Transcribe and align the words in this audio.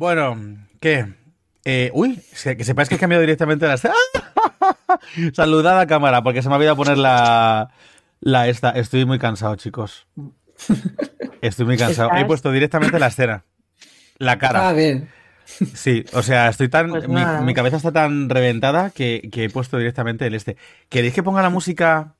Bueno, 0.00 0.34
¿qué? 0.80 1.12
Eh, 1.66 1.90
uy, 1.92 2.18
que 2.42 2.64
sepáis 2.64 2.88
que 2.88 2.94
he 2.94 2.98
cambiado 2.98 3.20
directamente 3.20 3.66
la 3.66 3.74
escena. 3.74 3.92
Saludad 5.34 5.78
a 5.78 5.86
cámara, 5.86 6.22
porque 6.22 6.40
se 6.40 6.48
me 6.48 6.54
ha 6.54 6.56
olvidado 6.56 6.76
poner 6.76 6.96
la, 6.96 7.68
la 8.20 8.48
esta. 8.48 8.70
Estoy 8.70 9.04
muy 9.04 9.18
cansado, 9.18 9.56
chicos. 9.56 10.08
Estoy 11.42 11.66
muy 11.66 11.76
cansado. 11.76 12.12
He 12.16 12.24
puesto 12.24 12.50
directamente 12.50 12.98
la 12.98 13.08
escena. 13.08 13.44
La 14.16 14.38
cara. 14.38 14.70
Ah, 14.70 14.72
bien. 14.72 15.10
Sí, 15.44 16.06
o 16.14 16.22
sea, 16.22 16.48
estoy 16.48 16.70
tan. 16.70 16.88
Pues 16.88 17.06
mi, 17.06 17.52
cabeza 17.52 17.76
está 17.76 17.92
tan 17.92 18.30
reventada 18.30 18.88
que, 18.88 19.28
que 19.30 19.44
he 19.44 19.50
puesto 19.50 19.76
directamente 19.76 20.26
el 20.26 20.34
este. 20.34 20.56
¿Queréis 20.88 21.12
que 21.12 21.22
ponga 21.22 21.42
la 21.42 21.50
música 21.50 22.14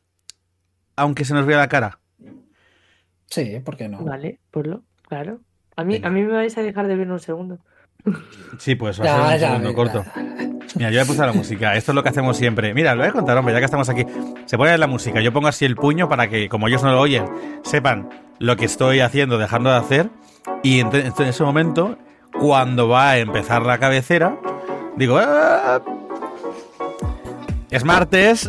aunque 0.97 1.25
se 1.25 1.33
nos 1.33 1.47
vea 1.47 1.57
la 1.57 1.71
cara? 1.71 1.99
Sí, 3.25 3.59
¿por 3.65 3.79
qué 3.79 3.89
no? 3.89 4.05
Vale, 4.05 4.39
ponlo, 4.51 4.83
claro. 5.09 5.41
A 5.77 5.85
mí, 5.85 5.95
Venga. 5.95 6.09
a 6.09 6.11
mí 6.11 6.23
me 6.25 6.35
vais 6.35 6.59
a 6.59 6.63
dejar 6.63 6.87
de 6.87 6.97
ver 6.97 7.11
un 7.11 7.21
segundo. 7.21 7.59
Sí, 8.59 8.75
pues 8.75 9.01
va 9.01 9.05
a 9.05 9.07
Ya, 9.07 9.35
un 9.35 9.41
ya, 9.41 9.49
segundo 9.49 9.75
corto. 9.75 10.05
Mira, 10.77 10.91
yo 10.91 11.01
he 11.01 11.05
puesto 11.05 11.27
la 11.27 11.33
música. 11.33 11.75
Esto 11.75 11.93
es 11.93 11.95
lo 11.97 12.03
que 12.03 12.09
hacemos 12.11 12.37
siempre. 12.37 12.73
Mira, 12.75 12.95
lo 12.95 13.01
voy 13.03 13.09
a 13.09 13.13
contar, 13.13 13.37
hombre, 13.37 13.53
ya 13.55 13.59
que 13.59 13.65
estamos 13.65 13.89
aquí. 13.89 14.05
Se 14.47 14.57
pone 14.57 14.77
la 14.79 14.87
música. 14.87 15.21
Yo 15.21 15.33
pongo 15.33 15.49
así 15.49 15.65
el 15.65 15.77
puño 15.77 16.09
para 16.09 16.29
que, 16.29 16.49
como 16.49 16.69
ellos 16.69 16.83
no 16.83 16.93
lo 16.93 17.01
oyen, 17.01 17.25
sepan 17.65 18.09
lo 18.39 18.57
que 18.57 18.67
estoy 18.67 19.01
haciendo, 19.01 19.37
dejando 19.39 19.71
de 19.71 19.77
hacer. 19.77 20.09
Y 20.63 20.81
en, 20.81 20.95
en 20.95 21.13
ese 21.27 21.43
momento, 21.43 21.99
cuando 22.39 22.89
va 22.89 23.11
a 23.11 23.19
empezar 23.19 23.63
la 23.67 23.79
cabecera, 23.79 24.37
digo... 24.97 25.19
"Ah". 25.19 25.81
Es 27.71 27.85
martes. 27.85 28.49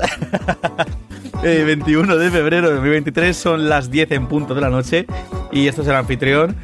eh, 1.43 1.63
21 1.65 2.17
de 2.17 2.31
febrero 2.31 2.67
de 2.69 2.73
2023. 2.75 3.37
Son 3.37 3.69
las 3.69 3.91
10 3.91 4.11
en 4.11 4.27
punto 4.27 4.53
de 4.55 4.61
la 4.61 4.69
noche. 4.69 5.05
Y 5.51 5.67
esto 5.67 5.81
es 5.83 5.87
el 5.87 5.95
anfitrión. 5.95 6.55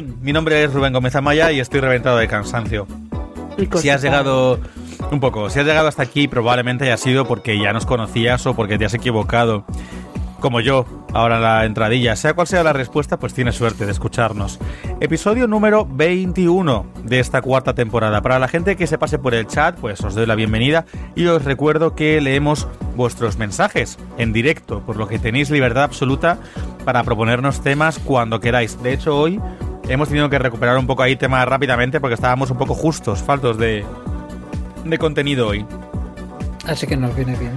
Mi 0.00 0.32
nombre 0.32 0.64
es 0.64 0.72
Rubén 0.72 0.94
Gómez 0.94 1.14
Amaya 1.16 1.52
y 1.52 1.60
estoy 1.60 1.80
reventado 1.80 2.16
de 2.16 2.26
cansancio. 2.26 2.86
Si 3.76 3.90
has 3.90 4.00
llegado 4.00 4.58
un 5.10 5.20
poco, 5.20 5.50
si 5.50 5.60
has 5.60 5.66
llegado 5.66 5.86
hasta 5.86 6.02
aquí, 6.02 6.28
probablemente 6.28 6.84
haya 6.84 6.96
sido 6.96 7.26
porque 7.26 7.58
ya 7.58 7.74
nos 7.74 7.84
conocías 7.84 8.46
o 8.46 8.54
porque 8.54 8.78
te 8.78 8.86
has 8.86 8.94
equivocado. 8.94 9.66
Como 10.40 10.60
yo, 10.60 10.86
ahora 11.12 11.36
en 11.36 11.42
la 11.42 11.64
entradilla. 11.66 12.16
Sea 12.16 12.32
cual 12.32 12.46
sea 12.46 12.64
la 12.64 12.72
respuesta, 12.72 13.18
pues 13.18 13.34
tienes 13.34 13.54
suerte 13.54 13.84
de 13.84 13.92
escucharnos. 13.92 14.58
Episodio 15.00 15.46
número 15.46 15.86
21 15.86 16.86
de 17.04 17.20
esta 17.20 17.42
cuarta 17.42 17.74
temporada. 17.74 18.22
Para 18.22 18.38
la 18.38 18.48
gente 18.48 18.76
que 18.76 18.86
se 18.86 18.96
pase 18.96 19.18
por 19.18 19.34
el 19.34 19.46
chat, 19.46 19.78
pues 19.78 20.00
os 20.00 20.14
doy 20.14 20.24
la 20.24 20.34
bienvenida 20.34 20.86
y 21.14 21.26
os 21.26 21.44
recuerdo 21.44 21.94
que 21.94 22.18
leemos 22.22 22.66
vuestros 22.96 23.36
mensajes 23.36 23.98
en 24.16 24.32
directo, 24.32 24.80
por 24.80 24.96
lo 24.96 25.06
que 25.06 25.18
tenéis 25.18 25.50
libertad 25.50 25.84
absoluta 25.84 26.38
para 26.86 27.04
proponernos 27.04 27.60
temas 27.60 27.98
cuando 27.98 28.40
queráis. 28.40 28.82
De 28.82 28.94
hecho, 28.94 29.16
hoy 29.16 29.38
hemos 29.88 30.08
tenido 30.08 30.28
que 30.30 30.38
recuperar 30.38 30.78
un 30.78 30.86
poco 30.86 31.02
ahí 31.02 31.16
temas 31.16 31.46
rápidamente 31.46 32.00
porque 32.00 32.14
estábamos 32.14 32.50
un 32.50 32.58
poco 32.58 32.74
justos, 32.74 33.22
faltos 33.22 33.58
de, 33.58 33.84
de 34.84 34.98
contenido 34.98 35.48
hoy. 35.48 35.66
Así 36.66 36.86
que 36.86 36.96
nos 36.96 37.14
viene 37.16 37.36
bien. 37.36 37.52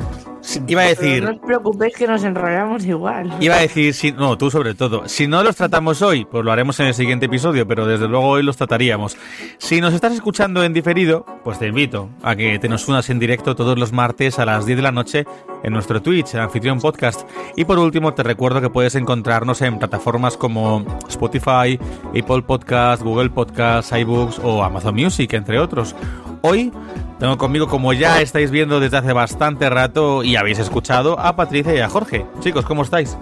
Iba 0.67 0.81
a 0.83 0.85
Pero 0.85 1.01
decir, 1.01 1.23
no 1.23 1.31
os 1.31 1.39
preocupéis 1.39 1.95
que 1.95 2.07
nos 2.07 2.23
enrollamos 2.23 2.85
igual. 2.85 3.31
iba 3.39 3.55
a 3.55 3.59
decir, 3.59 3.93
si, 3.93 4.11
no, 4.11 4.37
tú 4.37 4.51
sobre 4.51 4.73
todo, 4.75 5.07
si 5.07 5.27
no 5.27 5.43
los 5.43 5.55
tratamos 5.55 6.01
hoy, 6.01 6.25
pues 6.25 6.43
lo 6.43 6.51
haremos 6.51 6.79
en 6.79 6.87
el 6.87 6.93
siguiente 6.93 7.25
episodio, 7.25 7.67
pero 7.67 7.85
desde 7.85 8.07
luego 8.07 8.27
hoy 8.27 8.43
los 8.43 8.57
trataríamos. 8.57 9.17
Si 9.57 9.81
nos 9.81 9.93
estás 9.93 10.13
escuchando 10.13 10.63
en 10.63 10.73
diferido, 10.73 11.25
pues 11.43 11.59
te 11.59 11.67
invito 11.67 12.09
a 12.23 12.35
que 12.35 12.59
te 12.59 12.69
nos 12.69 12.87
unas 12.87 13.09
en 13.09 13.19
directo 13.19 13.55
todos 13.55 13.77
los 13.77 13.91
martes 13.91 14.39
a 14.39 14.45
las 14.45 14.65
10 14.65 14.77
de 14.77 14.83
la 14.83 14.91
noche 14.91 15.25
en 15.63 15.73
nuestro 15.73 16.01
Twitch, 16.01 16.33
el 16.35 16.41
Anfitrión 16.41 16.79
Podcast. 16.79 17.27
Y 17.55 17.65
por 17.65 17.79
último, 17.79 18.13
te 18.13 18.23
recuerdo 18.23 18.61
que 18.61 18.69
puedes 18.69 18.95
encontrarnos 18.95 19.61
en 19.61 19.79
plataformas 19.79 20.37
como 20.37 20.85
Spotify, 21.07 21.79
Apple 22.09 22.43
Podcast, 22.45 23.01
Google 23.01 23.29
Podcast, 23.29 23.91
iBooks 23.93 24.39
o 24.43 24.63
Amazon 24.63 24.95
Music, 24.95 25.33
entre 25.33 25.59
otros. 25.59 25.95
Hoy 26.41 26.71
tengo 27.19 27.37
conmigo, 27.37 27.67
como 27.67 27.93
ya 27.93 28.21
estáis 28.21 28.51
viendo 28.51 28.79
desde 28.79 28.97
hace 28.97 29.13
bastante 29.13 29.69
rato 29.69 30.23
y 30.23 30.35
habéis 30.35 30.59
escuchado, 30.59 31.19
a 31.19 31.35
Patricia 31.35 31.73
y 31.75 31.79
a 31.79 31.89
Jorge. 31.89 32.25
Chicos, 32.41 32.65
¿cómo 32.65 32.83
estáis? 32.83 33.17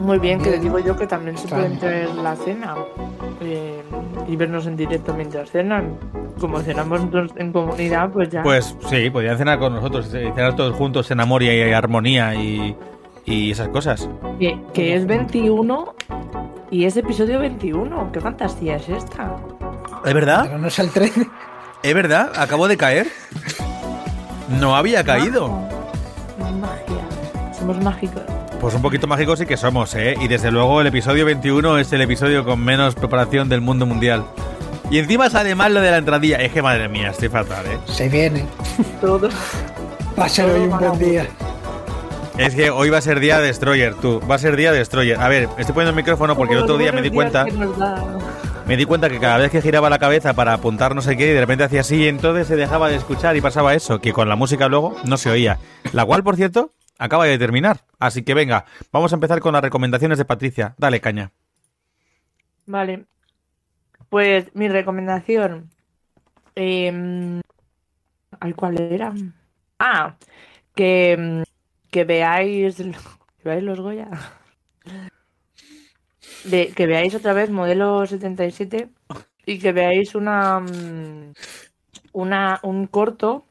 Muy 0.00 0.18
bien, 0.18 0.40
que 0.40 0.52
te 0.52 0.58
digo 0.58 0.78
yo 0.78 0.96
que 0.96 1.06
también 1.06 1.36
se 1.36 1.48
pueden 1.48 1.78
tener 1.78 2.14
la 2.14 2.36
cena 2.36 2.76
eh, 3.40 3.82
y 4.28 4.36
vernos 4.36 4.66
en 4.66 4.76
directo 4.76 5.12
mientras 5.14 5.50
cenan. 5.50 5.98
Como 6.40 6.60
cenamos 6.60 7.00
nosotros 7.00 7.32
en 7.36 7.52
comunidad, 7.52 8.10
pues 8.10 8.28
ya. 8.28 8.42
Pues 8.44 8.76
sí, 8.88 9.10
podrían 9.10 9.36
cenar 9.36 9.58
con 9.58 9.74
nosotros, 9.74 10.14
eh, 10.14 10.30
cenar 10.34 10.54
todos 10.54 10.76
juntos 10.76 11.10
en 11.10 11.18
amor 11.20 11.42
y 11.42 11.50
y 11.50 11.72
armonía 11.72 12.36
y, 12.36 12.76
y 13.26 13.50
esas 13.50 13.68
cosas. 13.68 14.08
que, 14.38 14.56
que 14.72 14.94
es 14.94 15.04
21 15.04 15.94
y 16.70 16.84
es 16.84 16.96
episodio 16.96 17.40
21. 17.40 18.12
¿Qué 18.12 18.20
fantasía 18.20 18.76
es 18.76 18.88
esta? 18.88 19.36
¿Es 20.04 20.14
verdad? 20.14 20.44
Pero 20.44 20.58
no 20.58 20.68
es 20.68 20.78
el 20.78 20.90
13. 20.90 21.26
¿Es 21.82 21.94
verdad? 21.94 22.32
¿Acabo 22.36 22.68
de 22.68 22.76
caer? 22.76 23.06
No 24.48 24.74
había 24.74 25.04
caído. 25.04 25.48
Magia. 26.38 27.54
Somos 27.56 27.80
mágicos. 27.82 28.22
Pues 28.60 28.74
un 28.74 28.82
poquito 28.82 29.06
mágicos 29.06 29.38
sí 29.38 29.46
que 29.46 29.56
somos, 29.56 29.94
¿eh? 29.94 30.16
Y 30.20 30.26
desde 30.26 30.50
luego 30.50 30.80
el 30.80 30.88
episodio 30.88 31.24
21 31.24 31.78
es 31.78 31.92
el 31.92 32.00
episodio 32.00 32.44
con 32.44 32.64
menos 32.64 32.96
preparación 32.96 33.48
del 33.48 33.60
mundo 33.60 33.86
mundial. 33.86 34.24
Y 34.90 34.98
encima 34.98 35.30
sale 35.30 35.54
mal 35.54 35.74
lo 35.74 35.80
de 35.80 35.90
la 35.90 35.98
entradilla. 35.98 36.38
Es 36.38 36.52
que 36.52 36.62
madre 36.62 36.88
mía, 36.88 37.10
estoy 37.10 37.28
fatal, 37.28 37.64
¿eh? 37.66 37.78
Se 37.86 38.08
viene. 38.08 38.44
Todo. 39.00 39.28
Va 40.18 40.24
a 40.24 40.28
ser 40.28 40.50
hoy 40.50 40.62
un 40.62 40.78
buen 40.78 40.98
día. 40.98 41.26
Es 42.38 42.54
que 42.54 42.70
hoy 42.70 42.88
va 42.90 42.98
a 42.98 43.02
ser 43.02 43.20
día 43.20 43.38
Destroyer, 43.38 43.94
tú. 43.94 44.20
Va 44.28 44.36
a 44.36 44.38
ser 44.38 44.56
día 44.56 44.72
Destroyer. 44.72 45.20
A 45.20 45.28
ver, 45.28 45.48
estoy 45.58 45.74
poniendo 45.74 45.90
el 45.90 45.96
micrófono 45.96 46.36
porque 46.36 46.54
el 46.54 46.60
otro 46.60 46.78
día 46.78 46.90
me 46.90 47.02
di 47.02 47.10
cuenta. 47.10 47.46
Me 48.68 48.76
di 48.76 48.84
cuenta 48.84 49.08
que 49.08 49.18
cada 49.18 49.38
vez 49.38 49.50
que 49.50 49.62
giraba 49.62 49.88
la 49.88 49.98
cabeza 49.98 50.34
para 50.34 50.52
apuntar 50.52 50.94
no 50.94 51.00
sé 51.00 51.16
qué 51.16 51.30
y 51.30 51.32
de 51.32 51.40
repente 51.40 51.64
hacía 51.64 51.80
así 51.80 52.02
y 52.02 52.06
entonces 52.06 52.46
se 52.46 52.54
dejaba 52.54 52.90
de 52.90 52.96
escuchar 52.96 53.34
y 53.34 53.40
pasaba 53.40 53.72
eso, 53.72 53.98
que 53.98 54.12
con 54.12 54.28
la 54.28 54.36
música 54.36 54.68
luego 54.68 54.94
no 55.06 55.16
se 55.16 55.30
oía. 55.30 55.58
La 55.94 56.04
cual, 56.04 56.22
por 56.22 56.36
cierto, 56.36 56.74
acaba 56.98 57.24
de 57.24 57.38
terminar. 57.38 57.80
Así 57.98 58.24
que 58.24 58.34
venga, 58.34 58.66
vamos 58.92 59.10
a 59.10 59.16
empezar 59.16 59.40
con 59.40 59.54
las 59.54 59.62
recomendaciones 59.62 60.18
de 60.18 60.26
Patricia. 60.26 60.74
Dale, 60.76 61.00
caña. 61.00 61.32
Vale. 62.66 63.06
Pues 64.10 64.54
mi 64.54 64.68
recomendación. 64.68 65.70
Eh, 66.54 67.40
¿Ay, 68.38 68.52
cuál 68.52 68.78
era? 68.78 69.14
Ah, 69.78 70.16
que, 70.74 71.42
que 71.90 72.04
veáis. 72.04 72.76
Que 72.76 72.92
veáis 73.44 73.64
los 73.64 73.80
Goya. 73.80 74.10
De, 76.44 76.72
que 76.74 76.86
veáis 76.86 77.14
otra 77.14 77.32
vez 77.32 77.50
modelo 77.50 78.06
77 78.06 78.88
y 79.46 79.58
que 79.58 79.72
veáis 79.72 80.14
una, 80.14 80.60
mm, 80.60 81.32
una 82.12 82.60
un 82.62 82.86
corto 82.86 83.44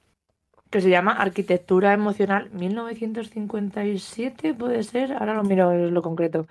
que 0.69 0.81
se 0.81 0.89
llama 0.89 1.13
Arquitectura 1.13 1.93
Emocional 1.93 2.49
1957, 2.53 4.53
puede 4.53 4.83
ser, 4.83 5.13
ahora 5.13 5.33
lo 5.35 5.43
miro 5.43 5.71
en 5.71 5.93
lo 5.93 6.01
concreto. 6.01 6.47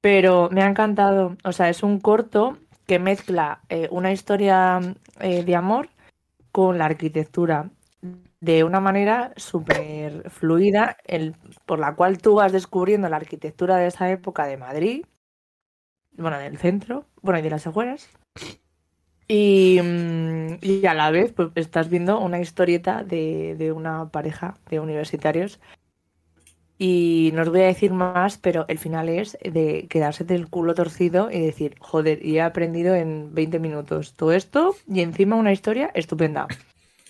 Pero 0.00 0.48
me 0.52 0.62
ha 0.62 0.66
encantado, 0.68 1.36
o 1.44 1.52
sea, 1.52 1.68
es 1.70 1.82
un 1.82 1.98
corto 2.00 2.58
que 2.86 2.98
mezcla 2.98 3.60
eh, 3.70 3.88
una 3.90 4.12
historia 4.12 4.80
eh, 5.20 5.42
de 5.44 5.56
amor 5.56 5.88
con 6.52 6.78
la 6.78 6.86
arquitectura 6.86 7.70
de 8.40 8.64
una 8.64 8.80
manera 8.80 9.32
súper 9.36 10.28
fluida, 10.30 10.96
el- 11.06 11.34
por 11.66 11.78
la 11.78 11.94
cual 11.94 12.18
tú 12.18 12.34
vas 12.36 12.52
descubriendo 12.52 13.08
la 13.08 13.16
arquitectura 13.16 13.76
de 13.78 13.86
esa 13.88 14.10
época 14.10 14.46
de 14.46 14.56
Madrid, 14.58 15.04
bueno, 16.16 16.38
del 16.38 16.58
centro, 16.58 17.06
bueno, 17.22 17.38
y 17.38 17.42
de 17.42 17.50
las 17.50 17.66
afueras. 17.66 18.08
Y, 19.26 19.80
mm, 19.82 20.58
y 20.60 20.86
a 20.86 20.94
la 20.94 21.10
vez, 21.10 21.32
pues 21.32 21.50
estás 21.54 21.88
viendo 21.88 22.20
una 22.20 22.40
historieta 22.40 23.04
de, 23.04 23.56
de 23.56 23.72
una 23.72 24.10
pareja 24.10 24.56
de 24.68 24.80
universitarios. 24.80 25.60
Y 26.76 27.30
no 27.34 27.42
os 27.42 27.50
voy 27.50 27.60
a 27.60 27.66
decir 27.66 27.92
más, 27.92 28.36
pero 28.36 28.66
el 28.68 28.78
final 28.78 29.08
es 29.08 29.38
de 29.42 29.86
quedarse 29.88 30.24
del 30.24 30.48
culo 30.48 30.74
torcido 30.74 31.30
y 31.30 31.40
decir, 31.40 31.76
joder, 31.78 32.24
y 32.24 32.36
he 32.36 32.42
aprendido 32.42 32.94
en 32.96 33.32
20 33.32 33.60
minutos 33.60 34.14
todo 34.14 34.32
esto 34.32 34.74
y 34.88 35.00
encima 35.00 35.36
una 35.36 35.52
historia 35.52 35.90
estupenda. 35.94 36.48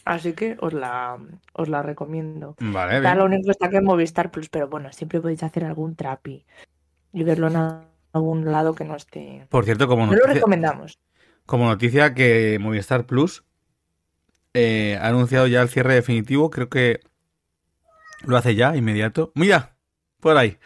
Así 0.05 0.35
que 0.35 0.57
os 0.61 0.75
la, 0.75 1.19
os 1.55 1.69
la 1.69 1.83
recomiendo. 1.83 2.57
Vale, 2.61 2.97
Está 2.97 3.15
lo 3.15 3.25
único 3.25 3.45
que 3.45 3.51
está 3.53 3.71
que 3.71 3.79
en 3.79 3.85
Movistar 3.85 4.31
Plus, 4.31 4.51
pero 4.51 4.69
bueno, 4.69 4.93
siempre 4.93 5.21
podéis 5.21 5.43
hacer 5.43 5.65
algún 5.65 5.97
trapi 5.97 6.45
y 7.15 7.23
verlo 7.23 7.47
en 7.47 7.57
algún 8.15 8.51
lado 8.51 8.75
que 8.75 8.85
no 8.85 8.97
esté. 8.97 9.47
Por 9.51 9.65
cierto, 9.65 9.87
como 9.89 10.07
No 10.07 10.13
lo 10.13 10.19
noticia, 10.19 10.35
recomendamos. 10.35 10.99
como 11.47 11.67
noticia 11.67 12.15
que 12.15 12.59
Movistar 12.61 13.05
Plus 13.07 13.45
eh, 14.55 14.97
ha 15.01 15.09
anunciado 15.09 15.47
ya 15.47 15.61
el 15.63 15.69
cierre 15.69 15.95
definitivo, 15.95 16.49
creo 16.51 16.69
que 16.69 17.01
lo 18.25 18.37
hace 18.37 18.55
ya, 18.55 18.77
inmediato. 18.77 19.33
Mira, 19.35 19.77
por 20.21 20.37
ahí. 20.37 20.59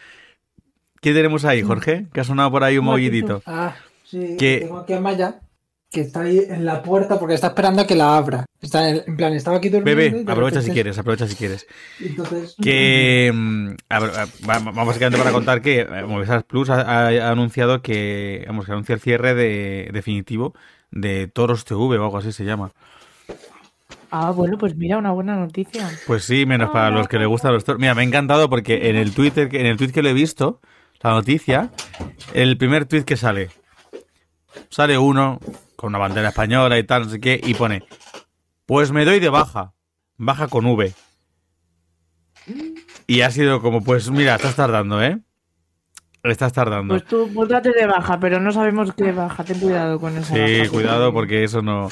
¿Qué 1.00 1.12
tenemos 1.14 1.44
ahí, 1.44 1.62
Jorge? 1.62 2.06
Que 2.12 2.20
ha 2.20 2.24
sonado 2.24 2.50
por 2.50 2.64
ahí 2.64 2.76
un 2.76 2.80
Un 2.84 2.92
movidito. 2.92 3.42
Ah, 3.46 3.76
sí. 4.04 4.36
Que- 4.38 4.58
Tengo 4.60 4.78
aquí 4.78 4.92
a 4.92 5.00
Maya, 5.00 5.40
que 5.90 6.02
está 6.02 6.20
ahí 6.20 6.44
en 6.48 6.64
la 6.66 6.82
puerta 6.82 7.18
porque 7.18 7.34
está 7.34 7.46
esperando 7.48 7.80
a 7.82 7.86
que 7.86 7.94
la 7.94 8.16
abra. 8.16 8.44
Está 8.60 8.90
en, 8.90 9.02
en 9.06 9.16
plan, 9.16 9.32
estaba 9.32 9.56
aquí 9.56 9.68
durmiendo. 9.70 10.18
Bebé, 10.18 10.30
aprovecha 10.32 10.60
si 10.60 10.70
quieres, 10.70 10.98
aprovecha 10.98 11.26
si 11.26 11.34
quieres. 11.34 11.66
Entonces, 12.00 12.56
Que 12.62 13.30
mm, 13.34 13.68
a 13.88 14.00
ver, 14.00 14.10
a- 14.10 14.24
va- 14.46 14.58
vamos 14.58 14.86
básicamente 14.86 15.18
para 15.18 15.32
contar 15.32 15.62
que 15.62 15.80
eh, 15.80 16.04
Movistar 16.06 16.44
Plus 16.44 16.68
ha, 16.70 16.80
ha- 16.82 17.08
ha 17.08 17.30
anunciado 17.30 17.80
que 17.80 18.44
vamos 18.46 18.66
que 18.66 18.72
anuncia 18.72 18.94
el 18.94 19.00
cierre 19.00 19.34
de, 19.34 19.88
definitivo 19.92 20.54
de 20.90 21.26
Toros 21.28 21.64
TV 21.64 21.96
o 21.98 22.04
algo 22.04 22.18
así 22.18 22.32
se 22.32 22.44
llama. 22.44 22.70
Ah, 24.10 24.30
bueno, 24.30 24.56
pues 24.58 24.74
mira, 24.74 24.98
una 24.98 25.12
buena 25.12 25.36
noticia. 25.36 25.88
Pues 26.06 26.24
sí, 26.24 26.44
menos 26.46 26.70
para 26.70 26.90
los 26.90 27.08
que 27.08 27.18
le 27.18 27.26
gustan 27.26 27.52
los 27.52 27.64
toros. 27.64 27.80
Mira, 27.80 27.94
me 27.94 28.00
ha 28.02 28.04
encantado 28.04 28.48
porque 28.50 28.88
en 28.90 28.96
el 28.96 29.12
Twitter, 29.14 29.48
en 29.54 29.66
el 29.66 29.76
tweet 29.76 29.90
que 29.92 30.02
lo 30.02 30.08
he 30.08 30.14
visto, 30.14 30.60
la 31.02 31.10
noticia, 31.10 31.70
el 32.34 32.56
primer 32.56 32.86
tweet 32.86 33.04
que 33.04 33.16
sale, 33.18 33.50
sale 34.70 34.96
uno 34.96 35.40
con 35.78 35.90
una 35.90 35.98
bandera 35.98 36.30
española 36.30 36.76
y 36.76 36.82
tal, 36.82 37.04
no 37.04 37.08
sé 37.10 37.20
qué, 37.20 37.40
y 37.40 37.54
pone, 37.54 37.84
pues 38.66 38.90
me 38.90 39.04
doy 39.04 39.20
de 39.20 39.28
baja, 39.28 39.74
baja 40.16 40.48
con 40.48 40.66
V. 40.66 40.92
Y 43.06 43.20
ha 43.20 43.30
sido 43.30 43.62
como, 43.62 43.80
pues 43.84 44.10
mira, 44.10 44.34
estás 44.34 44.56
tardando, 44.56 45.00
¿eh? 45.00 45.20
Estás 46.24 46.52
tardando. 46.52 46.94
Pues 46.94 47.04
tú, 47.06 47.30
pues 47.32 47.48
date 47.48 47.70
de 47.72 47.86
baja, 47.86 48.18
pero 48.18 48.40
no 48.40 48.50
sabemos 48.50 48.92
qué 48.92 49.12
baja. 49.12 49.44
Ten 49.44 49.60
cuidado 49.60 50.00
con 50.00 50.16
eso. 50.16 50.34
Sí, 50.34 50.68
cuidado 50.68 51.12
porque 51.12 51.44
eso 51.44 51.62
no. 51.62 51.88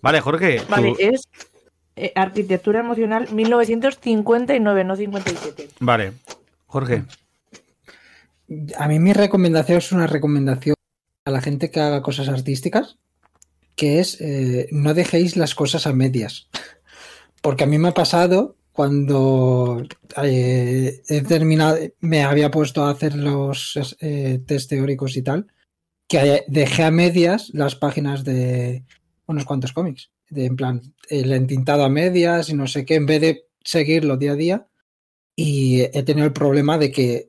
Vale, 0.00 0.22
Jorge. 0.22 0.62
Vale, 0.70 0.92
tú- 0.92 0.96
es 0.98 1.28
eh, 1.96 2.12
arquitectura 2.16 2.80
emocional 2.80 3.28
1959, 3.30 4.84
no 4.84 4.96
57. 4.96 5.68
Vale, 5.80 6.14
Jorge. 6.66 7.04
A 8.78 8.88
mí 8.88 8.98
mi 8.98 9.12
recomendación 9.12 9.78
es 9.78 9.92
una 9.92 10.06
recomendación 10.06 10.74
a 11.26 11.30
la 11.30 11.42
gente 11.42 11.70
que 11.70 11.80
haga 11.80 12.00
cosas 12.00 12.28
artísticas, 12.30 12.96
que 13.78 14.00
es 14.00 14.20
eh, 14.20 14.68
no 14.72 14.92
dejéis 14.92 15.36
las 15.36 15.54
cosas 15.54 15.86
a 15.86 15.92
medias. 15.94 16.50
Porque 17.40 17.64
a 17.64 17.66
mí 17.68 17.78
me 17.78 17.88
ha 17.88 17.94
pasado 17.94 18.56
cuando 18.72 19.86
eh, 20.22 21.00
he 21.08 21.22
terminado, 21.22 21.78
me 22.00 22.24
había 22.24 22.50
puesto 22.50 22.84
a 22.84 22.90
hacer 22.90 23.14
los 23.14 23.96
eh, 24.00 24.40
test 24.44 24.68
teóricos 24.70 25.16
y 25.16 25.22
tal, 25.22 25.46
que 26.08 26.44
dejé 26.48 26.82
a 26.82 26.90
medias 26.90 27.50
las 27.54 27.76
páginas 27.76 28.24
de 28.24 28.84
unos 29.26 29.44
cuantos 29.44 29.72
cómics. 29.72 30.10
De, 30.28 30.46
en 30.46 30.56
plan, 30.56 30.82
el 31.08 31.32
entintado 31.32 31.84
a 31.84 31.88
medias 31.88 32.50
y 32.50 32.54
no 32.54 32.66
sé 32.66 32.84
qué, 32.84 32.96
en 32.96 33.06
vez 33.06 33.20
de 33.20 33.44
seguirlo 33.62 34.16
día 34.16 34.32
a 34.32 34.36
día. 34.36 34.68
Y 35.36 35.82
he 35.82 36.02
tenido 36.02 36.26
el 36.26 36.32
problema 36.32 36.78
de 36.78 36.90
que 36.90 37.28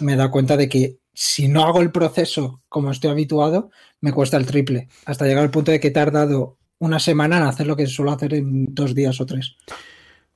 me 0.00 0.12
he 0.12 0.16
dado 0.16 0.30
cuenta 0.30 0.56
de 0.56 0.68
que 0.68 1.01
si 1.14 1.48
no 1.48 1.64
hago 1.64 1.80
el 1.80 1.90
proceso 1.92 2.62
como 2.68 2.90
estoy 2.90 3.10
habituado, 3.10 3.70
me 4.00 4.12
cuesta 4.12 4.36
el 4.36 4.46
triple. 4.46 4.88
Hasta 5.04 5.26
llegar 5.26 5.44
al 5.44 5.50
punto 5.50 5.70
de 5.70 5.80
que 5.80 5.88
he 5.88 5.92
tardado 5.92 6.58
una 6.78 6.98
semana 6.98 7.36
en 7.38 7.44
hacer 7.44 7.66
lo 7.66 7.76
que 7.76 7.86
suelo 7.86 8.12
hacer 8.12 8.34
en 8.34 8.74
dos 8.74 8.94
días 8.94 9.20
o 9.20 9.26
tres. 9.26 9.56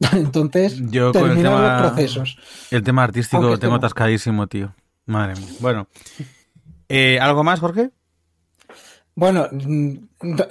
Entonces, 0.13 0.79
Yo 0.91 1.13
con 1.13 1.23
el 1.23 1.29
termino 1.31 1.51
tema- 1.51 1.81
los 1.81 1.91
procesos. 1.93 2.39
El 2.71 2.83
tema 2.83 3.03
artístico 3.05 3.43
Aunque 3.43 3.59
tengo 3.61 3.75
atascadísimo, 3.77 4.47
tío. 4.47 4.75
Madre 5.07 5.35
mía. 5.41 5.49
Bueno. 5.61 5.89
Eh, 6.89 7.19
¿Algo 7.21 7.43
más, 7.43 7.61
Jorge? 7.61 7.91
Bueno, 9.15 9.49
mm, 9.51 9.91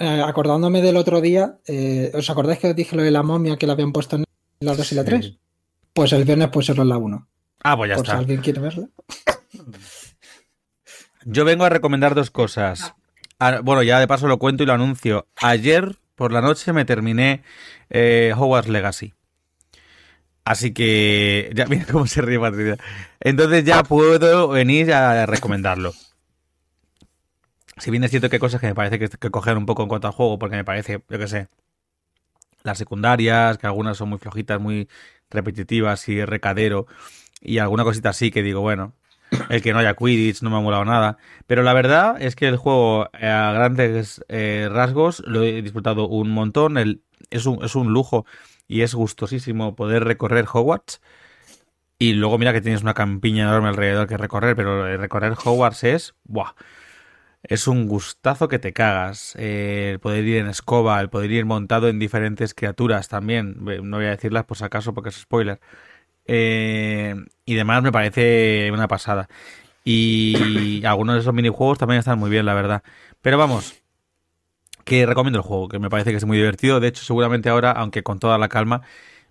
eh, 0.00 0.22
acordándome 0.26 0.82
del 0.82 0.96
otro 0.96 1.20
día, 1.20 1.58
eh, 1.66 2.10
¿os 2.14 2.28
acordáis 2.28 2.58
que 2.58 2.70
os 2.70 2.76
dije 2.76 2.96
lo 2.96 3.02
de 3.02 3.10
la 3.12 3.22
momia 3.22 3.56
que 3.56 3.66
la 3.66 3.74
habían 3.74 3.92
puesto 3.92 4.16
en 4.16 4.24
la 4.60 4.74
2 4.74 4.92
y 4.92 4.94
la 4.96 5.04
3? 5.04 5.24
Sí. 5.24 5.38
Pues 5.92 6.12
el 6.12 6.24
viernes 6.24 6.48
pusieron 6.48 6.88
la 6.88 6.98
1. 6.98 7.28
Ah, 7.62 7.76
pues 7.76 7.90
ya 7.90 7.96
Por 7.96 8.04
si 8.06 8.10
está. 8.10 8.18
alguien 8.18 8.40
quiere 8.40 8.60
verla. 8.60 8.88
Yo 11.28 11.44
vengo 11.44 11.64
a 11.64 11.68
recomendar 11.68 12.14
dos 12.14 12.30
cosas. 12.30 12.94
Ah, 13.40 13.58
bueno, 13.60 13.82
ya 13.82 13.98
de 13.98 14.06
paso 14.06 14.28
lo 14.28 14.38
cuento 14.38 14.62
y 14.62 14.66
lo 14.66 14.74
anuncio. 14.74 15.26
Ayer 15.42 15.96
por 16.14 16.30
la 16.30 16.40
noche 16.40 16.72
me 16.72 16.84
terminé 16.84 17.42
eh, 17.90 18.32
Hogwarts 18.36 18.68
Legacy. 18.68 19.12
Así 20.44 20.72
que. 20.72 21.50
Ya, 21.52 21.66
mira 21.68 21.84
cómo 21.90 22.06
se 22.06 22.22
ríe 22.22 22.38
Patricia. 22.38 22.76
Entonces 23.18 23.64
ya 23.64 23.82
puedo 23.82 24.46
venir 24.46 24.92
a 24.92 25.26
recomendarlo. 25.26 25.94
Si 27.76 27.90
bien 27.90 28.04
es 28.04 28.10
cierto 28.10 28.30
que 28.30 28.36
hay 28.36 28.40
cosas 28.40 28.60
que 28.60 28.68
me 28.68 28.76
parece 28.76 29.00
que, 29.00 29.08
que 29.08 29.30
coger 29.30 29.58
un 29.58 29.66
poco 29.66 29.82
en 29.82 29.88
cuanto 29.88 30.06
al 30.06 30.14
juego, 30.14 30.38
porque 30.38 30.54
me 30.54 30.64
parece, 30.64 31.02
yo 31.08 31.18
qué 31.18 31.26
sé, 31.26 31.48
las 32.62 32.78
secundarias, 32.78 33.58
que 33.58 33.66
algunas 33.66 33.96
son 33.96 34.10
muy 34.10 34.18
flojitas, 34.18 34.60
muy 34.60 34.88
repetitivas 35.28 36.08
y 36.08 36.24
recadero, 36.24 36.86
y 37.40 37.58
alguna 37.58 37.82
cosita 37.82 38.10
así 38.10 38.30
que 38.30 38.42
digo, 38.44 38.60
bueno, 38.60 38.94
el 39.48 39.62
que 39.62 39.72
no 39.72 39.78
haya 39.78 39.94
Quidditch 39.94 40.42
no 40.42 40.50
me 40.50 40.56
ha 40.56 40.60
molado 40.60 40.84
nada. 40.84 41.18
Pero 41.46 41.62
la 41.62 41.72
verdad 41.72 42.16
es 42.20 42.36
que 42.36 42.48
el 42.48 42.56
juego 42.56 43.08
eh, 43.18 43.26
a 43.26 43.52
grandes 43.52 44.24
eh, 44.28 44.68
rasgos 44.70 45.22
lo 45.26 45.42
he 45.42 45.62
disfrutado 45.62 46.08
un 46.08 46.30
montón. 46.30 46.78
El, 46.78 47.02
es, 47.30 47.46
un, 47.46 47.64
es 47.64 47.74
un 47.74 47.92
lujo 47.92 48.26
y 48.68 48.82
es 48.82 48.94
gustosísimo 48.94 49.76
poder 49.76 50.04
recorrer 50.04 50.46
Hogwarts. 50.52 51.00
Y 51.98 52.12
luego 52.12 52.38
mira 52.38 52.52
que 52.52 52.60
tienes 52.60 52.82
una 52.82 52.94
campiña 52.94 53.44
enorme 53.44 53.68
alrededor 53.68 54.06
que 54.06 54.18
recorrer, 54.18 54.54
pero 54.54 54.96
recorrer 54.98 55.32
Hogwarts 55.32 55.84
es... 55.84 56.14
¡Buah! 56.24 56.52
Es 57.42 57.68
un 57.68 57.86
gustazo 57.86 58.48
que 58.48 58.58
te 58.58 58.72
cagas. 58.72 59.34
Eh, 59.38 59.90
el 59.92 60.00
poder 60.00 60.24
ir 60.24 60.38
en 60.38 60.48
escoba, 60.48 61.00
el 61.00 61.10
poder 61.10 61.30
ir 61.30 61.44
montado 61.44 61.88
en 61.88 61.98
diferentes 61.98 62.54
criaturas 62.54 63.08
también. 63.08 63.56
No 63.84 63.98
voy 63.98 64.06
a 64.06 64.10
decirlas 64.10 64.44
por 64.44 64.56
si 64.56 64.64
acaso 64.64 64.94
porque 64.94 65.10
es 65.10 65.16
spoiler. 65.16 65.60
Eh, 66.26 67.14
y 67.44 67.54
demás 67.54 67.82
me 67.82 67.92
parece 67.92 68.70
una 68.72 68.88
pasada. 68.88 69.28
Y 69.84 70.82
algunos 70.86 71.16
de 71.16 71.20
esos 71.22 71.34
minijuegos 71.34 71.78
también 71.78 72.00
están 72.00 72.18
muy 72.18 72.30
bien, 72.30 72.46
la 72.46 72.54
verdad. 72.54 72.82
Pero 73.22 73.38
vamos, 73.38 73.76
que 74.84 75.04
recomiendo 75.06 75.38
el 75.38 75.44
juego, 75.44 75.68
que 75.68 75.78
me 75.78 75.90
parece 75.90 76.10
que 76.10 76.16
es 76.16 76.24
muy 76.24 76.36
divertido. 76.38 76.80
De 76.80 76.88
hecho, 76.88 77.04
seguramente 77.04 77.48
ahora, 77.48 77.72
aunque 77.72 78.02
con 78.02 78.18
toda 78.18 78.38
la 78.38 78.48
calma, 78.48 78.82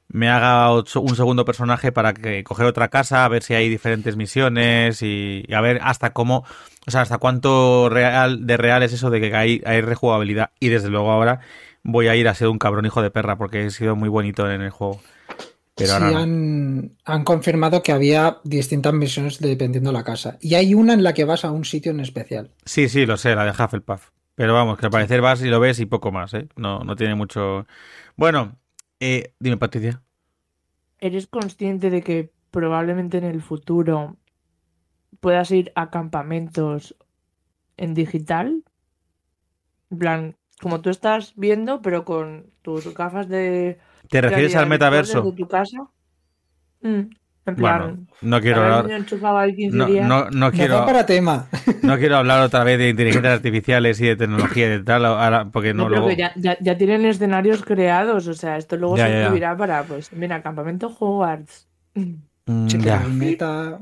me 0.09 0.29
haga 0.29 0.69
otro- 0.71 1.01
un 1.01 1.15
segundo 1.15 1.45
personaje 1.45 1.91
para 1.91 2.13
que 2.13 2.43
coger 2.43 2.65
otra 2.67 2.89
casa, 2.89 3.25
a 3.25 3.29
ver 3.29 3.43
si 3.43 3.53
hay 3.55 3.69
diferentes 3.69 4.17
misiones 4.17 5.01
y, 5.03 5.45
y 5.47 5.53
a 5.53 5.61
ver 5.61 5.79
hasta 5.83 6.13
cómo, 6.13 6.45
o 6.87 6.91
sea, 6.91 7.01
hasta 7.01 7.19
cuánto 7.19 7.89
real 7.89 8.47
de 8.47 8.57
real 8.57 8.83
es 8.83 8.93
eso 8.93 9.09
de 9.11 9.21
que 9.21 9.35
hay, 9.35 9.61
hay 9.65 9.81
rejugabilidad. 9.81 10.51
Y 10.59 10.69
desde 10.69 10.89
luego 10.89 11.11
ahora 11.11 11.41
voy 11.83 12.07
a 12.07 12.15
ir 12.15 12.27
a 12.29 12.35
ser 12.35 12.49
un 12.49 12.59
cabrón 12.59 12.85
hijo 12.87 13.01
de 13.03 13.11
perra 13.11 13.37
porque 13.37 13.65
he 13.65 13.71
sido 13.71 13.95
muy 13.95 14.09
bonito 14.09 14.49
en 14.51 14.61
el 14.61 14.71
juego. 14.71 15.01
Pero 15.75 15.89
sí, 15.89 15.93
ahora 15.93 16.11
no. 16.11 16.19
han, 16.19 16.97
han 17.03 17.23
confirmado 17.23 17.83
que 17.83 17.91
había 17.91 18.39
distintas 18.43 18.93
misiones 18.93 19.39
dependiendo 19.39 19.89
de 19.91 19.97
la 19.97 20.03
casa. 20.03 20.37
Y 20.39 20.55
hay 20.55 20.73
una 20.73 20.93
en 20.93 21.03
la 21.03 21.13
que 21.13 21.25
vas 21.25 21.43
a 21.45 21.51
un 21.51 21.65
sitio 21.65 21.91
en 21.91 21.99
especial. 21.99 22.51
Sí, 22.65 22.87
sí, 22.89 23.05
lo 23.05 23.17
sé, 23.17 23.35
la 23.35 23.45
de 23.45 23.51
Hufflepuff. 23.51 24.11
Pero 24.35 24.53
vamos, 24.53 24.77
que 24.77 24.85
al 24.85 24.91
parecer 24.91 25.21
vas 25.21 25.41
y 25.41 25.47
lo 25.47 25.59
ves 25.59 25.79
y 25.79 25.85
poco 25.85 26.11
más, 26.11 26.33
¿eh? 26.33 26.47
No, 26.55 26.79
no 26.83 26.95
tiene 26.95 27.15
mucho... 27.15 27.65
Bueno, 28.15 28.57
eh, 28.99 29.33
dime, 29.39 29.57
Patricia. 29.57 30.01
¿Eres 30.99 31.27
consciente 31.27 31.89
de 31.89 32.01
que 32.01 32.31
probablemente 32.51 33.17
en 33.17 33.25
el 33.25 33.41
futuro 33.41 34.17
puedas 35.19 35.51
ir 35.51 35.71
a 35.75 35.89
campamentos 35.89 36.95
en 37.77 37.93
digital? 37.93 38.63
En 39.89 39.97
plan, 39.97 40.37
como 40.61 40.81
tú 40.81 40.89
estás 40.89 41.33
viendo, 41.35 41.81
pero 41.81 42.05
con 42.05 42.51
tus 42.61 42.93
gafas 42.93 43.27
de 43.27 43.79
¿Te 44.09 44.21
refieres 44.21 44.55
al 44.55 44.67
metaverso? 44.67 45.21
desde 45.21 45.35
tu 45.37 45.47
casa. 45.47 45.77
Mm, 46.81 46.87
en 47.47 47.55
plan, 47.55 47.79
Bueno, 47.79 48.07
no 48.21 48.41
quiero 48.41 48.63
hablar... 48.63 48.85
niño 48.85 48.97
enchufado 48.97 49.37
ahí 49.37 49.55
15 49.55 49.77
No, 49.77 50.51
quiero, 50.51 50.85
para 50.85 51.05
tema. 51.05 51.47
no 51.83 51.97
quiero 51.97 52.17
hablar 52.17 52.41
otra 52.41 52.63
vez 52.63 52.79
de 52.79 52.89
inteligencias 52.89 53.33
artificiales 53.33 54.01
y 54.01 54.07
de 54.07 54.15
tecnología 54.15 54.65
y 54.65 54.69
de 54.69 54.79
tal, 54.83 55.05
ahora, 55.05 55.45
porque 55.51 55.73
no, 55.73 55.87
luego... 55.87 56.11
ya, 56.11 56.33
ya, 56.35 56.57
ya 56.59 56.77
tienen 56.77 57.05
escenarios 57.05 57.63
creados, 57.63 58.27
o 58.27 58.33
sea, 58.33 58.57
esto 58.57 58.77
luego 58.77 58.97
Ya, 58.97 59.07
se 59.07 59.21
incluirá 59.23 59.55
para, 59.55 59.83
pues, 59.83 60.11
mira, 60.13 60.41
campamento 60.41 60.87
Hogwarts. 60.99 61.67
Mm, 61.93 62.15
meta. 63.11 63.79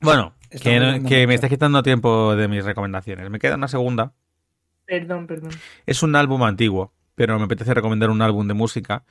Bueno, 0.00 0.34
Está 0.50 0.64
que, 0.64 1.02
que 1.06 1.16
me 1.18 1.26
mucho. 1.26 1.32
está 1.34 1.48
quitando 1.48 1.82
tiempo 1.82 2.34
de 2.36 2.48
mis 2.48 2.64
recomendaciones. 2.64 3.28
Me 3.30 3.38
queda 3.38 3.56
una 3.56 3.68
segunda. 3.68 4.14
Perdón, 4.86 5.26
perdón. 5.26 5.50
Es 5.84 6.02
un 6.02 6.16
álbum 6.16 6.42
antiguo, 6.44 6.94
pero 7.18 7.36
me 7.38 7.44
apetece 7.46 7.74
recomendar 7.74 8.10
un 8.10 8.22
álbum 8.22 8.46
de 8.48 8.54
música 8.54 9.04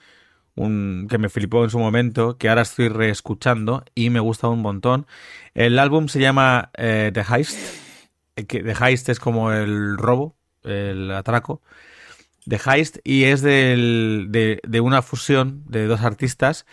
un, 0.56 1.08
que 1.10 1.18
me 1.20 1.30
flipó 1.30 1.64
en 1.64 1.70
su 1.70 1.80
momento, 1.80 2.38
que 2.38 2.50
ahora 2.50 2.64
estoy 2.64 2.90
reescuchando 2.90 3.84
y 3.96 4.10
me 4.10 4.20
gusta 4.20 4.48
un 4.48 4.62
montón. 4.62 5.06
El 5.54 5.78
álbum 5.80 6.08
se 6.08 6.20
llama 6.20 6.72
eh, 6.78 7.12
The 7.14 7.24
Heist, 7.30 7.60
eh, 8.38 8.46
que 8.46 8.64
The 8.64 8.74
Heist 8.80 9.10
es 9.10 9.20
como 9.20 9.52
el 9.52 9.98
robo, 9.98 10.36
el 10.64 11.12
atraco. 11.12 11.62
The 12.48 12.60
Heist 12.66 12.98
y 13.04 13.26
es 13.26 13.42
del- 13.42 14.28
de, 14.30 14.60
de 14.68 14.80
una 14.82 15.02
fusión 15.02 15.64
de 15.68 15.86
dos 15.88 16.02
artistas 16.02 16.66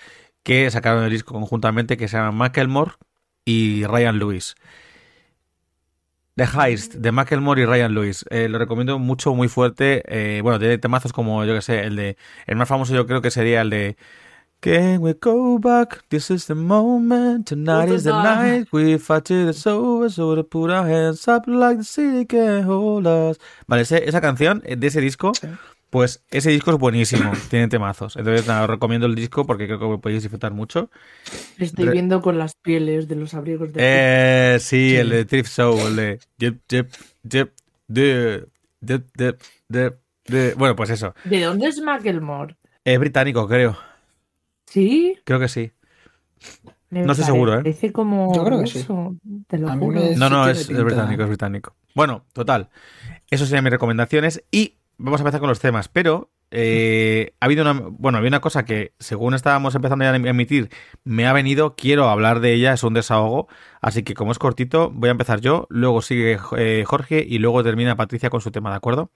que 0.44 0.70
sacaron 0.70 1.04
el 1.04 1.10
disco 1.10 1.34
conjuntamente 1.34 1.96
que 1.96 2.08
se 2.08 2.16
llaman 2.16 2.36
Macklemore 2.36 2.92
y 3.44 3.84
Ryan 3.84 4.18
Lewis. 4.18 4.54
The 6.36 6.46
Heist 6.52 6.94
de 6.94 7.12
Macklemore 7.12 7.62
y 7.62 7.64
Ryan 7.66 7.94
Lewis. 7.94 8.24
Eh, 8.30 8.48
lo 8.48 8.58
recomiendo 8.58 8.98
mucho, 8.98 9.34
muy 9.34 9.48
fuerte. 9.48 10.02
Eh, 10.08 10.40
bueno, 10.42 10.58
tiene 10.58 10.78
temazos 10.78 11.12
como, 11.12 11.44
yo 11.44 11.54
que 11.54 11.62
sé, 11.62 11.84
el 11.84 11.94
de. 11.96 12.16
El 12.46 12.56
más 12.56 12.68
famoso 12.68 12.92
yo 12.94 13.06
creo 13.06 13.22
que 13.22 13.30
sería 13.30 13.60
el 13.60 13.70
de. 13.70 13.96
Can 14.60 14.98
we 15.02 15.12
go 15.20 15.58
back? 15.58 16.04
This 16.08 16.30
is 16.30 16.46
the 16.46 16.54
moment. 16.54 17.46
Tonight 17.46 17.90
is 17.90 18.04
the 18.04 18.10
night. 18.12 18.68
We 18.72 18.98
fight 18.98 19.24
till 19.24 19.48
it's 19.50 19.66
over. 19.66 20.08
So 20.10 20.34
to 20.34 20.42
put 20.42 20.70
our 20.70 20.86
hands 20.90 21.28
up 21.28 21.44
like 21.46 21.76
the 21.78 21.84
city 21.84 22.24
can 22.26 22.64
hold 22.64 23.06
us. 23.06 23.38
Vale, 23.66 23.82
ese- 23.82 24.08
esa 24.08 24.22
canción 24.22 24.62
eh, 24.64 24.76
de 24.76 24.86
ese 24.86 25.00
disco, 25.02 25.32
Sí. 25.38 25.48
Pues 25.94 26.24
ese 26.32 26.50
disco 26.50 26.72
es 26.72 26.76
buenísimo. 26.78 27.30
tiene 27.50 27.68
temazos. 27.68 28.16
Entonces, 28.16 28.48
nada, 28.48 28.64
os 28.64 28.68
recomiendo 28.70 29.06
el 29.06 29.14
disco 29.14 29.46
porque 29.46 29.66
creo 29.66 29.78
que 29.78 29.98
podéis 29.98 30.24
disfrutar 30.24 30.52
mucho. 30.52 30.90
Estoy 31.56 31.84
Re- 31.84 31.92
viendo 31.92 32.20
con 32.20 32.36
las 32.36 32.56
pieles 32.56 33.06
de 33.06 33.14
los 33.14 33.32
abrigos 33.34 33.72
de 33.72 33.80
Eh, 33.80 34.58
sí, 34.58 34.90
Sí. 34.90 34.96
el 34.96 35.10
de 35.10 35.24
Thrift 35.24 35.50
Show, 35.52 35.78
el 35.86 35.94
de. 35.94 36.18
Yep, 36.38 36.58
yep, 36.68 36.90
yep, 37.22 37.52
de, 37.86 38.44
de, 38.80 39.02
de, 39.68 39.94
de, 40.26 40.54
Bueno, 40.54 40.74
pues 40.74 40.90
eso. 40.90 41.14
¿De 41.22 41.40
dónde 41.42 41.68
es 41.68 41.80
Macklemore? 41.80 42.56
Es 42.84 42.98
británico, 42.98 43.46
creo. 43.46 43.78
¿Sí? 44.66 45.16
Creo 45.24 45.38
que 45.38 45.46
sí. 45.48 45.70
Me 46.90 47.02
No 47.04 47.12
estoy 47.12 47.24
seguro, 47.26 47.54
¿eh? 47.54 47.56
Parece 47.58 47.92
como 47.92 48.34
Yo 48.34 48.44
creo 48.44 48.60
que 48.60 48.66
sí. 48.66 48.84
te 49.46 49.58
lo 49.58 49.68
juro. 49.78 50.00
No, 50.16 50.28
no, 50.28 50.48
es, 50.48 50.66
británico, 50.68 51.22
es 51.22 51.28
británico. 51.28 51.76
Bueno, 51.94 52.24
total. 52.32 52.68
Eso 53.30 53.46
serían 53.46 53.62
mis 53.62 53.72
recomendaciones. 53.72 54.42
Y 54.50 54.74
vamos 54.98 55.20
a 55.20 55.22
empezar 55.22 55.40
con 55.40 55.48
los 55.48 55.60
temas. 55.60 55.88
Pero 55.88 56.30
eh, 56.50 57.34
ha 57.40 57.46
habido 57.46 57.62
una. 57.62 57.72
Bueno, 57.72 58.18
había 58.18 58.28
una 58.28 58.40
cosa 58.40 58.64
que, 58.64 58.94
según 58.98 59.34
estábamos 59.34 59.74
empezando 59.74 60.04
ya 60.04 60.12
a 60.12 60.16
emitir, 60.16 60.70
me 61.04 61.26
ha 61.26 61.32
venido. 61.32 61.74
Quiero 61.76 62.08
hablar 62.08 62.40
de 62.40 62.54
ella, 62.54 62.72
es 62.72 62.82
un 62.82 62.94
desahogo. 62.94 63.48
Así 63.80 64.02
que, 64.02 64.14
como 64.14 64.32
es 64.32 64.38
cortito, 64.38 64.90
voy 64.90 65.08
a 65.08 65.12
empezar 65.12 65.40
yo. 65.40 65.66
Luego 65.70 66.02
sigue 66.02 66.38
eh, 66.56 66.84
Jorge 66.86 67.24
y 67.26 67.38
luego 67.38 67.62
termina 67.62 67.96
Patricia 67.96 68.30
con 68.30 68.40
su 68.40 68.50
tema, 68.50 68.70
¿de 68.70 68.76
acuerdo? 68.76 69.10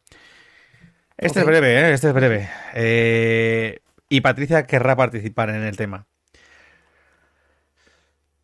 Este 1.17 1.41
es 1.41 1.47
breve, 1.47 1.81
¿eh? 1.81 1.93
Este 1.93 2.09
es 2.09 2.15
breve. 2.15 2.49
Eh, 2.75 3.81
y 4.09 4.21
Patricia 4.21 4.67
querrá 4.67 4.95
participar 4.97 5.51
en 5.51 5.63
el 5.63 5.77
tema. 5.77 6.07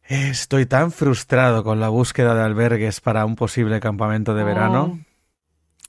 Estoy 0.02 0.66
tan 0.66 0.90
frustrado 0.92 1.64
con 1.64 1.80
la 1.80 1.88
búsqueda 1.88 2.34
de 2.34 2.42
albergues 2.42 3.00
para 3.00 3.24
un 3.24 3.36
posible 3.36 3.80
campamento 3.80 4.34
de 4.34 4.44
verano. 4.44 5.00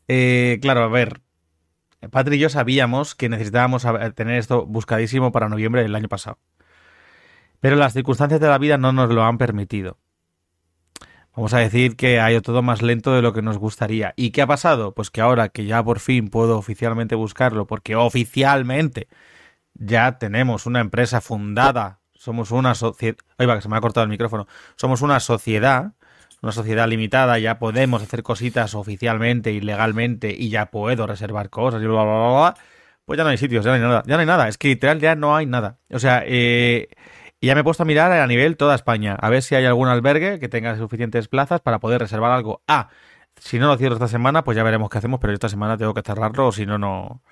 Oh, 0.08 0.60
claro, 0.62 0.84
a 0.84 0.88
ver. 0.88 1.25
Patri 2.12 2.36
y 2.36 2.40
yo 2.40 2.50
sabíamos 2.50 3.16
que 3.16 3.30
necesitábamos 3.30 3.86
a- 3.86 4.12
tener 4.12 4.38
esto 4.38 4.66
buscadísimo 4.66 5.32
para 5.32 5.50
noviembre 5.50 5.82
del 5.82 5.96
año 5.96 6.08
pasado. 6.08 6.38
Pero 7.60 7.76
las 7.76 7.94
circunstancias 7.94 8.40
de 8.40 8.48
la 8.48 8.58
vida 8.58 8.78
no 8.78 8.92
nos 8.92 9.10
lo 9.10 9.24
han 9.24 9.38
permitido. 9.38 9.98
Vamos 11.36 11.54
a 11.54 11.60
decir 11.60 11.98
que 11.98 12.20
ha 12.22 12.32
ido 12.32 12.42
todo 12.42 12.62
más 12.62 12.82
lento 12.82 13.14
de 13.14 13.22
lo 13.22 13.34
que 13.34 13.42
nos 13.42 13.58
gustaría. 13.58 14.14
¿Y 14.16 14.32
qué 14.32 14.42
ha 14.42 14.48
pasado? 14.48 14.94
Pues 14.94 15.12
que 15.12 15.20
ahora 15.20 15.50
que 15.50 15.66
ya 15.66 15.84
por 15.84 16.00
fin 16.00 16.30
puedo 16.30 16.58
oficialmente 16.58 17.16
buscarlo, 17.16 17.68
porque 17.68 17.96
oficialmente 17.96 19.10
ya 19.74 20.18
tenemos 20.18 20.66
una 20.66 20.80
empresa 20.80 21.20
fundada, 21.20 22.00
somos 22.14 22.52
una 22.52 22.74
sociedad... 22.74 23.18
Oiga, 23.38 23.56
que 23.56 23.62
se 23.62 23.68
me 23.68 23.76
ha 23.76 23.82
cortado 23.82 24.06
el 24.06 24.10
micrófono. 24.10 24.48
Somos 24.78 25.02
una 25.02 25.20
sociedad, 25.20 25.94
una 26.46 26.52
sociedad 26.52 26.88
limitada, 26.88 27.40
ya 27.40 27.58
podemos 27.58 28.04
hacer 28.04 28.22
cositas 28.22 28.76
oficialmente 28.76 29.52
y 29.52 29.62
legalmente 29.62 30.32
y 30.38 30.50
ya 30.50 30.68
puedo 30.68 31.08
reservar 31.08 31.50
cosas 31.50 31.82
y 31.82 31.88
bla, 31.88 32.04
bla, 32.04 32.14
bla, 32.14 32.30
bla. 32.30 32.56
Pues 33.04 33.18
ya 33.18 33.24
no 33.24 33.32
hay 33.32 33.38
sitios, 33.38 33.66
ya 33.66 33.72
no 33.72 33.76
hay 33.76 33.82
nada. 33.82 34.04
Ya 34.06 34.14
no 34.14 34.20
hay 34.20 34.28
nada, 34.28 34.48
es 34.48 34.60
que 34.60 34.68
literal 34.68 35.00
ya 35.00 35.16
no 35.16 35.36
hay 35.36 35.48
nada. 35.48 35.80
O 35.92 35.98
sea, 35.98 36.22
eh, 36.24 36.90
ya 37.42 37.56
me 37.56 37.62
he 37.62 37.64
puesto 37.64 37.82
a 37.82 37.86
mirar 37.88 38.12
a 38.12 38.28
nivel 38.28 38.58
toda 38.58 38.76
España, 38.76 39.16
a 39.16 39.30
ver 39.32 39.42
si 39.42 39.56
hay 39.56 39.66
algún 39.66 39.88
albergue 39.88 40.40
que 40.40 40.48
tenga 40.48 40.78
suficientes 40.78 41.28
plazas 41.28 41.62
para 41.62 41.80
poder 41.80 42.00
reservar 42.00 42.32
algo. 42.32 42.62
Ah, 42.68 42.90
si 43.38 43.58
no 43.58 43.66
lo 43.66 43.78
cierro 43.78 43.96
esta 43.96 44.08
semana, 44.08 44.44
pues 44.44 44.56
ya 44.56 44.62
veremos 44.62 44.92
qué 44.92 45.00
hacemos, 45.00 45.20
pero 45.20 45.34
esta 45.34 45.50
semana 45.50 45.78
tengo 45.78 45.96
que 45.96 46.04
cerrarlo 46.04 46.48
o 46.48 46.52
si 46.52 46.68
no, 46.68 46.78
no... 46.78 47.24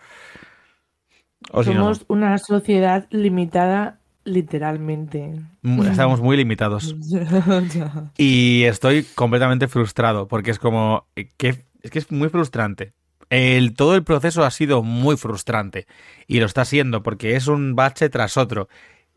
O 1.51 1.63
si 1.63 1.69
no, 1.69 1.75
no. 1.75 1.81
Somos 1.83 2.05
una 2.07 2.39
sociedad 2.39 3.05
limitada 3.11 3.99
literalmente. 4.23 5.33
Estamos 5.63 6.21
muy 6.21 6.37
limitados. 6.37 6.95
Y 8.17 8.63
estoy 8.63 9.03
completamente 9.03 9.67
frustrado 9.67 10.27
porque 10.27 10.51
es 10.51 10.59
como 10.59 11.07
eh, 11.15 11.29
que 11.37 11.65
es 11.81 11.91
que 11.91 11.99
es 11.99 12.11
muy 12.11 12.29
frustrante. 12.29 12.93
El, 13.29 13.73
todo 13.73 13.95
el 13.95 14.03
proceso 14.03 14.43
ha 14.43 14.51
sido 14.51 14.83
muy 14.83 15.17
frustrante 15.17 15.87
y 16.27 16.39
lo 16.39 16.45
está 16.45 16.65
siendo 16.65 17.03
porque 17.03 17.35
es 17.35 17.47
un 17.47 17.75
bache 17.75 18.09
tras 18.09 18.37
otro. 18.37 18.69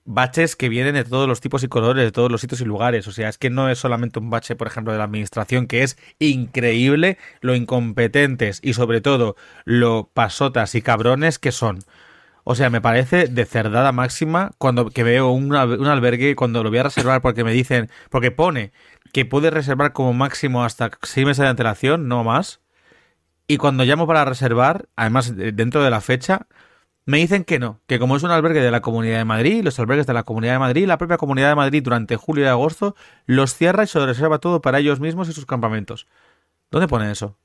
Baches 0.04 0.54
que 0.54 0.68
vienen 0.68 0.94
de 0.94 1.04
todos 1.04 1.28
los 1.28 1.40
tipos 1.40 1.64
y 1.64 1.68
colores, 1.68 2.04
de 2.04 2.12
todos 2.12 2.30
los 2.30 2.40
sitios 2.40 2.60
y 2.60 2.64
lugares. 2.64 3.08
O 3.08 3.12
sea, 3.12 3.28
es 3.28 3.38
que 3.38 3.50
no 3.50 3.68
es 3.68 3.78
solamente 3.78 4.20
un 4.20 4.30
bache, 4.30 4.54
por 4.54 4.68
ejemplo, 4.68 4.92
de 4.92 4.98
la 4.98 5.04
administración, 5.04 5.66
que 5.66 5.82
es 5.82 5.98
increíble 6.20 7.18
lo 7.40 7.54
incompetentes 7.56 8.60
y 8.62 8.72
sobre 8.74 9.00
todo 9.00 9.36
lo 9.64 10.10
pasotas 10.14 10.74
y 10.76 10.82
cabrones 10.82 11.38
que 11.38 11.52
son. 11.52 11.80
O 12.48 12.54
sea, 12.54 12.70
me 12.70 12.80
parece 12.80 13.26
de 13.26 13.44
cerdada 13.44 13.90
máxima 13.92 14.52
cuando 14.58 14.90
que 14.90 15.02
veo 15.02 15.30
un, 15.30 15.54
al- 15.56 15.80
un 15.80 15.86
albergue 15.88 16.36
cuando 16.36 16.62
lo 16.62 16.70
voy 16.70 16.78
a 16.78 16.84
reservar 16.84 17.20
porque 17.20 17.42
me 17.44 17.52
dicen, 17.52 17.90
porque 18.10 18.30
pone 18.30 18.72
que 19.12 19.24
puedes 19.24 19.52
reservar 19.52 19.92
como 19.92 20.12
máximo 20.12 20.62
hasta 20.64 20.90
seis 21.02 21.26
meses 21.26 21.42
de 21.42 21.48
antelación, 21.48 22.06
no 22.08 22.22
más. 22.24 22.60
Y 23.48 23.58
cuando 23.58 23.84
llamo 23.84 24.06
para 24.06 24.24
reservar, 24.24 24.88
además 24.96 25.36
de- 25.36 25.52
dentro 25.52 25.82
de 25.84 25.90
la 25.90 26.00
fecha, 26.00 26.46
me 27.06 27.18
dicen 27.18 27.44
que 27.44 27.58
no, 27.58 27.80
que 27.86 27.98
como 28.00 28.16
es 28.16 28.22
un 28.24 28.30
albergue 28.32 28.60
de 28.62 28.70
la 28.72 28.82
Comunidad 28.82 29.18
de 29.18 29.24
Madrid, 29.24 29.62
los 29.64 29.78
albergues 29.80 30.06
de 30.06 30.14
la 30.14 30.24
Comunidad 30.24 30.54
de 30.54 30.58
Madrid, 30.60 30.86
la 30.86 30.98
propia 30.98 31.18
Comunidad 31.18 31.50
de 31.50 31.56
Madrid 31.56 31.82
durante 31.82 32.16
julio 32.16 32.44
y 32.44 32.48
agosto 32.48 32.96
los 33.26 33.54
cierra 33.54 33.84
y 33.84 33.88
se 33.88 34.04
reserva 34.04 34.38
todo 34.40 34.60
para 34.62 34.78
ellos 34.80 35.00
mismos 35.00 35.28
y 35.28 35.32
sus 35.34 35.46
campamentos. 35.46 36.06
¿Dónde 36.70 36.88
pone 36.88 37.10
eso? 37.12 37.38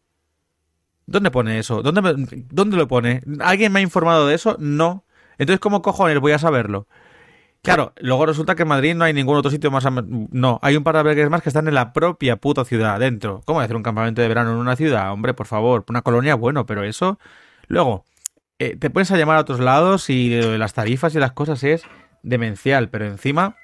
¿Dónde 1.12 1.32
pone 1.32 1.60
eso? 1.60 1.82
¿Dónde, 1.82 2.01
me- 2.01 2.13
¿Dónde 2.50 2.77
lo 2.77 2.88
pone? 2.88 3.22
¿Alguien 3.39 3.72
me 3.72 3.80
ha 3.80 3.84
informado 3.84 4.27
de 4.27 4.36
eso? 4.36 4.56
No. 4.60 5.06
Entonces, 5.38 5.60
¿cómo 5.60 5.82
cojones 5.82 6.20
voy 6.20 6.32
a 6.32 6.39
saberlo? 6.39 6.88
Claro, 7.63 7.94
luego 8.00 8.25
resulta 8.25 8.56
que 8.56 8.63
en 8.63 8.70
Madrid 8.70 8.96
no 8.96 9.03
hay 9.03 9.13
ningún 9.13 9.38
otro 9.38 9.51
sitio 9.51 9.70
más. 9.70 9.86
No, 10.32 10.60
hay 10.63 10.75
un 10.75 10.84
par 10.84 10.96
de 10.96 11.01
albergues 11.01 11.30
más 11.30 11.44
que 11.44 11.50
están 11.50 11.68
en 11.68 11.75
la 11.75 11.94
propia 11.94 12.38
puta 12.38 12.65
ciudad, 12.65 13.00
dentro. 13.00 13.41
¿Cómo 13.46 13.60
hacer 13.62 13.75
un 13.75 13.84
campamento 13.84 14.22
de 14.22 14.27
verano 14.27 14.51
en 14.51 14.58
una 14.58 14.75
ciudad? 14.75 15.12
Hombre, 15.12 15.36
por 15.36 15.46
favor, 15.46 15.86
una 15.88 16.01
colonia, 16.01 16.34
bueno, 16.34 16.65
pero 16.65 16.84
eso. 16.84 17.20
Luego, 17.68 18.03
eh, 18.58 18.75
te 18.77 18.89
pones 18.89 19.12
a 19.12 19.18
llamar 19.18 19.38
a 19.38 19.41
otros 19.41 19.60
lados 19.60 20.10
y 20.10 20.34
eh, 20.34 20.58
las 20.58 20.74
tarifas 20.74 21.13
y 21.13 21.20
las 21.20 21.34
cosas 21.34 21.63
es 21.63 21.84
demencial, 22.24 22.89
pero 22.89 23.06
encima, 23.06 23.56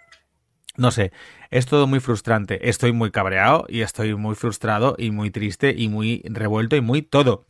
no 0.78 0.92
sé, 0.92 1.12
es 1.52 1.66
todo 1.66 1.88
muy 1.88 2.00
frustrante. 2.00 2.70
Estoy 2.70 2.94
muy 2.94 3.12
cabreado 3.12 3.66
y 3.70 3.82
estoy 3.82 4.16
muy 4.16 4.36
frustrado 4.36 4.96
y 4.98 5.12
muy 5.12 5.32
triste 5.32 5.74
y 5.78 5.90
muy 5.90 6.22
revuelto 6.26 6.76
y 6.76 6.82
muy 6.82 7.02
todo. 7.02 7.46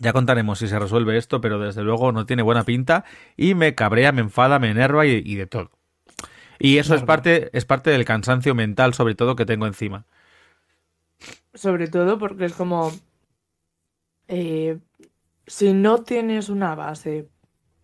Ya 0.00 0.12
contaremos 0.12 0.58
si 0.58 0.68
se 0.68 0.78
resuelve 0.78 1.16
esto, 1.16 1.40
pero 1.40 1.58
desde 1.58 1.82
luego 1.82 2.12
no 2.12 2.26
tiene 2.26 2.42
buena 2.42 2.64
pinta 2.64 3.04
y 3.36 3.54
me 3.54 3.74
cabrea, 3.74 4.12
me 4.12 4.20
enfada, 4.20 4.58
me 4.58 4.70
enerva 4.70 5.06
y, 5.06 5.22
y 5.24 5.34
de 5.36 5.46
todo. 5.46 5.70
Y 6.58 6.78
eso 6.78 6.94
es 6.94 7.02
parte, 7.02 7.50
es 7.52 7.64
parte 7.66 7.90
del 7.90 8.04
cansancio 8.04 8.54
mental, 8.54 8.94
sobre 8.94 9.14
todo, 9.16 9.36
que 9.36 9.46
tengo 9.46 9.66
encima. 9.66 10.06
Sobre 11.54 11.88
todo 11.88 12.18
porque 12.18 12.46
es 12.46 12.54
como. 12.54 12.92
eh, 14.28 14.78
si 15.46 15.72
no 15.74 16.04
tienes 16.04 16.48
una 16.50 16.74
base 16.74 17.30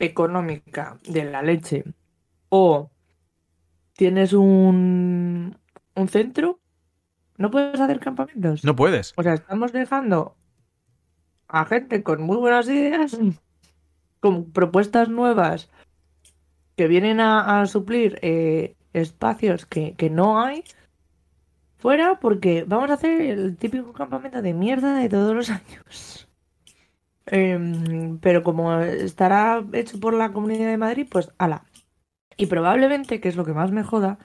económica 0.00 0.98
de 1.08 1.24
la 1.24 1.42
leche 1.42 1.84
o 2.50 2.92
tienes 3.94 4.32
un, 4.32 5.56
un 5.94 6.08
centro, 6.08 6.60
no 7.36 7.50
puedes 7.50 7.80
hacer 7.80 8.00
campamentos. 8.00 8.64
No 8.64 8.76
puedes. 8.76 9.12
O 9.16 9.22
sea, 9.22 9.34
estamos 9.34 9.72
dejando 9.72 10.36
a 11.48 11.64
gente 11.64 12.02
con 12.02 12.22
muy 12.22 12.36
buenas 12.36 12.68
ideas, 12.68 13.18
con 14.20 14.50
propuestas 14.52 15.08
nuevas 15.08 15.70
que 16.76 16.88
vienen 16.88 17.20
a, 17.20 17.60
a 17.60 17.66
suplir 17.66 18.18
eh, 18.22 18.76
espacios 18.92 19.66
que, 19.66 19.94
que 19.94 20.10
no 20.10 20.40
hay 20.40 20.64
fuera 21.76 22.18
porque 22.18 22.64
vamos 22.66 22.90
a 22.90 22.94
hacer 22.94 23.20
el 23.20 23.56
típico 23.56 23.92
campamento 23.92 24.40
de 24.40 24.54
mierda 24.54 24.98
de 24.98 25.08
todos 25.08 25.34
los 25.34 25.50
años. 25.50 26.28
Em, 27.26 28.18
pero 28.18 28.42
como 28.42 28.80
estará 28.80 29.64
hecho 29.72 29.98
por 29.98 30.14
la 30.14 30.32
Comunidad 30.32 30.66
de 30.68 30.76
Madrid, 30.76 31.06
pues 31.10 31.30
ala. 31.38 31.64
Y 32.36 32.46
probablemente, 32.46 33.20
que 33.20 33.28
es 33.28 33.36
lo 33.36 33.44
que 33.44 33.52
más 33.52 33.70
me 33.70 33.84
joda, 33.84 34.18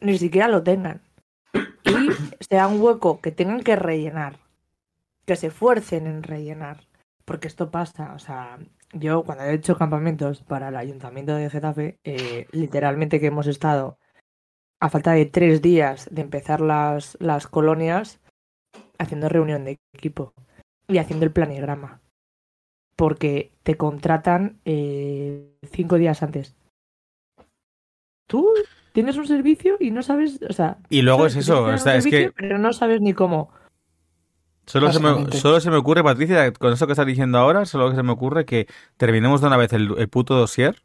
ni 0.00 0.18
siquiera 0.18 0.48
lo 0.48 0.62
tengan. 0.62 1.02
Y 1.84 2.44
sea 2.44 2.66
un 2.68 2.80
hueco 2.80 3.20
que 3.20 3.32
tengan 3.32 3.62
que 3.62 3.76
rellenar. 3.76 4.38
Que 5.26 5.36
se 5.36 5.48
esfuercen 5.48 6.06
en 6.06 6.22
rellenar. 6.22 6.86
Porque 7.24 7.48
esto 7.48 7.70
pasa, 7.70 8.12
o 8.14 8.18
sea, 8.18 8.58
yo 8.92 9.22
cuando 9.22 9.44
he 9.44 9.54
hecho 9.54 9.76
campamentos 9.76 10.42
para 10.42 10.68
el 10.68 10.76
ayuntamiento 10.76 11.34
de 11.34 11.48
Getafe, 11.48 11.98
eh, 12.04 12.46
literalmente 12.52 13.20
que 13.20 13.26
hemos 13.26 13.46
estado 13.46 13.98
a 14.80 14.90
falta 14.90 15.12
de 15.12 15.26
tres 15.26 15.62
días 15.62 16.08
de 16.10 16.22
empezar 16.22 16.60
las, 16.60 17.16
las 17.20 17.46
colonias 17.46 18.20
haciendo 18.98 19.28
reunión 19.28 19.64
de 19.64 19.78
equipo 19.92 20.34
y 20.88 20.98
haciendo 20.98 21.24
el 21.24 21.32
planigrama. 21.32 22.00
Porque 22.96 23.52
te 23.62 23.76
contratan 23.76 24.60
eh, 24.64 25.56
cinco 25.70 25.96
días 25.96 26.22
antes. 26.22 26.56
Tú 28.26 28.48
tienes 28.92 29.16
un 29.16 29.26
servicio 29.26 29.76
y 29.80 29.90
no 29.90 30.02
sabes, 30.02 30.40
o 30.48 30.52
sea, 30.52 30.78
Y 30.88 31.02
luego 31.02 31.26
es 31.26 31.36
eso, 31.36 31.64
o 31.64 31.78
sea, 31.78 31.96
es 31.96 32.04
servicio, 32.04 32.10
que 32.10 32.32
pero 32.32 32.58
no 32.58 32.72
sabes 32.72 33.00
ni 33.00 33.12
cómo. 33.14 33.50
solo 34.66 34.90
se, 34.92 35.00
me, 35.00 35.30
solo 35.32 35.60
se 35.60 35.70
me 35.70 35.76
ocurre, 35.76 36.02
Patricia, 36.04 36.52
con 36.52 36.72
eso 36.72 36.86
que 36.86 36.92
estás 36.92 37.06
diciendo 37.06 37.38
ahora, 37.38 37.64
solo 37.66 37.90
que 37.90 37.96
se 37.96 38.02
me 38.02 38.12
ocurre 38.12 38.44
que 38.44 38.66
terminemos 38.96 39.40
de 39.40 39.46
una 39.48 39.56
vez 39.56 39.72
el, 39.72 39.94
el 39.98 40.08
puto 40.08 40.34
dossier 40.34 40.82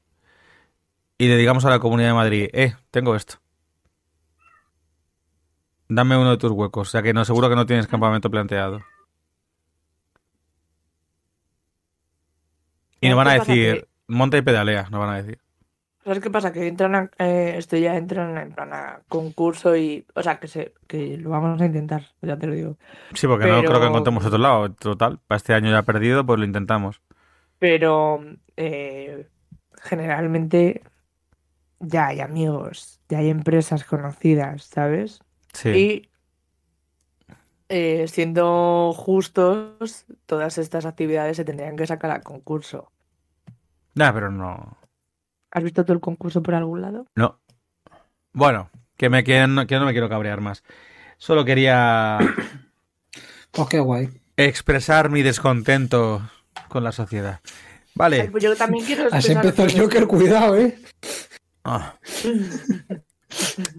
y 1.18 1.28
le 1.28 1.38
digamos 1.38 1.66
a 1.66 1.70
la 1.70 1.80
Comunidad 1.80 2.10
de 2.10 2.14
Madrid, 2.14 2.50
eh, 2.54 2.76
tengo 2.92 3.16
esto. 3.16 3.36
Dame 5.90 6.18
uno 6.18 6.32
de 6.32 6.38
tus 6.38 6.52
huecos, 6.52 6.88
o 6.90 6.92
sea 6.92 7.02
que 7.02 7.14
no, 7.14 7.26
seguro 7.26 7.50
que 7.50 7.56
no 7.56 7.66
tienes 7.66 7.88
campamento 7.88 8.30
planteado. 8.32 8.82
Y 13.02 13.10
nos 13.10 13.18
van 13.18 13.28
a 13.28 13.34
decir, 13.34 13.88
monta 14.08 14.38
y 14.38 14.42
pedalea, 14.42 14.88
nos 14.90 15.00
van 15.00 15.10
a 15.12 15.22
decir. 15.22 15.40
¿Sabes 16.08 16.24
qué 16.24 16.30
pasa? 16.30 16.54
Que 16.54 16.68
entran 16.68 16.96
a, 16.96 17.12
eh, 17.20 17.56
esto 17.58 17.76
ya 17.76 17.98
entran 17.98 18.38
en 18.38 18.54
plan 18.54 18.72
a 18.72 19.02
concurso 19.10 19.76
y. 19.76 20.06
O 20.16 20.24
sea, 20.24 20.40
que 20.40 20.48
se, 20.48 20.74
que 20.88 21.18
lo 21.18 21.32
vamos 21.32 21.60
a 21.60 21.66
intentar, 21.66 22.04
ya 22.22 22.38
te 22.38 22.48
lo 22.48 22.54
digo. 22.54 22.78
Sí, 23.14 23.28
porque 23.28 23.46
no 23.48 23.62
creo 23.62 23.82
que 23.82 23.88
encontremos 23.88 24.26
otro 24.26 24.38
lado. 24.38 24.72
Total, 24.72 25.20
para 25.28 25.36
este 25.36 25.54
año 25.54 25.70
ya 25.70 25.82
perdido, 25.82 26.26
pues 26.26 26.40
lo 26.40 26.46
intentamos. 26.46 27.02
Pero 27.60 28.22
eh, 28.56 29.28
generalmente 29.82 30.82
ya 31.82 32.08
hay 32.08 32.22
amigos, 32.22 33.02
ya 33.10 33.18
hay 33.18 33.30
empresas 33.30 33.84
conocidas, 33.84 34.64
¿sabes? 34.64 35.22
Sí. 35.52 35.70
Y 35.72 36.10
eh, 37.68 38.08
siendo 38.08 38.94
justos, 38.96 40.06
todas 40.26 40.58
estas 40.58 40.86
actividades 40.86 41.36
se 41.36 41.44
tendrían 41.44 41.76
que 41.76 41.86
sacar 41.86 42.12
a 42.12 42.22
concurso. 42.22 42.94
Nah, 43.94 44.14
pero 44.14 44.32
no. 44.32 44.78
¿Has 45.58 45.64
visto 45.64 45.84
tú 45.86 45.92
el 45.94 46.00
concurso 46.00 46.44
por 46.44 46.54
algún 46.54 46.82
lado? 46.82 47.08
No. 47.16 47.40
Bueno, 48.32 48.70
que, 48.96 49.10
me, 49.10 49.24
que, 49.24 49.48
no, 49.48 49.66
que 49.66 49.76
no 49.80 49.86
me 49.86 49.92
quiero 49.92 50.08
cabrear 50.08 50.40
más. 50.40 50.64
Solo 51.18 51.44
quería 51.46 52.20
Pues 53.52 53.68
qué 53.70 53.80
guay. 53.80 54.10
expresar 54.36 55.10
mi 55.10 55.24
descontento 55.24 56.22
con 56.70 56.84
la 56.84 56.92
sociedad. 56.92 57.40
Ay, 57.44 57.52
Vale. 57.96 58.30
pues 58.30 58.44
yo 58.44 58.56
también 58.56 58.86
quiero 58.86 59.06
Así 59.12 59.32
expresar 59.32 59.46
empezó 59.46 59.64
el 59.64 59.82
Joker, 59.82 60.06
cuidado, 60.06 60.56
¿eh? 60.58 60.78
Ah. 61.64 61.96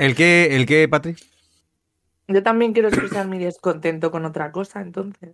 ¿El 0.00 0.16
qué, 0.16 0.56
el 0.56 0.66
qué, 0.66 0.88
Patri? 0.88 1.14
Yo 2.26 2.42
también 2.42 2.72
quiero 2.72 2.88
expresar 2.88 3.28
mi 3.28 3.38
descontento 3.38 4.10
con 4.10 4.24
otra 4.24 4.50
cosa, 4.50 4.80
entonces. 4.80 5.30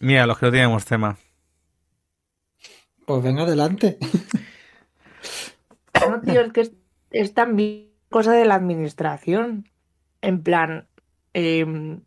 Mira, 0.00 0.26
los 0.26 0.36
que 0.36 0.46
no 0.46 0.52
tenemos 0.52 0.84
tema. 0.84 1.16
Pues 3.06 3.22
venga 3.22 3.44
adelante. 3.44 3.98
Tío, 6.24 6.40
es 6.40 6.52
que 6.52 6.60
es, 6.62 6.72
es 7.10 7.34
también 7.34 7.90
cosa 8.10 8.32
de 8.32 8.44
la 8.44 8.54
administración. 8.54 9.68
En 10.22 10.42
plan, 10.42 10.86
em, 11.32 12.00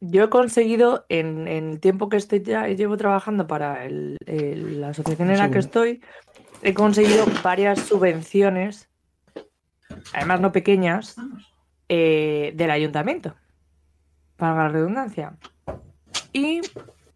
yo 0.00 0.24
he 0.24 0.28
conseguido 0.30 1.04
en, 1.08 1.46
en 1.48 1.70
el 1.70 1.80
tiempo 1.80 2.08
que 2.08 2.16
estoy 2.16 2.42
ya, 2.42 2.66
llevo 2.68 2.96
trabajando 2.96 3.46
para 3.46 3.84
el- 3.84 4.16
el- 4.26 4.80
la 4.80 4.88
asociación 4.88 5.30
en 5.30 5.38
la 5.38 5.50
que 5.50 5.58
estoy, 5.60 6.02
he 6.62 6.74
conseguido 6.74 7.24
varias 7.44 7.78
subvenciones, 7.80 8.88
además 10.12 10.40
no 10.40 10.50
pequeñas, 10.52 11.16
eh, 11.88 12.52
del 12.56 12.70
ayuntamiento, 12.70 13.34
para 14.36 14.54
la 14.64 14.68
redundancia. 14.70 15.36
Y 16.32 16.62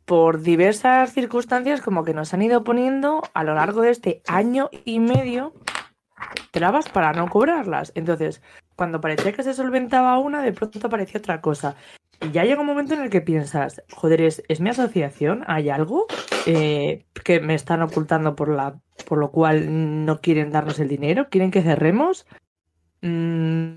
por 0.04 0.40
diversas 0.42 1.12
circunstancias, 1.12 1.80
como 1.80 2.04
que 2.04 2.14
nos 2.14 2.32
han 2.34 2.42
ido 2.42 2.62
poniendo 2.62 3.22
a 3.34 3.42
lo 3.42 3.54
largo 3.54 3.80
de 3.82 3.90
este 3.90 4.22
año 4.28 4.68
y 4.84 5.00
medio 5.00 5.52
trabas 6.50 6.88
para 6.88 7.12
no 7.12 7.28
cobrarlas. 7.28 7.92
Entonces, 7.94 8.42
cuando 8.76 9.00
parecía 9.00 9.32
que 9.32 9.42
se 9.42 9.54
solventaba 9.54 10.18
una, 10.18 10.42
de 10.42 10.52
pronto 10.52 10.86
aparecía 10.86 11.18
otra 11.20 11.40
cosa. 11.40 11.76
Y 12.20 12.30
ya 12.30 12.44
llega 12.44 12.60
un 12.62 12.66
momento 12.66 12.94
en 12.94 13.02
el 13.02 13.10
que 13.10 13.20
piensas, 13.20 13.82
joder, 13.92 14.22
¿es, 14.22 14.42
mi 14.60 14.70
asociación? 14.70 15.44
¿Hay 15.46 15.68
algo 15.68 16.06
eh, 16.46 17.04
que 17.24 17.40
me 17.40 17.54
están 17.54 17.82
ocultando 17.82 18.34
por, 18.34 18.48
la, 18.48 18.80
por 19.06 19.18
lo 19.18 19.30
cual 19.30 20.04
no 20.06 20.20
quieren 20.20 20.50
darnos 20.50 20.78
el 20.78 20.88
dinero? 20.88 21.28
¿Quieren 21.28 21.50
que 21.50 21.62
cerremos? 21.62 22.26
Mm, 23.02 23.74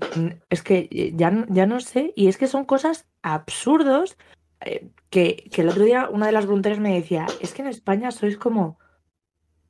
es 0.48 0.62
que 0.62 1.12
ya, 1.14 1.30
no- 1.30 1.46
ya 1.50 1.66
no 1.66 1.80
sé. 1.80 2.14
Y 2.16 2.28
es 2.28 2.38
que 2.38 2.46
son 2.46 2.64
cosas 2.64 3.06
absurdos 3.22 4.16
eh, 4.62 4.88
que, 5.10 5.48
que 5.52 5.60
el 5.60 5.68
otro 5.68 5.84
día 5.84 6.08
una 6.10 6.26
de 6.26 6.32
las 6.32 6.46
voluntarias 6.46 6.80
me 6.80 6.94
decía, 6.94 7.26
es 7.40 7.52
que 7.52 7.60
en 7.62 7.68
España 7.68 8.10
sois 8.10 8.38
como 8.38 8.78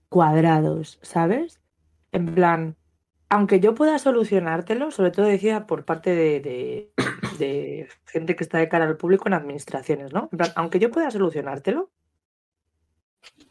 cuadrados, 0.08 0.98
¿sabes? 1.02 1.59
En 2.12 2.34
plan, 2.34 2.76
aunque 3.28 3.60
yo 3.60 3.74
pueda 3.74 3.98
solucionártelo, 3.98 4.90
sobre 4.90 5.10
todo 5.10 5.26
decía 5.26 5.66
por 5.66 5.84
parte 5.84 6.10
de, 6.14 6.40
de- 6.40 6.92
de 7.38 7.88
gente 8.06 8.36
que 8.36 8.44
está 8.44 8.58
de 8.58 8.68
cara 8.68 8.84
al 8.86 8.96
público 8.96 9.28
en 9.28 9.34
administraciones, 9.34 10.12
¿no? 10.12 10.28
En 10.32 10.38
plan, 10.38 10.52
aunque 10.56 10.78
yo 10.78 10.90
pueda 10.90 11.10
solucionártelo, 11.10 11.90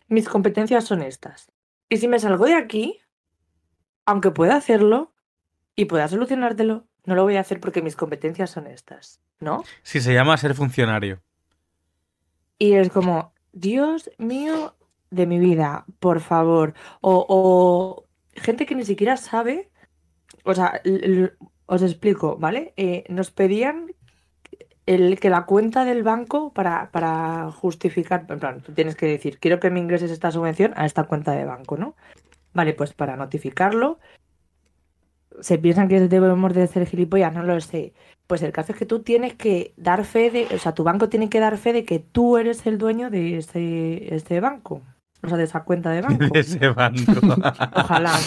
mis 0.08 0.28
competencias 0.28 0.86
son 0.86 1.02
estas. 1.02 1.52
Y 1.90 1.98
si 1.98 2.08
me 2.08 2.20
salgo 2.20 2.46
de 2.46 2.56
aquí, 2.56 3.00
aunque 4.06 4.32
pueda 4.32 4.56
hacerlo 4.56 5.14
y 5.76 5.86
pueda 5.86 6.08
solucionártelo, 6.08 6.86
no 7.06 7.16
lo 7.16 7.24
voy 7.24 7.38
a 7.38 7.42
hacer 7.42 7.60
porque 7.60 7.82
mis 7.82 7.96
competencias 7.96 8.50
son 8.52 8.68
estas, 8.68 9.22
¿no? 9.40 9.64
Sí, 9.84 10.02
se 10.02 10.14
llama 10.14 10.38
ser 10.38 10.54
funcionario. 10.54 11.22
Y 12.58 12.74
es 12.74 12.90
como, 12.90 13.34
Dios 13.54 14.12
mío 14.18 14.76
de 15.10 15.26
mi 15.26 15.40
vida, 15.40 15.86
por 16.00 16.20
favor. 16.20 16.74
O, 17.02 17.26
o 17.30 18.06
gente 18.40 18.66
que 18.66 18.76
ni 18.76 18.86
siquiera 18.86 19.18
sabe. 19.18 19.70
O 20.44 20.54
sea, 20.54 20.82
os 21.66 21.82
explico, 21.82 22.38
¿vale? 22.38 22.74
Eh, 22.78 23.04
nos 23.10 23.32
pedían 23.32 23.92
el 24.86 25.20
que 25.20 25.30
la 25.30 25.46
cuenta 25.46 25.86
del 25.86 26.02
banco 26.02 26.52
para, 26.52 26.90
para 26.92 27.52
justificar, 27.52 28.26
en 28.28 28.40
plan, 28.40 28.62
tú 28.62 28.74
tienes 28.74 28.96
que 28.96 29.06
decir, 29.06 29.38
quiero 29.40 29.60
que 29.60 29.70
me 29.70 29.80
ingreses 29.80 30.10
esta 30.10 30.32
subvención 30.32 30.74
a 30.76 30.88
esta 30.88 31.04
cuenta 31.04 31.34
de 31.34 31.46
banco, 31.46 31.78
¿no? 31.78 31.96
Vale, 32.54 32.74
pues 32.74 32.94
para 32.94 33.16
notificarlo, 33.16 34.00
se 35.42 35.60
piensan 35.60 35.88
que 35.88 36.00
debemos 36.08 36.54
de 36.56 36.66
ser 36.66 36.88
gilipollas, 36.88 37.34
no 37.34 37.44
lo 37.44 37.60
sé. 37.62 37.94
Pues 38.26 38.42
el 38.42 38.52
caso 38.52 38.72
es 38.72 38.80
que 38.80 38.86
tú 38.86 39.02
tienes 39.04 39.36
que 39.36 39.74
dar 39.78 40.06
fe 40.06 40.32
de, 40.32 40.48
o 40.56 40.58
sea, 40.58 40.74
tu 40.74 40.84
banco 40.84 41.08
tiene 41.10 41.30
que 41.30 41.40
dar 41.40 41.58
fe 41.58 41.74
de 41.74 41.86
que 41.86 42.00
tú 42.00 42.38
eres 42.38 42.66
el 42.66 42.78
dueño 42.78 43.10
de 43.10 43.38
ese, 43.38 44.16
ese 44.16 44.40
banco, 44.40 44.82
o 45.22 45.28
sea, 45.28 45.38
de 45.38 45.44
esa 45.44 45.64
cuenta 45.64 45.92
de 45.92 46.02
banco. 46.02 46.26
De 46.34 46.40
ese 46.40 46.70
banco. 46.70 47.12
Ojalá. 47.76 48.14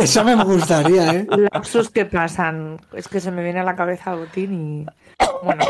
Eso 0.00 0.24
me 0.24 0.42
gustaría, 0.44 1.14
¿eh? 1.14 1.26
Lapsus 1.52 1.90
que 1.90 2.04
pasan. 2.04 2.78
Es 2.92 3.08
que 3.08 3.20
se 3.20 3.30
me 3.30 3.42
viene 3.42 3.60
a 3.60 3.64
la 3.64 3.76
cabeza 3.76 4.14
Botín 4.14 4.54
y. 4.54 4.86
Bueno, 5.42 5.64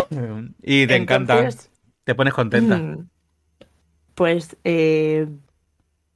y 0.62 0.87
te 0.87 0.96
encanta. 0.96 1.48
Te 2.05 2.14
pones 2.14 2.35
contenta. 2.35 2.77
mm, 2.79 3.09
Pues 4.14 4.57
eh, 4.64 5.29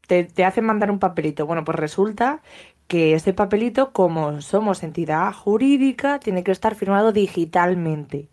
te, 0.07 0.25
te 0.25 0.45
hacen 0.45 0.65
mandar 0.65 0.91
un 0.91 0.99
papelito. 0.99 1.47
Bueno, 1.47 1.65
pues 1.65 1.79
resulta 1.79 2.43
que 2.89 3.15
ese 3.15 3.33
papelito, 3.33 3.93
como 3.93 4.41
somos 4.43 4.83
entidad 4.83 5.33
jurídica, 5.33 6.19
tiene 6.21 6.45
que 6.45 6.53
estar 6.53 6.75
firmado 6.75 7.13
digitalmente. 7.13 8.29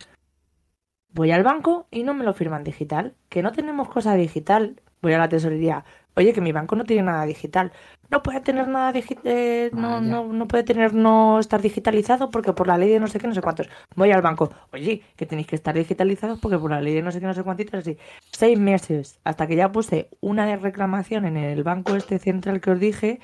Voy 1.13 1.31
al 1.31 1.43
banco 1.43 1.87
y 1.91 2.03
no 2.03 2.13
me 2.13 2.23
lo 2.25 2.33
firman 2.33 2.63
digital. 2.63 3.15
Que 3.29 3.41
no 3.43 3.51
tenemos 3.51 3.89
cosa 3.89 4.15
digital. 4.15 4.81
Voy 5.01 5.13
a 5.13 5.17
la 5.19 5.29
tesorería. 5.29 5.85
Oye, 6.15 6.33
que 6.33 6.41
mi 6.41 6.51
banco 6.51 6.75
no 6.75 6.85
tiene 6.85 7.03
nada 7.03 7.25
digital. 7.25 7.71
No 8.09 8.21
puede 8.23 8.41
tener 8.41 8.67
nada 8.67 8.91
digital. 8.91 9.71
no, 9.73 9.99
Vaya. 9.99 10.01
no, 10.01 10.25
no 10.31 10.47
puede 10.47 10.63
tener 10.63 10.93
no 10.93 11.39
estar 11.39 11.61
digitalizado 11.61 12.29
porque 12.29 12.53
por 12.53 12.67
la 12.67 12.77
ley 12.77 12.89
de 12.89 12.99
no 12.99 13.07
sé 13.07 13.19
qué, 13.19 13.27
no 13.27 13.33
sé 13.33 13.41
cuántos. 13.41 13.69
Voy 13.95 14.11
al 14.11 14.21
banco. 14.21 14.51
Oye, 14.71 15.03
que 15.15 15.25
tenéis 15.25 15.47
que 15.47 15.55
estar 15.55 15.75
digitalizados 15.75 16.39
porque 16.39 16.57
por 16.59 16.71
la 16.71 16.81
ley 16.81 16.93
de 16.93 17.01
no 17.01 17.11
sé 17.11 17.19
qué, 17.19 17.25
no 17.27 17.33
sé 17.33 17.43
cuántitos. 17.43 17.79
Así. 17.79 17.97
Seis 18.31 18.57
meses. 18.59 19.19
Hasta 19.23 19.47
que 19.47 19.55
ya 19.55 19.71
puse 19.71 20.09
una 20.21 20.45
de 20.45 20.57
reclamación 20.57 21.25
en 21.25 21.37
el 21.37 21.63
banco 21.63 21.95
este 21.95 22.19
central 22.19 22.61
que 22.61 22.71
os 22.71 22.79
dije 22.79 23.19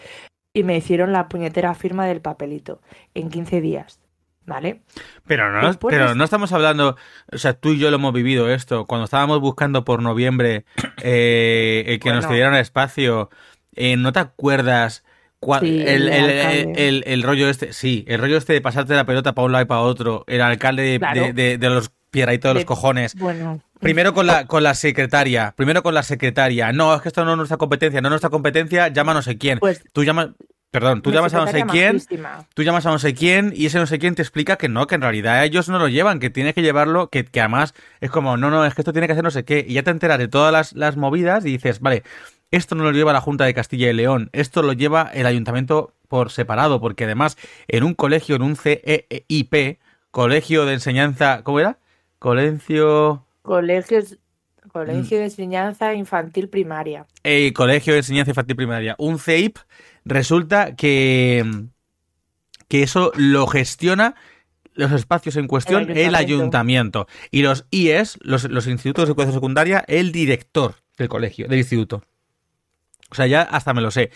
y 0.54 0.64
me 0.64 0.78
hicieron 0.78 1.12
la 1.14 1.30
puñetera 1.30 1.74
firma 1.76 2.06
del 2.08 2.22
papelito 2.22 2.82
en 3.14 3.30
15 3.30 3.62
días. 3.62 4.00
¿Vale? 4.50 4.82
Pero 5.28 5.52
no, 5.52 5.68
Después 5.68 5.96
pero 5.96 6.16
no 6.16 6.24
estamos 6.24 6.52
hablando, 6.52 6.98
o 7.32 7.38
sea, 7.38 7.54
tú 7.54 7.70
y 7.74 7.80
yo 7.80 7.90
lo 7.90 7.96
hemos 7.96 8.14
vivido 8.14 8.50
esto, 8.52 8.86
cuando 8.86 9.06
estábamos 9.06 9.40
buscando 9.40 9.86
por 9.86 10.02
noviembre 10.02 10.66
eh, 11.04 12.00
que 12.02 12.10
nos 12.10 12.26
Bueno. 12.26 12.34
dieran 12.36 12.56
espacio, 12.56 13.30
eh, 13.76 13.96
¿no 13.98 14.12
te 14.12 14.20
acuerdas 14.20 15.04
Sí, 15.62 15.82
el, 15.88 16.10
el 16.10 17.04
el- 17.06 17.24
rollo 17.24 17.48
este? 17.48 17.72
Sí, 17.72 18.04
el 18.10 18.20
rollo 18.20 18.36
este 18.36 18.52
de 18.52 18.60
pasarte 18.60 18.94
la 18.94 19.06
pelota 19.06 19.34
para 19.34 19.46
un 19.46 19.54
lado 19.54 19.64
y 19.64 19.68
para 19.68 19.80
otro, 19.82 20.26
el 20.28 20.42
alcalde 20.42 20.84
de, 20.84 21.00
Claro. 21.00 21.22
de- 21.22 21.34
de- 21.34 21.58
de 21.58 21.70
los 21.70 21.92
pieraitos 22.12 22.50
de 22.50 22.56
los 22.56 22.66
cojones. 22.66 23.16
Bueno. 23.16 23.62
Primero 23.80 24.14
con 24.14 24.28
la, 24.28 24.48
con 24.48 24.64
la 24.64 24.74
secretaria, 24.74 25.54
primero 25.56 25.82
con 25.82 25.94
la 25.94 26.04
secretaria. 26.04 26.74
No, 26.74 26.94
es 26.94 27.02
que 27.02 27.08
esto 27.08 27.24
no 27.24 27.32
es 27.32 27.38
nuestra 27.38 27.56
competencia, 27.56 28.02
no 28.02 28.10
es 28.10 28.12
nuestra 28.12 28.30
competencia, 28.30 28.90
llama 28.90 29.14
no 29.14 29.22
sé 29.22 29.38
quién. 29.38 29.60
Pues 29.60 29.82
Tú 29.94 30.04
llamas, 30.04 30.30
perdón, 30.72 31.02
tú 31.02 31.10
mi 31.10 31.16
llamas 31.16 31.34
a 31.34 31.40
no 31.40 31.48
sé 31.48 31.66
quién, 31.66 32.04
majísima. 32.08 32.48
tú 32.54 32.64
llamas 32.64 32.86
a 32.86 32.92
no 32.92 33.00
sé 33.00 33.14
quién 33.14 33.52
y 33.56 33.66
ese 33.66 33.80
no 33.80 33.88
sé 33.88 34.00
quién 34.00 34.16
te 34.16 34.22
explica 34.22 34.58
que 34.58 34.70
no, 34.70 34.88
que 34.88 34.96
en 34.96 35.02
realidad 35.02 35.44
ellos 35.44 35.68
no 35.70 35.80
lo 35.80 35.88
llevan, 35.88 36.20
que 36.20 36.30
tienes 36.30 36.54
que 36.54 36.62
llevarlo, 36.62 37.10
que, 37.10 37.26
que 37.26 37.40
además 37.42 37.74
es 38.02 38.12
como, 38.12 38.38
no, 38.38 38.50
no, 38.52 38.66
es 38.66 38.74
que 38.76 38.82
esto 38.82 38.94
tiene 38.94 39.08
que 39.08 39.14
hacer 39.14 39.24
no 39.24 39.32
sé 39.32 39.46
qué. 39.46 39.66
Y 39.68 39.74
ya 39.74 39.84
te 39.84 39.92
enteras 39.92 40.20
de 40.20 40.28
todas 40.28 40.52
las, 40.54 40.74
las 40.74 40.96
movidas 40.98 41.46
y 41.46 41.50
dices, 41.52 41.80
vale, 41.80 42.04
esto 42.52 42.76
no 42.76 42.84
lo 42.84 42.92
lleva 42.92 43.14
la 43.14 43.22
Junta 43.22 43.46
de 43.46 43.54
Castilla 43.54 43.90
y 43.90 43.94
León, 43.94 44.30
esto 44.34 44.62
lo 44.62 44.74
lleva 44.74 45.10
el 45.14 45.26
ayuntamiento 45.26 45.94
por 46.08 46.32
separado, 46.32 46.80
porque 46.82 47.04
además 47.06 47.38
en 47.68 47.84
un 47.84 47.94
colegio, 47.94 48.36
en 48.36 48.42
un 48.44 48.56
CEIP, 48.56 49.80
Colegio 50.12 50.66
de 50.66 50.74
Enseñanza, 50.74 51.44
¿cómo 51.44 51.60
era? 51.60 51.78
Colegio... 52.20 53.26
Colegios, 53.42 54.18
Mm. 54.64 54.70
colegio 54.72 55.18
de 55.18 55.24
enseñanza 55.26 55.94
infantil 55.96 56.48
primaria. 56.50 57.08
eh, 57.24 57.54
Colegio 57.54 57.94
de 57.94 58.00
Enseñanza 58.00 58.32
Infantil 58.32 58.56
Primaria, 58.56 58.96
un 59.00 59.18
CEIP, 59.20 59.58
resulta 60.06 60.76
que, 60.76 61.46
que 62.68 62.84
eso 62.84 63.12
lo 63.16 63.48
gestiona 63.48 64.16
los 64.74 64.92
espacios 64.94 65.36
en 65.36 65.48
cuestión 65.48 65.90
el 65.90 66.16
ayuntamiento. 66.16 66.18
ayuntamiento. 66.18 67.08
Y 67.32 67.42
los 67.42 67.66
IES, 67.70 68.18
los, 68.22 68.46
los 68.46 68.66
institutos 68.68 69.06
de 69.06 69.12
educación 69.12 69.34
secundaria, 69.34 69.84
el 69.88 70.12
director 70.12 70.76
del 70.98 71.10
colegio, 71.10 71.48
del 71.48 71.60
instituto. 71.60 72.04
O 73.12 73.16
sea, 73.16 73.26
ya 73.26 73.42
hasta 73.42 73.74
me 73.74 73.82
lo 73.82 73.90
sé. 73.90 74.12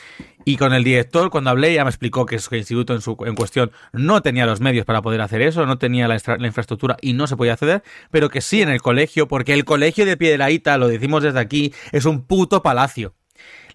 Y 0.45 0.57
con 0.57 0.73
el 0.73 0.83
director, 0.83 1.31
cuando 1.31 1.49
hablé, 1.49 1.73
ya 1.73 1.83
me 1.83 1.89
explicó 1.89 2.25
que 2.25 2.35
el 2.35 2.57
instituto 2.57 2.93
en, 2.93 3.01
su, 3.01 3.17
en 3.25 3.35
cuestión 3.35 3.71
no 3.91 4.21
tenía 4.21 4.45
los 4.45 4.61
medios 4.61 4.85
para 4.85 5.01
poder 5.01 5.21
hacer 5.21 5.41
eso, 5.41 5.65
no 5.65 5.79
tenía 5.79 6.07
la, 6.07 6.17
la, 6.37 6.47
infraestructura 6.47 6.97
y 7.01 7.13
no 7.13 7.25
se 7.25 7.35
podía 7.35 7.53
acceder, 7.53 7.83
pero 8.11 8.29
que 8.29 8.41
sí 8.41 8.61
en 8.61 8.69
el 8.69 8.81
colegio, 8.81 9.27
porque 9.27 9.53
el 9.53 9.65
colegio 9.65 10.05
de 10.05 10.15
Piedraíta, 10.15 10.77
lo 10.77 10.87
decimos 10.87 11.23
desde 11.23 11.39
aquí, 11.39 11.73
es 11.91 12.05
un 12.05 12.25
puto 12.25 12.61
palacio. 12.61 13.15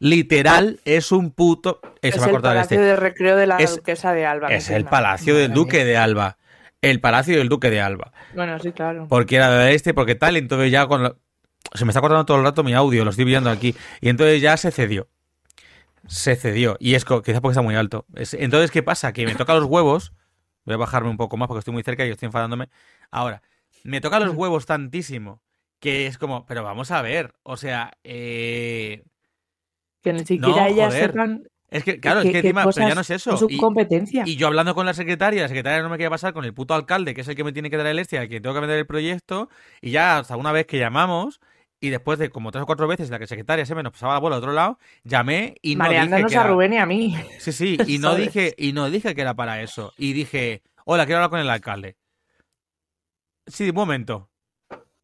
Literal, 0.00 0.80
es 0.84 1.12
un 1.12 1.30
puto. 1.30 1.80
Eh, 2.02 2.08
es 2.08 2.16
el 2.16 2.40
palacio 2.40 2.76
este. 2.76 2.80
de 2.80 2.96
recreo 2.96 3.36
de 3.36 3.46
la 3.46 3.58
duquesa 3.58 4.12
de 4.12 4.26
Alba. 4.26 4.48
Es 4.48 4.70
el 4.70 4.84
palacio 4.84 5.34
del 5.34 5.52
duque 5.52 5.84
de 5.84 5.96
Alba. 5.96 6.38
El 6.80 7.00
palacio 7.00 7.38
del 7.38 7.48
duque 7.48 7.70
de 7.70 7.80
Alba. 7.80 8.12
Bueno, 8.34 8.58
sí, 8.60 8.72
claro. 8.72 9.06
Porque 9.08 9.36
era 9.36 9.50
de 9.50 9.74
este, 9.74 9.94
porque 9.94 10.14
tal, 10.14 10.36
entonces 10.36 10.70
ya 10.70 10.86
con 10.86 11.16
se 11.74 11.84
me 11.84 11.90
está 11.90 12.00
cortando 12.00 12.24
todo 12.24 12.38
el 12.38 12.44
rato 12.44 12.62
mi 12.62 12.72
audio, 12.72 13.04
lo 13.04 13.10
estoy 13.10 13.24
viendo 13.24 13.50
aquí. 13.50 13.74
Y 14.00 14.08
entonces 14.08 14.40
ya 14.40 14.56
se 14.56 14.70
cedió. 14.70 15.08
Se 16.06 16.36
cedió. 16.36 16.76
Y 16.78 16.94
es 16.94 17.04
quizás 17.04 17.40
porque 17.40 17.50
está 17.50 17.62
muy 17.62 17.74
alto. 17.74 18.06
entonces, 18.14 18.70
¿qué 18.70 18.82
pasa? 18.82 19.12
Que 19.12 19.26
me 19.26 19.34
toca 19.34 19.54
los 19.54 19.64
huevos. 19.64 20.12
Voy 20.64 20.74
a 20.74 20.78
bajarme 20.78 21.10
un 21.10 21.16
poco 21.16 21.36
más 21.36 21.48
porque 21.48 21.60
estoy 21.60 21.74
muy 21.74 21.82
cerca 21.82 22.06
y 22.06 22.10
estoy 22.10 22.26
enfadándome. 22.26 22.68
Ahora, 23.10 23.42
me 23.84 24.00
toca 24.00 24.20
los 24.20 24.34
huevos 24.34 24.66
tantísimo 24.66 25.42
que 25.80 26.06
es 26.06 26.18
como, 26.18 26.46
pero 26.46 26.62
vamos 26.62 26.90
a 26.90 27.02
ver. 27.02 27.34
O 27.42 27.56
sea, 27.56 27.92
eh... 28.04 29.04
Que 30.12 30.18
ni 30.18 30.26
siquiera 30.26 30.68
ellas 30.68 30.94
sepan 30.94 31.42
es 31.70 31.84
que, 31.84 32.00
claro, 32.00 32.20
es 32.20 32.30
que 32.30 32.38
encima, 32.38 32.64
pero 32.64 32.88
ya 32.88 32.94
no 32.94 33.02
es 33.02 33.10
eso. 33.10 33.36
su 33.36 33.48
competencia. 33.58 34.22
Y 34.26 34.36
yo 34.36 34.46
hablando 34.46 34.74
con 34.74 34.86
la 34.86 34.94
secretaria, 34.94 35.42
la 35.42 35.48
secretaria 35.48 35.82
no 35.82 35.90
me 35.90 35.96
quería 35.96 36.08
pasar 36.08 36.32
con 36.32 36.44
el 36.44 36.54
puto 36.54 36.72
alcalde, 36.74 37.14
que 37.14 37.20
es 37.20 37.28
el 37.28 37.34
que 37.34 37.44
me 37.44 37.52
tiene 37.52 37.68
que 37.68 37.76
dar 37.76 37.86
el 37.86 37.98
este, 37.98 38.18
al 38.18 38.28
que 38.28 38.40
tengo 38.40 38.54
que 38.54 38.60
vender 38.60 38.78
el 38.78 38.86
proyecto, 38.86 39.50
y 39.82 39.90
ya 39.90 40.18
hasta 40.18 40.36
una 40.36 40.50
vez 40.50 40.66
que 40.66 40.78
llamamos, 40.78 41.40
y 41.78 41.90
después 41.90 42.18
de 42.18 42.30
como 42.30 42.50
tres 42.50 42.62
o 42.62 42.66
cuatro 42.66 42.88
veces 42.88 43.10
la 43.10 43.18
que 43.18 43.26
secretaria 43.26 43.66
se 43.66 43.74
me 43.74 43.82
nos 43.82 43.92
pasaba 43.92 44.14
la 44.14 44.20
bola 44.20 44.36
al 44.36 44.42
otro 44.42 44.52
lado, 44.52 44.78
llamé 45.04 45.56
y 45.60 45.76
no 45.76 45.88
dije 45.88 46.24
que 46.26 46.36
a 46.36 46.44
Rubén 46.44 46.72
y 46.72 46.78
a 46.78 46.86
mí. 46.86 47.14
Sí, 47.38 47.52
sí, 47.52 47.76
y 47.86 47.98
no 47.98 48.14
dije 48.14 48.54
y 48.56 48.72
no 48.72 48.90
dije 48.90 49.14
que 49.14 49.20
era 49.20 49.34
para 49.34 49.60
eso. 49.60 49.92
Y 49.98 50.14
dije, 50.14 50.62
hola, 50.86 51.04
quiero 51.04 51.18
hablar 51.18 51.30
con 51.30 51.40
el 51.40 51.50
alcalde. 51.50 51.96
Sí, 53.46 53.68
un 53.68 53.76
momento. 53.76 54.30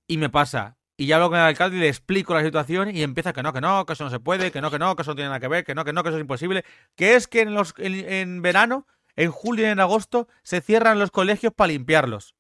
Y 0.09 0.17
me 0.19 0.31
pasa. 0.31 0.77
Y 0.97 1.07
ya 1.07 1.17
hablo 1.17 1.29
con 1.29 1.39
el 1.39 1.45
alcalde 1.45 1.77
y 1.77 1.81
le 1.81 1.89
explico 1.89 2.35
la 2.35 2.43
situación 2.43 2.95
y 2.95 3.03
empieza 3.03 3.33
que 3.33 3.43
no, 3.43 3.53
que 3.53 3.61
no, 3.61 3.85
que 3.85 3.95
eso 3.95 4.05
no 4.05 4.11
se 4.11 4.21
puede, 4.21 4.53
que 4.53 4.61
no, 4.61 4.71
que 4.71 4.79
no, 4.79 4.95
que 4.95 5.03
eso 5.03 5.11
no 5.11 5.17
tiene 5.17 5.29
nada 5.29 5.41
que 5.41 5.49
ver, 5.49 5.65
que 5.65 5.75
no, 5.75 5.85
que 5.85 5.93
no, 5.93 6.03
que 6.03 6.11
eso 6.11 6.19
es 6.19 6.23
imposible. 6.23 6.65
Que 6.95 7.17
es 7.17 7.27
que 7.27 7.41
en, 7.41 7.55
los, 7.55 7.75
en 7.79 8.43
verano, 8.43 8.87
en 9.17 9.33
julio 9.33 9.67
y 9.67 9.71
en 9.71 9.81
agosto, 9.81 10.29
se 10.43 10.61
cierran 10.61 11.01
los 11.01 11.11
colegios 11.11 11.53
para 11.53 11.69
limpiarlos. 11.69 12.37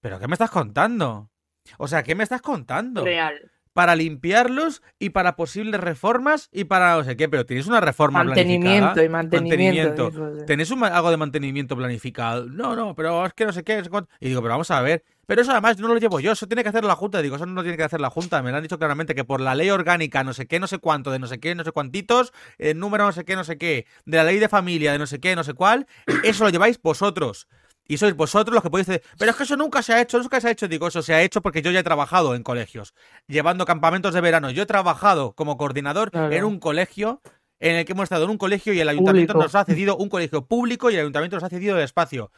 ¿Pero 0.00 0.18
qué 0.18 0.28
me 0.28 0.34
estás 0.34 0.50
contando? 0.50 1.30
O 1.78 1.88
sea, 1.88 2.02
¿qué 2.02 2.14
me 2.14 2.24
estás 2.24 2.42
contando? 2.42 3.04
Real. 3.04 3.50
Para 3.72 3.94
limpiarlos 3.94 4.82
y 4.98 5.10
para 5.10 5.36
posibles 5.36 5.80
reformas 5.80 6.48
y 6.52 6.64
para 6.64 6.96
no 6.96 7.04
sé 7.04 7.16
qué, 7.16 7.28
pero 7.28 7.46
tienes 7.46 7.66
una 7.68 7.80
reforma 7.80 8.24
mantenimiento 8.24 9.02
y 9.02 9.08
mantenimiento. 9.08 10.10
¿Tenés 10.46 10.72
algo 10.72 11.10
de 11.10 11.16
mantenimiento 11.16 11.76
planificado? 11.76 12.46
No, 12.46 12.74
no, 12.74 12.94
pero 12.94 13.24
es 13.24 13.32
que 13.34 13.46
no 13.46 13.52
sé 13.52 13.62
qué. 13.62 13.82
Y 14.20 14.28
digo, 14.28 14.42
pero 14.42 14.54
vamos 14.54 14.70
a 14.70 14.80
ver. 14.82 15.04
Pero 15.28 15.42
eso 15.42 15.52
además 15.52 15.78
no 15.78 15.88
lo 15.88 15.98
llevo 15.98 16.20
yo, 16.20 16.32
eso 16.32 16.46
tiene 16.46 16.62
que 16.62 16.70
hacer 16.70 16.84
la 16.84 16.96
Junta. 16.96 17.20
Digo, 17.20 17.36
eso 17.36 17.44
no 17.44 17.52
lo 17.52 17.62
tiene 17.62 17.76
que 17.76 17.82
hacer 17.82 18.00
la 18.00 18.08
Junta. 18.08 18.42
Me 18.42 18.50
lo 18.50 18.56
han 18.56 18.62
dicho 18.62 18.78
claramente 18.78 19.14
que 19.14 19.24
por 19.24 19.42
la 19.42 19.54
ley 19.54 19.68
orgánica, 19.68 20.24
no 20.24 20.32
sé 20.32 20.46
qué, 20.46 20.58
no 20.58 20.66
sé 20.66 20.78
cuánto, 20.78 21.10
de 21.10 21.18
no 21.18 21.26
sé 21.26 21.38
qué, 21.38 21.54
no 21.54 21.64
sé 21.64 21.70
cuántitos, 21.70 22.32
el 22.56 22.78
número 22.78 23.04
no 23.04 23.12
sé 23.12 23.26
qué, 23.26 23.36
no 23.36 23.44
sé 23.44 23.58
qué, 23.58 23.84
de 24.06 24.16
la 24.16 24.24
ley 24.24 24.38
de 24.38 24.48
familia, 24.48 24.90
de 24.92 24.98
no 24.98 25.06
sé 25.06 25.20
qué, 25.20 25.36
no 25.36 25.44
sé 25.44 25.52
cuál, 25.52 25.86
eso 26.24 26.44
lo 26.44 26.50
lleváis 26.50 26.80
vosotros. 26.80 27.46
Y 27.86 27.98
sois 27.98 28.16
vosotros 28.16 28.54
los 28.54 28.62
que 28.62 28.70
podéis 28.70 28.86
decir, 28.86 29.02
pero 29.18 29.30
es 29.30 29.36
que 29.36 29.42
eso 29.42 29.56
nunca 29.58 29.82
se 29.82 29.92
ha 29.92 30.00
hecho, 30.00 30.18
nunca 30.18 30.40
se 30.40 30.48
ha 30.48 30.50
hecho. 30.50 30.66
Digo, 30.66 30.88
eso 30.88 31.02
se 31.02 31.12
ha 31.12 31.20
hecho 31.20 31.42
porque 31.42 31.60
yo 31.60 31.70
ya 31.72 31.80
he 31.80 31.84
trabajado 31.84 32.34
en 32.34 32.42
colegios, 32.42 32.94
llevando 33.26 33.66
campamentos 33.66 34.14
de 34.14 34.22
verano. 34.22 34.50
Yo 34.50 34.62
he 34.62 34.66
trabajado 34.66 35.34
como 35.34 35.58
coordinador 35.58 36.10
en 36.14 36.44
un 36.44 36.58
colegio 36.58 37.20
en 37.60 37.76
el 37.76 37.84
que 37.84 37.92
hemos 37.92 38.04
estado 38.04 38.24
en 38.24 38.30
un 38.30 38.38
colegio 38.38 38.72
y 38.72 38.80
el 38.80 38.88
ayuntamiento 38.88 39.34
nos 39.34 39.54
ha 39.54 39.64
cedido 39.66 39.98
un 39.98 40.08
colegio 40.08 40.46
público 40.46 40.90
y 40.90 40.94
el 40.94 41.00
ayuntamiento 41.00 41.36
nos 41.36 41.44
ha 41.44 41.50
cedido 41.50 41.76
el 41.76 41.84
espacio. 41.84 42.30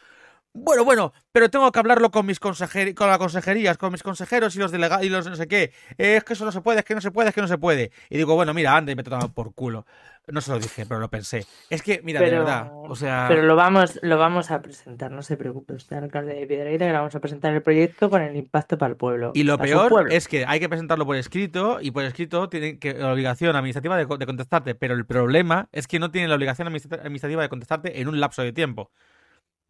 Bueno, 0.52 0.84
bueno, 0.84 1.12
pero 1.30 1.48
tengo 1.48 1.70
que 1.70 1.78
hablarlo 1.78 2.10
con 2.10 2.26
mis 2.26 2.40
consejeros, 2.40 2.94
con 2.94 3.08
las 3.08 3.18
consejerías, 3.18 3.78
con 3.78 3.92
mis 3.92 4.02
consejeros 4.02 4.56
y 4.56 4.58
los 4.58 4.72
delegados 4.72 5.06
y 5.06 5.08
los 5.08 5.24
no 5.24 5.36
sé 5.36 5.46
qué. 5.46 5.72
es 5.96 6.24
que 6.24 6.32
eso 6.32 6.44
no 6.44 6.50
se 6.50 6.60
puede, 6.60 6.80
es 6.80 6.84
que 6.84 6.96
no 6.96 7.00
se 7.00 7.12
puede, 7.12 7.28
es 7.28 7.34
que 7.34 7.40
no 7.40 7.46
se 7.46 7.56
puede. 7.56 7.92
Y 8.08 8.16
digo, 8.16 8.34
bueno, 8.34 8.52
mira, 8.52 8.76
anda 8.76 8.90
y 8.90 8.96
me 8.96 9.02
he 9.02 9.04
tratado 9.04 9.32
por 9.32 9.54
culo. 9.54 9.86
No 10.26 10.40
se 10.40 10.50
lo 10.50 10.58
dije, 10.58 10.86
pero 10.86 10.98
lo 10.98 11.08
pensé. 11.08 11.46
Es 11.70 11.82
que, 11.82 12.00
mira, 12.02 12.20
de 12.20 12.30
verdad, 12.30 12.70
o 12.72 12.96
sea... 12.96 13.26
Pero 13.28 13.42
lo 13.42 13.54
vamos, 13.54 13.98
lo 14.02 14.18
vamos 14.18 14.50
a 14.50 14.60
presentar, 14.60 15.10
no 15.12 15.22
se 15.22 15.36
preocupe 15.36 15.74
usted, 15.74 15.96
alcalde 15.96 16.34
de 16.34 16.46
Piedrahíta, 16.46 16.84
que 16.84 16.92
le 16.92 16.98
vamos 16.98 17.14
a 17.14 17.20
presentar 17.20 17.54
el 17.54 17.62
proyecto 17.62 18.10
con 18.10 18.20
el 18.20 18.36
impacto 18.36 18.76
para 18.76 18.90
el 18.90 18.96
pueblo. 18.96 19.30
Y 19.34 19.44
lo 19.44 19.56
peor 19.56 20.12
es 20.12 20.26
que 20.26 20.44
hay 20.46 20.58
que 20.58 20.68
presentarlo 20.68 21.06
por 21.06 21.16
escrito 21.16 21.78
y 21.80 21.92
por 21.92 22.04
escrito 22.04 22.48
tiene 22.48 22.78
que, 22.78 22.94
la 22.94 23.12
obligación 23.12 23.54
administrativa 23.54 23.96
de, 23.96 24.04
de 24.04 24.26
contestarte, 24.26 24.74
pero 24.74 24.94
el 24.94 25.06
problema 25.06 25.68
es 25.70 25.86
que 25.86 26.00
no 26.00 26.10
tiene 26.10 26.26
la 26.28 26.34
obligación 26.34 26.66
administrativa 26.68 27.42
de 27.42 27.48
contestarte 27.48 28.00
en 28.00 28.08
un 28.08 28.18
lapso 28.18 28.42
de 28.42 28.52
tiempo. 28.52 28.90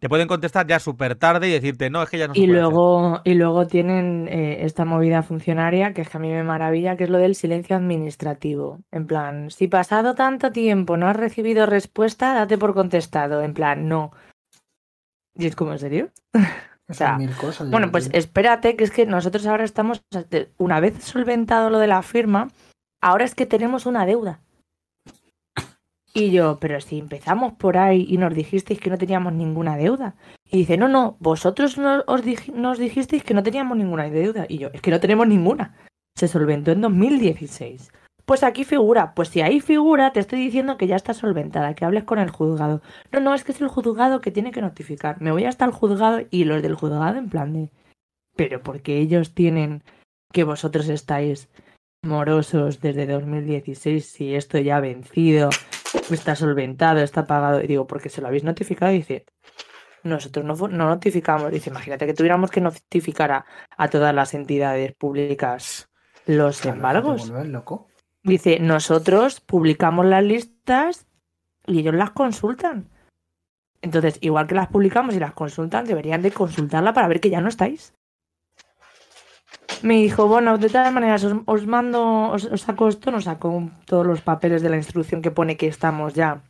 Te 0.00 0.08
pueden 0.08 0.28
contestar 0.28 0.66
ya 0.66 0.78
súper 0.78 1.14
tarde 1.14 1.48
y 1.48 1.52
decirte, 1.52 1.90
no, 1.90 2.02
es 2.02 2.08
que 2.08 2.16
ya 2.16 2.26
no 2.26 2.32
se 2.32 2.40
y 2.40 2.46
luego 2.46 3.20
Y 3.22 3.34
luego 3.34 3.66
tienen 3.66 4.28
eh, 4.28 4.64
esta 4.64 4.86
movida 4.86 5.22
funcionaria, 5.22 5.92
que 5.92 6.00
es 6.00 6.08
que 6.08 6.16
a 6.16 6.20
mí 6.20 6.30
me 6.30 6.42
maravilla, 6.42 6.96
que 6.96 7.04
es 7.04 7.10
lo 7.10 7.18
del 7.18 7.34
silencio 7.34 7.76
administrativo. 7.76 8.78
En 8.90 9.06
plan, 9.06 9.50
si 9.50 9.68
pasado 9.68 10.14
tanto 10.14 10.52
tiempo 10.52 10.96
no 10.96 11.06
has 11.06 11.16
recibido 11.16 11.66
respuesta, 11.66 12.32
date 12.32 12.56
por 12.56 12.72
contestado. 12.72 13.42
En 13.42 13.52
plan, 13.52 13.88
no. 13.88 14.10
Y 15.34 15.46
es 15.46 15.54
como, 15.54 15.72
¿en 15.72 15.78
serio? 15.78 16.08
o 16.88 16.94
sea, 16.94 17.18
bueno, 17.70 17.90
pues 17.92 18.08
espérate, 18.14 18.76
que 18.76 18.84
es 18.84 18.90
que 18.90 19.04
nosotros 19.04 19.46
ahora 19.46 19.64
estamos, 19.64 20.02
una 20.56 20.80
vez 20.80 21.04
solventado 21.04 21.68
lo 21.68 21.78
de 21.78 21.88
la 21.88 22.00
firma, 22.00 22.48
ahora 23.02 23.26
es 23.26 23.34
que 23.34 23.44
tenemos 23.44 23.84
una 23.84 24.06
deuda. 24.06 24.40
Y 26.12 26.32
yo, 26.32 26.58
pero 26.60 26.80
si 26.80 26.98
empezamos 26.98 27.52
por 27.52 27.78
ahí 27.78 28.04
y 28.08 28.18
nos 28.18 28.34
dijisteis 28.34 28.80
que 28.80 28.90
no 28.90 28.98
teníamos 28.98 29.32
ninguna 29.32 29.76
deuda. 29.76 30.16
Y 30.44 30.58
dice, 30.58 30.76
no, 30.76 30.88
no, 30.88 31.16
vosotros 31.20 31.78
nos, 31.78 32.04
nos 32.52 32.78
dijisteis 32.78 33.22
que 33.22 33.34
no 33.34 33.42
teníamos 33.42 33.76
ninguna 33.76 34.10
deuda. 34.10 34.46
Y 34.48 34.58
yo, 34.58 34.70
es 34.72 34.80
que 34.80 34.90
no 34.90 34.98
tenemos 34.98 35.28
ninguna. 35.28 35.76
Se 36.16 36.26
solventó 36.26 36.72
en 36.72 36.80
2016. 36.80 37.92
Pues 38.24 38.42
aquí 38.42 38.64
figura, 38.64 39.14
pues 39.14 39.28
si 39.28 39.40
ahí 39.40 39.60
figura, 39.60 40.12
te 40.12 40.20
estoy 40.20 40.40
diciendo 40.40 40.76
que 40.76 40.86
ya 40.86 40.96
está 40.96 41.14
solventada, 41.14 41.74
que 41.74 41.84
hables 41.84 42.04
con 42.04 42.18
el 42.18 42.30
juzgado. 42.30 42.82
No, 43.12 43.20
no, 43.20 43.34
es 43.34 43.44
que 43.44 43.52
es 43.52 43.60
el 43.60 43.68
juzgado 43.68 44.20
que 44.20 44.30
tiene 44.30 44.52
que 44.52 44.60
notificar. 44.60 45.20
Me 45.20 45.32
voy 45.32 45.44
hasta 45.44 45.64
el 45.64 45.72
juzgado 45.72 46.20
y 46.30 46.44
los 46.44 46.62
del 46.62 46.74
juzgado 46.74 47.18
en 47.18 47.28
plan 47.28 47.52
de... 47.52 47.70
Pero 48.36 48.62
porque 48.62 48.98
ellos 48.98 49.34
tienen 49.34 49.82
que 50.32 50.44
vosotros 50.44 50.88
estáis 50.88 51.48
morosos 52.02 52.80
desde 52.80 53.06
2016 53.06 54.06
si 54.06 54.34
esto 54.34 54.58
ya 54.58 54.76
ha 54.76 54.80
vencido 54.80 55.50
está 56.14 56.34
solventado, 56.34 57.00
está 57.00 57.26
pagado. 57.26 57.62
Y 57.62 57.66
digo, 57.66 57.86
porque 57.86 58.08
se 58.08 58.20
lo 58.20 58.28
habéis 58.28 58.44
notificado 58.44 58.92
y 58.92 58.96
dice, 58.96 59.24
nosotros 60.02 60.44
no, 60.44 60.54
no 60.68 60.88
notificamos. 60.88 61.50
Dice, 61.50 61.70
imagínate 61.70 62.06
que 62.06 62.14
tuviéramos 62.14 62.50
que 62.50 62.60
notificar 62.60 63.44
a, 63.76 63.88
todas 63.88 64.14
las 64.14 64.34
entidades 64.34 64.94
públicas 64.94 65.88
los 66.26 66.64
embargos. 66.64 67.32
Dice, 68.22 68.58
nosotros 68.60 69.40
publicamos 69.40 70.06
las 70.06 70.22
listas 70.22 71.06
y 71.66 71.80
ellos 71.80 71.94
las 71.94 72.10
consultan. 72.10 72.90
Entonces, 73.82 74.18
igual 74.20 74.46
que 74.46 74.54
las 74.54 74.68
publicamos 74.68 75.14
y 75.14 75.18
las 75.18 75.32
consultan, 75.32 75.86
deberían 75.86 76.20
de 76.20 76.30
consultarla 76.30 76.92
para 76.92 77.08
ver 77.08 77.20
que 77.20 77.30
ya 77.30 77.40
no 77.40 77.48
estáis 77.48 77.94
me 79.82 79.94
dijo, 79.94 80.26
bueno, 80.28 80.58
de 80.58 80.68
todas 80.68 80.92
maneras, 80.92 81.24
os, 81.46 81.66
mando, 81.66 82.30
os, 82.30 82.48
saco 82.60 82.88
esto, 82.88 83.10
nos 83.10 83.24
saco 83.24 83.70
todos 83.86 84.06
los 84.06 84.20
papeles 84.20 84.62
de 84.62 84.70
la 84.70 84.76
instrucción 84.76 85.22
que 85.22 85.30
pone 85.30 85.56
que 85.56 85.66
estamos 85.66 86.14
ya 86.14 86.42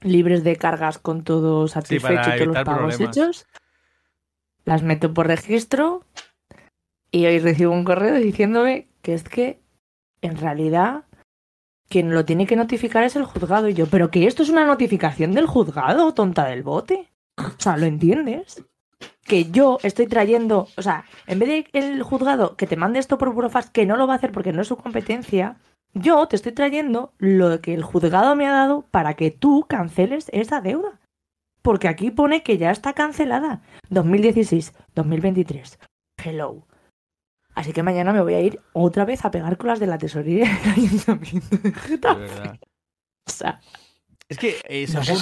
libres 0.00 0.42
de 0.44 0.56
cargas 0.56 0.98
con 0.98 1.22
todo 1.22 1.68
satisfecho 1.68 2.30
y 2.34 2.38
todos 2.38 2.54
los 2.54 2.64
pagos 2.64 3.00
hechos. 3.00 3.46
Las 4.64 4.82
meto 4.82 5.12
por 5.12 5.26
registro 5.26 6.04
y 7.10 7.26
hoy 7.26 7.38
recibo 7.38 7.72
un 7.72 7.84
correo 7.84 8.14
diciéndome 8.14 8.88
que 9.02 9.14
es 9.14 9.24
que 9.24 9.60
en 10.22 10.36
realidad 10.36 11.04
quien 11.88 12.14
lo 12.14 12.24
tiene 12.24 12.46
que 12.46 12.56
notificar 12.56 13.04
es 13.04 13.16
el 13.16 13.24
juzgado. 13.24 13.68
Y 13.68 13.74
yo, 13.74 13.86
pero 13.86 14.10
que 14.10 14.26
esto 14.26 14.42
es 14.42 14.48
una 14.48 14.64
notificación 14.64 15.32
del 15.32 15.46
juzgado, 15.46 16.14
tonta 16.14 16.46
del 16.46 16.62
bote. 16.62 17.12
O 17.36 17.60
sea, 17.60 17.76
¿lo 17.76 17.86
entiendes? 17.86 18.64
Que 19.24 19.50
yo 19.50 19.78
estoy 19.82 20.06
trayendo, 20.06 20.68
o 20.76 20.82
sea, 20.82 21.04
en 21.26 21.38
vez 21.38 21.48
de 21.48 21.66
el 21.72 22.02
juzgado 22.02 22.56
que 22.56 22.66
te 22.66 22.76
mande 22.76 22.98
esto 22.98 23.18
por 23.18 23.32
Burofax, 23.32 23.70
que 23.70 23.86
no 23.86 23.96
lo 23.96 24.06
va 24.06 24.14
a 24.14 24.16
hacer 24.16 24.32
porque 24.32 24.52
no 24.52 24.62
es 24.62 24.68
su 24.68 24.76
competencia, 24.76 25.56
yo 25.94 26.26
te 26.26 26.36
estoy 26.36 26.52
trayendo 26.52 27.12
lo 27.18 27.60
que 27.60 27.74
el 27.74 27.82
juzgado 27.82 28.34
me 28.34 28.46
ha 28.46 28.52
dado 28.52 28.82
para 28.90 29.14
que 29.14 29.30
tú 29.30 29.66
canceles 29.68 30.28
esa 30.32 30.60
deuda. 30.60 31.00
Porque 31.60 31.86
aquí 31.86 32.10
pone 32.10 32.42
que 32.42 32.58
ya 32.58 32.70
está 32.70 32.92
cancelada. 32.92 33.62
2016, 33.90 34.74
2023. 34.94 35.78
Hello. 36.24 36.66
Así 37.54 37.72
que 37.72 37.82
mañana 37.82 38.12
me 38.12 38.22
voy 38.22 38.34
a 38.34 38.40
ir 38.40 38.60
otra 38.72 39.04
vez 39.04 39.24
a 39.24 39.30
pegar 39.30 39.56
con 39.58 39.68
las 39.68 39.78
de 39.78 39.86
la 39.86 39.98
tesorería 39.98 40.46
del 40.64 40.72
ayuntamiento 40.72 41.56
de 41.56 41.72
O 43.24 43.30
sea, 43.30 43.60
es 44.28 44.38
que 44.38 44.56
eh, 44.68 44.86
no 44.92 45.04
sé 45.04 45.16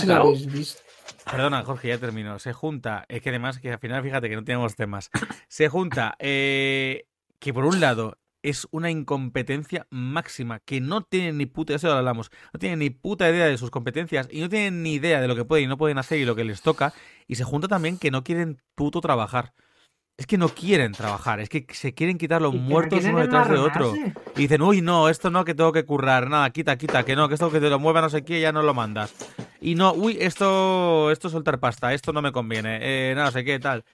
Perdona, 1.30 1.64
Jorge, 1.64 1.88
ya 1.88 1.98
termino. 1.98 2.38
Se 2.38 2.52
junta, 2.52 3.04
es 3.08 3.22
que 3.22 3.30
además, 3.30 3.58
que 3.58 3.72
al 3.72 3.78
final, 3.78 4.02
fíjate 4.02 4.28
que 4.28 4.36
no 4.36 4.44
tenemos 4.44 4.76
temas. 4.76 5.10
Se 5.48 5.68
junta 5.68 6.16
eh, 6.18 7.06
que 7.38 7.54
por 7.54 7.64
un 7.64 7.80
lado 7.80 8.18
es 8.42 8.66
una 8.70 8.90
incompetencia 8.90 9.86
máxima, 9.90 10.60
que 10.60 10.80
no 10.80 11.02
tienen 11.02 11.38
ni 11.38 11.46
puta, 11.46 11.74
eso 11.74 11.88
lo 11.88 11.94
hablamos, 11.94 12.30
no 12.52 12.58
tienen 12.58 12.78
ni 12.78 12.90
puta 12.90 13.28
idea 13.28 13.46
de 13.46 13.58
sus 13.58 13.70
competencias 13.70 14.28
y 14.30 14.40
no 14.40 14.48
tienen 14.48 14.82
ni 14.82 14.94
idea 14.94 15.20
de 15.20 15.28
lo 15.28 15.36
que 15.36 15.44
pueden 15.44 15.66
y 15.66 15.68
no 15.68 15.76
pueden 15.76 15.98
hacer 15.98 16.18
y 16.18 16.24
lo 16.24 16.34
que 16.34 16.44
les 16.44 16.62
toca, 16.62 16.94
y 17.26 17.34
se 17.34 17.44
junta 17.44 17.68
también 17.68 17.98
que 17.98 18.10
no 18.10 18.24
quieren 18.24 18.62
puto 18.74 19.00
trabajar. 19.00 19.52
Es 20.16 20.26
que 20.26 20.36
no 20.36 20.48
quieren 20.50 20.92
trabajar, 20.92 21.40
es 21.40 21.48
que 21.48 21.64
se 21.72 21.94
quieren 21.94 22.18
quitar 22.18 22.42
los 22.42 22.52
muertos 22.54 22.98
uno 23.12 23.20
detrás 23.22 23.48
de 23.48 23.58
otro. 23.58 23.94
Y 24.36 24.40
dicen, 24.42 24.60
uy, 24.60 24.82
no, 24.82 25.08
esto 25.08 25.30
no, 25.30 25.44
que 25.46 25.54
tengo 25.54 25.72
que 25.72 25.84
currar, 25.84 26.28
nada, 26.28 26.50
quita, 26.50 26.76
quita, 26.76 27.04
que 27.04 27.16
no, 27.16 27.26
que 27.28 27.34
esto 27.34 27.50
que 27.50 27.58
te 27.58 27.70
lo 27.70 27.78
mueva 27.78 28.02
no 28.02 28.10
sé 28.10 28.22
qué, 28.22 28.38
ya 28.40 28.52
no 28.52 28.62
lo 28.62 28.74
mandas. 28.74 29.14
Y 29.62 29.74
no, 29.76 29.94
uy, 29.94 30.18
esto, 30.20 31.10
esto 31.10 31.28
es 31.28 31.32
soltar 31.32 31.58
pasta, 31.58 31.94
esto 31.94 32.12
no 32.12 32.20
me 32.20 32.32
conviene, 32.32 32.78
eh, 32.82 33.14
no 33.14 33.30
sé 33.30 33.44
qué, 33.44 33.58
tal. 33.58 33.84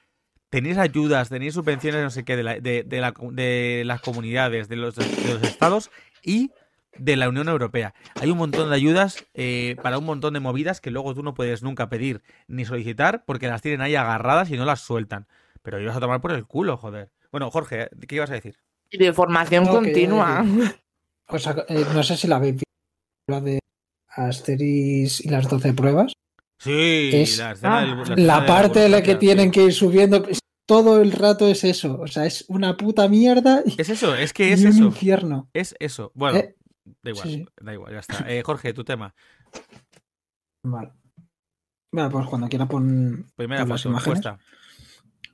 Tenéis 0.50 0.78
ayudas, 0.78 1.28
tenéis 1.28 1.54
subvenciones, 1.54 2.02
no 2.02 2.10
sé 2.10 2.24
qué, 2.24 2.36
de, 2.36 2.42
la- 2.42 2.58
de, 2.60 2.82
de 2.84 3.00
la- 3.00 3.14
de 3.32 3.82
las 3.86 4.00
comunidades, 4.00 4.68
de 4.68 4.76
los, 4.76 4.96
de 4.96 5.04
los 5.32 5.42
estados 5.42 5.90
y 6.24 6.50
de 6.98 7.14
la 7.16 7.28
Unión 7.28 7.48
Europea. 7.48 7.94
Hay 8.20 8.30
un 8.30 8.38
montón 8.38 8.70
de 8.70 8.74
ayudas 8.76 9.24
eh, 9.34 9.76
para 9.82 9.98
un 9.98 10.04
montón 10.04 10.34
de 10.34 10.40
movidas 10.40 10.80
que 10.80 10.90
luego 10.90 11.14
tú 11.14 11.22
no 11.22 11.34
puedes 11.34 11.62
nunca 11.62 11.88
pedir 11.88 12.22
ni 12.48 12.64
solicitar 12.64 13.22
porque 13.26 13.46
las 13.48 13.62
tienen 13.62 13.80
ahí 13.80 13.94
agarradas 13.94 14.50
y 14.50 14.56
no 14.56 14.64
las 14.64 14.80
sueltan. 14.80 15.26
Pero 15.66 15.80
ibas 15.80 15.96
a 15.96 16.00
tomar 16.00 16.20
por 16.20 16.30
el 16.30 16.46
culo, 16.46 16.76
joder. 16.76 17.10
Bueno, 17.32 17.50
Jorge, 17.50 17.88
¿qué 18.06 18.14
ibas 18.14 18.30
a 18.30 18.34
decir? 18.34 18.56
Y 18.88 18.98
de 18.98 19.12
formación 19.12 19.64
No, 19.64 19.72
continua. 19.72 20.44
O 21.26 21.38
sea, 21.40 21.56
eh, 21.68 21.84
no 21.92 22.04
sé 22.04 22.16
si 22.16 22.28
la 22.28 22.36
habéis 22.36 22.52
visto, 22.54 22.70
la 23.26 23.40
de 23.40 23.58
Asteris 24.06 25.20
y 25.24 25.28
las 25.28 25.48
12 25.48 25.72
pruebas. 25.72 26.12
Sí, 26.60 27.10
Es 27.12 27.38
la 27.38 27.50
escena 27.50 27.78
Ah, 27.78 28.04
del- 28.14 28.26
La 28.28 28.40
de 28.42 28.46
parte 28.46 28.84
en 28.86 28.92
la 28.92 29.02
que 29.02 29.16
tienen 29.16 29.46
sí. 29.46 29.50
que 29.50 29.64
ir 29.64 29.72
subiendo, 29.74 30.22
pues, 30.22 30.38
todo 30.68 31.02
el 31.02 31.10
rato 31.10 31.48
es 31.48 31.64
eso. 31.64 31.98
O 32.00 32.06
sea, 32.06 32.26
es 32.26 32.44
una 32.46 32.76
puta 32.76 33.08
mierda 33.08 33.62
y, 33.66 33.74
Es 33.80 33.88
eso, 33.88 34.14
es 34.14 34.32
que 34.32 34.52
es 34.52 34.60
un 34.62 34.68
eso. 34.68 34.84
infierno. 34.84 35.50
Es 35.52 35.74
eso. 35.80 36.12
Bueno, 36.14 36.38
Eh, 36.38 36.54
da 37.02 37.10
igual, 37.10 37.28
sí, 37.28 37.44
da 37.60 37.72
igual, 37.72 37.92
ya 37.92 37.98
está. 37.98 38.24
Eh, 38.32 38.44
Jorge, 38.44 38.72
tu 38.72 38.84
tema. 38.84 39.12
Vale. 40.62 40.92
Vale, 41.92 42.10
pues 42.10 42.26
cuando 42.26 42.48
quiera 42.48 42.66
pon, 42.66 43.26
Primera 43.34 43.62
pon 43.62 43.70
las 43.70 43.82
foto, 43.82 43.90
imágenes. 43.90 44.24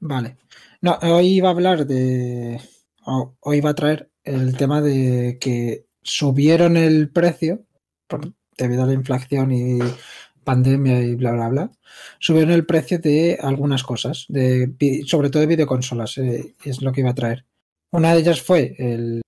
Vale. 0.04 0.36
No, 0.80 0.98
hoy 1.02 1.28
iba 1.28 1.48
a 1.48 1.52
hablar 1.52 1.86
de. 1.86 2.60
Hoy 3.04 3.58
iba 3.58 3.70
a 3.70 3.74
traer 3.74 4.10
el 4.24 4.56
tema 4.56 4.80
de 4.80 5.38
que 5.40 5.86
subieron 6.02 6.76
el 6.76 7.10
precio 7.10 7.64
por- 8.08 8.32
debido 8.58 8.82
a 8.82 8.86
la 8.86 8.94
inflación 8.94 9.52
y 9.52 9.78
pandemia 10.42 11.00
y 11.02 11.14
bla, 11.14 11.30
bla, 11.32 11.48
bla. 11.48 11.70
Subieron 12.18 12.50
el 12.50 12.66
precio 12.66 12.98
de 12.98 13.38
algunas 13.40 13.84
cosas, 13.84 14.26
de, 14.28 14.74
sobre 15.06 15.30
todo 15.30 15.40
de 15.40 15.46
videoconsolas, 15.46 16.18
eh, 16.18 16.56
es 16.64 16.82
lo 16.82 16.90
que 16.92 17.02
iba 17.02 17.10
a 17.10 17.14
traer. 17.14 17.46
Una 17.92 18.12
de 18.12 18.20
ellas 18.20 18.42
fue 18.42 18.74
el, 18.78 19.22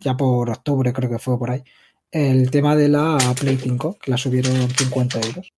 ya 0.00 0.16
por 0.16 0.50
octubre, 0.50 0.92
creo 0.92 1.08
que 1.10 1.20
fue 1.20 1.38
por 1.38 1.52
ahí, 1.52 1.62
el 2.10 2.50
tema 2.50 2.74
de 2.74 2.88
la 2.88 3.16
Play 3.38 3.58
5, 3.58 3.96
que 4.02 4.10
la 4.10 4.16
subieron 4.16 4.68
50 4.70 5.20
euros. 5.20 5.52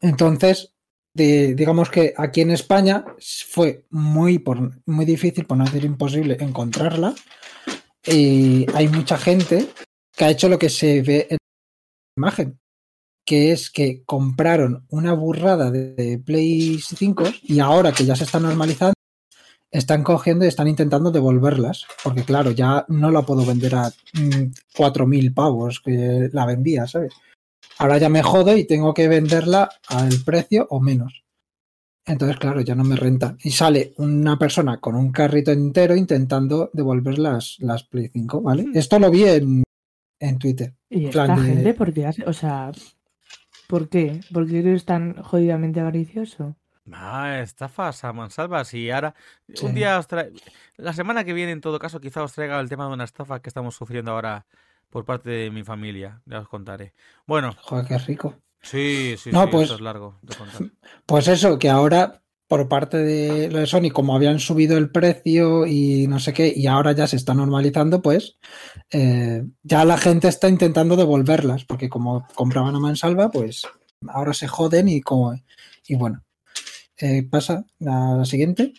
Entonces, 0.00 0.75
de- 1.16 1.54
digamos 1.54 1.90
que 1.90 2.12
aquí 2.16 2.42
en 2.42 2.50
España 2.50 3.04
fue 3.48 3.84
muy, 3.90 4.38
por, 4.38 4.82
muy 4.86 5.04
difícil, 5.04 5.46
por 5.46 5.56
no 5.56 5.64
decir 5.64 5.84
imposible, 5.84 6.36
encontrarla. 6.40 7.14
Y 8.06 8.66
hay 8.74 8.88
mucha 8.88 9.16
gente 9.16 9.68
que 10.14 10.24
ha 10.24 10.30
hecho 10.30 10.48
lo 10.48 10.58
que 10.58 10.68
se 10.68 11.02
ve 11.02 11.26
en 11.30 11.38
la 11.38 12.20
imagen, 12.20 12.58
que 13.24 13.52
es 13.52 13.70
que 13.70 14.04
compraron 14.04 14.86
una 14.90 15.14
burrada 15.14 15.70
de, 15.70 16.18
Play 16.24 16.78
5 16.78 17.24
y 17.42 17.60
ahora 17.60 17.92
que 17.92 18.04
ya 18.04 18.14
se 18.14 18.24
está 18.24 18.38
normalizando, 18.38 18.94
están 19.70 20.04
cogiendo 20.04 20.44
y 20.44 20.48
están 20.48 20.68
intentando 20.68 21.10
devolverlas. 21.10 21.86
Porque 22.04 22.24
claro, 22.24 22.50
ya 22.50 22.84
no 22.88 23.10
la 23.10 23.22
puedo 23.22 23.44
vender 23.44 23.74
a 23.74 23.88
mm, 23.88 24.52
4.000 24.76 25.34
pavos 25.34 25.80
que 25.80 26.28
la 26.32 26.46
vendía, 26.46 26.86
¿sabes? 26.86 27.14
Ahora 27.78 27.98
ya 27.98 28.08
me 28.08 28.22
jodo 28.22 28.56
y 28.56 28.64
tengo 28.66 28.94
que 28.94 29.08
venderla 29.08 29.68
al 29.88 30.10
precio 30.24 30.66
o 30.70 30.80
menos. 30.80 31.24
Entonces, 32.06 32.38
claro, 32.38 32.60
ya 32.60 32.74
no 32.74 32.84
me 32.84 32.96
renta. 32.96 33.36
Y 33.42 33.50
sale 33.50 33.92
una 33.98 34.38
persona 34.38 34.78
con 34.80 34.94
un 34.94 35.10
carrito 35.10 35.50
entero 35.50 35.96
intentando 35.96 36.70
devolver 36.72 37.18
las, 37.18 37.56
las 37.58 37.82
Play 37.82 38.08
5, 38.12 38.40
¿vale? 38.42 38.66
Esto 38.74 38.98
lo 39.00 39.10
vi 39.10 39.24
en, 39.24 39.64
en 40.20 40.38
Twitter. 40.38 40.74
Y 40.88 41.06
esta 41.06 41.26
de- 41.26 41.42
gente, 41.42 41.74
¿por 41.74 41.92
qué 41.92 42.06
hace? 42.06 42.24
O 42.24 42.32
sea, 42.32 42.70
¿por 43.66 43.88
qué? 43.88 44.20
¿Por 44.32 44.46
qué 44.46 44.60
eres 44.60 44.84
tan 44.84 45.20
jodidamente 45.22 45.80
avaricioso? 45.80 46.56
Ah, 46.92 47.40
estafas 47.42 48.04
a 48.04 48.12
mansalvas 48.12 48.72
y 48.74 48.88
ahora 48.92 49.16
Sí. 49.52 49.66
un 49.66 49.74
día 49.74 49.98
os 49.98 50.08
tra- 50.08 50.30
la 50.76 50.92
semana 50.92 51.24
que 51.24 51.32
viene 51.32 51.50
en 51.50 51.60
todo 51.60 51.80
caso 51.80 52.00
quizá 52.00 52.22
os 52.22 52.32
traiga 52.32 52.60
el 52.60 52.68
tema 52.68 52.86
de 52.86 52.92
una 52.94 53.02
estafa 53.02 53.42
que 53.42 53.48
estamos 53.50 53.74
sufriendo 53.74 54.12
ahora 54.12 54.46
por 54.96 55.04
parte 55.04 55.28
de 55.28 55.50
mi 55.50 55.62
familia, 55.62 56.22
ya 56.24 56.38
os 56.40 56.48
contaré. 56.48 56.94
Bueno, 57.26 57.54
Joder, 57.60 57.84
qué 57.84 57.98
rico. 57.98 58.36
sí, 58.62 59.14
sí, 59.18 59.28
No, 59.30 59.42
sí, 59.44 59.48
pues- 59.52 59.64
esto 59.64 59.74
es 59.74 59.80
largo 59.82 60.18
de 60.22 60.34
contar. 60.34 60.62
Pues 61.04 61.28
eso, 61.28 61.58
que 61.58 61.68
ahora 61.68 62.22
por 62.48 62.66
parte 62.66 62.96
de 62.96 63.50
lo 63.50 63.58
de 63.58 63.66
Sony, 63.66 63.90
como 63.92 64.16
habían 64.16 64.38
subido 64.40 64.78
el 64.78 64.88
precio 64.90 65.66
y 65.66 66.06
no 66.06 66.18
sé 66.18 66.32
qué, 66.32 66.50
y 66.56 66.66
ahora 66.66 66.92
ya 66.92 67.06
se 67.06 67.16
está 67.16 67.34
normalizando, 67.34 68.00
pues 68.00 68.38
eh, 68.90 69.44
ya 69.62 69.84
la 69.84 69.98
gente 69.98 70.28
está 70.28 70.48
intentando 70.48 70.96
devolverlas, 70.96 71.66
porque 71.66 71.90
como 71.90 72.26
compraban 72.34 72.74
a 72.74 72.80
mansalva, 72.80 73.30
pues 73.30 73.68
ahora 74.08 74.32
se 74.32 74.48
joden 74.48 74.88
y 74.88 75.02
como 75.02 75.34
y 75.86 75.94
bueno. 75.96 76.24
Eh, 76.96 77.22
pasa 77.22 77.66
a 77.86 78.14
la 78.16 78.24
siguiente. 78.24 78.72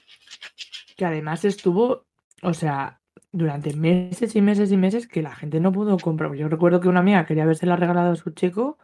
Que 0.95 1.05
además 1.05 1.45
estuvo, 1.45 2.07
o 2.41 2.53
sea, 2.55 3.01
durante 3.37 3.73
meses 3.75 4.35
y 4.35 4.41
meses 4.41 4.71
y 4.71 4.77
meses 4.77 5.07
que 5.07 5.21
la 5.21 5.35
gente 5.35 5.59
no 5.59 5.71
pudo 5.71 5.97
comprar. 5.97 6.33
Yo 6.33 6.47
recuerdo 6.49 6.79
que 6.81 6.87
una 6.89 7.01
amiga 7.01 7.25
quería 7.25 7.43
habérsela 7.43 7.75
regalado 7.75 8.11
a 8.11 8.15
su 8.15 8.31
chico 8.31 8.77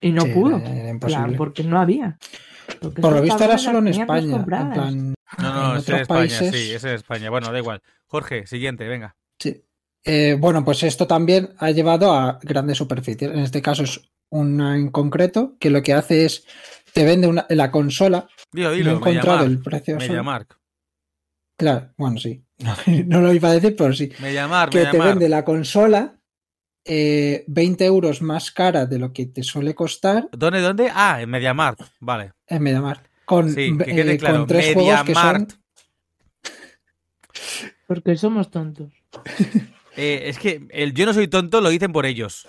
y 0.00 0.12
no 0.12 0.22
Sí, 0.22 0.30
pudo. 0.32 0.56
era- 0.56 0.70
era 0.74 0.88
En 0.88 0.98
plan, 0.98 1.10
imposible. 1.12 1.36
porque 1.36 1.64
no 1.64 1.78
había. 1.80 2.18
Porque 2.80 3.02
Por 3.02 3.12
lo 3.14 3.22
visto 3.22 3.44
era 3.44 3.58
solo 3.58 3.78
en 3.78 3.88
España. 3.88 4.24
En 4.26 4.30
compradas. 4.30 4.74
plan, 4.74 5.14
No, 5.38 5.52
no, 5.54 5.72
en 5.72 5.78
es 5.78 5.88
en 5.88 5.94
España, 5.96 6.18
países. 6.20 6.54
sí, 6.54 6.72
es 6.72 6.84
en 6.84 6.90
España. 6.94 7.30
Bueno, 7.30 7.52
da 7.52 7.58
igual. 7.58 7.82
Jorge, 8.06 8.46
siguiente, 8.46 8.88
venga. 8.88 9.14
Sí. 9.38 9.62
Eh, 10.04 10.36
bueno, 10.38 10.64
pues 10.64 10.82
esto 10.84 11.06
también 11.06 11.50
ha 11.58 11.70
llevado 11.70 12.12
a 12.12 12.38
grandes 12.42 12.78
superficies. 12.78 13.30
En 13.30 13.40
este 13.40 13.60
caso 13.60 13.82
es 13.82 14.00
una 14.30 14.76
en 14.76 14.90
concreto 14.90 15.56
que 15.58 15.70
lo 15.70 15.82
que 15.82 15.92
hace 15.92 16.24
es 16.24 16.46
te 16.94 17.04
vende 17.04 17.26
una, 17.26 17.46
la 17.50 17.70
consola. 17.70 18.28
Dilo, 18.52 18.68
No 18.68 18.74
he 18.74 18.76
dilo, 18.78 18.90
encontrado 18.96 19.44
el 19.44 19.58
precio. 19.62 19.96
Mediamark. 19.96 20.58
Claro, 21.58 21.90
bueno, 21.98 22.18
sí. 22.18 22.42
No 23.06 23.20
lo 23.20 23.32
iba 23.32 23.50
a 23.50 23.54
decir, 23.54 23.76
pero 23.76 23.92
sí. 23.92 24.10
Mediamark, 24.20 24.72
Que 24.72 24.86
te 24.86 24.98
vende 24.98 25.28
la 25.28 25.44
consola 25.44 26.18
eh, 26.84 27.44
20 27.46 27.84
euros 27.84 28.22
más 28.22 28.50
cara 28.50 28.86
de 28.86 28.98
lo 28.98 29.12
que 29.12 29.26
te 29.26 29.42
suele 29.42 29.74
costar 29.74 30.28
¿Dónde, 30.32 30.60
dónde? 30.60 30.90
Ah, 30.92 31.20
en 31.20 31.28
Mediamark. 31.28 31.78
Vale. 32.00 32.32
en 32.46 32.62
Mediamar. 32.62 33.02
Con, 33.24 33.52
Sí, 33.52 33.76
que 33.76 34.12
eh, 34.12 34.18
claro. 34.18 34.38
con 34.38 34.46
tres 34.46 34.74
juegos 34.74 35.02
que 35.04 35.14
son. 35.14 35.48
Porque 37.86 38.16
somos 38.16 38.50
tontos. 38.50 38.92
Eh, 40.00 40.28
es 40.28 40.38
que 40.38 40.64
el 40.70 40.94
yo 40.94 41.06
no 41.06 41.12
soy 41.12 41.26
tonto 41.26 41.60
lo 41.60 41.70
dicen 41.70 41.90
por 41.90 42.06
ellos. 42.06 42.46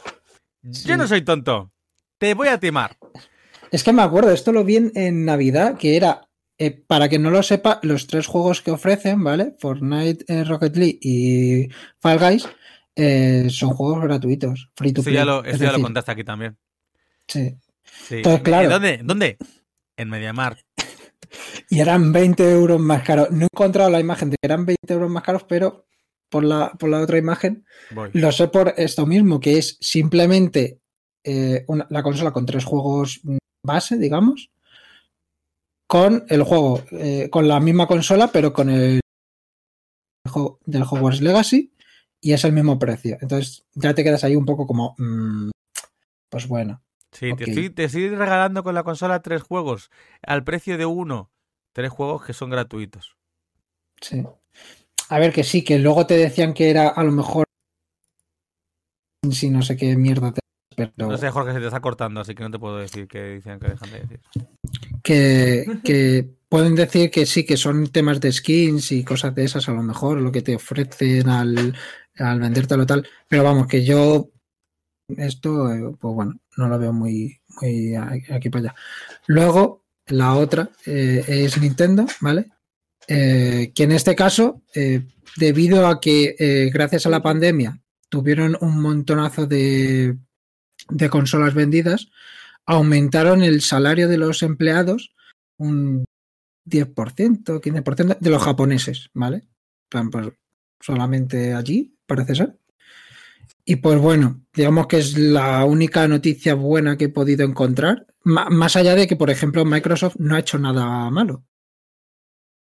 Sí. 0.71 0.87
Yo 0.87 0.97
no 0.97 1.07
soy 1.07 1.23
tonto. 1.23 1.71
Te 2.19 2.35
voy 2.35 2.47
a 2.47 2.59
timar. 2.59 2.95
Es 3.71 3.83
que 3.83 3.91
me 3.91 4.03
acuerdo, 4.03 4.29
esto 4.29 4.51
lo 4.51 4.63
vi 4.63 4.75
en, 4.75 4.91
en 4.93 5.25
Navidad, 5.25 5.75
que 5.75 5.97
era, 5.97 6.28
eh, 6.59 6.71
para 6.71 7.09
que 7.09 7.17
no 7.19 7.31
lo 7.31 7.41
sepa, 7.41 7.79
los 7.83 8.05
tres 8.05 8.27
juegos 8.27 8.61
que 8.61 8.71
ofrecen, 8.71 9.23
¿vale? 9.23 9.55
Fortnite, 9.59 10.25
eh, 10.27 10.43
Rocket 10.43 10.75
League 10.75 10.99
y 11.01 11.67
Fall 11.99 12.19
Guys 12.19 12.47
eh, 12.95 13.47
son 13.49 13.69
juegos 13.71 14.03
gratuitos, 14.03 14.69
free 14.75 14.91
to 14.93 15.01
Esto 15.01 15.09
play. 15.09 15.15
ya 15.15 15.25
lo, 15.25 15.43
Es 15.43 15.53
esto 15.53 15.63
ya 15.63 15.67
lo 15.67 15.73
decir, 15.73 15.83
contaste 15.85 16.11
aquí 16.11 16.23
también. 16.23 16.57
sí. 17.27 17.55
Sí. 18.07 18.15
Entonces, 18.17 18.39
¿En- 18.39 18.43
claro. 18.43 18.63
¿en 18.65 18.69
¿Dónde? 18.69 18.99
¿Dónde? 19.03 19.37
En 19.97 20.09
Mediamark. 20.09 20.63
Y 21.69 21.79
eran 21.79 22.11
20 22.11 22.51
euros 22.51 22.79
más 22.79 23.03
caros. 23.03 23.29
No 23.31 23.43
he 23.43 23.47
encontrado 23.53 23.89
la 23.91 23.99
imagen 23.99 24.29
de 24.31 24.35
que 24.41 24.47
eran 24.47 24.65
20 24.65 24.93
euros 24.93 25.09
más 25.11 25.21
caros, 25.23 25.43
pero 25.47 25.85
por 26.29 26.43
la, 26.43 26.71
por 26.71 26.89
la 26.89 26.99
otra 27.01 27.17
imagen 27.19 27.65
Voy. 27.91 28.09
lo 28.13 28.31
sé 28.31 28.47
por 28.47 28.73
esto 28.77 29.05
mismo, 29.05 29.39
que 29.39 29.57
es 29.59 29.77
simplemente 29.79 30.79
una- 31.67 31.85
la 31.91 32.01
consola 32.03 32.31
con 32.31 32.45
tres 32.47 32.65
juegos 32.65 33.19
mm, 33.23 33.37
base, 33.63 33.97
digamos, 33.97 34.49
con 35.89 36.23
el 36.29 36.43
juego, 36.43 36.83
eh, 36.91 37.29
con 37.31 37.47
la 37.47 37.59
misma 37.59 37.87
consola, 37.87 38.27
pero 38.31 38.53
con 38.53 38.69
el 38.69 39.01
del 40.67 40.83
Hogwarts 40.83 41.21
Legacy 41.21 41.73
y 42.21 42.33
es 42.33 42.43
el 42.43 42.53
mismo 42.53 42.77
precio. 42.77 43.17
Entonces 43.19 43.65
ya 43.73 43.95
te 43.95 44.03
quedas 44.03 44.23
ahí 44.23 44.35
un 44.35 44.45
poco 44.45 44.67
como, 44.67 44.93
mm, 44.99 45.49
pues 46.29 46.47
bueno. 46.47 46.83
Sí, 47.11 47.35
te, 47.35 47.45
estoy, 47.45 47.71
te 47.71 47.85
estoy 47.85 48.09
regalando 48.09 48.63
con 48.63 48.75
la 48.75 48.83
consola 48.83 49.23
tres 49.23 49.41
juegos 49.41 49.89
al 50.21 50.43
precio 50.43 50.77
de 50.77 50.85
uno. 50.85 51.31
Tres 51.73 51.89
juegos 51.89 52.23
que 52.23 52.33
son 52.33 52.51
gratuitos. 52.51 53.17
Sí. 53.99 54.23
A 55.09 55.17
ver, 55.17 55.33
que 55.33 55.43
sí, 55.43 55.63
que 55.63 55.79
luego 55.79 56.05
te 56.05 56.17
decían 56.17 56.53
que 56.53 56.69
era 56.69 56.89
a 56.89 57.03
lo 57.03 57.11
mejor 57.11 57.45
si 59.31 59.49
no 59.49 59.63
sé 59.63 59.75
qué 59.75 59.95
mierda 59.95 60.33
te 60.33 60.38
pero... 60.95 61.09
No 61.09 61.17
sé, 61.17 61.29
Jorge, 61.29 61.53
se 61.53 61.59
te 61.59 61.65
está 61.65 61.79
cortando, 61.79 62.21
así 62.21 62.35
que 62.35 62.43
no 62.43 62.51
te 62.51 62.59
puedo 62.59 62.77
decir 62.77 63.07
que 63.07 63.35
dicen 63.35 63.59
que 63.59 63.69
dejan 63.69 63.91
de 63.91 63.99
decir. 63.99 64.19
Que, 65.03 65.65
que 65.83 66.29
pueden 66.47 66.75
decir 66.75 67.11
que 67.11 67.25
sí, 67.25 67.45
que 67.45 67.57
son 67.57 67.87
temas 67.87 68.19
de 68.21 68.31
skins 68.31 68.91
y 68.91 69.03
cosas 69.03 69.33
de 69.35 69.45
esas, 69.45 69.67
a 69.69 69.73
lo 69.73 69.83
mejor, 69.83 70.19
lo 70.19 70.31
que 70.31 70.41
te 70.41 70.55
ofrecen 70.55 71.29
al, 71.29 71.75
al 72.17 72.39
vendértelo 72.39 72.85
tal. 72.85 73.07
Pero 73.27 73.43
vamos, 73.43 73.67
que 73.67 73.83
yo 73.83 74.29
esto, 75.17 75.73
eh, 75.73 75.95
pues 75.99 76.13
bueno, 76.13 76.39
no 76.57 76.67
lo 76.67 76.77
veo 76.77 76.93
muy, 76.93 77.39
muy 77.61 77.95
aquí 77.95 78.49
para 78.49 78.69
allá. 78.69 78.75
Luego, 79.27 79.85
la 80.09 80.35
otra 80.35 80.69
eh, 80.85 81.23
es 81.27 81.59
Nintendo, 81.61 82.05
¿vale? 82.21 82.47
Eh, 83.07 83.71
que 83.73 83.83
en 83.83 83.91
este 83.91 84.15
caso, 84.15 84.61
eh, 84.73 85.07
debido 85.37 85.87
a 85.87 85.99
que 85.99 86.69
gracias 86.73 87.05
a 87.05 87.09
la 87.09 87.21
pandemia 87.21 87.79
tuvieron 88.09 88.57
un 88.61 88.81
montonazo 88.81 89.45
de, 89.45 90.17
de 90.87 91.09
consolas 91.09 91.53
vendidas, 91.53 92.09
aumentaron 92.65 93.43
el 93.43 93.61
salario 93.61 94.07
de 94.07 94.17
los 94.17 94.43
empleados 94.43 95.13
un 95.57 96.05
10%, 96.65 97.43
15% 97.61 98.17
de 98.19 98.29
los 98.29 98.43
japoneses, 98.43 99.09
¿vale? 99.13 99.43
Pues, 99.89 100.29
solamente 100.79 101.53
allí, 101.53 101.97
parece 102.05 102.35
ser. 102.35 102.59
Y 103.65 103.77
pues 103.77 103.99
bueno, 103.99 104.41
digamos 104.53 104.87
que 104.87 104.97
es 104.97 105.17
la 105.17 105.63
única 105.65 106.07
noticia 106.07 106.55
buena 106.55 106.97
que 106.97 107.05
he 107.05 107.09
podido 107.09 107.45
encontrar, 107.45 108.07
más 108.23 108.75
allá 108.75 108.95
de 108.95 109.07
que, 109.07 109.15
por 109.15 109.29
ejemplo, 109.29 109.65
Microsoft 109.65 110.15
no 110.17 110.35
ha 110.35 110.39
hecho 110.39 110.57
nada 110.57 111.09
malo. 111.09 111.45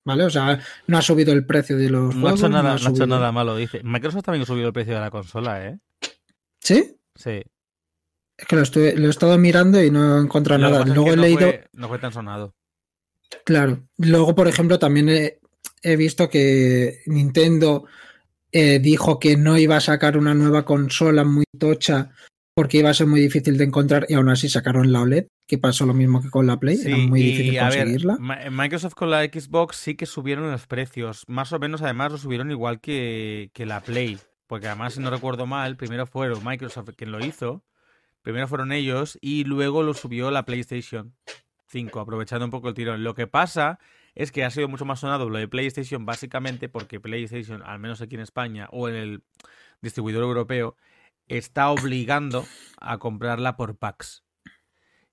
¿Vale? 0.05 0.25
O 0.25 0.31
sea, 0.31 0.61
no 0.87 0.99
ha 0.99 1.03
subido 1.03 1.33
el 1.33 1.45
precio 1.45 1.77
de 1.77 1.91
los 1.91 2.15
No 2.15 2.21
ha 2.21 2.31
juegos. 2.31 2.41
hecho 2.41 2.49
nada, 2.49 2.77
no 2.77 2.87
ha 2.87 2.91
hecho 2.91 3.07
nada 3.07 3.33
malo, 3.33 3.57
dice. 3.57 3.83
Microsoft 3.83 4.25
también 4.25 4.43
ha 4.43 4.47
subido 4.47 4.69
el 4.69 4.73
precio 4.73 4.95
de 4.95 5.01
la 5.01 5.11
consola, 5.11 5.67
¿eh? 5.67 5.79
¿Sí? 6.61 6.97
Sí. 7.15 7.43
Es 8.39 8.47
que 8.47 8.57
lo, 8.57 8.63
he 9.07 9.11
estado 9.11 9.39
mirando 9.39 9.83
y 9.83 9.91
no 9.91 10.19
he 10.19 10.23
encontrado 10.23 10.61
nada. 10.61 10.85
Luego 10.85 11.13
he 11.13 11.17
no 11.17 11.23
leído. 11.23 11.39
fue- 11.39 11.65
no 11.73 11.89
fue 11.89 11.99
tan 11.99 12.13
sonado. 12.13 12.55
Claro. 13.45 13.81
Luego, 13.99 14.35
por 14.35 14.47
ejemplo, 14.49 14.79
también 14.79 15.09
he, 15.09 15.39
he 15.83 15.97
visto 15.97 16.29
que 16.29 17.01
Nintendo 17.07 17.87
eh, 18.53 18.79
dijo 18.79 19.19
que 19.19 19.37
no 19.37 19.59
iba 19.59 19.77
a 19.77 19.81
sacar 19.81 20.17
una 20.17 20.35
nueva 20.35 20.65
consola 20.65 21.25
muy 21.25 21.45
tocha 21.59 22.11
porque 22.55 22.79
iba 22.79 22.89
a 22.91 22.95
ser 22.95 23.07
muy 23.07 23.21
difícil 23.21 23.59
de 23.59 23.65
encontrar 23.65 24.07
y 24.09 24.15
aún 24.15 24.31
así 24.31 24.49
sacaron 24.49 24.91
la 24.91 25.03
OLED, 25.03 25.27
que 25.47 25.59
pasó 25.59 25.85
lo 25.85 25.93
mismo 25.93 26.23
que 26.23 26.31
con 26.31 26.47
la 26.47 26.59
Play, 26.59 26.81
era 26.83 26.97
muy 26.97 27.21
difícil 27.21 27.53
ver, 27.53 27.61
conseguirla. 27.63 28.17
Ma- 28.19 28.49
Microsoft 28.51 28.95
con 28.95 29.11
la 29.11 29.25
Xbox 29.25 29.77
sí 29.77 29.95
que 29.95 30.07
subieron 30.07 30.51
los 30.51 30.67
precios. 30.67 31.23
Más 31.27 31.53
o 31.53 31.59
menos, 31.59 31.83
además, 31.83 32.13
lo 32.13 32.19
subieron 32.19 32.51
igual 32.51 32.81
que, 32.81 33.51
que 33.53 33.67
la 33.67 33.83
Play. 33.83 34.19
Porque 34.47 34.69
además, 34.69 34.95
si 34.95 35.01
no 35.01 35.11
recuerdo 35.11 35.45
mal, 35.47 35.77
primero 35.77 36.07
fueron 36.07 36.43
Microsoft 36.45 36.91
quien 36.97 37.13
lo 37.13 37.23
hizo. 37.25 37.63
Primero 38.27 38.49
fueron 38.49 38.73
ellos 38.73 39.17
y 39.21 39.45
luego 39.45 39.85
lo 39.85 39.95
subió 39.95 40.33
la 40.33 40.45
PlayStation 40.45 41.15
5, 41.69 42.01
aprovechando 42.01 42.45
un 42.45 42.51
poco 42.51 42.67
el 42.69 42.75
tirón. 42.75 43.05
Lo 43.05 43.15
que 43.15 43.29
pasa 43.29 43.79
es 44.17 44.33
que 44.33 44.45
ha 44.45 44.51
sido 44.51 44.67
mucho 44.67 44.85
más 44.85 44.99
sonado 44.99 45.31
lo 45.31 45.39
de 45.39 45.47
PlayStation 45.47 46.05
básicamente 46.05 46.69
porque 46.69 46.99
PlayStation, 46.99 47.63
al 47.63 47.79
menos 47.79 48.01
aquí 48.01 48.17
en 48.17 48.23
España 48.23 48.67
o 48.73 48.89
en 48.89 48.97
el 48.97 49.23
distribuidor 49.81 50.25
europeo, 50.25 50.75
está 51.29 51.71
obligando 51.71 52.45
a 52.81 52.99
comprarla 52.99 53.57
por 53.57 53.77
packs. 53.77 54.25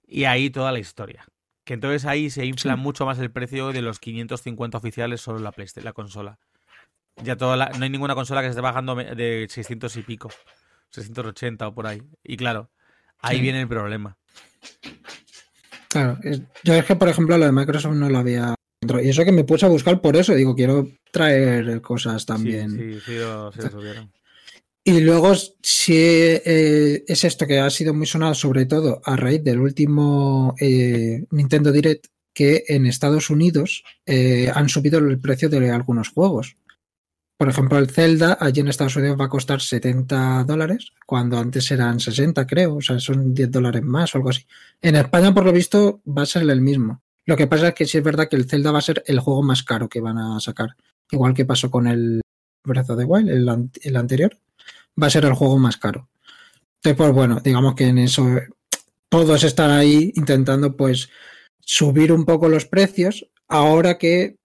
Y 0.07 0.23
ahí 0.23 0.49
toda 0.49 0.71
la 0.71 0.79
historia. 0.79 1.23
Que 1.65 1.75
entonces 1.75 2.05
ahí 2.05 2.31
se 2.31 2.47
infla 2.47 2.73
Sí. 2.73 2.79
mucho 2.81 3.05
más 3.05 3.19
el 3.19 3.29
precio 3.29 3.71
de 3.73 3.83
los 3.83 3.99
550 3.99 4.79
oficiales 4.79 5.21
solo 5.21 5.37
la 5.37 5.51
PlayStation, 5.51 5.85
la 5.85 5.93
consola. 5.93 6.39
Ya 7.17 7.37
toda 7.37 7.57
la- 7.57 7.69
no 7.77 7.83
hay 7.83 7.91
ninguna 7.91 8.15
consola 8.15 8.41
que 8.41 8.47
se 8.47 8.53
esté 8.53 8.61
bajando 8.61 8.95
de 8.95 9.45
600 9.51 9.95
y 9.97 10.01
pico. 10.01 10.31
680 10.89 11.67
o 11.67 11.75
por 11.75 11.85
ahí. 11.85 12.01
Y 12.23 12.37
claro, 12.37 12.71
ahí 13.23 13.37
Sí. 13.37 13.41
viene 13.41 13.61
el 13.61 13.67
problema. 13.67 14.15
Claro, 15.89 16.17
es- 16.23 16.41
yo 16.63 16.73
es 16.73 16.85
que, 16.85 16.95
por 16.95 17.09
ejemplo, 17.09 17.37
lo 17.37 17.45
de 17.45 17.51
Microsoft 17.51 17.95
no 17.95 18.09
lo 18.09 18.17
había. 18.19 18.55
Y 19.01 19.09
eso 19.09 19.23
que 19.23 19.31
me 19.31 19.43
puse 19.45 19.65
a 19.65 19.69
buscar 19.69 20.01
por 20.01 20.15
eso, 20.17 20.35
digo, 20.35 20.55
quiero 20.55 20.87
traer 21.11 21.81
cosas 21.81 22.25
también. 22.25 22.71
Sí, 22.71 22.93
sí, 22.95 22.99
sí, 23.05 23.17
lo, 23.17 23.51
sí 23.51 23.59
lo. 23.61 24.09
Y 24.85 24.99
luego, 24.99 25.33
si 25.61 25.93
eh, 25.95 27.03
es 27.07 27.23
esto 27.23 27.47
que 27.47 27.59
ha 27.59 27.69
sido 27.69 27.93
muy 27.93 28.05
sonado, 28.05 28.33
sobre 28.35 28.65
todo 28.65 29.01
a 29.05 29.15
raíz 29.15 29.41
del 29.41 29.59
último 29.59 30.53
eh, 30.59 31.23
Nintendo 31.31 31.71
Direct, 31.71 32.07
que 32.33 32.63
en 32.67 32.85
Estados 32.87 33.29
Unidos 33.29 33.83
eh, 34.05 34.51
han 34.53 34.67
subido 34.67 34.99
el 34.99 35.19
precio 35.21 35.47
de 35.47 35.69
algunos 35.71 36.09
juegos. 36.09 36.57
Por 37.43 37.49
ejemplo, 37.49 37.77
el 37.77 37.89
Zelda 37.89 38.37
allí 38.39 38.61
en 38.61 38.69
Estados 38.69 38.95
Unidos 38.95 39.17
va 39.19 39.25
a 39.25 39.29
costar 39.29 39.59
70 39.59 40.45
dólares, 40.45 40.93
cuando 41.05 41.37
antes 41.37 41.69
eran 41.71 41.99
60, 41.99 42.47
creo, 42.47 42.75
o 42.75 42.81
sea, 42.81 42.99
son 43.01 43.33
10 43.33 43.51
dólares 43.51 43.83
más 43.83 44.15
o 44.15 44.17
algo 44.17 44.29
así. 44.29 44.45
En 44.81 44.95
España, 44.95 45.33
por 45.33 45.43
lo 45.43 45.51
visto, 45.51 46.01
va 46.07 46.21
a 46.21 46.25
ser 46.25 46.49
el 46.49 46.61
mismo. 46.61 47.01
Lo 47.25 47.35
que 47.35 47.47
pasa 47.47 47.67
es 47.67 47.73
que 47.73 47.85
sí 47.85 47.97
es 47.97 48.03
verdad 48.05 48.29
que 48.29 48.37
el 48.37 48.49
Zelda 48.49 48.71
va 48.71 48.77
a 48.79 48.81
ser 48.81 49.03
el 49.07 49.19
juego 49.19 49.43
más 49.43 49.61
caro 49.61 49.89
que 49.89 49.99
van 49.99 50.17
a 50.19 50.39
sacar, 50.39 50.77
igual 51.11 51.33
que 51.33 51.43
pasó 51.43 51.69
con 51.69 51.85
el 51.87 52.21
Breath 52.65 52.91
of 52.91 52.97
the 52.97 53.03
Wild, 53.03 53.29
el, 53.29 53.49
an- 53.49 53.71
el 53.81 53.95
anterior 53.97 54.37
va 55.01 55.07
a 55.07 55.09
ser 55.09 55.25
el 55.25 55.33
juego 55.33 55.59
más 55.59 55.75
caro. 55.75 56.07
Entonces, 56.77 56.95
pues 56.95 57.11
bueno, 57.11 57.41
digamos 57.43 57.75
que 57.75 57.87
en 57.87 57.97
eso 57.97 58.25
todos 59.09 59.43
están 59.43 59.69
ahí 59.71 60.13
intentando 60.15 60.77
pues 60.77 61.09
subir 61.59 62.13
un 62.13 62.23
poco 62.23 62.47
los 62.47 62.65
precios, 62.65 63.27
ahora 63.49 63.97
que 63.97 64.37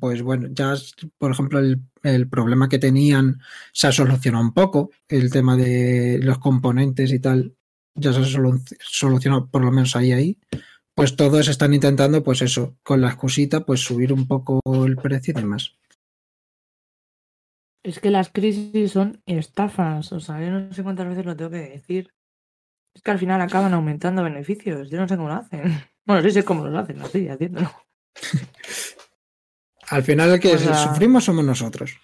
pues 0.00 0.22
bueno, 0.22 0.48
ya 0.52 0.74
por 1.18 1.32
ejemplo 1.32 1.58
el, 1.58 1.80
el 2.02 2.28
problema 2.28 2.68
que 2.68 2.78
tenían 2.78 3.40
se 3.72 3.88
ha 3.88 3.92
solucionado 3.92 4.44
un 4.44 4.52
poco, 4.54 4.90
el 5.08 5.30
tema 5.30 5.56
de 5.56 6.18
los 6.22 6.38
componentes 6.38 7.12
y 7.12 7.18
tal, 7.18 7.56
ya 7.94 8.12
se 8.12 8.20
ha 8.20 8.22
solu- 8.22 8.62
solucionado 8.80 9.48
por 9.50 9.64
lo 9.64 9.70
menos 9.70 9.96
ahí 9.96 10.12
ahí. 10.12 10.38
Pues 10.94 11.16
todos 11.16 11.48
están 11.48 11.72
intentando, 11.72 12.22
pues 12.22 12.42
eso, 12.42 12.76
con 12.82 13.00
la 13.00 13.08
excusita, 13.08 13.64
pues 13.64 13.80
subir 13.80 14.12
un 14.12 14.26
poco 14.28 14.60
el 14.84 14.96
precio 14.96 15.32
y 15.32 15.40
demás. 15.40 15.74
Es 17.82 17.98
que 17.98 18.10
las 18.10 18.28
crisis 18.30 18.92
son 18.92 19.22
estafas, 19.26 20.12
o 20.12 20.20
sea, 20.20 20.40
yo 20.40 20.50
no 20.50 20.72
sé 20.72 20.82
cuántas 20.82 21.08
veces 21.08 21.24
lo 21.24 21.34
tengo 21.36 21.50
que 21.50 21.56
decir. 21.70 22.12
Es 22.94 23.02
que 23.02 23.10
al 23.10 23.18
final 23.18 23.40
acaban 23.40 23.72
aumentando 23.74 24.22
beneficios, 24.22 24.90
yo 24.90 25.00
no 25.00 25.08
sé 25.08 25.16
cómo 25.16 25.28
lo 25.28 25.34
hacen. 25.34 25.62
Bueno, 26.04 26.20
sí 26.24 26.32
sé 26.32 26.44
cómo 26.44 26.66
lo 26.66 26.76
hacen, 26.80 27.00
así, 27.00 27.28
haciéndolo. 27.28 27.70
Al 29.92 30.02
final 30.02 30.30
el 30.32 30.40
que 30.40 30.54
O 30.54 30.58
sea- 30.58 30.74
sufrimos 30.74 31.24
somos 31.24 31.44
nosotros. 31.44 31.96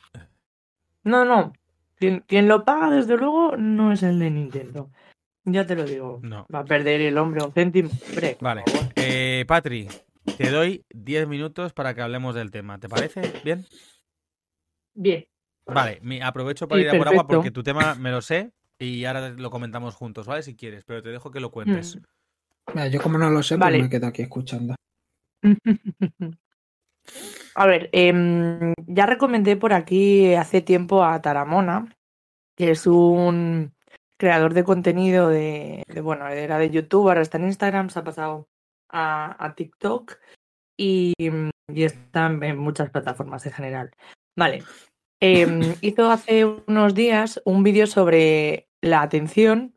No, 1.05 1.25
no, 1.25 1.53
quien, 1.97 2.21
quien 2.27 2.47
lo 2.49 2.65
paga 2.65 2.91
desde 2.91 3.17
luego 3.17 3.57
no 3.57 3.93
es 3.93 4.03
el 4.03 4.19
de 4.19 4.31
Nintendo. 4.31 4.91
Ya 5.45 5.67
te 5.67 5.75
lo 5.75 5.85
digo. 5.85 6.21
No. 6.23 6.47
Va 6.55 6.59
a 6.61 6.65
perder 6.65 7.01
el 7.01 7.17
hombre 7.17 7.43
un 7.43 7.53
céntimo. 7.53 7.89
Hombre, 8.11 8.37
Vale. 8.41 8.65
Eh, 8.95 9.45
Patri, 9.49 9.89
te 10.37 10.51
doy 10.51 10.85
10 10.91 11.27
minutos 11.27 11.73
para 11.73 11.95
que 11.95 12.03
hablemos 12.03 12.35
del 12.35 12.51
tema. 12.51 12.79
¿Te 12.79 12.89
parece? 12.91 13.23
¿Bien? 13.43 13.65
Bien. 14.95 15.25
Vale, 15.65 16.01
mi- 16.03 16.21
aprovecho 16.21 16.69
para 16.69 16.81
Sí, 16.83 16.87
ir 16.89 16.95
a 16.95 16.99
por 16.99 17.09
agua 17.09 17.27
porque 17.27 17.51
tu 17.51 17.63
tema 17.63 17.95
me 17.95 18.11
lo 18.11 18.21
sé 18.21 18.53
y 18.79 19.05
ahora 19.07 19.31
lo 19.31 19.51
comentamos 19.51 19.95
juntos, 19.95 20.27
¿vale? 20.27 20.43
Si 20.43 20.55
quieres, 20.57 20.85
pero 20.85 21.03
te 21.03 21.09
dejo 21.09 21.31
que 21.31 21.41
lo 21.41 21.51
cuentes. 21.51 21.97
Mm. 21.97 22.01
Mira, 22.75 22.89
Yo 22.89 23.01
como 23.01 23.17
no 23.17 23.31
lo 23.31 23.43
sé, 23.43 23.57
Vale. 23.57 23.79
pues 23.79 23.85
me 23.85 23.91
quedo 23.91 24.07
aquí 24.09 24.21
escuchando. 24.23 24.75
A 27.59 27.67
ver, 27.67 27.91
em, 27.91 28.73
ya 28.87 29.05
recomendé 29.07 29.57
por 29.57 29.73
aquí 29.73 30.33
hace 30.35 30.61
tiempo 30.63 31.03
a 31.03 31.21
Taramona, 31.21 31.93
que 32.57 32.71
es 32.71 32.87
un 32.87 33.75
creador 34.17 34.55
de 34.55 34.63
contenido 34.63 35.29
de, 35.29 35.83
de, 35.89 36.01
bueno, 36.01 36.29
era 36.29 36.59
de 36.59 36.71
YouTube, 36.71 37.09
ahora 37.09 37.21
está 37.21 37.37
en 37.39 37.47
Instagram, 37.47 37.91
se 37.91 37.99
ha 37.99 38.05
pasado 38.05 38.47
a, 38.89 39.45
a 39.45 39.57
TikTok 39.57 40.19
y, 40.77 41.15
y 41.19 41.83
está 41.83 42.27
en- 42.27 42.45
en 42.45 42.59
muchas 42.59 42.91
plataformas 42.91 43.45
en 43.47 43.53
general. 43.53 43.91
Vale. 44.37 44.63
Em, 45.21 45.61
hizo 45.83 46.13
hace 46.13 46.45
unos 46.45 46.95
días 46.95 47.43
un 47.45 47.65
vídeo 47.65 47.89
sobre 47.89 48.69
la 48.81 49.03
atención 49.03 49.75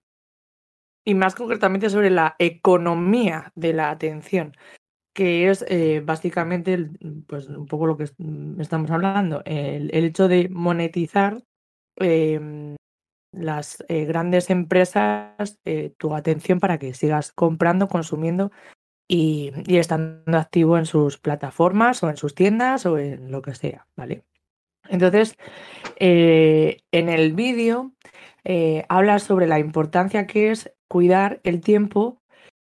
y 1.03 1.15
más 1.15 1.33
concretamente 1.33 1.89
sobre 1.89 2.11
la 2.11 2.35
economía 2.37 3.51
de 3.55 3.73
la 3.73 3.89
atención 3.89 4.55
que 5.13 5.49
es 5.49 5.65
eh, 5.67 6.01
básicamente 6.03 6.89
pues 7.27 7.47
un 7.47 7.65
poco 7.65 7.85
lo 7.85 7.97
que 7.97 8.05
mm, 8.17 8.61
estamos 8.61 8.89
hablando, 8.91 9.41
el, 9.45 9.89
el 9.93 10.05
hecho 10.05 10.27
de 10.27 10.49
monetizar 10.49 11.43
em, 11.97 12.75
las 13.33 13.83
eh, 13.87 14.05
grandes 14.05 14.49
empresas 14.49 15.59
eh, 15.65 15.93
tu 15.97 16.15
atención 16.15 16.59
para 16.59 16.77
que 16.77 16.93
sigas 16.93 17.31
comprando, 17.31 17.87
consumiendo 17.87 18.51
y, 19.09 19.51
y 19.65 19.77
estando 19.77 20.37
activo 20.37 20.77
en 20.77 20.85
sus 20.85 21.17
plataformas 21.17 22.01
o 22.03 22.09
en 22.09 22.17
sus 22.17 22.33
tiendas 22.33 22.85
o 22.85 22.97
en 22.97 23.31
lo 23.31 23.41
que 23.41 23.55
sea, 23.55 23.87
¿vale? 23.95 24.23
Entonces, 24.89 25.37
en 25.97 27.09
el 27.09 27.33
vídeo 27.33 27.93
habla 28.89 29.19
sobre 29.19 29.47
la 29.47 29.59
importancia 29.59 30.27
que 30.27 30.51
es 30.51 30.73
cuidar 30.87 31.39
el 31.43 31.61
tiempo 31.61 32.21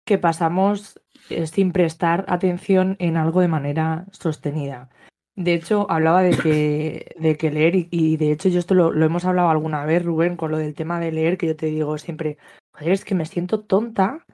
que 0.04 0.18
pasamos 0.18 1.00
sin 1.46 1.72
prestar 1.72 2.24
atención 2.28 2.96
en 2.98 3.16
algo 3.16 3.40
de 3.40 3.48
manera 3.48 4.06
sostenida. 4.12 4.88
De 5.36 5.54
hecho, 5.54 5.90
hablaba 5.90 6.22
de 6.22 6.36
que, 6.36 7.14
de 7.18 7.36
que 7.36 7.50
leer, 7.50 7.76
y, 7.76 7.88
y 7.90 8.16
de 8.16 8.32
hecho 8.32 8.48
yo 8.48 8.58
esto 8.58 8.74
lo, 8.74 8.92
lo 8.92 9.06
hemos 9.06 9.24
hablado 9.24 9.48
alguna 9.48 9.84
vez, 9.84 10.04
Rubén, 10.04 10.36
con 10.36 10.50
lo 10.50 10.58
del 10.58 10.74
tema 10.74 11.00
de 11.00 11.12
leer, 11.12 11.38
que 11.38 11.46
yo 11.46 11.56
te 11.56 11.66
digo 11.66 11.96
siempre, 11.98 12.36
joder, 12.72 12.92
es 12.92 13.04
que 13.04 13.14
me 13.14 13.26
siento 13.26 13.60
tonta 13.60 14.26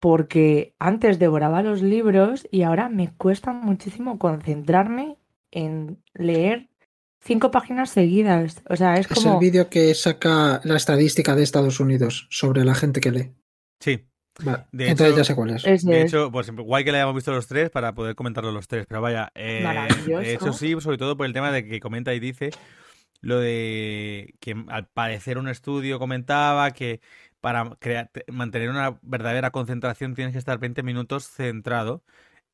porque 0.00 0.74
antes 0.78 1.18
devoraba 1.18 1.62
los 1.62 1.82
libros 1.82 2.46
y 2.50 2.62
ahora 2.62 2.88
me 2.88 3.12
cuesta 3.14 3.52
muchísimo 3.52 4.18
concentrarme 4.18 5.18
en 5.50 6.02
leer 6.14 6.68
cinco 7.20 7.50
páginas 7.50 7.90
seguidas. 7.90 8.62
O 8.68 8.76
sea, 8.76 8.94
es 8.94 9.10
Es 9.10 9.22
como... 9.22 9.34
el 9.34 9.40
vídeo 9.40 9.68
que 9.68 9.94
saca 9.94 10.60
la 10.64 10.76
estadística 10.76 11.34
de 11.34 11.42
Estados 11.42 11.80
Unidos 11.80 12.28
sobre 12.30 12.64
la 12.64 12.74
gente 12.74 13.00
que 13.00 13.10
lee. 13.10 13.32
Sí. 13.80 14.06
Vale, 14.44 14.64
De 14.72 14.88
entonces 14.88 15.08
hecho- 15.08 15.16
ya 15.18 15.24
sé 15.24 15.34
cuál 15.34 15.50
es. 15.50 15.64
Ese 15.64 15.88
De 15.90 16.02
es. 16.02 16.12
hecho, 16.12 16.30
pues 16.30 16.50
guay 16.50 16.84
que 16.84 16.92
le 16.92 16.98
hayamos 16.98 17.14
visto 17.14 17.32
los 17.32 17.46
tres 17.46 17.70
para 17.70 17.94
poder 17.94 18.14
comentarlo 18.14 18.52
los 18.52 18.68
tres, 18.68 18.86
pero 18.86 19.00
vaya, 19.00 19.30
eh, 19.34 19.64
de 20.06 20.34
hecho 20.34 20.52
sí, 20.52 20.74
sobre 20.80 20.98
todo 20.98 21.16
por 21.16 21.26
el 21.26 21.32
tema 21.32 21.50
de 21.50 21.66
que 21.66 21.80
comenta 21.80 22.12
y 22.14 22.20
dice 22.20 22.50
lo 23.22 23.40
de 23.40 24.34
que 24.40 24.54
al 24.68 24.86
parecer 24.88 25.38
un 25.38 25.48
estudio 25.48 25.98
comentaba 25.98 26.70
que 26.72 27.00
para 27.40 27.70
crear- 27.80 28.10
mantener 28.28 28.68
una 28.70 28.98
verdadera 29.02 29.50
concentración 29.50 30.14
tienes 30.14 30.32
que 30.32 30.38
estar 30.38 30.58
20 30.58 30.82
minutos 30.82 31.28
centrado 31.28 32.04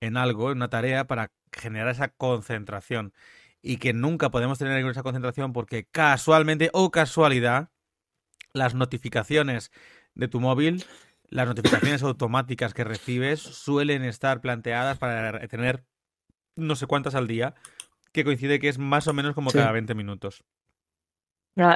en 0.00 0.16
algo, 0.16 0.50
en 0.50 0.58
una 0.58 0.68
tarea, 0.70 1.06
para 1.06 1.30
generar 1.52 1.88
esa 1.88 2.08
concentración. 2.08 3.12
Y 3.60 3.76
que 3.78 3.92
nunca 3.92 4.30
podemos 4.30 4.58
tener 4.58 4.84
esa 4.86 5.02
concentración 5.02 5.52
porque 5.52 5.84
casualmente 5.90 6.70
o 6.72 6.90
casualidad, 6.90 7.70
las 8.52 8.74
notificaciones 8.74 9.70
de 10.14 10.28
tu 10.28 10.40
móvil, 10.40 10.84
las 11.32 11.46
notificaciones 11.48 12.02
automáticas 12.02 12.74
que 12.74 12.84
recibes 12.84 13.40
suelen 13.40 14.04
estar 14.04 14.40
planteadas 14.40 14.98
para 14.98 15.46
tener 15.48 15.84
no 16.56 16.76
sé 16.76 16.86
cuántas 16.86 17.14
al 17.14 17.26
día, 17.26 17.54
que 18.12 18.24
coincide 18.24 18.58
que 18.60 18.68
es 18.68 18.78
más 18.78 19.08
o 19.08 19.14
menos 19.14 19.34
como 19.34 19.50
Sí. 19.50 19.58
cada 19.58 19.72
20 19.72 19.94
minutos. 19.94 20.44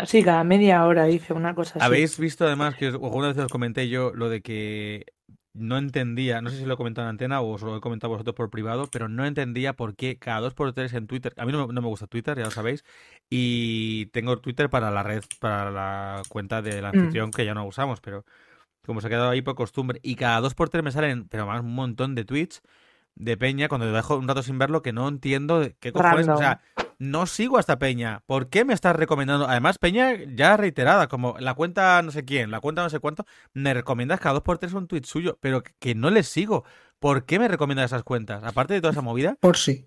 Sí, 0.07 0.23
cada 0.23 0.43
media 0.45 0.85
hora 0.87 1.05
dice 1.05 1.33
una 1.35 1.55
cosa 1.55 1.73
así. 1.79 1.85
¿Habéis 1.85 2.19
visto 2.19 2.47
además 2.47 2.77
que 2.77 2.89
os- 2.89 2.95
alguna 2.95 3.29
vez 3.29 3.39
os 3.39 3.53
comenté 3.53 3.89
yo 3.89 4.13
lo 4.15 4.29
de 4.31 4.41
que 4.41 5.05
no 5.53 5.79
entendía, 5.79 6.41
no 6.43 6.51
sé 6.51 6.59
si 6.59 6.67
lo 6.67 6.75
he 6.75 6.77
comentado 6.77 7.07
en 7.07 7.11
antena 7.11 7.41
o 7.41 7.53
os 7.55 7.63
lo 7.63 7.77
he 7.77 7.81
comentado 7.81 8.11
vosotros 8.11 8.35
por 8.37 8.51
privado, 8.51 8.89
pero 8.93 9.09
no 9.09 9.25
entendía 9.25 9.73
por 9.75 9.95
qué 9.97 10.19
cada 10.19 10.41
dos 10.41 10.53
por 10.55 10.73
tres 10.75 10.93
en 10.95 11.07
Twitter, 11.07 11.33
a 11.39 11.47
mí 11.47 11.53
no, 11.53 11.67
me- 11.67 11.73
no 11.75 11.81
me 11.83 11.89
gusta 11.89 12.07
Twitter, 12.07 12.37
ya 12.39 12.45
lo 12.45 12.51
sabéis, 12.51 12.85
y 13.31 14.07
tengo 14.13 14.39
Twitter 14.39 14.69
para 14.69 14.91
la 14.91 15.03
red, 15.03 15.25
para 15.41 15.71
la 15.71 16.23
cuenta 16.29 16.61
del 16.63 16.85
anfitrión 16.85 17.31
que 17.31 17.45
ya 17.47 17.55
no 17.55 17.65
usamos, 17.67 18.01
pero 18.03 18.25
como 18.87 19.01
se 19.01 19.09
ha 19.09 19.11
quedado 19.11 19.30
ahí 19.30 19.43
por 19.43 19.55
costumbre, 19.55 20.01
y 20.03 20.16
cada 20.16 20.41
dos 20.41 20.55
por 20.55 20.68
tres 20.68 20.82
me 20.82 20.93
salen, 20.93 21.28
pero 21.28 21.47
más 21.47 21.61
un 21.61 21.74
montón 21.74 22.14
de 22.14 22.24
tweets 22.24 22.62
de 23.14 23.37
Peña 23.37 23.68
cuando 23.68 23.91
dejo 23.91 24.16
un 24.16 24.28
rato 24.28 24.43
sin 24.43 24.59
verlo 24.59 24.82
que 24.82 24.93
no 24.93 25.09
entiendo 25.09 25.66
qué 25.80 25.93
cojones, 25.93 26.28
o 26.28 26.37
sea, 26.37 26.61
no 26.99 27.26
sigo 27.26 27.57
a 27.57 27.61
esta 27.61 27.78
Peña. 27.78 28.22
¿Por 28.26 28.49
qué 28.49 28.64
me 28.64 28.74
estás 28.74 28.97
recomendando? 28.97 29.49
Además, 29.49 29.78
Peña 29.78 30.14
ya 30.34 30.57
reiterada, 30.57 31.09
como 31.09 31.37
la 31.39 31.55
cuenta 31.55 32.01
no 32.03 32.11
sé 32.11 32.24
quién, 32.24 32.51
la 32.51 32.61
cuenta 32.61 32.82
no 32.82 32.91
sé 32.91 33.01
cuánto, 33.01 33.24
me 33.53 33.74
recomiendas 33.74 34.20
cada 34.20 34.34
dos 34.34 34.43
por 34.43 34.59
tres 34.59 34.72
un 34.72 34.87
tweet 34.87 35.05
suyo, 35.05 35.39
pero 35.41 35.62
que, 35.62 35.95
no 35.95 36.11
les 36.11 36.28
sigo. 36.28 36.64
¿Por 36.99 37.24
qué 37.24 37.39
me 37.39 37.49
recomiendas 37.49 37.87
esas 37.87 38.03
cuentas? 38.03 38.43
Aparte 38.45 38.74
de 38.74 38.80
toda 38.80 38.93
esa 38.93 39.03
movida. 39.03 39.37
Por 39.41 39.57
sí. 39.57 39.84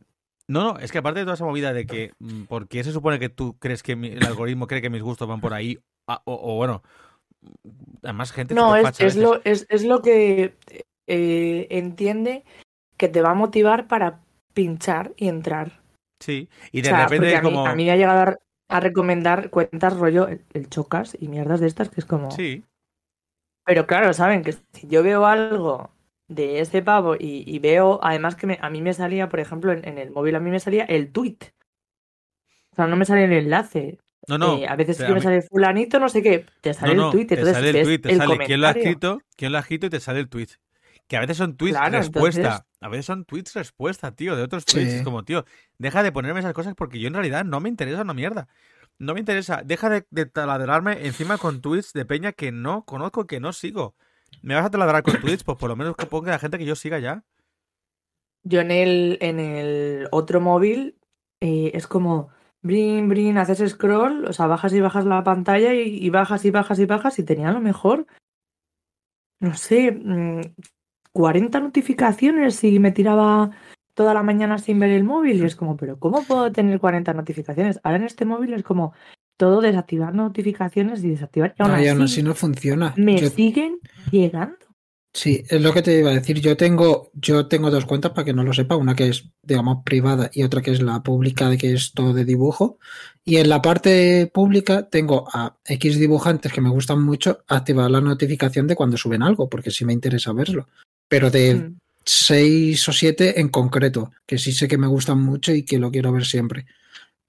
No, 0.48 0.64
no, 0.64 0.80
es 0.80 0.92
que 0.92 0.98
aparte 0.98 1.20
de 1.20 1.26
toda 1.26 1.36
esa 1.36 1.46
movida 1.46 1.74
de 1.74 1.86
que, 1.86 2.12
mm, 2.20 2.44
¿por 2.44 2.68
qué 2.68 2.84
se 2.84 2.92
supone 2.92 3.20
que 3.20 3.30
tú 3.30 3.58
crees 3.60 3.84
que 3.84 3.96
mi- 3.96 4.10
el 4.10 4.26
algoritmo 4.26 4.68
cree 4.68 4.82
que 4.82 4.90
mis 4.90 5.04
gustos 5.04 5.28
van 5.28 5.42
por 5.42 5.54
ahí? 5.54 5.80
Ah, 6.08 6.22
o, 6.26 6.34
o 6.34 6.56
bueno, 6.56 6.82
además 8.04 8.32
gente 8.32 8.54
No, 8.54 8.76
es, 8.76 9.00
es, 9.00 9.16
lo, 9.16 9.42
es, 9.44 9.66
es 9.70 9.84
lo 9.86 10.02
que 10.02 10.56
eh, 11.08 11.68
entiende 11.70 12.44
que 12.98 13.08
te 13.10 13.22
va 13.22 13.32
a 13.32 13.36
motivar 13.36 13.88
para 13.88 14.22
pinchar 14.54 15.14
y 15.18 15.28
entrar. 15.28 15.82
Sí, 16.20 16.50
y 16.72 16.80
O 16.82 16.84
de 16.84 16.90
sea, 16.90 17.06
repente 17.08 17.36
a, 17.36 17.42
mí, 17.42 17.50
como... 17.50 17.66
a 17.66 17.76
mí 17.76 17.86
me 17.86 17.92
ha 17.92 17.96
llegado 17.96 18.20
a, 18.20 18.26
re- 18.26 18.38
a 18.68 18.80
recomendar 18.80 19.50
cuentas 19.50 19.98
rollo 19.98 20.28
el, 20.28 20.44
el 20.54 20.70
chocas 20.70 21.18
y 21.20 21.28
mierdas 21.28 21.60
de 21.60 21.68
estas 21.68 21.90
que 21.90 22.02
es 22.02 22.06
como... 22.06 22.30
Sí, 22.32 22.64
Pero 23.66 23.88
claro, 23.88 24.14
saben 24.14 24.44
que 24.44 24.54
si 24.74 24.88
yo 24.88 25.04
veo 25.04 25.26
algo 25.26 25.92
de 26.28 26.60
ese 26.60 26.82
pavo 26.82 27.16
y, 27.16 27.44
y 27.48 27.60
veo, 27.60 28.00
además 28.04 28.36
que 28.36 28.48
me- 28.48 28.60
a 28.62 28.70
mí 28.70 28.82
me 28.82 28.94
salía, 28.94 29.30
por 29.30 29.40
ejemplo, 29.40 29.72
en, 29.72 29.88
en 29.88 29.98
el 29.98 30.12
móvil 30.12 30.36
a 30.36 30.40
mí 30.40 30.50
me 30.50 30.60
salía 30.60 30.84
el 30.86 31.12
tweet. 31.12 31.38
O 32.72 32.76
sea, 32.76 32.88
no 32.88 32.96
me 32.96 33.06
sale 33.06 33.26
el 33.26 33.34
enlace. 33.34 34.00
No, 34.38 34.38
no. 34.38 34.58
Eh, 34.58 34.68
a 34.68 34.76
veces 34.76 34.98
te- 34.98 35.04
sí 35.04 35.08
que 35.08 35.12
a 35.12 35.16
me 35.16 35.20
mí- 35.20 35.22
sale 35.24 35.42
fulanito, 35.42 36.00
no 36.00 36.10
sé 36.10 36.22
qué, 36.22 36.46
te 36.62 36.74
sale 36.74 36.96
no, 36.96 37.02
no, 37.02 37.08
el 37.08 37.12
tweet. 37.14 37.26
te 37.26 37.34
Entonces 37.36 37.56
sale 37.56 37.70
el 37.80 37.84
tweet, 37.86 38.00
te 38.00 38.16
sale 38.16 38.38
quién 38.46 38.62
lo 38.62 38.68
ha 38.68 38.72
escrito, 38.72 39.22
quién 39.36 39.52
lo 39.52 39.58
ha 39.58 39.62
escrito 39.62 39.86
y 39.88 39.90
te 39.90 40.00
sale 40.00 40.20
el 40.20 40.30
tweet. 40.30 40.48
Que 41.08 41.18
a 41.18 41.22
veces 41.22 41.38
son 41.38 41.58
tweets 41.58 41.76
Claro, 41.78 41.98
respuesta. 41.98 42.42
entonces- 42.42 42.66
A 42.82 42.88
veces 42.88 43.06
son 43.08 43.26
tweets 43.26 43.54
respuesta, 43.56 44.12
tío, 44.16 44.36
de 44.36 44.44
otros 44.44 44.64
tweets. 44.64 44.92
Sí. 44.92 44.98
Es 44.98 45.04
como, 45.04 45.24
tío, 45.26 45.44
deja 45.80 46.04
de 46.04 46.12
ponerme 46.12 46.40
esas 46.40 46.54
cosas 46.54 46.76
porque 46.76 47.00
yo 47.00 47.08
en 47.08 47.14
realidad 47.16 47.44
no 47.44 47.60
me 47.60 47.68
interesa 47.68 48.04
una 48.04 48.14
mierda. 48.14 48.48
No 49.00 49.14
me 49.16 49.20
interesa. 49.20 49.62
Deja 49.66 49.90
de, 49.90 50.06
de 50.12 50.26
taladrarme 50.28 51.06
encima 51.08 51.38
con 51.38 51.62
tweets 51.62 51.94
de 51.94 52.06
peña 52.06 52.32
que 52.32 52.52
no 52.52 52.86
conozco, 52.86 53.26
que 53.28 53.40
no 53.40 53.52
sigo. 53.54 53.96
¿Me 54.44 54.54
vas 54.56 54.66
a 54.66 54.70
taladrar 54.70 55.02
con 55.04 55.20
tweets? 55.20 55.44
Pues 55.44 55.58
por 55.58 55.70
lo 55.70 55.76
menos 55.76 55.96
que 55.96 56.06
ponga 56.06 56.32
la 56.32 56.40
gente 56.40 56.58
que 56.58 56.66
yo 56.66 56.76
siga 56.76 57.00
ya. 57.00 57.24
Yo 58.44 58.62
en 58.62 58.72
el, 58.72 59.18
en 59.22 59.40
el 59.40 60.08
otro 60.12 60.40
móvil 60.42 60.96
eh, 61.42 61.72
es 61.74 61.88
como 61.88 62.30
brin, 62.62 63.08
brin, 63.10 63.38
haces 63.38 63.72
scroll, 63.72 64.26
o 64.26 64.34
sea, 64.34 64.48
bajas 64.48 64.74
y 64.74 64.82
bajas 64.82 65.06
la 65.06 65.24
pantalla 65.24 65.74
y, 65.74 65.98
y 66.04 66.10
bajas 66.10 66.44
y 66.46 66.52
bajas 66.52 66.80
y 66.80 66.86
bajas 66.86 67.18
y 67.20 67.24
tenía 67.24 67.50
a 67.50 67.54
lo 67.54 67.62
mejor, 67.62 68.06
no 69.40 69.54
sé, 69.56 69.92
mm, 69.92 70.42
40 71.14 71.60
notificaciones 71.60 72.64
y 72.64 72.80
me 72.80 72.92
tiraba 72.92 73.52
toda 73.94 74.14
la 74.14 74.24
mañana 74.24 74.58
sin 74.60 74.80
ver 74.80 74.92
el 74.92 75.04
móvil 75.04 75.42
y 75.42 75.46
es 75.46 75.56
como, 75.56 75.76
pero 75.78 76.00
¿cómo 76.00 76.24
puedo 76.24 76.52
tener 76.52 76.80
40 76.80 77.14
notificaciones? 77.14 77.80
Ahora 77.84 77.98
en 77.98 78.04
este 78.04 78.26
móvil 78.26 78.54
es 78.54 78.64
como 78.64 78.94
todo 79.38 79.62
desactivar 79.62 80.14
notificaciones 80.14 81.04
y 81.04 81.10
desactivar 81.10 81.56
y 81.58 81.62
aún 81.62 81.72
No, 81.72 81.82
y 81.82 81.88
aún 81.88 82.02
así 82.02 82.14
así 82.20 82.24
no 82.24 82.34
funciona. 82.36 82.94
me 82.98 83.18
Yo- 83.18 83.30
siguen 83.30 83.80
llegando. 84.12 84.58
Sí, 85.12 85.44
es 85.50 85.62
lo 85.62 85.74
que 85.74 85.82
te 85.82 86.00
iba 86.00 86.12
a 86.12 86.14
decir. 86.14 86.40
Yo 86.40 86.56
tengo, 86.56 87.10
yo 87.14 87.48
tengo 87.48 87.72
dos 87.72 87.86
cuentas 87.86 88.12
para 88.12 88.26
que 88.26 88.34
no 88.34 88.44
lo 88.44 88.54
sepa, 88.54 88.76
una 88.76 88.96
que 88.96 89.10
es, 89.10 89.26
digamos, 89.42 89.84
privada 89.84 90.30
y 90.32 90.44
otra 90.44 90.62
que 90.62 90.72
es 90.72 90.82
la 90.82 91.02
pública, 91.02 91.50
de 91.50 91.58
que 91.58 91.74
es 91.74 91.94
todo 91.94 92.14
de 92.14 92.26
dibujo. 92.26 92.78
Y 93.26 93.38
en 93.38 93.50
la 93.50 93.62
parte 93.62 94.30
pública 94.32 94.88
tengo 94.88 95.28
a 95.34 95.58
X 95.66 95.98
dibujantes 96.00 96.54
que 96.54 96.62
me 96.62 96.70
gustan 96.70 97.02
mucho 97.04 97.40
activar 97.48 97.90
la 97.90 98.02
notificación 98.02 98.68
de 98.68 98.76
cuando 98.76 98.98
suben 98.98 99.24
algo, 99.24 99.50
porque 99.50 99.72
sí 99.72 99.84
me 99.84 99.94
interesa 99.94 100.32
verlo. 100.32 100.68
Pero 101.08 101.32
de 101.32 101.56
Mm. 101.56 101.78
seis 102.06 102.88
o 102.88 102.94
siete 102.94 103.40
en 103.40 103.50
concreto, 103.50 104.12
que 104.28 104.38
sí 104.38 104.52
sé 104.52 104.68
que 104.68 104.78
me 104.78 104.88
gustan 104.88 105.20
mucho 105.20 105.52
y 105.54 105.64
que 105.64 105.80
lo 105.80 105.90
quiero 105.92 106.12
ver 106.12 106.26
siempre. 106.26 106.66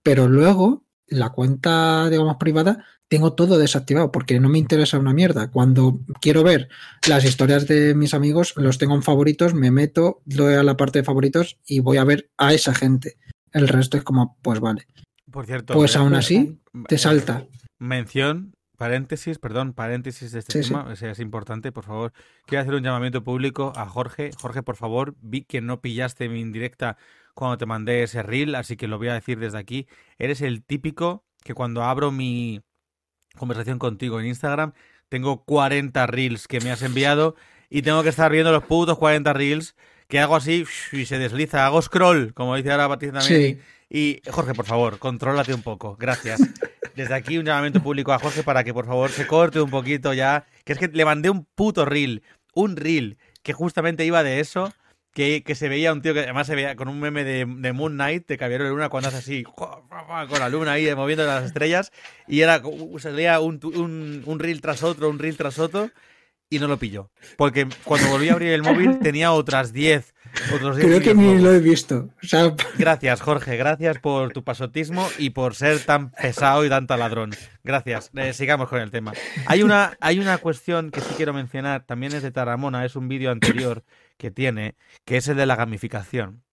Pero 0.03 0.29
luego, 0.29 0.85
la 1.11 1.31
cuenta, 1.31 2.09
digamos, 2.09 2.37
privada, 2.37 2.85
tengo 3.09 3.33
todo 3.33 3.59
desactivado 3.59 4.13
porque 4.13 4.39
no 4.39 4.49
me 4.49 4.59
interesa 4.59 4.99
una 4.99 5.13
mierda. 5.13 5.51
Cuando 5.51 6.01
quiero 6.21 6.45
ver 6.45 6.69
las 7.07 7.25
historias 7.25 7.67
de 7.67 7.95
mis 7.95 8.15
amigos, 8.15 8.55
los 8.57 8.79
tengo 8.79 8.95
en 8.95 9.03
favoritos, 9.03 9.53
me 9.53 9.73
meto, 9.73 10.23
doy 10.25 10.55
a 10.55 10.63
la 10.63 10.77
parte 10.77 11.01
de 11.01 11.05
favoritos 11.05 11.59
y 11.67 11.81
voy 11.81 11.97
a 11.97 12.05
ver 12.05 12.31
a 12.39 12.55
esa 12.55 12.73
gente. 12.73 13.17
El 13.53 13.67
resto 13.67 13.97
es 13.97 14.05
como, 14.05 14.39
pues 14.43 14.61
vale. 14.61 14.87
Por 15.31 15.47
cierto. 15.47 15.75
Pues 15.75 15.97
aún 15.97 16.15
así, 16.15 16.61
te 16.87 16.99
salta. 16.99 17.47
Mención, 17.81 18.55
paréntesis, 18.77 19.39
perdón, 19.39 19.73
paréntesis 19.73 20.31
de 20.31 20.39
este 20.39 20.63
Sí, 20.63 20.69
tema, 20.69 20.85
o 20.85 20.95
sea, 20.95 21.11
es 21.11 21.19
importante, 21.19 21.73
por 21.73 21.85
favor. 21.85 22.13
Quiero 22.47 22.63
hacer 22.63 22.75
un 22.75 22.83
llamamiento 22.83 23.25
público 23.25 23.73
a 23.75 23.87
Jorge. 23.87 24.31
Jorge, 24.39 24.63
por 24.63 24.77
favor, 24.77 25.17
vi 25.21 25.43
que 25.43 25.61
no 25.61 25.81
pillaste 25.81 26.29
mi 26.29 26.41
indirecta 26.41 26.97
cuando 27.35 27.59
te 27.59 27.67
mandé 27.67 28.03
ese 28.03 28.23
reel, 28.23 28.55
así 28.55 28.77
que 28.77 28.89
lo 28.89 28.99
voy 28.99 29.09
a 29.09 29.15
decir 29.15 29.39
desde 29.39 29.59
aquí. 29.59 29.87
Eres 30.19 30.41
el 30.41 30.65
típico 30.65 31.25
que 31.43 31.55
cuando 31.55 31.83
abro 31.85 32.11
mi 32.11 32.61
conversación 33.37 33.79
contigo 33.79 34.21
en 34.21 34.27
Instagram, 34.27 34.73
tengo 35.09 35.45
40 35.45 36.07
reels 36.07 36.47
que 36.47 36.61
me 36.61 36.71
has 36.71 36.83
enviado 36.83 37.37
y 37.69 37.83
tengo 37.83 38.03
que 38.03 38.09
estar 38.09 38.31
viendo 38.31 38.53
los 38.53 38.65
putos 38.65 38.99
40 38.99 39.33
reels 39.33 39.77
que 40.09 40.21
hago 40.21 40.37
así 40.37 40.65
y 40.93 41.07
se 41.07 41.19
desliza, 41.19 41.65
hago 41.65 41.81
scroll, 41.81 42.35
como 42.35 42.57
dice 42.57 42.73
ahora 42.73 42.89
Patricia 42.89 43.21
también. 43.21 43.59
Sí. 43.59 43.61
Y 43.93 44.21
Jorge, 44.31 44.55
por 44.55 44.67
favor, 44.67 44.99
contrólate 44.99 45.53
un 45.53 45.63
poco. 45.63 45.97
Gracias. 45.97 46.41
Desde 46.95 47.15
aquí 47.15 47.39
un 47.39 47.45
llamamiento 47.45 47.83
público 47.83 48.13
a 48.13 48.19
Jorge 48.19 48.43
para 48.43 48.63
que 48.63 48.73
por 48.73 48.87
favor 48.87 49.11
se 49.11 49.27
corte 49.27 49.61
un 49.61 49.71
poquito 49.71 50.13
ya. 50.13 50.47
Que 50.65 50.75
es 50.75 50.79
que 50.79 50.89
le 50.89 51.05
mandé 51.05 51.29
un 51.29 51.45
puto 51.45 51.85
reel, 51.85 52.23
un 52.55 52.77
reel 52.77 53.19
que 53.43 53.53
justamente 53.53 54.05
iba 54.05 54.23
de 54.23 54.39
eso, 54.41 54.73
que, 55.13 55.43
que 55.43 55.55
se 55.55 55.69
veía 55.69 55.93
un 55.93 56.03
tío 56.03 56.15
que 56.15 56.21
además 56.21 56.47
se 56.47 56.55
veía 56.55 56.77
con 56.77 56.89
un 56.89 57.01
meme 57.01 57.25
de, 57.25 57.45
de 57.47 57.73
Moon 57.73 57.95
Knight, 57.95 58.27
de 58.27 58.39
Caballero 58.39 58.65
de 58.65 58.71
Luna, 58.71 58.89
cuando 58.89 59.09
hace 59.09 59.19
así, 59.19 59.43
con 59.43 60.39
la 60.39 60.49
luna 60.49 60.73
ahí 60.73 60.95
moviendo 60.95 61.27
las 61.27 61.45
estrellas, 61.45 61.93
y 62.29 62.41
era 62.41 62.63
salía 62.99 63.41
un, 63.41 63.61
un, 63.63 64.23
un 64.25 64.39
reel 64.39 64.61
tras 64.61 64.83
otro, 64.83 65.09
un 65.09 65.19
reel 65.19 65.37
tras 65.37 65.59
otro, 65.59 65.91
y 66.51 66.59
no 66.59 66.67
lo 66.67 66.79
pilló. 66.79 67.11
Porque 67.37 67.69
cuando 67.85 68.09
volví 68.09 68.29
a 68.29 68.33
abrir 68.33 68.51
el 68.53 68.63
móvil 68.63 68.99
tenía 68.99 69.33
otras 69.33 69.73
10. 69.73 70.15
Otros 70.53 70.77
10 70.77 70.89
Creo 70.89 71.01
que 71.01 71.15
ni 71.15 71.39
lo 71.39 71.53
he 71.53 71.61
visto. 71.61 72.11
O 72.23 72.27
sea, 72.27 72.55
Gracias, 72.77 73.21
Jorge. 73.21 73.57
Gracias 73.57 73.99
por 73.99 74.33
tu 74.33 74.43
pasotismo 74.43 75.09
y 75.17 75.31
por 75.31 75.55
ser 75.55 75.79
tan 75.81 76.11
pesado 76.11 76.65
y 76.65 76.69
tan 76.69 76.89
taladrón. 76.89 77.31
Gracias. 77.63 78.11
Eh, 78.17 78.33
sigamos 78.33 78.69
con 78.69 78.81
el 78.81 78.91
tema. 78.91 79.13
Hay 79.47 79.63
una, 79.63 79.97
hay 80.01 80.19
una 80.19 80.39
cuestión 80.39 80.91
que 80.91 81.01
sí 81.01 81.15
quiero 81.17 81.33
mencionar. 81.33 81.85
También 81.87 82.15
es 82.15 82.23
de 82.23 82.33
Taramona. 82.33 82.85
Es 82.85 82.97
un 82.97 83.07
vídeo 83.07 83.31
anterior 83.31 83.85
que 84.21 84.31
tiene, 84.31 84.77
que 85.05 85.17
es 85.17 85.27
el 85.27 85.37
de 85.37 85.47
la 85.47 85.57
gamificación. 85.57 86.45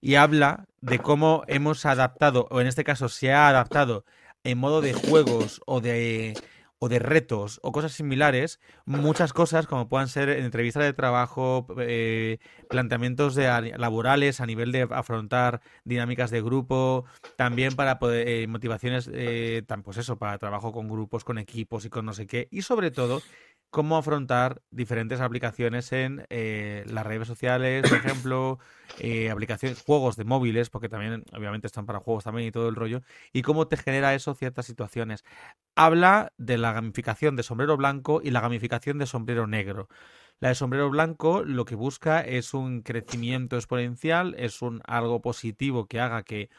Y 0.00 0.14
habla 0.14 0.66
de 0.80 1.00
cómo 1.00 1.42
hemos 1.48 1.84
adaptado, 1.84 2.48
o 2.50 2.62
en 2.62 2.68
este 2.68 2.84
caso 2.84 3.10
se 3.10 3.32
ha 3.32 3.48
adaptado 3.48 4.04
en 4.44 4.56
modo 4.58 4.80
de 4.80 4.94
juegos 4.94 5.60
o 5.66 5.80
de 5.82 6.34
o 6.78 6.88
de 6.88 6.98
retos 6.98 7.58
o 7.62 7.72
cosas 7.72 7.92
similares, 7.92 8.60
muchas 8.84 9.32
cosas 9.32 9.66
como 9.66 9.88
puedan 9.88 10.08
ser 10.08 10.28
entrevistas 10.28 10.84
de 10.84 10.92
trabajo, 10.92 11.66
eh, 11.78 12.38
planteamientos 12.68 13.34
de, 13.34 13.72
laborales 13.78 14.40
a 14.40 14.46
nivel 14.46 14.72
de 14.72 14.86
afrontar 14.90 15.62
dinámicas 15.84 16.30
de 16.30 16.42
grupo, 16.42 17.06
también 17.36 17.74
para 17.74 17.98
poder, 17.98 18.28
eh, 18.28 18.46
motivaciones, 18.46 19.08
eh, 19.12 19.62
pues 19.82 19.96
eso, 19.96 20.18
para 20.18 20.38
trabajo 20.38 20.72
con 20.72 20.88
grupos, 20.88 21.24
con 21.24 21.38
equipos 21.38 21.84
y 21.86 21.90
con 21.90 22.04
no 22.04 22.12
sé 22.12 22.26
qué, 22.26 22.48
y 22.50 22.62
sobre 22.62 22.90
todo 22.90 23.22
cómo 23.70 23.96
afrontar 23.96 24.62
diferentes 24.70 25.20
aplicaciones 25.20 25.92
en 25.92 26.24
eh, 26.30 26.84
las 26.88 27.06
redes 27.06 27.28
sociales, 27.28 27.88
por 27.88 27.98
ejemplo, 27.98 28.58
eh, 28.98 29.30
aplicaciones, 29.30 29.82
juegos 29.82 30.16
de 30.16 30.24
móviles, 30.24 30.70
porque 30.70 30.88
también 30.88 31.24
obviamente 31.32 31.66
están 31.66 31.86
para 31.86 32.00
juegos 32.00 32.24
también 32.24 32.48
y 32.48 32.52
todo 32.52 32.68
el 32.68 32.74
rollo, 32.74 33.02
y 33.32 33.42
cómo 33.42 33.68
te 33.68 33.76
genera 33.76 34.14
eso 34.14 34.34
ciertas 34.34 34.66
situaciones. 34.66 35.24
Habla 35.74 36.32
de 36.38 36.58
la 36.58 36.72
gamificación 36.72 37.36
de 37.36 37.42
sombrero 37.42 37.76
blanco 37.76 38.20
y 38.22 38.30
la 38.30 38.40
gamificación 38.40 38.98
de 38.98 39.06
sombrero 39.06 39.46
negro. 39.46 39.88
La 40.40 40.48
de 40.48 40.54
sombrero 40.54 40.90
blanco 40.90 41.42
lo 41.44 41.64
que 41.64 41.74
busca 41.74 42.20
es 42.20 42.54
un 42.54 42.82
crecimiento 42.82 43.56
exponencial, 43.56 44.34
es 44.38 44.62
un 44.62 44.82
algo 44.86 45.22
positivo 45.22 45.86
que 45.86 46.00
haga 46.00 46.22
que 46.22 46.50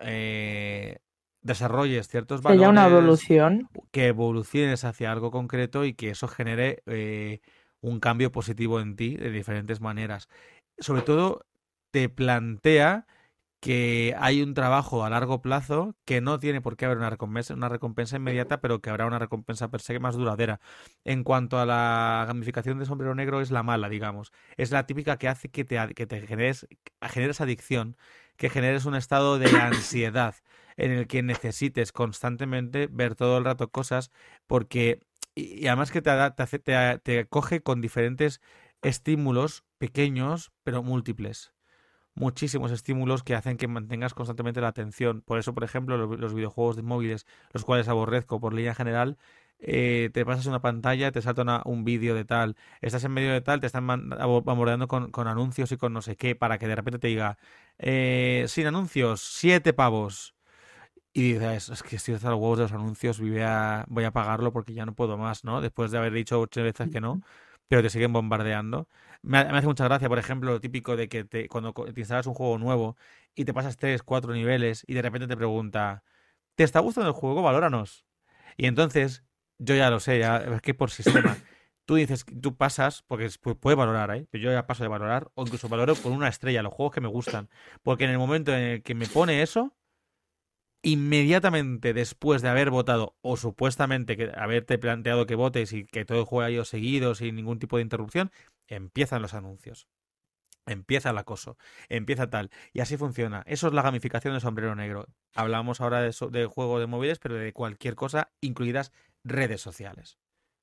eh, 0.00 0.98
desarrolles 1.42 2.08
ciertos 2.08 2.42
valores. 2.42 2.68
una 2.68 2.86
evolución. 2.86 3.68
Que 3.90 4.08
evoluciones 4.08 4.84
hacia 4.84 5.12
algo 5.12 5.30
concreto 5.30 5.84
y 5.84 5.94
que 5.94 6.10
eso 6.10 6.28
genere 6.28 6.82
eh, 6.86 7.40
un 7.80 8.00
cambio 8.00 8.32
positivo 8.32 8.80
en 8.80 8.96
ti 8.96 9.16
de 9.16 9.30
diferentes 9.30 9.80
maneras. 9.80 10.28
Sobre 10.78 11.02
todo, 11.02 11.46
te 11.90 12.08
plantea 12.08 13.06
que 13.60 14.16
hay 14.18 14.42
un 14.42 14.54
trabajo 14.54 15.04
a 15.04 15.10
largo 15.10 15.42
plazo 15.42 15.94
que 16.06 16.22
no 16.22 16.38
tiene 16.38 16.62
por 16.62 16.76
qué 16.76 16.86
haber 16.86 16.96
una 16.96 17.10
recompensa, 17.10 17.52
una 17.52 17.68
recompensa 17.68 18.16
inmediata, 18.16 18.60
pero 18.60 18.80
que 18.80 18.88
habrá 18.88 19.06
una 19.06 19.18
recompensa 19.18 19.70
per 19.70 19.82
se 19.82 19.98
más 19.98 20.16
duradera. 20.16 20.60
En 21.04 21.24
cuanto 21.24 21.58
a 21.58 21.66
la 21.66 22.24
gamificación 22.26 22.78
de 22.78 22.86
sombrero 22.86 23.14
negro, 23.14 23.42
es 23.42 23.50
la 23.50 23.62
mala, 23.62 23.90
digamos. 23.90 24.32
Es 24.56 24.70
la 24.70 24.86
típica 24.86 25.18
que 25.18 25.28
hace 25.28 25.50
que 25.50 25.64
te, 25.64 25.76
que 25.94 26.06
te 26.06 26.26
generes, 26.26 26.66
generes 27.02 27.42
adicción, 27.42 27.96
que 28.36 28.48
generes 28.48 28.86
un 28.86 28.94
estado 28.94 29.38
de 29.38 29.54
ansiedad 29.60 30.34
en 30.76 30.92
el 30.92 31.06
que 31.06 31.22
necesites 31.22 31.92
constantemente 31.92 32.88
ver 32.90 33.14
todo 33.14 33.38
el 33.38 33.44
rato 33.44 33.70
cosas 33.70 34.10
porque 34.46 35.00
y, 35.34 35.66
además 35.68 35.90
que 35.90 36.02
te, 36.02 36.10
te, 36.32 36.58
te, 36.58 36.98
te 36.98 37.26
coge 37.26 37.62
con 37.62 37.80
diferentes 37.80 38.40
estímulos 38.82 39.64
pequeños 39.78 40.52
pero 40.64 40.82
múltiples 40.82 41.52
muchísimos 42.14 42.72
estímulos 42.72 43.22
que 43.22 43.34
hacen 43.34 43.56
que 43.56 43.68
mantengas 43.68 44.14
constantemente 44.14 44.60
la 44.60 44.68
atención. 44.68 45.22
Por 45.22 45.38
eso, 45.38 45.54
por 45.54 45.64
ejemplo, 45.64 45.96
los, 45.96 46.34
videojuegos 46.34 46.76
de 46.76 46.82
móviles, 46.82 47.26
los 47.52 47.64
cuales 47.64 47.88
aborrezco 47.88 48.40
por 48.40 48.54
línea 48.54 48.74
general, 48.74 49.18
eh, 49.58 50.10
te 50.12 50.24
pasas 50.24 50.46
una 50.46 50.60
pantalla, 50.60 51.12
te 51.12 51.22
salta 51.22 51.62
un 51.64 51.84
vídeo 51.84 52.14
de 52.14 52.24
tal, 52.24 52.56
estás 52.80 53.04
en 53.04 53.12
medio 53.12 53.32
de 53.32 53.40
tal, 53.40 53.60
te 53.60 53.66
están 53.66 53.86
bombardeando 53.86 54.88
con, 54.88 55.28
anuncios 55.28 55.72
y 55.72 55.76
con 55.76 55.92
no 55.92 56.02
sé 56.02 56.16
qué, 56.16 56.34
para 56.34 56.58
que 56.58 56.66
de 56.66 56.76
repente 56.76 56.98
te 56.98 57.08
diga, 57.08 57.38
eh, 57.78 58.44
sin 58.48 58.66
anuncios, 58.66 59.20
siete 59.22 59.72
pavos. 59.72 60.34
Y 61.12 61.32
dices, 61.32 61.68
es 61.70 61.82
que 61.82 61.96
estoy 61.96 62.14
hasta 62.14 62.30
los 62.30 62.38
huevos 62.38 62.58
de 62.58 62.64
los 62.64 62.72
anuncios, 62.72 63.20
voy 63.20 63.40
a, 63.40 63.84
voy 63.88 64.04
a 64.04 64.12
pagarlo 64.12 64.52
porque 64.52 64.74
ya 64.74 64.86
no 64.86 64.94
puedo 64.94 65.16
más, 65.18 65.44
¿no? 65.44 65.60
Después 65.60 65.90
de 65.90 65.98
haber 65.98 66.12
dicho 66.12 66.40
ocho 66.40 66.62
veces 66.62 66.88
que 66.90 67.00
no, 67.00 67.20
pero 67.68 67.82
te 67.82 67.90
siguen 67.90 68.12
bombardeando. 68.12 68.88
Me, 69.22 69.38
hace 69.38 69.66
mucha 69.66 69.84
gracia, 69.84 70.08
por 70.08 70.18
ejemplo, 70.18 70.52
lo 70.52 70.60
típico 70.60 70.96
de 70.96 71.08
que 71.08 71.24
te, 71.24 71.48
cuando 71.48 71.72
te 71.72 72.00
instalas 72.00 72.26
un 72.26 72.34
juego 72.34 72.58
nuevo 72.58 72.96
y 73.34 73.44
te 73.44 73.52
pasas 73.52 73.76
tres, 73.76 74.02
cuatro 74.02 74.32
niveles 74.32 74.84
y 74.86 74.94
de 74.94 75.02
repente 75.02 75.26
te 75.26 75.36
pregunta, 75.36 76.04
¿te 76.54 76.64
está 76.64 76.80
gustando 76.80 77.08
el 77.10 77.14
juego? 77.14 77.42
Valóranos. 77.42 78.04
Y 78.56 78.66
entonces, 78.66 79.24
yo 79.58 79.74
ya 79.74 79.90
lo 79.90 80.00
sé, 80.00 80.18
ya, 80.20 80.38
es 80.38 80.62
que 80.62 80.74
por 80.74 80.90
sistema. 80.90 81.36
Tú 81.86 81.96
dices, 81.96 82.24
tú 82.40 82.56
pasas, 82.56 83.02
porque 83.08 83.28
puede 83.58 83.74
valorar, 83.74 84.14
¿eh? 84.14 84.28
Yo 84.32 84.52
ya 84.52 84.64
paso 84.64 84.84
de 84.84 84.88
valorar, 84.88 85.28
o 85.34 85.42
incluso 85.42 85.68
valoro 85.68 85.96
con 85.96 86.12
una 86.12 86.28
estrella 86.28 86.62
los 86.62 86.72
juegos 86.72 86.94
que 86.94 87.00
me 87.00 87.08
gustan. 87.08 87.48
Porque 87.82 88.04
en 88.04 88.10
el 88.10 88.18
momento 88.18 88.52
en 88.54 88.60
el 88.60 88.82
que 88.84 88.94
me 88.94 89.08
pone 89.08 89.42
eso, 89.42 89.74
inmediatamente 90.82 91.92
después 91.92 92.42
de 92.42 92.48
haber 92.48 92.70
votado 92.70 93.16
o 93.20 93.36
supuestamente 93.36 94.16
que 94.16 94.32
haberte 94.34 94.78
planteado 94.78 95.26
que 95.26 95.34
votes 95.34 95.72
y 95.72 95.84
que 95.84 96.04
todo 96.04 96.26
haya 96.40 96.54
ido 96.54 96.64
seguido 96.64 97.14
sin 97.14 97.36
ningún 97.36 97.58
tipo 97.58 97.76
de 97.76 97.82
interrupción, 97.82 98.30
empiezan 98.66 99.22
los 99.22 99.34
anuncios. 99.34 99.88
Empieza 100.66 101.10
el 101.10 101.18
acoso, 101.18 101.56
empieza 101.88 102.30
tal. 102.30 102.50
Y 102.72 102.80
así 102.80 102.96
funciona. 102.96 103.42
Eso 103.46 103.66
es 103.68 103.74
la 103.74 103.82
gamificación 103.82 104.34
de 104.34 104.40
sombrero 104.40 104.74
negro. 104.74 105.06
Hablamos 105.34 105.80
ahora 105.80 106.00
de, 106.00 106.14
de 106.30 106.46
juego 106.46 106.78
de 106.78 106.86
móviles, 106.86 107.18
pero 107.18 107.34
de 107.34 107.52
cualquier 107.52 107.94
cosa, 107.94 108.30
incluidas 108.40 108.92
redes 109.24 109.60
sociales, 109.60 110.18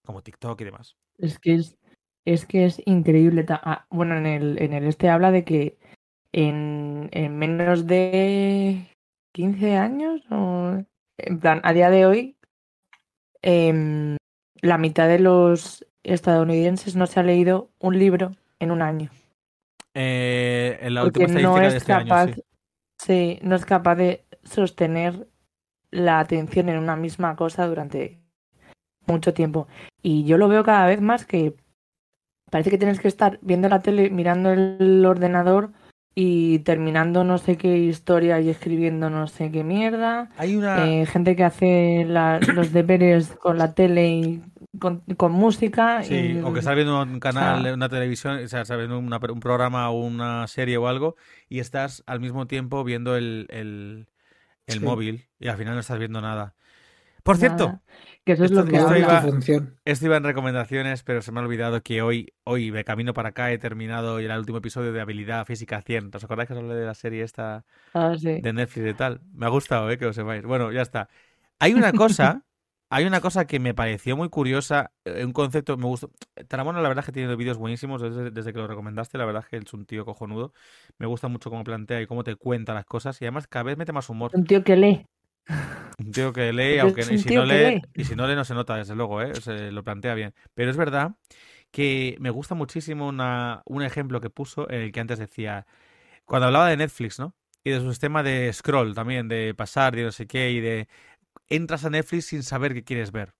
como 0.05 0.23
TikTok 0.23 0.61
y 0.61 0.65
demás. 0.65 0.95
Es 1.17 1.39
que 1.39 1.55
es, 1.55 1.77
es, 2.25 2.45
que 2.45 2.65
es 2.65 2.81
increíble. 2.85 3.45
Ah, 3.49 3.85
bueno, 3.89 4.17
en 4.17 4.27
el, 4.27 4.61
en 4.61 4.73
el 4.73 4.85
este 4.85 5.09
habla 5.09 5.31
de 5.31 5.43
que 5.43 5.77
en, 6.31 7.09
en 7.11 7.37
menos 7.37 7.87
de 7.87 8.87
15 9.37 9.77
años, 9.77 10.21
o 10.31 10.83
en 11.19 11.39
plan, 11.39 11.61
a 11.63 11.71
día 11.71 11.91
de 11.91 12.07
hoy, 12.07 12.37
em, 13.43 14.17
la 14.61 14.79
mitad 14.79 15.07
de 15.07 15.19
los 15.19 15.85
estadounidenses 16.01 16.95
no 16.95 17.05
se 17.05 17.19
ha 17.19 17.23
leído 17.23 17.69
un 17.77 17.99
libro 17.99 18.31
en 18.59 18.71
un 18.71 18.81
año. 18.81 19.11
Eh, 19.93 20.79
en 20.81 20.95
la 20.95 21.03
última 21.03 21.27
no 21.39 21.61
es 21.61 21.75
este 21.75 21.93
capaz, 21.93 22.31
sí. 22.97 23.37
no 23.43 23.55
es 23.55 23.63
capaz 23.65 23.93
de 23.97 24.25
sostener 24.43 25.27
la 25.91 26.17
atención 26.17 26.69
en 26.69 26.79
una 26.79 26.95
misma 26.95 27.35
cosa 27.35 27.67
durante 27.67 28.19
mucho 29.05 29.35
tiempo. 29.35 29.67
Y 30.01 30.25
yo 30.25 30.39
lo 30.39 30.47
veo 30.47 30.63
cada 30.63 30.87
vez 30.87 30.99
más 30.99 31.27
que 31.27 31.55
parece 32.49 32.71
que 32.71 32.79
tienes 32.79 32.99
que 32.99 33.07
estar 33.07 33.37
viendo 33.43 33.69
la 33.69 33.83
tele, 33.83 34.09
mirando 34.09 34.51
el 34.51 35.05
ordenador 35.05 35.73
y 36.19 36.57
terminando 36.59 37.23
no 37.23 37.37
sé 37.37 37.57
qué 37.57 37.77
historia 37.77 38.41
y 38.41 38.49
escribiendo 38.49 39.11
no 39.11 39.27
sé 39.27 39.51
qué 39.51 39.63
mierda. 39.63 40.31
Hay 40.37 40.55
una... 40.55 40.89
Eh, 40.89 41.05
gente 41.05 41.35
que 41.35 41.43
hace 41.43 42.07
los 42.07 42.73
deberes 42.73 43.27
con 43.39 43.59
la 43.59 43.75
tele 43.75 44.09
y 44.09 44.41
con, 44.79 45.31
música. 45.31 46.01
Sí, 46.01 46.41
o 46.43 46.51
que 46.53 46.59
está 46.61 46.73
viendo 46.73 47.03
un 47.03 47.19
canal, 47.19 47.71
una 47.71 47.87
televisión, 47.87 48.43
o 48.43 48.47
sea, 48.47 48.61
está 48.61 48.75
viendo 48.75 48.97
un 48.97 49.39
programa 49.39 49.91
o 49.91 49.99
una 49.99 50.47
serie 50.47 50.77
o 50.77 50.87
algo 50.87 51.17
y 51.49 51.59
estás 51.59 52.03
al 52.07 52.19
mismo 52.19 52.47
tiempo 52.47 52.83
viendo 52.83 53.15
el, 53.15 53.45
el, 53.51 54.81
móvil 54.81 55.27
y 55.39 55.49
al 55.49 55.57
final 55.57 55.75
no 55.75 55.81
estás 55.81 55.99
viendo 55.99 56.19
nada. 56.19 56.55
Por 57.21 57.37
cierto, 57.37 57.79
que 58.27 58.33
eso 58.33 58.43
es 58.43 58.51
lo 58.51 58.65
que 58.65 58.77
hace 58.77 58.99
la 58.99 59.21
función. 59.21 59.79
Esto 59.85 60.05
iba 60.05 60.17
en 60.17 60.23
recomendaciones, 60.25 61.01
pero 61.03 61.21
se 61.21 61.31
me 61.31 61.39
ha 61.39 61.43
olvidado 61.43 61.81
que 61.81 62.01
hoy, 62.01 62.33
hoy 62.43 62.71
de 62.71 62.83
camino 62.83 63.13
para 63.13 63.29
acá, 63.29 63.53
he 63.53 63.57
terminado 63.57 64.19
el 64.19 64.29
último 64.29 64.57
episodio 64.57 64.91
de 64.91 64.99
Habilidad 64.99 65.45
Física 65.45 65.81
100. 65.81 66.11
¿Os 66.13 66.23
acordáis 66.25 66.47
que 66.47 66.53
os 66.53 66.59
hablé 66.59 66.75
de 66.75 66.85
la 66.85 66.93
serie 66.93 67.23
esta 67.23 67.63
ah, 67.93 68.15
sí. 68.19 68.41
de 68.41 68.51
Netflix 68.51 68.89
y 68.89 68.93
tal? 68.95 69.21
Me 69.33 69.45
ha 69.45 69.49
gustado, 69.49 69.89
¿eh? 69.89 69.97
Que 69.97 70.07
os 70.07 70.15
sepáis. 70.15 70.43
Bueno, 70.43 70.73
ya 70.73 70.81
está. 70.81 71.07
Hay 71.57 71.73
una 71.73 71.93
cosa, 71.93 72.43
hay 72.89 73.05
una 73.05 73.21
cosa 73.21 73.47
que 73.47 73.61
me 73.61 73.73
pareció 73.73 74.17
muy 74.17 74.27
curiosa, 74.27 74.91
eh, 75.05 75.23
un 75.23 75.31
concepto, 75.31 75.77
me 75.77 75.85
gustó. 75.85 76.11
Taramona, 76.49 76.81
la 76.81 76.89
verdad 76.89 77.03
es 77.03 77.05
que 77.05 77.13
tiene 77.13 77.33
vídeos 77.37 77.57
buenísimos 77.57 78.01
desde, 78.01 78.29
desde, 78.29 78.51
que 78.51 78.59
lo 78.59 78.67
recomendaste, 78.67 79.17
la 79.17 79.23
verdad 79.23 79.43
es 79.45 79.49
que 79.49 79.65
es 79.65 79.73
un 79.73 79.85
tío 79.85 80.03
cojonudo. 80.03 80.51
Me 80.97 81.07
gusta 81.07 81.29
mucho 81.29 81.49
cómo 81.49 81.63
plantea 81.63 82.01
y 82.01 82.07
cómo 82.07 82.25
te 82.25 82.35
cuenta 82.35 82.73
las 82.73 82.85
cosas 82.85 83.21
y 83.21 83.25
además 83.25 83.47
cada 83.47 83.63
vez 83.63 83.77
mete 83.77 83.93
más 83.93 84.09
humor. 84.09 84.31
Un 84.33 84.43
tío 84.43 84.65
que 84.65 84.75
lee. 84.75 85.05
Un 85.99 86.11
tío 86.11 86.31
que 86.33 86.53
lee, 86.53 86.79
aunque 86.79 87.01
y 87.01 87.17
si, 87.17 87.33
no 87.33 87.45
lee, 87.45 87.81
y 87.95 88.03
si 88.03 88.15
no 88.15 88.27
lee 88.27 88.35
no 88.35 88.45
se 88.45 88.53
nota, 88.53 88.75
desde 88.75 88.95
luego, 88.95 89.21
¿eh? 89.21 89.33
se 89.35 89.71
lo 89.71 89.83
plantea 89.83 90.13
bien. 90.13 90.33
Pero 90.53 90.69
es 90.69 90.77
verdad 90.77 91.15
que 91.71 92.17
me 92.19 92.29
gusta 92.29 92.55
muchísimo 92.55 93.07
una, 93.07 93.61
un 93.65 93.83
ejemplo 93.83 94.21
que 94.21 94.29
puso 94.29 94.69
en 94.69 94.81
el 94.81 94.91
que 94.91 94.99
antes 94.99 95.19
decía, 95.19 95.65
cuando 96.25 96.47
hablaba 96.47 96.69
de 96.69 96.77
Netflix, 96.77 97.19
¿no? 97.19 97.35
Y 97.63 97.71
de 97.71 97.79
su 97.79 97.89
sistema 97.89 98.23
de 98.23 98.51
scroll 98.53 98.93
también, 98.93 99.27
de 99.27 99.53
pasar, 99.55 99.95
de 99.95 100.03
no 100.03 100.11
sé 100.11 100.27
qué, 100.27 100.51
y 100.51 100.59
de 100.59 100.87
entras 101.49 101.85
a 101.85 101.89
Netflix 101.89 102.27
sin 102.27 102.43
saber 102.43 102.73
qué 102.73 102.83
quieres 102.83 103.11
ver. 103.11 103.33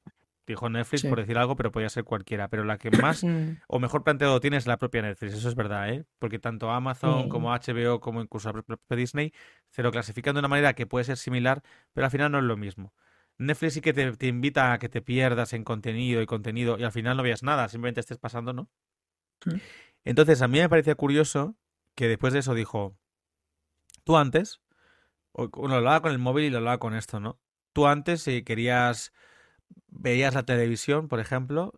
Dijo 0.48 0.70
Netflix 0.70 1.04
por 1.04 1.20
decir 1.20 1.38
algo, 1.38 1.58
pero 1.58 1.72
podía 1.72 1.90
ser 1.90 2.06
cualquiera. 2.06 2.48
Pero 2.48 2.64
la 2.64 2.78
que 2.78 2.90
más 3.02 3.24
mm. 3.24 3.58
o 3.68 3.80
mejor 3.80 4.04
planteado 4.04 4.40
tiene 4.40 4.58
es 4.58 4.66
la 4.66 4.78
propia 4.78 5.02
Netflix, 5.02 5.34
eso 5.34 5.50
es 5.50 5.56
verdad, 5.56 5.90
¿eh? 5.90 6.06
Porque 6.20 6.40
tanto 6.40 6.72
Amazon 6.72 7.28
como 7.28 7.52
HBO, 7.52 8.00
como 8.00 8.22
incluso 8.22 8.52
la 8.54 8.62
propia 8.64 8.98
Disney, 8.98 9.34
se 9.70 9.84
lo 9.84 9.92
clasifican 9.92 10.34
de 10.34 10.40
una 10.40 10.48
manera 10.48 10.74
que 10.74 10.88
puede 10.88 11.04
ser 11.04 11.18
similar, 11.18 11.62
pero 11.94 12.06
al 12.06 12.12
final 12.12 12.32
no 12.32 12.40
es 12.40 12.46
lo 12.46 12.56
mismo. 12.56 12.94
Netflix 13.38 13.74
sí 13.74 13.82
que 13.82 13.94
te, 13.94 14.28
invita 14.28 14.74
a 14.74 14.80
que 14.80 14.90
te 14.90 15.02
pierdas 15.02 15.54
en 15.54 15.64
contenido 15.64 16.22
y 16.22 16.26
contenido 16.26 16.78
y 16.80 16.84
al 16.84 16.92
final 16.92 17.18
no 17.18 17.24
veas 17.24 17.44
nada, 17.44 17.68
simplemente 17.68 18.00
estés 18.00 18.18
pasando, 18.18 18.54
¿no? 18.54 18.70
Entonces, 20.04 20.42
a 20.42 20.48
mí 20.48 20.60
me 20.60 20.70
parecía 20.70 20.96
curioso 20.96 21.56
que 21.94 22.08
después 22.08 22.34
de 22.34 22.40
eso 22.40 22.56
dijo, 22.56 22.98
tú 24.04 24.18
antes, 24.18 24.62
o, 25.34 25.50
lo 25.68 25.76
hablaba 25.76 26.02
con 26.02 26.12
el 26.12 26.18
móvil 26.18 26.46
y 26.46 26.50
lo 26.50 26.58
hablaba 26.58 26.80
con 26.80 26.96
esto, 26.96 27.20
¿no? 27.20 27.40
Tú 27.74 27.86
antes, 27.86 28.24
si 28.24 28.44
querías 28.44 29.14
veías 29.88 30.34
la 30.36 30.44
televisión, 30.46 31.08
por 31.08 31.20
ejemplo, 31.20 31.74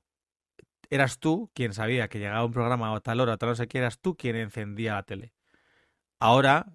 eras 0.90 1.20
tú 1.20 1.52
quien 1.54 1.74
sabía 1.74 2.10
que 2.10 2.20
llegaba 2.20 2.46
un 2.46 2.54
programa 2.54 2.96
a 2.96 3.00
tal 3.02 3.20
hora, 3.22 3.34
a 3.34 3.38
tal 3.38 3.50
no 3.50 3.56
sé 3.56 3.68
qué, 3.68 3.80
eras 3.80 4.00
tú 4.00 4.16
quien 4.18 4.36
encendía 4.36 4.96
la 4.96 5.04
tele. 5.04 5.34
Ahora, 6.20 6.68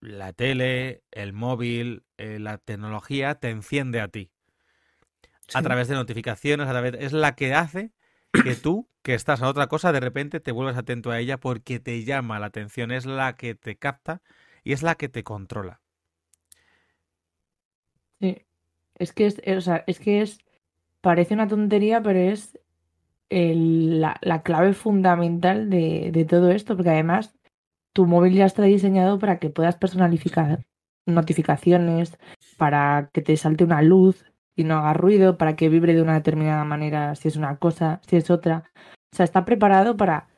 la 0.00 0.32
tele, 0.34 1.04
el 1.12 1.32
móvil, 1.34 2.04
eh, 2.18 2.38
la 2.40 2.58
tecnología 2.58 3.36
te 3.36 3.50
enciende 3.50 4.00
a 4.02 4.08
ti. 4.08 4.32
a 5.52 5.62
través 5.62 5.88
de 5.88 5.94
notificaciones, 5.94 6.66
a 6.68 6.70
través 6.70 6.94
es 6.98 7.12
la 7.12 7.34
que 7.34 7.54
hace 7.54 7.92
que 8.40 8.56
tú, 8.56 8.88
que 9.02 9.14
estás 9.14 9.42
a 9.42 9.48
otra 9.48 9.66
cosa, 9.68 9.92
de 9.92 10.00
repente 10.00 10.40
te 10.40 10.52
vuelvas 10.52 10.76
atento 10.76 11.10
a 11.10 11.18
ella 11.18 11.38
porque 11.38 11.80
te 11.80 12.04
llama 12.04 12.38
la 12.38 12.46
atención, 12.46 12.92
es 12.92 13.06
la 13.06 13.36
que 13.36 13.54
te 13.54 13.76
capta 13.76 14.22
y 14.64 14.72
es 14.72 14.82
la 14.82 14.94
que 14.96 15.08
te 15.08 15.24
controla. 15.24 15.80
Sí. 18.20 18.47
Es 18.98 19.12
que 19.12 19.26
es, 19.26 19.40
o 19.56 19.60
sea, 19.60 19.84
es 19.86 20.00
que 20.00 20.22
es, 20.22 20.38
parece 21.00 21.34
una 21.34 21.48
tontería, 21.48 22.02
pero 22.02 22.18
es 22.18 22.58
el- 23.30 24.00
la, 24.00 24.18
la 24.22 24.42
clave 24.42 24.74
fundamental 24.74 25.70
de, 25.70 26.10
de 26.12 26.24
todo 26.24 26.50
esto, 26.50 26.76
porque 26.76 26.90
además 26.90 27.34
tu 27.94 28.06
móvil 28.06 28.34
ya 28.34 28.46
está 28.46 28.64
diseñado 28.64 29.18
para 29.18 29.38
que 29.38 29.50
puedas 29.50 29.76
personalizar 29.76 30.64
notificaciones, 31.06 32.18
para 32.58 33.10
que 33.12 33.22
te 33.22 33.36
salte 33.36 33.64
una 33.64 33.82
luz 33.82 34.24
y 34.56 34.64
no 34.64 34.76
haga 34.78 34.94
ruido, 34.94 35.38
para 35.38 35.56
que 35.56 35.68
vibre 35.68 35.94
de 35.94 36.02
una 36.02 36.14
determinada 36.14 36.64
manera 36.64 37.14
si 37.14 37.28
es 37.28 37.36
una 37.36 37.58
cosa, 37.58 38.00
si 38.06 38.16
es 38.16 38.30
otra. 38.30 38.70
O 39.12 39.16
sea, 39.16 39.24
está 39.24 39.44
preparado 39.44 39.96
para 39.96 40.28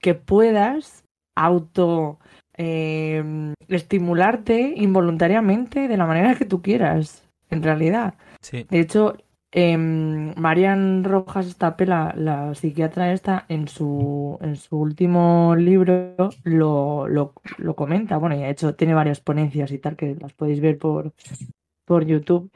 que 0.00 0.14
puedas 0.14 1.04
auto 1.36 2.18
eh, 2.56 3.24
estimularte 3.68 4.74
involuntariamente 4.76 5.88
de 5.88 5.96
la 5.96 6.06
manera 6.06 6.34
que 6.36 6.44
tú 6.44 6.62
quieras, 6.62 7.28
en 7.50 7.62
realidad. 7.62 8.14
Sí. 8.40 8.66
De 8.70 8.80
hecho, 8.80 9.16
em, 9.52 10.32
Marian 10.36 11.04
Rojas 11.04 11.46
Estapela, 11.46 12.14
la 12.16 12.54
psiquiatra 12.54 13.12
esta, 13.12 13.44
en 13.48 13.68
su, 13.68 14.38
en 14.40 14.56
su 14.56 14.78
último 14.78 15.54
libro 15.56 16.14
lo, 16.44 17.08
lo, 17.08 17.34
lo 17.58 17.74
comenta. 17.74 18.16
Bueno, 18.18 18.36
y 18.36 18.38
de 18.40 18.50
hecho 18.50 18.74
tiene 18.74 18.94
varias 18.94 19.20
ponencias 19.20 19.70
y 19.72 19.78
tal 19.78 19.96
que 19.96 20.16
las 20.20 20.32
podéis 20.32 20.60
ver 20.60 20.78
por, 20.78 21.12
por 21.84 22.04
YouTube. 22.06 22.50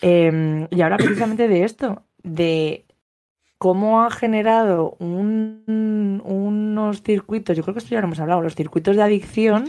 Em, 0.00 0.68
y 0.70 0.80
ahora 0.82 0.96
precisamente 0.96 1.48
de 1.48 1.64
esto, 1.64 2.02
de 2.22 2.84
cómo 3.58 4.02
ha 4.02 4.10
generado 4.10 4.96
un- 5.00 6.22
unos 6.24 7.02
circuitos, 7.02 7.56
yo 7.56 7.62
creo 7.64 7.74
que 7.74 7.78
esto 7.80 7.90
ya 7.90 8.00
lo 8.00 8.06
hemos 8.06 8.20
hablado, 8.20 8.40
los 8.42 8.54
circuitos 8.54 8.94
de 8.94 9.02
adicción, 9.02 9.68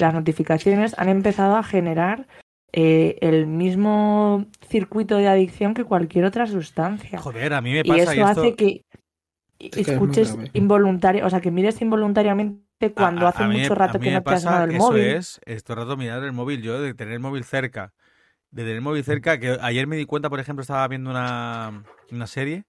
las 0.00 0.12
notificaciones 0.14 0.98
han 0.98 1.08
empezado 1.08 1.54
a 1.56 1.62
generar 1.62 2.26
eh, 2.72 3.18
el 3.20 3.46
mismo 3.46 4.46
circuito 4.68 5.16
de 5.16 5.28
adicción 5.28 5.74
que 5.74 5.84
cualquier 5.84 6.24
otra 6.24 6.46
sustancia. 6.46 7.24
Joder, 7.24 7.52
a 7.52 7.60
mí 7.60 7.72
me 7.72 7.84
y 7.84 7.84
pasa 7.84 8.14
eso 8.14 8.20
y 8.20 8.22
esto... 8.22 8.42
hace 8.44 8.54
que 8.56 8.84
que 9.84 9.92
es 9.92 10.02
muy 10.02 10.20
escuches 10.20 10.38
involuntario, 10.52 11.26
o 11.26 11.30
sea, 11.30 11.40
que 11.40 11.50
mires 11.50 11.80
involuntariamente 11.82 12.94
cuando 12.94 13.26
A- 13.26 13.28
hace 13.28 13.44
a 13.44 13.48
mí- 13.48 13.64
mucho 13.64 13.74
a 13.84 13.94
rato 13.94 14.00
mí 14.00 14.00
que 14.00 14.10
me 14.10 14.20
no 14.20 14.24
te 14.24 14.34
has 14.34 14.46
el 14.64 14.72
que 14.72 14.76
eso 14.78 14.96
móvil. 14.96 14.96
es, 14.96 15.40
esto 15.46 15.74
rato 15.74 15.96
mirar 15.96 16.22
el 16.24 16.32
móvil, 16.32 16.62
yo 16.62 16.80
de 16.80 16.94
tener 16.94 17.14
el 17.14 17.20
móvil 17.20 17.44
cerca, 17.44 17.92
de 18.50 18.62
tener 18.62 18.76
el 18.76 18.82
móvil 18.82 19.04
cerca, 19.04 19.38
que 19.40 19.58
ayer 19.62 19.86
me 19.86 19.96
di 19.96 20.06
cuenta, 20.06 20.30
por 20.30 20.40
ejemplo, 20.40 20.62
estaba 20.62 20.88
viendo 20.88 21.10
una, 21.10 21.86
una 22.10 22.26
serie 22.28 22.66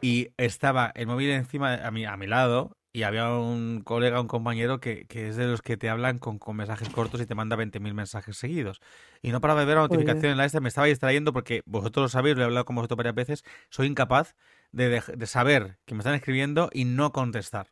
y 0.00 0.30
estaba 0.38 0.92
el 0.96 1.06
móvil 1.08 1.30
encima, 1.30 1.74
a 1.76 1.90
mi, 1.92 2.06
a 2.06 2.16
mi 2.16 2.26
lado, 2.28 2.76
y 2.96 3.02
había 3.02 3.28
un 3.30 3.82
colega, 3.84 4.22
un 4.22 4.26
compañero 4.26 4.80
que, 4.80 5.04
que 5.06 5.28
es 5.28 5.36
de 5.36 5.44
los 5.46 5.60
que 5.60 5.76
te 5.76 5.90
hablan 5.90 6.16
con, 6.16 6.38
con 6.38 6.56
mensajes 6.56 6.88
cortos 6.88 7.20
y 7.20 7.26
te 7.26 7.34
manda 7.34 7.54
20.000 7.54 7.92
mensajes 7.92 8.38
seguidos. 8.38 8.80
Y 9.20 9.32
no 9.32 9.42
paraba 9.42 9.60
de 9.60 9.66
ver 9.66 9.76
la 9.76 9.82
notificación 9.82 10.32
en 10.32 10.38
la 10.38 10.46
esta, 10.46 10.60
me 10.60 10.68
estaba 10.68 10.86
distrayendo 10.86 11.34
porque 11.34 11.62
vosotros 11.66 12.04
lo 12.04 12.08
sabéis, 12.08 12.36
lo 12.36 12.42
he 12.42 12.44
hablado 12.46 12.64
con 12.64 12.74
vosotros 12.76 12.96
varias 12.96 13.14
veces, 13.14 13.44
soy 13.68 13.88
incapaz 13.88 14.34
de, 14.72 15.02
de 15.14 15.26
saber 15.26 15.78
que 15.84 15.94
me 15.94 15.98
están 15.98 16.14
escribiendo 16.14 16.70
y 16.72 16.86
no 16.86 17.12
contestar. 17.12 17.70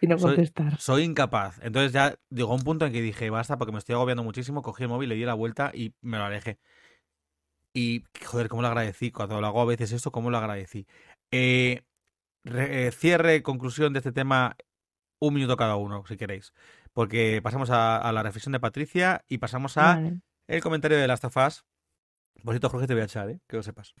Y 0.00 0.06
no 0.06 0.16
soy- 0.18 0.36
contestar. 0.36 0.80
Soy 0.80 1.02
incapaz. 1.02 1.58
Entonces 1.62 1.92
ya 1.92 2.16
llegó 2.30 2.54
un 2.54 2.62
punto 2.62 2.86
en 2.86 2.92
que 2.94 3.02
dije, 3.02 3.28
basta, 3.28 3.58
porque 3.58 3.72
me 3.72 3.78
estoy 3.80 3.96
agobiando 3.96 4.24
muchísimo, 4.24 4.62
cogí 4.62 4.84
el 4.84 4.88
móvil, 4.88 5.10
le 5.10 5.14
di 5.16 5.26
la 5.26 5.34
vuelta 5.34 5.72
y 5.74 5.92
me 6.00 6.16
lo 6.16 6.24
alejé. 6.24 6.58
Y, 7.74 8.04
joder, 8.24 8.48
cómo 8.48 8.62
lo 8.62 8.68
agradecí. 8.68 9.10
Cuando 9.10 9.40
lo 9.42 9.46
hago 9.46 9.60
a 9.60 9.64
veces 9.66 9.92
esto, 9.92 10.10
cómo 10.10 10.30
lo 10.30 10.38
agradecí. 10.38 10.86
Eh, 11.30 11.82
re- 12.44 12.86
eh, 12.86 12.92
cierre, 12.92 13.42
conclusión 13.42 13.92
de 13.92 13.98
este 14.00 14.12
tema, 14.12 14.56
un 15.20 15.34
minuto 15.34 15.56
cada 15.56 15.76
uno, 15.76 16.04
si 16.06 16.16
queréis. 16.16 16.52
Porque 16.92 17.40
pasamos 17.42 17.70
a, 17.70 17.96
a 17.98 18.12
la 18.12 18.22
reflexión 18.22 18.52
de 18.52 18.60
Patricia 18.60 19.24
y 19.28 19.38
pasamos 19.38 19.76
a 19.78 19.94
Vale. 19.94 20.20
el 20.46 20.62
comentario 20.62 20.98
de 20.98 21.08
las 21.08 21.20
tafas. 21.20 21.64
Por 22.44 22.54
cierto, 22.54 22.68
Jorge, 22.68 22.86
te 22.86 22.94
voy 22.94 23.02
a 23.02 23.06
echar, 23.06 23.30
¿eh? 23.30 23.40
Que 23.48 23.56
lo 23.56 23.62
sepas. 23.62 23.94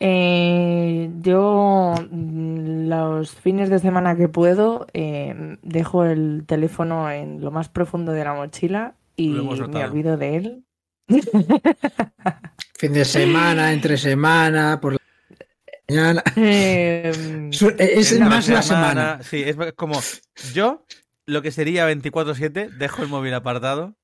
Eh, 0.00 1.10
yo 1.22 1.94
mm, 2.10 2.88
los 2.88 3.32
fines 3.34 3.68
de 3.68 3.80
semana 3.80 4.16
que 4.16 4.28
puedo 4.28 4.86
eh, 4.92 5.58
dejo 5.62 6.04
el 6.04 6.44
teléfono 6.46 7.10
en 7.10 7.40
lo 7.40 7.50
más 7.50 7.68
profundo 7.68 8.12
de 8.12 8.22
la 8.24 8.34
mochila 8.34 8.94
y 9.16 9.30
me 9.30 9.84
olvido 9.84 10.16
de 10.16 10.36
él. 10.36 10.64
Fin 12.78 12.92
de 12.92 13.04
semana, 13.04 13.72
entre 13.72 13.96
semana, 13.96 14.78
por 14.80 14.92
la 14.92 14.97
mañana. 15.88 16.22
Eh, 16.36 17.48
Su- 17.52 17.74
Es 17.78 18.18
más 18.20 18.48
la 18.48 18.62
semana. 18.62 19.20
Sí, 19.22 19.42
es 19.44 19.56
como 19.76 19.98
yo, 20.52 20.84
lo 21.26 21.42
que 21.42 21.50
sería 21.50 21.86
24-7, 21.90 22.70
dejo 22.70 23.02
el 23.02 23.08
móvil 23.08 23.34
apartado. 23.34 23.94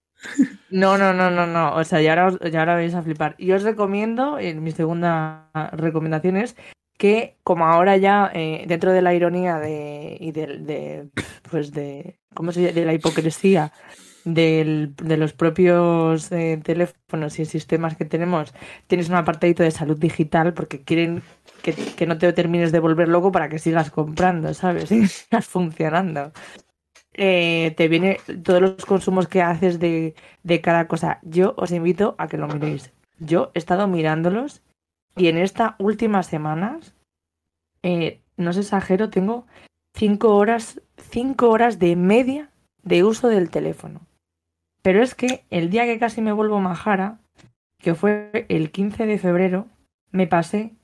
No, 0.71 0.97
no, 0.97 1.13
no, 1.13 1.31
no, 1.31 1.47
no. 1.47 1.75
O 1.75 1.85
sea, 1.85 2.01
ya 2.01 2.11
ahora, 2.13 2.27
os- 2.29 2.51
ya 2.51 2.61
ahora 2.61 2.75
vais 2.75 2.95
a 2.95 3.03
flipar. 3.03 3.35
Y 3.39 3.53
os 3.53 3.63
recomiendo, 3.63 4.39
en 4.39 4.63
mi 4.63 4.73
segunda 4.73 5.51
recomendación 5.73 6.37
es 6.37 6.57
que, 6.97 7.37
como 7.43 7.67
ahora 7.67 7.97
ya, 7.97 8.31
eh, 8.33 8.65
dentro 8.67 8.93
de 8.93 9.03
la 9.03 9.13
ironía 9.15 9.59
de, 9.59 10.17
y 10.21 10.33
del- 10.33 10.65
de, 10.65 11.09
pues 11.51 11.73
de, 11.73 12.19
¿cómo 12.35 12.53
se 12.53 12.63
llama? 12.63 12.73
De 12.73 12.85
la 12.87 12.95
hipocresía 12.95 13.73
del- 14.25 14.95
de 14.97 15.17
los 15.17 15.33
propios 15.33 16.31
eh, 16.33 16.61
teléfonos 16.63 17.39
y 17.39 17.45
sistemas 17.45 17.97
que 17.97 18.05
tenemos, 18.05 18.55
tienes 18.87 19.09
un 19.09 19.17
apartadito 19.17 19.63
de 19.63 19.71
salud 19.71 19.99
digital 19.99 20.55
porque 20.55 20.83
quieren 20.83 21.23
que, 21.63 21.73
que 21.75 22.07
no 22.07 22.19
te 22.19 22.33
termines 22.33 22.73
de 22.73 22.81
volver 22.81 23.09
loco 23.09 23.33
para 23.33 23.49
que 23.49 23.59
sigas 23.59 23.91
comprando, 23.91 24.53
¿sabes? 24.55 24.91
Y 24.93 25.07
sigas 25.09 25.47
funcionando. 25.47 26.33
Eh, 27.17 27.75
te 27.77 27.87
viene 27.89 28.19
todos 28.43 28.61
los 28.61 28.85
consumos 28.87 29.29
que 29.29 29.41
haces 29.43 29.79
de, 29.79 30.15
de 30.43 30.61
cada 30.61 30.89
cosa. 30.89 31.21
Yo 31.23 31.55
os 31.57 31.71
invito 31.71 32.15
a 32.19 32.27
que 32.27 32.39
lo 32.39 32.49
miréis. 32.49 32.93
Yo 33.19 33.53
he 33.55 33.59
estado 33.59 33.87
mirándolos 33.87 34.63
y 35.17 35.29
en 35.29 35.39
estas 35.39 35.75
últimas 35.79 36.27
semanas, 36.27 36.95
eh, 37.85 38.21
no 38.37 38.51
os 38.51 38.57
exagero, 38.57 39.11
tengo 39.11 39.47
cinco 39.97 40.35
horas, 40.35 40.81
cinco 40.97 41.51
horas 41.51 41.79
de 41.79 41.95
media 41.95 42.51
de 42.83 43.05
uso 43.05 43.29
del 43.29 43.49
teléfono. 43.49 44.01
Pero 44.85 45.03
es 45.03 45.15
que 45.15 45.47
el 45.49 45.71
día 45.71 45.87
que 45.87 45.99
casi 45.99 46.21
me 46.21 46.33
vuelvo 46.33 46.61
majara, 46.61 47.17
que 47.79 47.95
fue 47.95 48.45
el 48.51 48.71
15 48.71 49.07
de 49.07 49.17
febrero, 49.19 49.67
me 50.11 50.27
pasé 50.27 50.75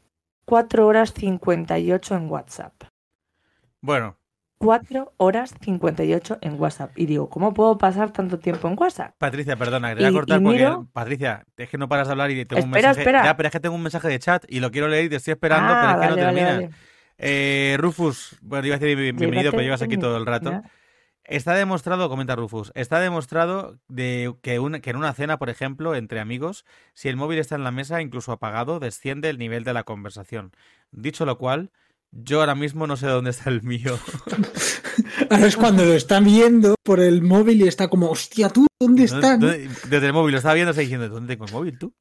4 0.46 0.86
horas 0.86 1.12
58 1.12 2.14
en 2.16 2.30
WhatsApp. 2.30 2.72
Bueno, 3.82 4.16
4 4.56 5.12
horas 5.18 5.54
58 5.60 6.38
en 6.40 6.58
WhatsApp. 6.58 6.92
Y 6.98 7.04
digo, 7.04 7.28
¿cómo 7.28 7.52
puedo 7.52 7.76
pasar 7.76 8.10
tanto 8.10 8.38
tiempo 8.38 8.68
en 8.68 8.76
WhatsApp? 8.78 9.14
Patricia, 9.18 9.56
perdona, 9.56 9.90
que 9.90 9.96
te 9.96 10.00
voy 10.02 10.10
a 10.10 10.12
cortar 10.14 10.42
porque, 10.42 10.58
miro- 10.58 10.86
Patricia, 10.94 11.44
es 11.58 11.68
que 11.68 11.76
no 11.76 11.86
paras 11.86 12.08
de 12.08 12.12
hablar 12.12 12.30
y 12.30 12.46
tengo 12.46 12.64
un 12.64 12.70
mensaje. 12.70 13.00
espera. 13.00 13.22
Ya, 13.22 13.36
pero 13.36 13.48
es 13.48 13.52
que 13.52 13.60
tengo 13.60 13.74
un 13.74 13.82
mensaje 13.82 14.08
de 14.08 14.18
chat 14.18 14.44
y 14.48 14.60
lo 14.60 14.70
quiero 14.70 14.88
leer 14.88 15.04
y 15.04 15.08
te 15.10 15.16
estoy 15.16 15.32
esperando, 15.32 15.74
Ah, 15.74 15.78
pero 15.78 15.90
es 15.92 15.96
que 15.96 16.00
vale, 16.00 16.10
no 16.22 16.26
terminas. 16.26 16.54
vale. 16.54 16.70
Eh, 17.18 17.76
Rufus, 17.78 18.38
bueno, 18.40 18.66
iba 18.66 18.76
a 18.76 18.78
decir 18.78 18.96
bien- 18.96 19.14
bienvenido, 19.16 19.42
Llévate 19.42 19.50
pero 19.58 19.62
llevas 19.62 19.82
aquí 19.82 19.98
todo 19.98 20.16
el 20.16 20.24
rato. 20.24 20.52
ya. 20.52 20.62
Está 21.30 21.54
demostrado, 21.54 22.08
comenta 22.08 22.34
Rufus, 22.34 22.72
está 22.74 22.98
demostrado 22.98 23.78
de 23.88 24.34
que, 24.42 24.56
en 24.56 24.96
una 24.96 25.12
cena, 25.14 25.38
por 25.38 25.48
ejemplo, 25.48 25.94
entre 25.94 26.18
amigos, 26.20 26.64
si 26.92 27.08
el 27.08 27.16
móvil 27.16 27.38
está 27.38 27.54
en 27.54 27.62
la 27.64 27.70
mesa, 27.70 28.02
incluso 28.02 28.32
apagado, 28.32 28.80
desciende 28.80 29.30
el 29.30 29.38
nivel 29.38 29.62
de 29.62 29.72
la 29.72 29.84
conversación. 29.84 30.50
Dicho 30.90 31.24
lo 31.24 31.38
cual, 31.38 31.70
yo 32.10 32.40
ahora 32.40 32.56
mismo 32.56 32.88
no 32.88 32.96
sé 32.96 33.06
dónde 33.06 33.30
está 33.30 33.48
el 33.48 33.62
mío. 33.62 33.96
Ahora 35.30 35.46
es 35.46 35.56
cuando 35.56 35.84
lo 35.84 35.92
están 35.94 36.24
viendo 36.24 36.74
por 36.82 36.98
el 36.98 37.22
móvil 37.22 37.62
y 37.62 37.68
está 37.68 37.88
como, 37.88 38.10
hostia, 38.10 38.48
¿tú 38.48 38.66
dónde 38.80 39.04
están? 39.04 39.38
¿Dónde- 39.38 39.68
Desde 39.88 40.06
el 40.08 40.12
móvil, 40.12 40.32
lo 40.32 40.38
estaba 40.38 40.54
viendo, 40.54 40.70
está 40.70 40.80
diciendo, 40.82 41.08
¿dónde 41.08 41.34
tengo 41.34 41.46
el 41.46 41.52
móvil 41.52 41.78
tú? 41.78 41.94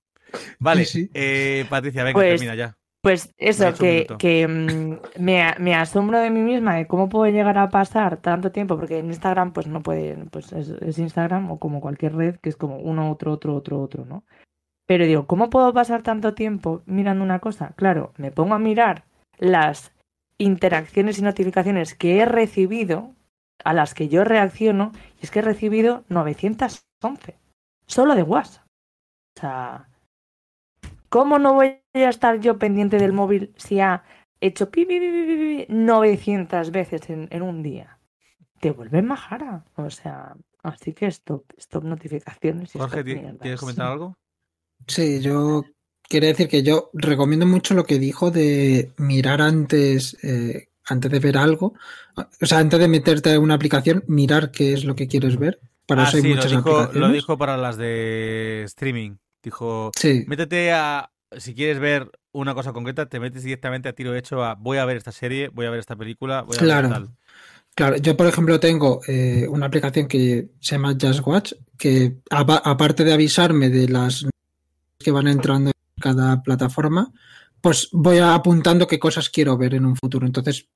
Vale, 0.58 0.86
Sí, 0.86 1.04
sí. 1.04 1.12
eh, 1.14 1.66
Patricia, 1.70 2.04
venga, 2.04 2.16
Pues, 2.20 2.40
termina 2.40 2.56
ya. 2.56 2.78
Pues 3.02 3.34
eso, 3.38 3.74
que, 3.74 4.08
que 4.20 4.46
mm, 4.46 5.22
me 5.22 5.76
asombro 5.76 6.20
de 6.20 6.30
mí 6.30 6.42
misma 6.42 6.76
de 6.76 6.88
cómo 6.88 7.08
puedo 7.08 7.32
llegar 7.32 7.58
a 7.58 7.70
pasar 7.70 8.18
tanto 8.18 8.52
tiempo, 8.52 8.78
porque 8.78 9.00
en 9.00 9.08
Instagram 9.08 9.54
pues 9.54 9.68
no 9.68 9.82
puede, 9.82 10.18
pues 10.32 10.52
es, 10.52 10.70
es 10.70 10.98
Instagram 11.00 11.50
o 11.50 11.60
como 11.60 11.80
cualquier 11.80 12.16
red 12.16 12.36
que 12.38 12.50
es 12.50 12.58
como 12.58 12.78
uno, 12.78 13.10
otro, 13.10 13.32
otro, 13.32 13.56
otro, 13.56 13.82
otro, 13.82 14.06
¿no? 14.06 14.26
Pero 14.86 15.06
digo, 15.06 15.28
¿cómo 15.28 15.50
puedo 15.50 15.72
pasar 15.72 16.02
tanto 16.02 16.34
tiempo 16.34 16.82
mirando 16.88 17.24
una 17.24 17.40
cosa? 17.40 17.74
Claro, 17.76 18.12
me 18.18 18.32
pongo 18.32 18.56
a 18.56 18.60
mirar 18.60 19.06
las 19.38 19.94
interacciones 20.40 21.20
y 21.20 21.22
notificaciones 21.22 21.94
que 21.94 22.20
he 22.20 22.26
recibido, 22.26 23.14
a 23.64 23.74
las 23.74 23.94
que 23.94 24.08
yo 24.08 24.24
reacciono, 24.24 24.92
y 25.22 25.26
es 25.26 25.32
que 25.32 25.40
he 25.40 25.44
recibido 25.44 26.06
911, 26.10 27.38
solo 27.86 28.16
de 28.16 28.24
WhatsApp. 28.24 28.66
O 29.38 29.40
sea, 29.40 29.89
¿Cómo 31.10 31.40
no 31.40 31.54
voy 31.54 31.80
a 31.94 32.10
estar 32.10 32.40
yo 32.40 32.58
pendiente 32.58 32.98
del 32.98 33.14
móvil 33.14 33.54
si 33.58 33.80
ha 33.80 34.04
hecho 34.42 34.70
pi, 34.70 34.86
pi, 34.86 35.00
pi, 35.00 35.12
pi, 35.12 35.26
pi, 35.26 35.66
pi 35.68 35.74
900 35.74 36.72
veces 36.72 37.10
en, 37.10 37.28
en 37.32 37.42
un 37.42 37.64
día? 37.64 38.00
Te 38.60 38.72
vuelve 38.72 39.02
majara. 39.02 39.66
O 39.76 39.90
sea, 39.90 40.36
así 40.64 40.94
que 40.94 41.08
stop, 41.08 41.44
stop 41.58 41.84
notificaciones. 41.84 42.76
y 42.76 42.80
Jorge, 42.80 42.98
stop 43.00 43.06
¿ti- 43.08 43.16
mierdas. 43.16 43.40
¿quieres 43.42 43.60
comentar 43.60 43.88
algo? 43.92 44.16
Sí, 44.88 45.22
yo 45.22 45.64
quiere 46.04 46.28
decir 46.28 46.48
que 46.48 46.64
yo 46.64 46.90
recomiendo 46.94 47.46
mucho 47.46 47.74
lo 47.74 47.84
que 47.86 48.00
dijo 48.00 48.32
de 48.32 48.92
mirar 48.98 49.42
antes, 49.42 50.18
eh, 50.24 50.70
antes 50.86 51.12
de 51.12 51.20
ver 51.20 51.38
algo. 51.38 51.74
O 52.42 52.46
sea, 52.46 52.60
antes 52.60 52.80
de 52.80 52.88
meterte 52.88 53.34
en 53.34 53.42
una 53.42 53.56
aplicación, 53.56 54.04
mirar 54.08 54.52
qué 54.52 54.74
es 54.74 54.86
lo 54.86 54.96
que 54.96 55.08
quieres 55.08 55.38
ver. 55.38 55.60
Para 55.86 56.04
Ah, 56.04 56.08
eso 56.08 56.18
hay 56.18 56.24
sí, 56.24 56.30
lo 56.30 56.36
muchas 56.36 56.52
dijo, 56.52 56.70
aplicaciones. 56.72 56.96
lo 57.02 57.10
dijo 57.14 57.38
para 57.38 57.58
las 57.58 57.78
de 57.78 58.64
streaming. 58.66 59.16
Dijo, 59.44 59.92
Sí, 59.98 60.24
métete 60.28 60.72
a... 60.72 61.12
Si 61.38 61.54
quieres 61.54 61.80
ver 61.80 62.10
una 62.32 62.56
cosa 62.56 62.74
concreta, 62.74 63.08
te 63.08 63.20
metes 63.20 63.44
directamente 63.44 63.88
a 63.88 63.94
tiro 63.94 64.16
hecho 64.16 64.44
a 64.44 64.56
voy 64.56 64.78
a 64.80 64.86
ver 64.86 64.98
esta 64.98 65.12
serie, 65.12 65.50
voy 65.50 65.68
a 65.68 65.70
ver 65.70 65.80
esta 65.80 65.96
película, 65.96 66.42
voy 66.42 66.58
a 66.58 66.60
Claro. 66.60 66.90
ver 66.90 66.98
tal. 66.98 67.10
claro. 67.76 67.98
Yo, 67.98 68.18
por 68.18 68.26
ejemplo, 68.28 68.60
tengo 68.60 69.02
eh, 69.08 69.46
una 69.48 69.68
aplicación 69.68 70.08
que 70.08 70.50
se 70.60 70.76
llama 70.76 70.96
Just 71.00 71.22
Watch, 71.26 71.54
que 71.78 72.18
apa- 72.32 72.62
aparte 72.66 73.04
de 73.04 73.14
avisarme 73.14 73.70
de 73.70 73.88
las 73.90 74.26
que 74.98 75.12
van 75.12 75.28
entrando 75.28 75.70
en 75.70 76.02
cada 76.02 76.42
plataforma, 76.42 77.14
pues 77.62 77.90
voy 77.92 78.18
apuntando 78.18 78.88
qué 78.88 78.98
cosas 79.00 79.30
quiero 79.30 79.56
ver 79.58 79.76
en 79.76 79.86
un 79.86 79.96
futuro. 79.96 80.26
Entonces, 80.26 80.68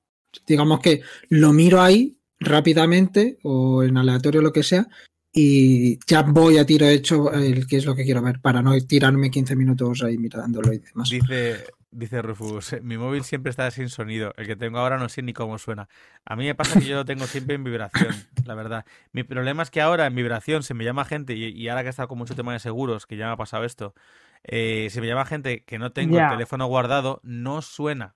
digamos 0.45 0.80
que 0.82 1.01
lo 1.30 1.51
miro 1.51 1.82
ahí 1.82 2.18
rápidamente 2.39 3.39
o 3.43 3.84
en 3.84 3.97
aleatorio 3.97 4.41
lo 4.41 4.53
que 4.53 4.64
sea 4.64 4.88
y 5.34 5.97
ya 6.05 6.21
voy 6.21 6.59
a 6.59 6.65
tiro 6.65 6.86
hecho 6.86 7.34
el 7.34 7.65
qué 7.65 7.77
es 7.77 7.86
lo 7.86 7.95
que 7.95 8.03
quiero 8.03 8.21
ver 8.21 8.39
para 8.39 8.61
no 8.61 8.79
tirarme 8.81 9.31
15 9.31 9.55
minutos 9.55 10.03
ahí 10.03 10.17
mirándolo 10.17 10.71
y 10.71 10.77
demás. 10.77 11.09
Dice, 11.09 11.65
dice 11.89 12.21
Rufus, 12.21 12.75
mi 12.84 12.99
móvil 12.99 13.23
siempre 13.23 13.49
está 13.49 13.69
sin 13.71 13.89
sonido. 13.89 14.34
El 14.38 14.45
que 14.45 14.55
tengo 14.55 14.77
ahora 14.77 14.99
no 14.99 15.09
sé 15.09 15.23
ni 15.23 15.34
cómo 15.34 15.57
suena. 15.57 15.89
A 16.23 16.36
mí 16.36 16.45
me 16.45 16.53
pasa 16.53 16.79
que 16.79 16.86
yo 16.86 16.95
lo 16.97 17.05
tengo 17.05 17.25
siempre 17.25 17.55
en 17.55 17.63
vibración, 17.63 18.13
la 18.45 18.53
verdad. 18.53 18.86
Mi 19.11 19.23
problema 19.23 19.63
es 19.63 19.71
que 19.71 19.81
ahora 19.81 20.05
en 20.05 20.13
vibración 20.13 20.61
se 20.61 20.75
me 20.75 20.86
llama 20.86 21.03
gente, 21.03 21.34
y, 21.34 21.45
y 21.45 21.67
ahora 21.67 21.81
que 21.81 21.88
he 21.88 21.89
estado 21.89 22.07
con 22.07 22.19
mucho 22.19 22.36
tema 22.36 22.53
de 22.53 22.59
seguros, 22.59 23.07
que 23.07 23.17
ya 23.17 23.25
me 23.25 23.34
ha 23.34 23.38
pasado 23.38 23.63
esto, 23.63 23.95
eh, 24.43 24.89
se 24.91 25.01
me 25.01 25.07
llama 25.07 25.25
gente 25.25 25.63
que 25.63 25.79
no 25.79 25.91
tengo 25.91 26.19
el 26.19 26.29
teléfono 26.29 26.67
guardado, 26.67 27.21
no 27.23 27.61
suena. 27.61 28.15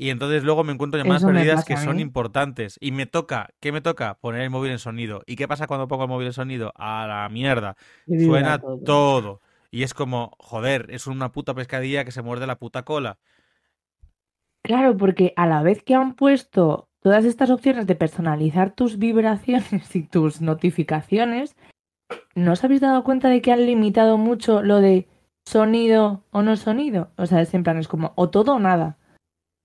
Y 0.00 0.08
entonces 0.08 0.44
luego 0.44 0.64
me 0.64 0.72
encuentro 0.72 0.96
llamadas 0.96 1.26
perdidas 1.26 1.62
que 1.62 1.76
son 1.76 2.00
importantes. 2.00 2.78
Y 2.80 2.90
me 2.90 3.04
toca, 3.04 3.50
¿qué 3.60 3.70
me 3.70 3.82
toca? 3.82 4.14
Poner 4.14 4.40
el 4.40 4.48
móvil 4.48 4.72
en 4.72 4.78
sonido. 4.78 5.20
¿Y 5.26 5.36
qué 5.36 5.46
pasa 5.46 5.66
cuando 5.66 5.88
pongo 5.88 6.04
el 6.04 6.08
móvil 6.08 6.28
en 6.28 6.32
sonido? 6.32 6.72
A 6.74 7.06
la 7.06 7.28
mierda. 7.28 7.76
Y 8.06 8.24
Suena 8.24 8.58
todo. 8.58 8.78
todo. 8.78 9.40
Y 9.70 9.82
es 9.82 9.92
como, 9.92 10.32
joder, 10.38 10.86
es 10.88 11.06
una 11.06 11.32
puta 11.32 11.52
pescadilla 11.52 12.06
que 12.06 12.12
se 12.12 12.22
muerde 12.22 12.46
la 12.46 12.58
puta 12.58 12.82
cola. 12.82 13.18
Claro, 14.62 14.96
porque 14.96 15.34
a 15.36 15.46
la 15.46 15.62
vez 15.62 15.82
que 15.82 15.94
han 15.94 16.14
puesto 16.14 16.88
todas 17.00 17.26
estas 17.26 17.50
opciones 17.50 17.86
de 17.86 17.94
personalizar 17.94 18.70
tus 18.70 18.96
vibraciones 18.96 19.64
y 19.94 20.04
tus 20.04 20.40
notificaciones, 20.40 21.56
¿no 22.34 22.52
os 22.52 22.64
habéis 22.64 22.80
dado 22.80 23.04
cuenta 23.04 23.28
de 23.28 23.42
que 23.42 23.52
han 23.52 23.66
limitado 23.66 24.16
mucho 24.16 24.62
lo 24.62 24.80
de 24.80 25.08
sonido 25.44 26.24
o 26.30 26.40
no 26.40 26.56
sonido? 26.56 27.10
O 27.18 27.26
sea, 27.26 27.42
es 27.42 27.52
en 27.52 27.64
plan, 27.64 27.76
es 27.76 27.86
como 27.86 28.14
o 28.16 28.30
todo 28.30 28.54
o 28.54 28.58
nada. 28.58 28.96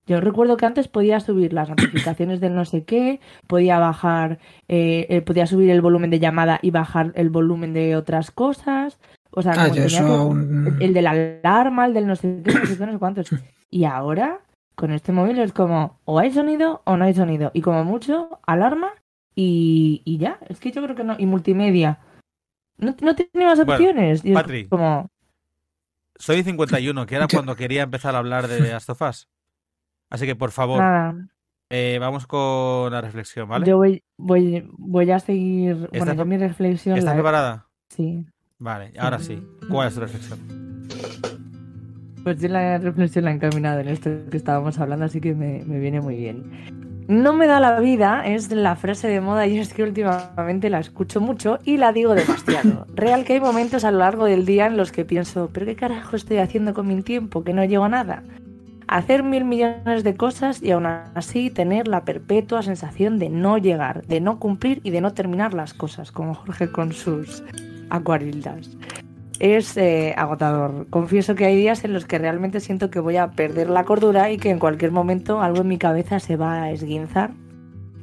Yo 0.07 0.21
recuerdo 0.21 0.55
que 0.57 0.65
antes 0.67 0.87
podía 0.87 1.19
subir 1.19 1.51
las 1.53 1.69
notificaciones 1.69 2.39
del 2.39 2.53
no 2.53 2.63
sé 2.65 2.83
qué, 2.83 3.19
podía 3.47 3.79
bajar, 3.79 4.37
eh, 4.67 5.07
eh, 5.09 5.21
podía 5.21 5.47
subir 5.47 5.69
el 5.71 5.81
volumen 5.81 6.11
de 6.11 6.19
llamada 6.19 6.59
y 6.61 6.69
bajar 6.71 7.11
el 7.15 7.29
volumen 7.29 7.73
de 7.73 7.95
otras 7.95 8.29
cosas. 8.31 8.99
O 9.31 9.41
sea, 9.41 9.53
Ah, 9.57 9.65
tenía 9.65 9.85
eso 9.85 10.05
que- 10.05 10.11
aún- 10.13 10.77
el 10.79 10.93
de 10.93 11.01
la 11.01 11.11
alarma, 11.11 11.85
el 11.87 11.93
del 11.95 12.05
no 12.07 12.15
sé 12.15 12.41
qué, 12.45 12.53
no 12.53 12.65
sé 12.65 12.77
qué, 12.77 12.85
no 12.85 12.91
sé 12.93 12.99
cuántos. 12.99 13.29
Y 13.71 13.85
ahora, 13.85 14.41
con 14.75 14.91
este 14.91 15.11
móvil 15.11 15.39
es 15.39 15.51
como, 15.53 15.99
o 16.05 16.19
hay 16.19 16.31
sonido 16.31 16.81
o 16.85 16.97
no 16.97 17.05
hay 17.05 17.13
sonido. 17.15 17.49
Y 17.55 17.61
como 17.61 17.83
mucho, 17.83 18.39
alarma 18.45 18.91
y, 19.35 20.01
y 20.05 20.17
ya. 20.19 20.37
Es 20.49 20.59
que 20.59 20.71
yo 20.71 20.83
creo 20.83 20.95
que 20.95 21.03
no. 21.03 21.15
Y 21.17 21.25
multimedia. 21.25 21.99
No, 22.77 22.95
no 23.01 23.15
tiene 23.15 23.45
más 23.45 23.57
Bueno, 23.57 23.73
opciones. 23.73 24.21
Patri. 24.33 24.67
como, 24.67 25.07
Soy 26.17 26.43
51, 26.43 27.05
que 27.05 27.15
era 27.15 27.27
cuando 27.45 27.55
quería 27.55 27.83
empezar 27.83 28.15
a 28.15 28.19
hablar 28.19 28.47
de 28.47 28.59
Last 28.71 28.89
of 28.89 29.01
Us. 29.01 29.27
Así 30.09 30.25
que, 30.25 30.35
por 30.35 30.51
favor, 30.51 30.83
eh, 31.69 31.97
vamos 31.99 32.27
con 32.27 32.91
la 32.91 33.01
reflexión, 33.01 33.49
¿vale? 33.49 33.65
Yo 33.65 33.77
voy, 33.77 34.03
voy, 34.17 34.67
voy 34.77 35.11
a 35.11 35.19
seguir. 35.19 35.75
Bueno, 35.75 35.89
¿Estás 35.91 36.17
yo 36.17 36.25
mi 36.25 36.37
reflexión. 36.37 36.97
¿Estás 36.97 37.13
la- 37.13 37.17
preparada? 37.17 37.67
Sí. 37.89 38.25
Vale, 38.59 38.93
ahora 38.97 39.19
sí. 39.19 39.41
¿Cuál 39.69 39.87
es 39.89 39.93
tu 39.95 39.99
reflexión? 40.01 40.39
Pues 42.23 42.39
yo 42.41 42.47
la 42.47 42.77
reflexión 42.79 43.25
la 43.25 43.31
he 43.31 43.35
encaminado 43.35 43.79
en 43.81 43.87
esto 43.89 44.09
que 44.31 44.37
estábamos 44.37 44.79
hablando, 44.79 45.05
así 45.05 45.21
que 45.21 45.35
me, 45.35 45.63
me 45.65 45.79
viene 45.79 46.01
muy 46.01 46.15
bien. 46.15 47.05
No 47.07 47.33
me 47.33 47.45
da 47.45 47.59
la 47.59 47.79
vida 47.79 48.25
es 48.25 48.51
la 48.51 48.75
frase 48.75 49.07
de 49.07 49.21
moda 49.21 49.45
y 49.45 49.59
es 49.59 49.73
que 49.75 49.83
últimamente 49.83 50.71
la 50.71 50.79
escucho 50.79 51.21
mucho 51.21 51.59
y 51.63 51.77
la 51.77 51.91
digo 51.91 52.15
demasiado. 52.15 52.87
Real 52.95 53.25
que 53.25 53.33
hay 53.33 53.39
momentos 53.41 53.83
a 53.83 53.91
lo 53.91 53.99
largo 53.99 54.25
del 54.25 54.45
día 54.45 54.65
en 54.65 54.75
los 54.77 54.91
que 54.91 55.05
pienso, 55.05 55.51
pero 55.53 55.67
qué 55.67 55.75
carajo 55.75 56.15
estoy 56.15 56.37
haciendo 56.37 56.73
con 56.73 56.87
mi 56.87 56.99
tiempo, 57.03 57.43
que 57.43 57.53
no 57.53 57.63
llego 57.63 57.83
a 57.83 57.89
nada. 57.89 58.23
Hacer 58.87 59.23
mil 59.23 59.45
millones 59.45 60.03
de 60.03 60.15
cosas 60.15 60.61
y 60.61 60.71
aún 60.71 60.85
así 60.85 61.49
tener 61.49 61.87
la 61.87 62.05
perpetua 62.05 62.61
sensación 62.61 63.17
de 63.19 63.29
no 63.29 63.57
llegar, 63.57 64.05
de 64.05 64.21
no 64.21 64.39
cumplir 64.39 64.81
y 64.83 64.91
de 64.91 65.01
no 65.01 65.13
terminar 65.13 65.53
las 65.53 65.73
cosas, 65.73 66.11
como 66.11 66.35
Jorge 66.35 66.71
con 66.71 66.93
sus 66.93 67.43
acuarelas 67.89 68.77
es 69.39 69.75
eh, 69.77 70.13
agotador. 70.17 70.87
Confieso 70.89 71.35
que 71.35 71.45
hay 71.45 71.55
días 71.55 71.83
en 71.83 71.93
los 71.93 72.05
que 72.05 72.17
realmente 72.17 72.59
siento 72.59 72.89
que 72.89 72.99
voy 72.99 73.17
a 73.17 73.31
perder 73.31 73.69
la 73.69 73.83
cordura 73.83 74.31
y 74.31 74.37
que 74.37 74.49
en 74.49 74.59
cualquier 74.59 74.91
momento 74.91 75.41
algo 75.41 75.61
en 75.61 75.67
mi 75.67 75.77
cabeza 75.77 76.19
se 76.19 76.35
va 76.35 76.63
a 76.63 76.71
esguinzar. 76.71 77.31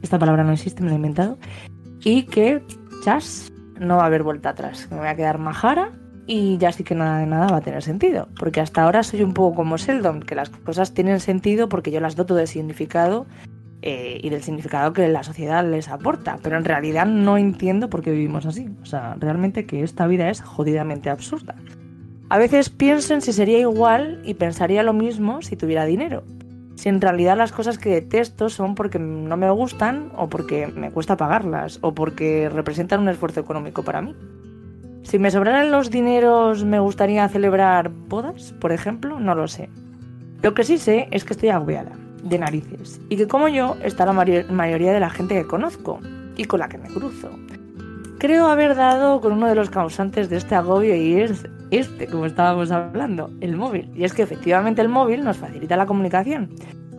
Esta 0.03 0.19
palabra 0.19 0.45
no 0.45 0.53
existe, 0.53 0.83
me 0.83 0.89
la 0.89 0.95
he 0.95 0.97
inventado. 0.97 1.39
Y 2.01 2.25
que, 2.25 2.63
chas, 3.05 3.53
no 3.79 3.97
va 3.97 4.05
a 4.05 4.07
haber 4.07 4.23
vuelta 4.23 4.51
atrás. 4.51 4.89
Me 4.91 4.99
voy 4.99 5.09
a 5.09 5.15
quedar 5.15 5.39
majara 5.39 5.93
y 6.27 6.59
ya 6.59 6.73
sí 6.73 6.85
que 6.85 6.95
nada 6.95 7.19
de 7.19 7.27
nada 7.27 7.49
va 7.49 7.59
a 7.59 7.61
tener 7.61 7.83
sentido. 7.83 8.29
Porque 8.39 8.61
hasta 8.61 8.83
ahora 8.83 9.03
soy 9.03 9.23
un 9.23 9.35
poco 9.35 9.57
como 9.57 9.77
Sheldon, 9.77 10.21
que 10.21 10.35
las 10.35 10.51
cosas 10.51 10.95
tienen 10.95 11.21
sentido 11.21 11.69
porque 11.69 11.91
yo 11.91 12.01
las 12.01 12.17
doto 12.17 12.35
de 12.35 12.47
significado 12.47 13.27
eh, 13.83 14.21
y 14.23 14.31
del 14.31 14.43
significado 14.43 14.93
que 14.93 15.09
la 15.09 15.23
sociedad 15.23 15.69
les 15.69 15.89
aporta. 15.89 16.39
Pero 16.43 16.57
en 16.57 16.65
realidad 16.65 17.07
no 17.07 17.37
entiendo 17.39 17.91
por 17.91 18.03
qué 18.03 18.13
vivimos 18.13 18.47
así. 18.47 18.69
O 18.83 18.87
sea, 18.87 19.17
realmente 19.19 19.67
que 19.67 19.83
esta 19.83 20.07
vida 20.07 20.31
es 20.31 20.41
jodidamente 20.41 21.11
absurda. 21.11 21.57
A 22.29 22.39
veces 22.39 22.71
pienso 22.71 23.13
en 23.13 23.21
si 23.21 23.33
sería 23.33 23.59
igual 23.59 24.23
y 24.25 24.35
pensaría 24.35 24.83
lo 24.83 24.95
mismo 24.95 25.43
si 25.43 25.57
tuviera 25.57 25.85
dinero. 25.85 26.25
Si 26.77 26.89
en 26.89 27.01
realidad 27.01 27.37
las 27.37 27.53
cosas 27.53 27.79
que 27.79 27.91
detesto 27.91 28.49
son 28.49 28.75
porque 28.75 28.99
no 28.99 29.37
me 29.37 29.51
gustan 29.51 30.11
o 30.17 30.29
porque 30.29 30.67
me 30.69 30.91
cuesta 30.91 31.17
pagarlas 31.17 31.79
o 31.83 31.95
porque 31.95 32.49
representan 32.49 33.01
un 33.01 33.09
esfuerzo 33.09 33.41
económico 33.41 33.83
para 33.83 34.01
mí. 34.01 34.15
Si 35.03 35.19
me 35.19 35.31
sobraran 35.31 35.71
los 35.71 35.91
dineros, 35.91 36.65
¿me 36.65 36.79
gustaría 36.79 37.29
celebrar 37.29 37.91
bodas, 37.91 38.55
por 38.61 38.73
ejemplo? 38.73 39.21
No 39.21 39.35
lo 39.35 39.49
sé. 39.49 39.69
Lo 40.43 40.55
que 40.55 40.65
sí 40.65 40.79
sé 40.79 41.09
es 41.11 41.25
que 41.25 41.35
estoy 41.35 41.51
agobiada, 41.51 41.93
de 42.23 42.39
narices, 42.39 43.01
y 43.09 43.17
que 43.17 43.29
como 43.29 43.49
yo 43.49 43.77
está 43.83 44.07
la 44.07 44.13
mayoría 44.13 44.93
de 44.93 45.01
la 45.01 45.11
gente 45.11 45.35
que 45.35 45.47
conozco 45.47 46.01
y 46.37 46.45
con 46.45 46.61
la 46.61 46.69
que 46.69 46.79
me 46.79 46.89
cruzo. 46.89 47.31
Creo 48.19 48.47
haber 48.47 48.77
dado 48.77 49.21
con 49.21 49.33
uno 49.33 49.49
de 49.49 49.55
los 49.55 49.71
causantes 49.71 50.31
de 50.31 50.37
este 50.37 50.55
agobio 50.55 50.95
y 50.95 51.21
es 51.21 51.45
este, 51.73 52.07
como 52.07 52.27
estábamos 52.27 52.71
hablando, 52.71 53.31
el 53.41 53.57
móvil. 53.57 53.91
Y 53.97 54.05
es 54.05 54.13
que 54.13 54.23
efectivamente 54.23 54.83
el 54.83 54.89
móvil 54.89 55.25
nos 55.25 55.39
facilita 55.39 55.77
la 55.77 55.87
comunicación, 55.87 56.51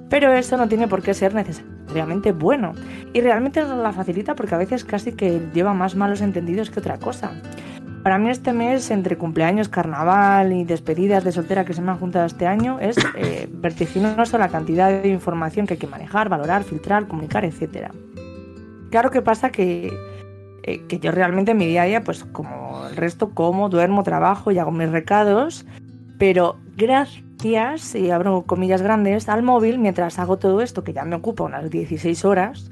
pero 0.10 0.34
eso 0.34 0.58
no 0.58 0.68
tiene 0.68 0.88
por 0.88 1.02
qué 1.02 1.14
ser 1.14 1.34
necesariamente 1.34 2.32
bueno. 2.32 2.74
Y 3.14 3.22
realmente 3.22 3.62
nos 3.62 3.78
la 3.78 3.94
facilita 3.94 4.36
porque 4.36 4.56
a 4.56 4.58
veces 4.58 4.84
casi 4.84 5.14
que 5.14 5.42
lleva 5.54 5.74
más 5.74 5.96
malos 5.96 6.22
entendidos 6.22 6.70
que 6.70 6.80
otra 6.80 6.98
cosa. 6.98 7.32
Para 8.04 8.18
mí 8.18 8.30
este 8.30 8.52
mes, 8.52 8.92
entre 8.92 9.18
cumpleaños, 9.18 9.70
carnaval 9.70 10.52
y 10.52 10.66
despedidas 10.66 11.24
de 11.24 11.32
soltera 11.32 11.64
que 11.64 11.74
se 11.74 11.82
me 11.82 11.90
han 11.90 12.00
juntado 12.00 12.26
este 12.26 12.46
año, 12.46 12.78
es 12.82 12.98
eh, 13.16 13.48
vertiginoso 13.50 14.38
la 14.38 14.50
cantidad 14.50 14.90
de 14.90 15.08
información 15.08 15.66
que 15.66 15.76
hay 15.76 15.80
que 15.80 15.88
manejar, 15.88 16.28
valorar, 16.28 16.66
filtrar, 16.66 17.08
comunicar, 17.08 17.46
etc. 17.46 17.92
Claro 18.92 19.10
que 19.10 19.22
pasa 19.22 19.52
que, 19.52 19.90
eh, 20.64 20.82
que 20.90 21.00
yo 21.00 21.12
realmente 21.12 21.52
en 21.52 21.58
mi 21.58 21.66
día 21.66 21.84
a 21.84 21.86
día, 21.86 22.04
pues 22.04 22.26
como 22.26 22.88
el 22.90 22.98
resto, 22.98 23.30
como, 23.30 23.70
duermo, 23.70 24.04
trabajo 24.04 24.52
y 24.52 24.60
hago 24.60 24.72
mis 24.72 24.90
recados, 24.90 25.66
pero 26.20 26.58
gracias, 26.76 27.96
y 27.96 28.12
abro 28.12 28.42
comillas 28.42 28.82
grandes, 28.82 29.30
al 29.30 29.44
móvil, 29.44 29.80
mientras 29.80 30.20
hago 30.20 30.36
todo 30.36 30.60
esto, 30.60 30.84
que 30.84 30.92
ya 30.92 31.06
me 31.06 31.16
ocupa 31.16 31.46
unas 31.46 31.70
16 31.70 32.26
horas, 32.26 32.70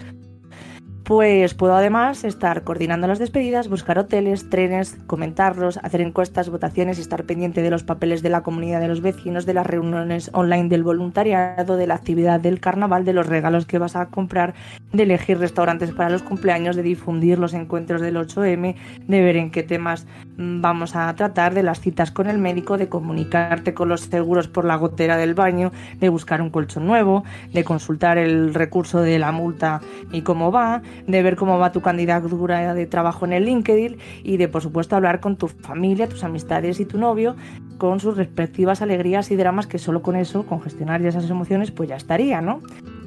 pues 1.11 1.55
puedo 1.55 1.75
además 1.75 2.23
estar 2.23 2.63
coordinando 2.63 3.05
las 3.05 3.19
despedidas, 3.19 3.67
buscar 3.67 3.99
hoteles, 3.99 4.49
trenes, 4.49 4.97
comentarlos, 5.07 5.75
hacer 5.83 5.99
encuestas, 5.99 6.49
votaciones 6.49 6.99
estar 6.99 7.25
pendiente 7.25 7.61
de 7.61 7.69
los 7.69 7.83
papeles 7.83 8.21
de 8.21 8.29
la 8.29 8.43
comunidad 8.43 8.79
de 8.79 8.87
los 8.87 9.01
vecinos, 9.01 9.45
de 9.45 9.53
las 9.53 9.67
reuniones 9.67 10.29
online 10.31 10.69
del 10.69 10.83
voluntariado, 10.83 11.75
de 11.75 11.85
la 11.85 11.95
actividad 11.95 12.39
del 12.39 12.61
carnaval, 12.61 13.03
de 13.03 13.11
los 13.11 13.27
regalos 13.27 13.65
que 13.65 13.77
vas 13.77 13.97
a 13.97 14.05
comprar, 14.05 14.53
de 14.93 15.03
elegir 15.03 15.37
restaurantes 15.37 15.91
para 15.91 16.09
los 16.09 16.23
cumpleaños, 16.23 16.77
de 16.77 16.83
difundir 16.83 17.39
los 17.39 17.53
encuentros 17.53 17.99
del 17.99 18.15
8M, 18.15 18.75
de 19.05 19.21
ver 19.21 19.35
en 19.35 19.51
qué 19.51 19.63
temas 19.63 20.07
mm, 20.37 20.61
vamos 20.61 20.95
a 20.95 21.13
tratar, 21.15 21.53
de 21.53 21.63
las 21.63 21.81
citas 21.81 22.11
con 22.11 22.29
el 22.29 22.37
médico, 22.37 22.77
de 22.77 22.87
comunicarte 22.87 23.73
con 23.73 23.89
los 23.89 23.99
seguros 23.99 24.47
por 24.47 24.63
la 24.63 24.77
gotera 24.77 25.17
del 25.17 25.33
baño, 25.33 25.73
de 25.99 26.07
buscar 26.07 26.41
un 26.41 26.51
colchón 26.51 26.87
nuevo, 26.87 27.25
de 27.51 27.65
consultar 27.65 28.17
el 28.17 28.53
recurso 28.53 29.01
de 29.01 29.19
la 29.19 29.33
multa 29.33 29.81
y 30.13 30.21
cómo 30.21 30.53
va, 30.53 30.81
de 31.07 31.23
ver 31.23 31.35
cómo 31.35 31.57
va 31.57 31.71
tu 31.71 31.81
candidatura 31.81 32.73
de 32.73 32.85
trabajo 32.85 33.25
en 33.25 33.33
el 33.33 33.45
LinkedIn 33.45 33.97
y 34.23 34.37
de, 34.37 34.47
por 34.47 34.61
supuesto, 34.61 34.95
hablar 34.95 35.19
con 35.19 35.37
tu 35.37 35.47
familia, 35.47 36.07
tus 36.07 36.23
amistades 36.23 36.79
y 36.79 36.85
tu 36.85 36.97
novio 36.97 37.35
con 37.77 37.99
sus 37.99 38.15
respectivas 38.17 38.81
alegrías 38.81 39.31
y 39.31 39.35
dramas 39.35 39.67
que 39.67 39.79
solo 39.79 40.01
con 40.01 40.15
eso, 40.15 40.45
con 40.45 40.61
gestionar 40.61 41.01
ya 41.01 41.09
esas 41.09 41.29
emociones, 41.29 41.71
pues 41.71 41.89
ya 41.89 41.95
estaría, 41.95 42.41
¿no? 42.41 42.61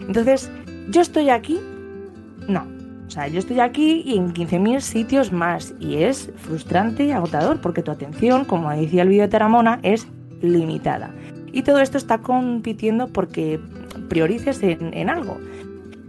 Entonces, 0.07 0.51
yo 0.91 1.01
estoy 1.01 1.31
aquí, 1.31 1.61
no. 2.49 2.67
O 3.07 3.11
sea, 3.11 3.29
yo 3.29 3.39
estoy 3.39 3.61
aquí 3.61 4.03
y 4.05 4.17
en 4.17 4.33
15.000 4.33 4.81
sitios 4.81 5.31
más 5.31 5.75
y 5.79 6.03
es 6.03 6.33
frustrante 6.37 7.05
y 7.05 7.13
agotador 7.13 7.61
porque 7.61 7.83
tu 7.83 7.91
atención, 7.91 8.45
como 8.45 8.71
decía 8.71 9.03
el 9.03 9.09
vídeo 9.09 9.23
de 9.23 9.29
Taramona, 9.29 9.79
es 9.83 10.09
limitada. 10.41 11.11
Y 11.53 11.63
todo 11.63 11.79
esto 11.79 11.99
está 11.99 12.19
compitiendo 12.19 13.09
porque 13.09 13.61
priorices 14.09 14.61
en, 14.63 15.09
algo. 15.09 15.39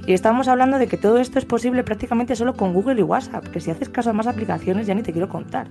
Y 0.07 0.13
estamos 0.13 0.47
hablando 0.47 0.77
de 0.77 0.85
que 0.85 0.97
todo 0.97 1.17
esto 1.17 1.39
es 1.39 1.45
posible 1.45 1.83
prácticamente 1.83 2.35
solo 2.35 2.53
con 2.53 2.73
Google 2.73 2.99
y 2.99 3.03
WhatsApp, 3.03 3.47
que 3.47 3.59
si 3.59 3.71
haces 3.71 3.89
caso 3.89 4.11
a 4.11 4.13
más 4.13 4.27
aplicaciones 4.27 4.85
ya 4.85 4.93
ni 4.93 5.01
te 5.01 5.11
quiero 5.11 5.29
contar. 5.29 5.67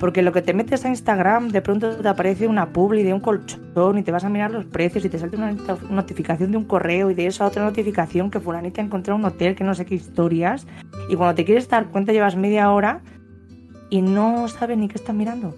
Porque 0.00 0.22
lo 0.22 0.32
que 0.32 0.40
te 0.40 0.54
metes 0.54 0.86
a 0.86 0.88
Instagram, 0.88 1.48
de 1.48 1.60
pronto 1.60 1.94
te 1.96 2.08
aparece 2.08 2.46
una 2.48 2.72
publi 2.72 3.02
de 3.02 3.12
un 3.12 3.20
colchón 3.20 3.98
y 3.98 4.02
te 4.02 4.10
vas 4.10 4.24
a 4.24 4.30
mirar 4.30 4.50
los 4.52 4.64
precios 4.64 5.04
y 5.04 5.10
te 5.10 5.18
salta 5.18 5.36
una 5.36 5.54
notificación 5.90 6.50
de 6.50 6.56
un 6.56 6.64
correo 6.64 7.10
y 7.10 7.14
de 7.14 7.26
esa 7.26 7.46
otra 7.46 7.62
notificación 7.62 8.30
que 8.30 8.40
fulanita 8.40 8.80
ha 8.80 8.84
encontrado 8.86 9.18
un 9.18 9.24
hotel 9.26 9.54
que 9.54 9.64
no 9.64 9.74
sé 9.74 9.84
qué 9.84 9.96
historias. 9.96 10.66
Y 11.10 11.16
cuando 11.16 11.34
te 11.34 11.44
quieres 11.44 11.68
dar 11.68 11.88
cuenta 11.88 12.12
llevas 12.12 12.36
media 12.36 12.70
hora 12.70 13.02
y 13.90 14.00
no 14.00 14.48
sabes 14.48 14.78
ni 14.78 14.88
qué 14.88 14.96
estás 14.96 15.14
mirando. 15.14 15.54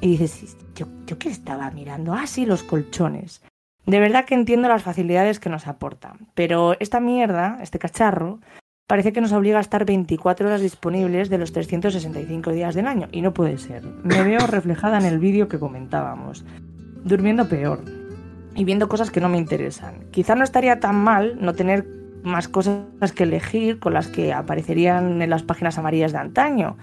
Y 0.00 0.16
dices, 0.16 0.56
¿yo, 0.76 0.86
yo 1.06 1.18
qué 1.18 1.28
estaba 1.28 1.72
mirando? 1.72 2.14
Ah, 2.14 2.28
sí, 2.28 2.46
los 2.46 2.62
colchones. 2.62 3.42
De 3.86 4.00
verdad 4.00 4.24
que 4.24 4.34
entiendo 4.34 4.68
las 4.68 4.82
facilidades 4.82 5.40
que 5.40 5.50
nos 5.50 5.66
aportan, 5.66 6.28
pero 6.34 6.74
esta 6.80 7.00
mierda, 7.00 7.58
este 7.60 7.78
cacharro, 7.78 8.40
parece 8.86 9.12
que 9.12 9.20
nos 9.20 9.32
obliga 9.32 9.58
a 9.58 9.60
estar 9.60 9.84
24 9.84 10.46
horas 10.46 10.62
disponibles 10.62 11.28
de 11.28 11.38
los 11.38 11.52
365 11.52 12.50
días 12.52 12.74
del 12.74 12.86
año, 12.86 13.08
y 13.12 13.20
no 13.20 13.34
puede 13.34 13.58
ser. 13.58 13.84
Me 14.02 14.22
veo 14.22 14.46
reflejada 14.46 14.98
en 14.98 15.04
el 15.04 15.18
vídeo 15.18 15.48
que 15.48 15.58
comentábamos, 15.58 16.44
durmiendo 17.04 17.46
peor 17.46 17.84
y 18.54 18.64
viendo 18.64 18.88
cosas 18.88 19.10
que 19.10 19.20
no 19.20 19.28
me 19.28 19.38
interesan. 19.38 20.06
Quizá 20.10 20.34
no 20.34 20.44
estaría 20.44 20.80
tan 20.80 20.96
mal 20.96 21.36
no 21.40 21.52
tener 21.52 21.86
más 22.22 22.48
cosas 22.48 23.12
que 23.14 23.24
elegir 23.24 23.78
con 23.80 23.92
las 23.92 24.08
que 24.08 24.32
aparecerían 24.32 25.20
en 25.20 25.28
las 25.28 25.42
páginas 25.42 25.76
amarillas 25.76 26.12
de 26.12 26.18
antaño. 26.18 26.78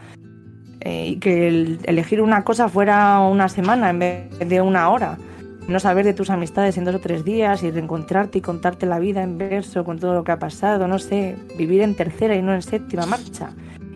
Eh, 0.81 1.09
y 1.09 1.15
que 1.17 1.77
elegir 1.83 2.21
una 2.21 2.43
cosa 2.43 2.67
fuera 2.67 3.19
una 3.19 3.49
semana 3.49 3.91
en 3.91 3.99
vez 3.99 4.39
de 4.39 4.61
una 4.61 4.89
hora 4.89 5.17
no 5.67 5.79
saber 5.79 6.05
de 6.05 6.13
tus 6.13 6.29
amistades 6.29 6.77
en 6.77 6.85
dos 6.85 6.95
o 6.95 6.99
tres 6.99 7.23
días 7.23 7.63
y 7.63 7.71
reencontrarte 7.71 8.39
y 8.39 8.41
contarte 8.41 8.85
la 8.85 8.99
vida 8.99 9.23
en 9.23 9.37
verso 9.37 9.83
con 9.83 9.99
todo 9.99 10.13
lo 10.13 10.23
que 10.23 10.31
ha 10.31 10.39
pasado, 10.39 10.87
no 10.87 10.99
sé, 10.99 11.37
vivir 11.57 11.81
en 11.81 11.95
tercera 11.95 12.35
y 12.35 12.41
no 12.41 12.53
en 12.53 12.61
séptima 12.61 13.05
marcha 13.05 13.51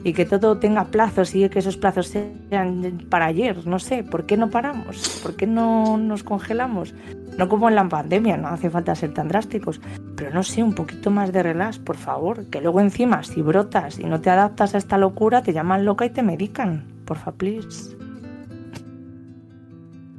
y 0.06 0.14
que 0.14 0.26
todo 0.26 0.60
tenga 0.60 0.86
plazos 0.86 1.34
y 1.34 1.50
que 1.50 1.58
esos 1.58 1.78
plazos 1.78 2.08
sean 2.10 3.06
para 3.10 3.26
ayer, 3.26 3.66
no 3.66 3.80
sé, 3.80 4.04
¿por 4.04 4.28
qué 4.28 4.38
no 4.38 4.52
paramos? 4.52 5.20
¿Por 5.24 5.36
qué 5.36 5.48
no 5.48 5.98
nos 5.98 6.24
congelamos? 6.24 6.94
No 7.40 7.50
como 7.50 7.70
en 7.70 7.76
la 7.76 7.90
pandemia, 7.90 8.38
no 8.38 8.50
hace 8.50 8.70
falta 8.70 8.94
ser 8.94 9.16
tan 9.16 9.30
drásticos, 9.30 9.82
pero 10.16 10.30
no 10.30 10.44
sé, 10.44 10.62
un 10.62 10.76
poquito 10.76 11.10
más 11.10 11.34
de 11.34 11.42
relax, 11.42 11.80
por 11.80 11.98
favor, 11.98 12.46
que 12.52 12.62
luego 12.62 12.82
encima 12.82 13.24
si 13.24 13.42
brotas 13.42 13.98
y 13.98 14.04
no 14.04 14.22
te 14.22 14.30
adaptas 14.30 14.76
a 14.76 14.78
esta 14.78 15.00
locura, 15.00 15.42
te 15.42 15.54
llaman 15.54 15.86
loca 15.86 16.06
y 16.06 16.12
te 16.12 16.22
medican, 16.22 16.86
porfa, 17.06 17.32
please. 17.32 17.98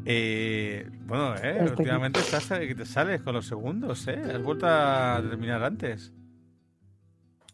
Eh, 0.04 0.88
bueno, 1.06 1.34
eh, 1.36 1.64
últimamente 1.70 2.20
estás, 2.20 2.50
eh, 2.50 2.74
te 2.74 2.84
sales 2.84 3.22
con 3.22 3.34
los 3.34 3.46
segundos, 3.46 4.06
¿eh? 4.08 4.20
Has 4.34 4.42
vuelto 4.42 4.66
a 4.68 5.22
terminar 5.28 5.62
antes. 5.62 6.12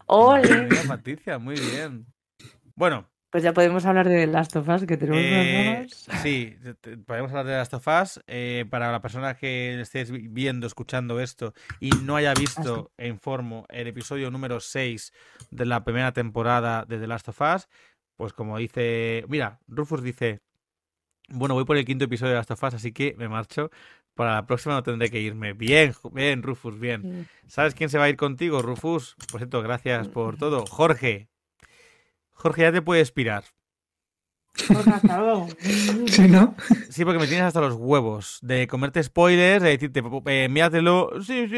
¡Ole! 0.06 0.68
Patricia, 0.88 1.38
muy 1.38 1.54
bien. 1.54 2.06
Bueno. 2.74 3.08
Pues 3.30 3.42
ya 3.42 3.54
podemos 3.54 3.86
hablar 3.86 4.08
de 4.08 4.26
Last 4.26 4.56
of 4.56 4.68
Us, 4.68 4.84
que 4.84 4.98
tenemos 4.98 5.22
eh, 5.22 5.86
Sí, 6.22 6.54
podemos 7.06 7.30
hablar 7.30 7.46
de 7.46 7.52
Last 7.52 7.72
of 7.72 7.86
Us. 7.86 8.20
Eh, 8.26 8.66
para 8.68 8.92
la 8.92 9.00
persona 9.00 9.34
que 9.34 9.80
estés 9.80 10.10
viendo, 10.10 10.66
escuchando 10.66 11.18
esto 11.18 11.54
y 11.80 11.90
no 12.02 12.16
haya 12.16 12.34
visto, 12.34 12.90
e 12.98 13.08
informo, 13.08 13.64
el 13.70 13.86
episodio 13.86 14.30
número 14.30 14.60
6 14.60 15.14
de 15.50 15.64
la 15.64 15.82
primera 15.82 16.12
temporada 16.12 16.84
de 16.86 16.98
The 16.98 17.06
Last 17.06 17.28
of 17.28 17.40
Us, 17.40 17.68
pues 18.16 18.34
como 18.34 18.58
dice... 18.58 19.24
Mira, 19.28 19.60
Rufus 19.66 20.02
dice... 20.02 20.40
Bueno, 21.32 21.54
voy 21.54 21.64
por 21.64 21.76
el 21.76 21.84
quinto 21.84 22.04
episodio 22.04 22.32
de 22.32 22.38
Last 22.38 22.50
of 22.50 22.62
Us, 22.62 22.74
así 22.74 22.92
que 22.92 23.14
me 23.16 23.28
marcho. 23.28 23.70
Para 24.14 24.34
la 24.34 24.46
próxima 24.46 24.74
no 24.74 24.82
tendré 24.82 25.10
que 25.10 25.18
irme. 25.18 25.54
Bien, 25.54 25.94
bien, 26.12 26.42
Rufus, 26.42 26.78
bien. 26.78 27.20
Mm. 27.20 27.26
¿Sabes 27.46 27.74
quién 27.74 27.88
se 27.88 27.96
va 27.96 28.04
a 28.04 28.08
ir 28.10 28.16
contigo, 28.16 28.60
Rufus? 28.60 29.16
Por 29.30 29.40
cierto, 29.40 29.62
gracias 29.62 30.08
por 30.08 30.36
todo. 30.36 30.66
Jorge. 30.66 31.28
Jorge, 32.32 32.62
ya 32.62 32.72
te 32.72 32.82
puedes 32.82 33.12
Sí, 36.06 36.28
¿no? 36.28 36.54
Sí, 36.90 37.04
porque 37.04 37.18
me 37.18 37.26
tienes 37.26 37.46
hasta 37.46 37.60
los 37.60 37.74
huevos 37.74 38.38
de 38.42 38.66
comerte 38.66 39.02
spoilers, 39.02 39.62
de 39.62 39.70
decirte, 39.70 40.02
eh, 40.26 40.48
míratelo, 40.48 41.10
sí, 41.22 41.48
sí, 41.48 41.56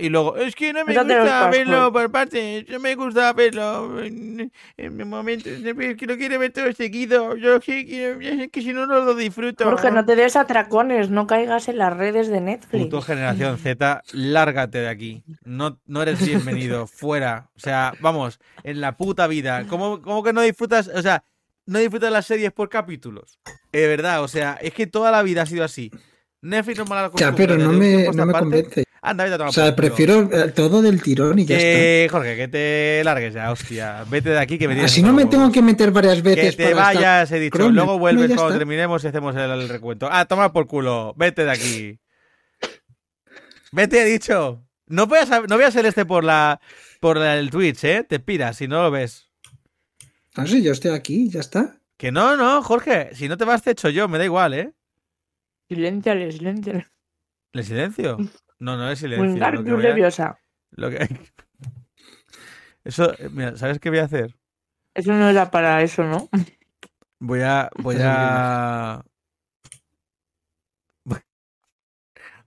y 0.00 0.08
luego, 0.10 0.36
es 0.36 0.54
que 0.54 0.72
no 0.72 0.84
me 0.84 0.94
gusta 0.94 1.48
verlo 1.48 1.92
por 1.92 2.10
partes, 2.10 2.68
no 2.68 2.80
me 2.80 2.94
gusta 2.94 3.32
verlo 3.32 4.02
en, 4.02 4.52
en 4.76 5.08
momento, 5.08 5.48
es 5.48 5.96
que 5.96 6.06
lo 6.06 6.16
quiero 6.16 6.38
ver 6.38 6.52
todo 6.52 6.70
seguido, 6.72 7.36
yo 7.36 7.60
sí, 7.60 7.86
que, 7.86 8.50
que 8.52 8.62
si 8.62 8.72
no, 8.72 8.86
no 8.86 9.00
lo 9.00 9.14
disfruto. 9.14 9.64
Jorge, 9.64 9.90
no 9.90 10.04
te 10.04 10.14
des 10.14 10.36
atracones, 10.36 11.10
no 11.10 11.26
caigas 11.26 11.68
en 11.68 11.78
las 11.78 11.96
redes 11.96 12.28
de 12.28 12.40
Netflix. 12.40 12.84
Puto 12.84 13.00
generación 13.00 13.58
Z, 13.58 14.02
lárgate 14.12 14.78
de 14.78 14.88
aquí, 14.88 15.24
no, 15.44 15.78
no 15.86 16.02
eres 16.02 16.24
bienvenido, 16.24 16.86
fuera, 16.86 17.48
o 17.56 17.60
sea, 17.60 17.94
vamos, 18.00 18.38
en 18.64 18.80
la 18.80 18.96
puta 18.96 19.26
vida, 19.26 19.64
¿cómo, 19.66 20.02
cómo 20.02 20.22
que 20.22 20.32
no 20.32 20.42
disfrutas? 20.42 20.88
O 20.88 21.00
sea, 21.00 21.24
no 21.66 21.78
disfrutas 21.78 22.12
las 22.12 22.26
series 22.26 22.52
por 22.52 22.68
capítulos. 22.68 23.38
De 23.72 23.86
verdad, 23.86 24.22
o 24.22 24.28
sea, 24.28 24.58
es 24.60 24.72
que 24.72 24.86
toda 24.86 25.10
la 25.10 25.22
vida 25.22 25.42
ha 25.42 25.46
sido 25.46 25.64
así. 25.64 25.90
Netflix 26.42 26.78
no 26.78 26.84
me 26.86 26.96
la 26.96 27.10
Ya, 27.16 27.34
pero 27.34 27.56
no 27.56 27.72
me, 27.72 28.08
no 28.12 28.26
me 28.26 28.32
convence. 28.32 28.84
Anda, 29.04 29.24
vete 29.24 29.34
a 29.34 29.38
tomar 29.38 29.50
O 29.50 29.52
sea, 29.52 29.74
prefiero 29.74 30.28
eh, 30.32 30.52
todo 30.52 30.80
del 30.80 31.02
tirón 31.02 31.36
y 31.38 31.44
ya 31.44 31.58
eh, 31.58 32.04
está. 32.04 32.18
Jorge, 32.18 32.36
que 32.36 32.48
te 32.48 33.02
largues 33.04 33.34
ya, 33.34 33.50
hostia. 33.50 34.04
Vete 34.08 34.30
de 34.30 34.38
aquí 34.38 34.58
que 34.58 34.68
me 34.68 34.74
tienes. 34.74 34.92
Así 34.92 35.02
no 35.02 35.12
me 35.12 35.26
tengo 35.26 35.50
que 35.50 35.60
meter 35.60 35.90
varias 35.90 36.22
veces. 36.22 36.54
Que 36.54 36.66
te 36.66 36.74
vayas, 36.74 37.30
he 37.32 37.40
dicho. 37.40 37.70
Luego 37.70 37.98
vuelves 37.98 38.32
cuando 38.34 38.58
terminemos 38.58 39.02
y 39.02 39.08
hacemos 39.08 39.34
el, 39.34 39.68
recuento. 39.68 40.08
Ah, 40.10 40.26
toma 40.26 40.52
por 40.52 40.68
culo. 40.68 41.14
Vete 41.16 41.44
de 41.44 41.50
aquí. 41.50 42.00
Vete, 43.72 44.02
he 44.02 44.04
dicho. 44.04 44.64
No 44.86 45.06
voy 45.06 45.18
a, 45.18 45.40
no 45.40 45.56
voy 45.56 45.64
a 45.64 45.70
ser 45.70 45.86
este 45.86 46.04
por 46.04 46.22
la 46.22 46.60
por 47.00 47.18
el 47.18 47.50
Twitch, 47.50 47.82
¿eh? 47.84 48.04
Te 48.08 48.20
piras 48.20 48.58
si 48.58 48.68
no 48.68 48.82
lo 48.82 48.90
ves. 48.92 49.31
Ah, 50.34 50.46
sí, 50.46 50.62
yo 50.62 50.72
estoy 50.72 50.92
aquí, 50.92 51.28
ya 51.28 51.40
está. 51.40 51.78
Que 51.98 52.10
no, 52.10 52.36
no, 52.36 52.62
Jorge, 52.62 53.14
si 53.14 53.28
no 53.28 53.36
te 53.36 53.44
vas 53.44 53.62
te 53.62 53.72
echo 53.72 53.90
yo, 53.90 54.08
me 54.08 54.18
da 54.18 54.24
igual, 54.24 54.54
¿eh? 54.54 54.72
Silenciale, 55.68 56.32
silenciale. 56.32 56.88
¿Le 57.52 57.62
silencio? 57.62 58.16
No, 58.58 58.76
no 58.76 58.90
es 58.90 58.98
silencio. 58.98 59.50
Lo 59.50 59.64
que 59.64 59.70
nerviosa. 59.70 60.38
Lo 60.70 60.90
que... 60.90 61.06
Eso, 62.84 63.12
mira, 63.30 63.56
¿sabes 63.56 63.78
qué 63.78 63.90
voy 63.90 63.98
a 63.98 64.04
hacer? 64.04 64.34
Eso 64.94 65.12
no 65.12 65.28
era 65.28 65.50
para 65.50 65.82
eso, 65.82 66.02
¿no? 66.02 66.28
Voy 67.20 67.40
a, 67.42 67.70
voy 67.76 67.96
a... 68.00 69.04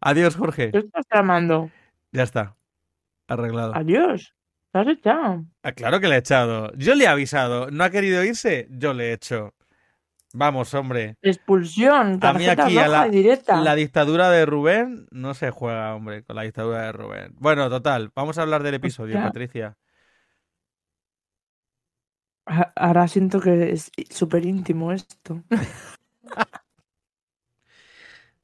Adiós, 0.02 0.36
Jorge. 0.36 0.72
¿Qué 0.72 0.80
estás 0.80 1.08
tramando? 1.08 1.72
Ya 2.12 2.24
está. 2.24 2.58
Arreglado. 3.28 3.74
Adiós 3.76 4.35
has 4.80 4.88
echado? 4.88 5.46
Ah, 5.64 5.72
claro 5.72 6.00
que 6.00 6.08
le 6.08 6.16
he 6.16 6.20
echado. 6.20 6.72
Yo 6.76 6.96
le 6.96 7.06
he 7.06 7.08
avisado. 7.08 7.72
¿No 7.72 7.84
ha 7.84 7.90
querido 7.90 8.24
irse? 8.24 8.68
Yo 8.70 8.94
le 8.94 9.10
he 9.10 9.14
hecho. 9.14 9.54
Vamos, 10.34 10.74
hombre. 10.74 11.16
Expulsión. 11.22 12.20
A 12.22 12.34
mí 12.34 12.46
aquí 12.48 12.78
a 12.78 12.88
la, 12.90 13.08
directa. 13.08 13.62
la 13.62 13.74
dictadura 13.74 14.30
de 14.30 14.46
Rubén 14.46 15.08
no 15.12 15.34
se 15.34 15.50
juega, 15.50 15.96
hombre, 15.96 16.24
con 16.24 16.36
la 16.36 16.42
dictadura 16.42 16.82
de 16.82 16.92
Rubén. 16.92 17.36
Bueno, 17.40 17.70
total. 17.70 18.12
Vamos 18.14 18.38
a 18.38 18.42
hablar 18.42 18.62
del 18.62 18.74
episodio, 18.74 19.16
Patricia. 19.16 19.78
Ahora 22.76 23.08
siento 23.08 23.40
que 23.40 23.72
es 23.72 23.92
súper 24.10 24.46
íntimo 24.46 24.92
esto. 24.92 25.42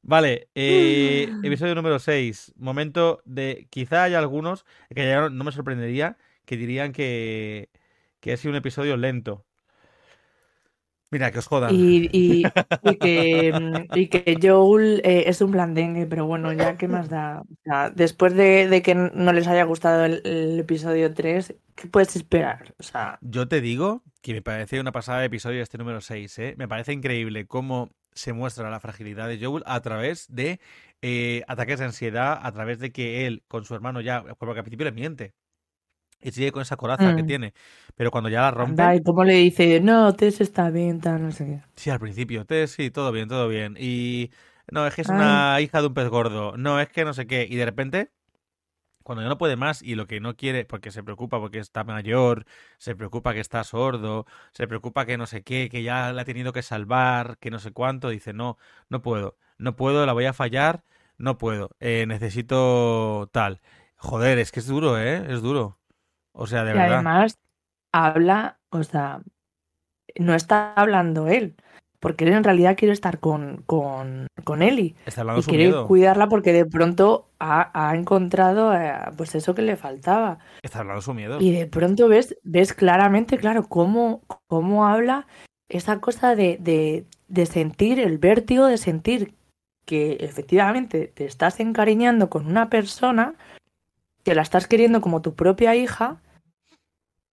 Vale, 0.02 0.48
eh, 0.56 1.28
episodio 1.44 1.74
número 1.76 1.98
6. 1.98 2.54
Momento 2.56 3.22
de. 3.24 3.68
Quizá 3.70 4.04
haya 4.04 4.18
algunos 4.18 4.66
que 4.94 5.06
ya 5.06 5.30
no, 5.30 5.44
me 5.44 5.52
sorprendería 5.52 6.16
que 6.44 6.56
dirían 6.56 6.92
que, 6.92 7.70
que 8.20 8.32
ha 8.32 8.36
sido 8.36 8.50
un 8.50 8.56
episodio 8.56 8.96
lento. 8.96 9.44
Mira, 11.12 11.30
que 11.30 11.38
os 11.38 11.46
jodan. 11.46 11.72
Y, 11.74 12.08
y, 12.10 12.42
que, 13.00 13.86
y 13.94 14.08
que, 14.08 14.38
Joel 14.42 15.02
eh, 15.04 15.24
es 15.26 15.40
un 15.42 15.52
blandengue, 15.52 16.06
pero 16.06 16.26
bueno, 16.26 16.52
ya 16.52 16.76
qué 16.76 16.88
más 16.88 17.08
da. 17.08 17.44
después 17.94 18.34
de, 18.34 18.82
que 18.82 18.94
no 18.94 19.32
les 19.32 19.46
haya 19.46 19.64
gustado 19.64 20.06
el, 20.06 20.58
episodio 20.58 21.12
3, 21.12 21.54
¿qué 21.74 21.86
puedes 21.88 22.16
esperar? 22.16 22.74
O 22.78 22.82
sea... 22.82 23.18
Yo 23.20 23.46
te 23.46 23.60
digo 23.60 24.02
que 24.22 24.32
me 24.32 24.40
parece 24.40 24.80
una 24.80 24.90
pasada 24.90 25.20
de 25.20 25.26
episodio 25.26 25.62
este 25.62 25.76
número 25.76 26.00
6, 26.00 26.38
¿eh? 26.38 26.54
Me 26.56 26.66
parece 26.66 26.94
increíble 26.94 27.46
cómo 27.46 27.90
se 28.14 28.32
muestra 28.32 28.70
la 28.70 28.80
fragilidad 28.80 29.28
de 29.28 29.38
Joel 29.44 29.62
a 29.66 29.80
través 29.80 30.26
de 30.34 30.60
eh, 31.02 31.42
ataques 31.48 31.78
de 31.80 31.86
ansiedad, 31.86 32.38
a 32.42 32.52
través 32.52 32.78
de 32.78 32.92
que 32.92 33.26
él 33.26 33.42
con 33.48 33.64
su 33.64 33.74
hermano 33.74 34.00
ya, 34.00 34.22
porque 34.38 34.58
al 34.60 34.64
principio 34.64 34.84
le 34.84 34.92
miente. 34.92 35.34
Y 36.20 36.30
sigue 36.32 36.52
con 36.52 36.62
esa 36.62 36.76
coraza 36.76 37.14
que 37.14 37.22
Mm. 37.22 37.26
tiene. 37.26 37.54
Pero 37.96 38.10
cuando 38.10 38.30
ya 38.30 38.42
la 38.42 38.50
rompe. 38.52 38.82
Anda, 38.82 38.94
y 38.94 39.02
cómo 39.02 39.24
le 39.24 39.34
dice, 39.34 39.80
no, 39.80 40.14
Tess 40.14 40.40
está 40.40 40.70
bien, 40.70 41.00
tal, 41.00 41.22
no 41.22 41.32
sé 41.32 41.44
qué. 41.46 41.60
Sí, 41.76 41.90
al 41.90 41.98
principio. 42.00 42.44
Te, 42.44 42.66
sí, 42.66 42.90
todo 42.90 43.12
bien, 43.12 43.28
todo 43.28 43.48
bien. 43.48 43.76
Y. 43.78 44.30
No, 44.70 44.86
es 44.86 44.94
que 44.94 45.02
es 45.02 45.08
una 45.08 45.60
hija 45.60 45.80
de 45.80 45.88
un 45.88 45.94
pez 45.94 46.08
gordo. 46.08 46.56
No, 46.56 46.80
es 46.80 46.88
que 46.88 47.04
no 47.04 47.12
sé 47.14 47.26
qué. 47.26 47.46
Y 47.48 47.56
de 47.56 47.64
repente. 47.64 48.10
Cuando 49.02 49.22
ya 49.22 49.28
no 49.28 49.38
puede 49.38 49.56
más 49.56 49.82
y 49.82 49.94
lo 49.94 50.06
que 50.06 50.20
no 50.20 50.36
quiere, 50.36 50.64
porque 50.64 50.90
se 50.90 51.02
preocupa 51.02 51.38
porque 51.40 51.58
está 51.58 51.84
mayor, 51.84 52.46
se 52.78 52.94
preocupa 52.96 53.34
que 53.34 53.40
está 53.40 53.64
sordo, 53.64 54.26
se 54.52 54.66
preocupa 54.68 55.06
que 55.06 55.16
no 55.18 55.26
sé 55.26 55.42
qué, 55.42 55.68
que 55.70 55.82
ya 55.82 56.12
la 56.12 56.22
ha 56.22 56.24
tenido 56.24 56.52
que 56.52 56.62
salvar, 56.62 57.38
que 57.38 57.50
no 57.50 57.58
sé 57.58 57.72
cuánto, 57.72 58.08
dice, 58.10 58.32
no, 58.32 58.58
no 58.88 59.02
puedo, 59.02 59.36
no 59.58 59.76
puedo, 59.76 60.06
la 60.06 60.12
voy 60.12 60.26
a 60.26 60.32
fallar, 60.32 60.84
no 61.18 61.38
puedo, 61.38 61.70
eh, 61.80 62.04
necesito 62.06 63.28
tal. 63.32 63.60
Joder, 63.96 64.38
es 64.38 64.52
que 64.52 64.60
es 64.60 64.66
duro, 64.66 64.98
¿eh? 64.98 65.24
Es 65.32 65.42
duro. 65.42 65.78
O 66.32 66.46
sea, 66.46 66.64
de 66.64 66.72
Y 66.72 66.76
verdad. 66.76 67.10
además 67.12 67.38
habla, 67.92 68.60
o 68.70 68.82
sea, 68.84 69.22
no 70.18 70.34
está 70.34 70.74
hablando 70.74 71.28
él, 71.28 71.56
porque 72.02 72.24
él 72.24 72.32
en 72.32 72.42
realidad 72.42 72.76
quiere 72.76 72.92
estar 72.92 73.20
con, 73.20 73.62
con, 73.64 74.26
con 74.42 74.60
Ellie 74.60 74.96
Está 75.06 75.20
hablando 75.20 75.40
y 75.40 75.44
quiere 75.44 75.66
miedo. 75.66 75.86
cuidarla 75.86 76.28
porque 76.28 76.52
de 76.52 76.66
pronto 76.66 77.28
ha, 77.38 77.70
ha 77.72 77.94
encontrado 77.94 78.74
eh, 78.74 78.92
pues 79.16 79.36
eso 79.36 79.54
que 79.54 79.62
le 79.62 79.76
faltaba. 79.76 80.40
Está 80.62 80.80
hablando 80.80 81.00
su 81.00 81.14
miedo. 81.14 81.38
Y 81.40 81.52
de 81.52 81.68
pronto 81.68 82.08
ves, 82.08 82.36
ves 82.42 82.72
claramente, 82.74 83.38
claro, 83.38 83.68
cómo, 83.68 84.20
cómo 84.48 84.84
habla 84.84 85.28
esa 85.68 86.00
cosa 86.00 86.34
de, 86.34 86.58
de, 86.60 87.06
de 87.28 87.46
sentir 87.46 88.00
el 88.00 88.18
vértigo, 88.18 88.66
de 88.66 88.78
sentir 88.78 89.34
que 89.86 90.16
efectivamente 90.20 91.06
te 91.06 91.24
estás 91.24 91.60
encariñando 91.60 92.28
con 92.28 92.46
una 92.46 92.68
persona, 92.68 93.34
que 94.24 94.34
la 94.34 94.42
estás 94.42 94.66
queriendo 94.66 95.00
como 95.00 95.22
tu 95.22 95.34
propia 95.34 95.76
hija 95.76 96.20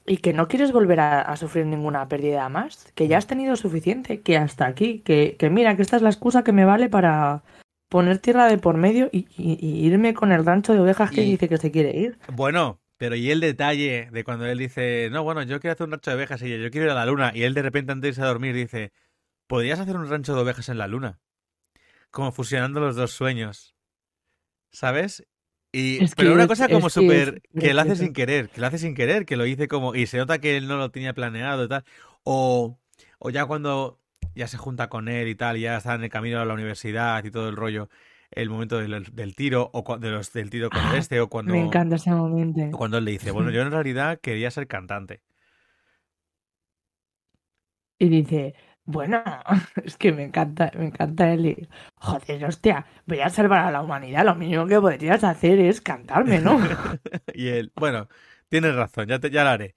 y 0.10 0.18
que 0.18 0.34
no 0.34 0.47
quieres 0.49 0.72
volver 0.74 0.99
a, 0.99 1.22
a 1.22 1.38
sufrir 1.38 1.66
ninguna 1.66 2.07
pérdida 2.10 2.49
más, 2.49 2.91
que 2.95 3.07
ya 3.07 3.18
has 3.18 3.28
tenido 3.28 3.55
suficiente, 3.55 4.22
que 4.22 4.38
hasta 4.38 4.66
aquí, 4.66 4.99
que, 5.05 5.38
que 5.39 5.49
mira, 5.49 5.76
que 5.76 5.84
esta 5.84 5.95
es 5.95 6.01
la 6.01 6.10
excusa 6.10 6.43
que 6.43 6.51
me 6.51 6.66
vale 6.66 6.89
para 6.89 7.43
poner 7.89 8.20
tierra 8.20 8.47
de 8.47 8.57
por 8.57 8.76
medio 8.78 9.10
y, 9.12 9.28
y- 9.38 9.57
y 9.66 9.86
irme 9.88 10.14
con 10.14 10.32
el 10.32 10.45
rancho 10.45 10.74
de 10.74 10.80
ovejas 10.80 11.12
que 11.12 11.22
Y- 11.22 11.32
dice 11.32 11.47
que 11.47 11.57
se 11.57 11.72
quiere 11.72 11.95
ir. 11.97 12.18
Bueno, 12.34 12.80
pero 12.97 13.16
y 13.16 13.32
el 13.32 13.39
detalle 13.39 14.10
de 14.12 14.24
cuando 14.24 14.45
él 14.45 14.57
dice, 14.57 15.10
no, 15.12 15.24
bueno, 15.24 15.43
yo 15.43 15.60
quiero 15.60 15.74
hacer 15.74 15.86
un 15.86 15.91
rancho 15.91 16.12
de 16.12 16.18
ovejas 16.18 16.41
y 16.41 16.49
yo 16.62 16.70
quiero 16.72 16.88
ir 16.88 16.91
a 16.91 16.95
la 16.95 17.05
luna, 17.05 17.32
y 17.34 17.43
él 17.43 17.53
de 17.53 17.62
repente 17.62 17.91
antes 17.91 18.01
de 18.01 18.07
irse 18.10 18.22
a 18.22 18.26
dormir 18.26 18.53
dice, 18.55 18.91
¿podrías 19.47 19.80
hacer 19.80 19.95
un 19.95 20.10
rancho 20.10 20.36
de 20.36 20.41
ovejas 20.41 20.70
en 20.70 20.78
la 20.80 20.88
luna? 20.88 21.20
Como 22.12 22.32
fusionando 22.32 22.80
los 22.80 22.95
dos 22.95 23.12
sueños. 23.12 23.76
¿Sabes? 24.72 25.26
Y, 25.72 26.03
Es 26.03 26.15
pero 26.15 26.30
que 26.30 26.36
una 26.36 26.47
cosa 26.47 26.67
como 26.67 26.88
es 26.88 26.93
que 26.93 26.99
es 26.99 27.26
súper, 27.28 27.41
que 27.59 27.74
lo 27.74 27.82
hace 27.82 27.95
sin 27.95 28.13
querer, 28.13 28.49
que 28.49 28.61
lo 28.61 28.67
hace 28.67 28.80
sin 28.80 28.95
querer, 28.95 29.26
que 29.26 29.38
lo 29.38 29.45
hice 29.45 29.67
como, 29.67 29.93
y 29.93 30.07
se 30.07 30.17
nota 30.17 30.39
que 30.39 30.57
él 30.57 30.67
no 30.67 30.78
lo 30.78 30.89
tenía 30.89 31.13
planeado 31.13 31.65
y 31.65 31.67
tal. 31.67 31.84
O, 32.24 32.80
o 33.20 33.30
ya 33.30 33.45
cuando 33.45 33.99
ya 34.36 34.47
se 34.47 34.57
junta 34.57 34.89
con 34.89 35.07
él 35.07 35.28
y 35.28 35.36
tal, 35.36 35.57
y 35.57 35.61
ya 35.61 35.78
está 35.78 35.95
en 35.95 36.03
el 36.03 36.09
camino 36.09 36.39
a 36.39 36.45
la 36.45 36.53
universidad 36.53 37.24
y 37.24 37.32
todo 37.32 37.49
el 37.49 37.55
rollo, 37.55 37.89
el 38.32 38.49
momento 38.49 38.80
del, 38.80 39.05
del 39.13 39.36
tiro, 39.36 39.70
o 39.74 39.97
de 39.97 40.09
los, 40.09 40.34
del 40.34 40.49
tiro 40.49 40.70
con 40.70 40.82
Ah, 40.82 40.97
este, 40.97 41.20
o 41.20 41.30
cuando... 41.30 41.51
Me 41.51 41.61
encanta 41.61 41.95
ese 41.97 42.11
momento. 42.11 42.76
Cuando 42.76 42.97
él 42.97 43.05
le 43.05 43.11
dice, 43.11 43.32
bueno, 43.32 43.51
yo 43.51 43.61
en 43.61 43.72
realidad 43.72 44.20
quería 44.22 44.49
ser 44.49 44.67
cantante. 44.67 45.22
Y 47.99 48.07
dice, 48.07 48.55
bueno, 48.92 49.24
es 49.84 49.98
que 49.98 50.12
me 50.12 50.24
encanta, 50.24 50.72
me 50.76 50.86
encanta. 50.88 51.34
Y, 51.36 51.68
Joder, 51.96 52.46
hostia, 52.46 52.86
voy 53.06 53.20
a 53.20 53.30
salvar 53.30 53.60
a 53.66 53.72
la 53.72 53.82
humanidad. 53.82 54.26
Lo 54.26 54.36
mínimo 54.36 54.66
que 54.68 54.80
podrías 54.82 55.24
hacer 55.24 55.60
es 55.60 55.80
cantarme, 55.82 56.40
¿no? 56.40 56.60
Y 57.34 57.50
él, 57.50 57.72
bueno, 57.76 58.08
tienes 58.50 58.76
razón, 58.76 59.08
ya, 59.08 59.20
te, 59.20 59.30
ya 59.30 59.44
lo 59.44 59.52
haré. 59.52 59.76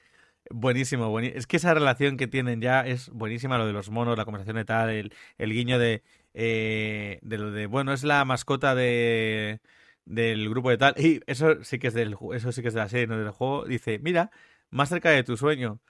Buenísimo. 0.50 1.18
Es 1.20 1.46
que 1.46 1.56
esa 1.58 1.74
relación 1.74 2.16
que 2.16 2.26
tienen 2.26 2.60
ya 2.60 2.80
es 2.86 3.10
buenísima, 3.10 3.58
lo 3.58 3.66
de 3.66 3.72
los 3.72 3.90
monos, 3.90 4.16
la 4.18 4.24
conversación 4.24 4.56
de 4.56 4.64
tal, 4.64 4.90
el, 4.90 5.14
el 5.38 5.52
guiño 5.52 5.78
de, 5.78 6.02
eh, 6.34 7.18
de 7.22 7.38
lo 7.38 7.50
de, 7.52 7.66
bueno, 7.66 7.92
es 7.92 8.04
la 8.04 8.24
mascota 8.24 8.74
de 8.74 9.60
del 10.04 10.48
grupo 10.50 10.70
de 10.70 10.78
tal. 10.78 10.94
Y 10.98 11.20
eso 11.26 11.62
sí 11.64 11.78
que 11.78 11.88
es 11.88 11.94
del 11.94 12.16
eso 12.34 12.52
sí 12.52 12.62
que 12.62 12.68
es 12.68 12.74
de 12.74 12.80
la 12.80 12.88
serie, 12.88 13.06
no 13.06 13.18
del 13.18 13.30
juego. 13.30 13.64
Dice, 13.66 13.98
mira, 14.00 14.30
más 14.70 14.88
cerca 14.88 15.10
de 15.10 15.22
tu 15.24 15.36
sueño. 15.36 15.80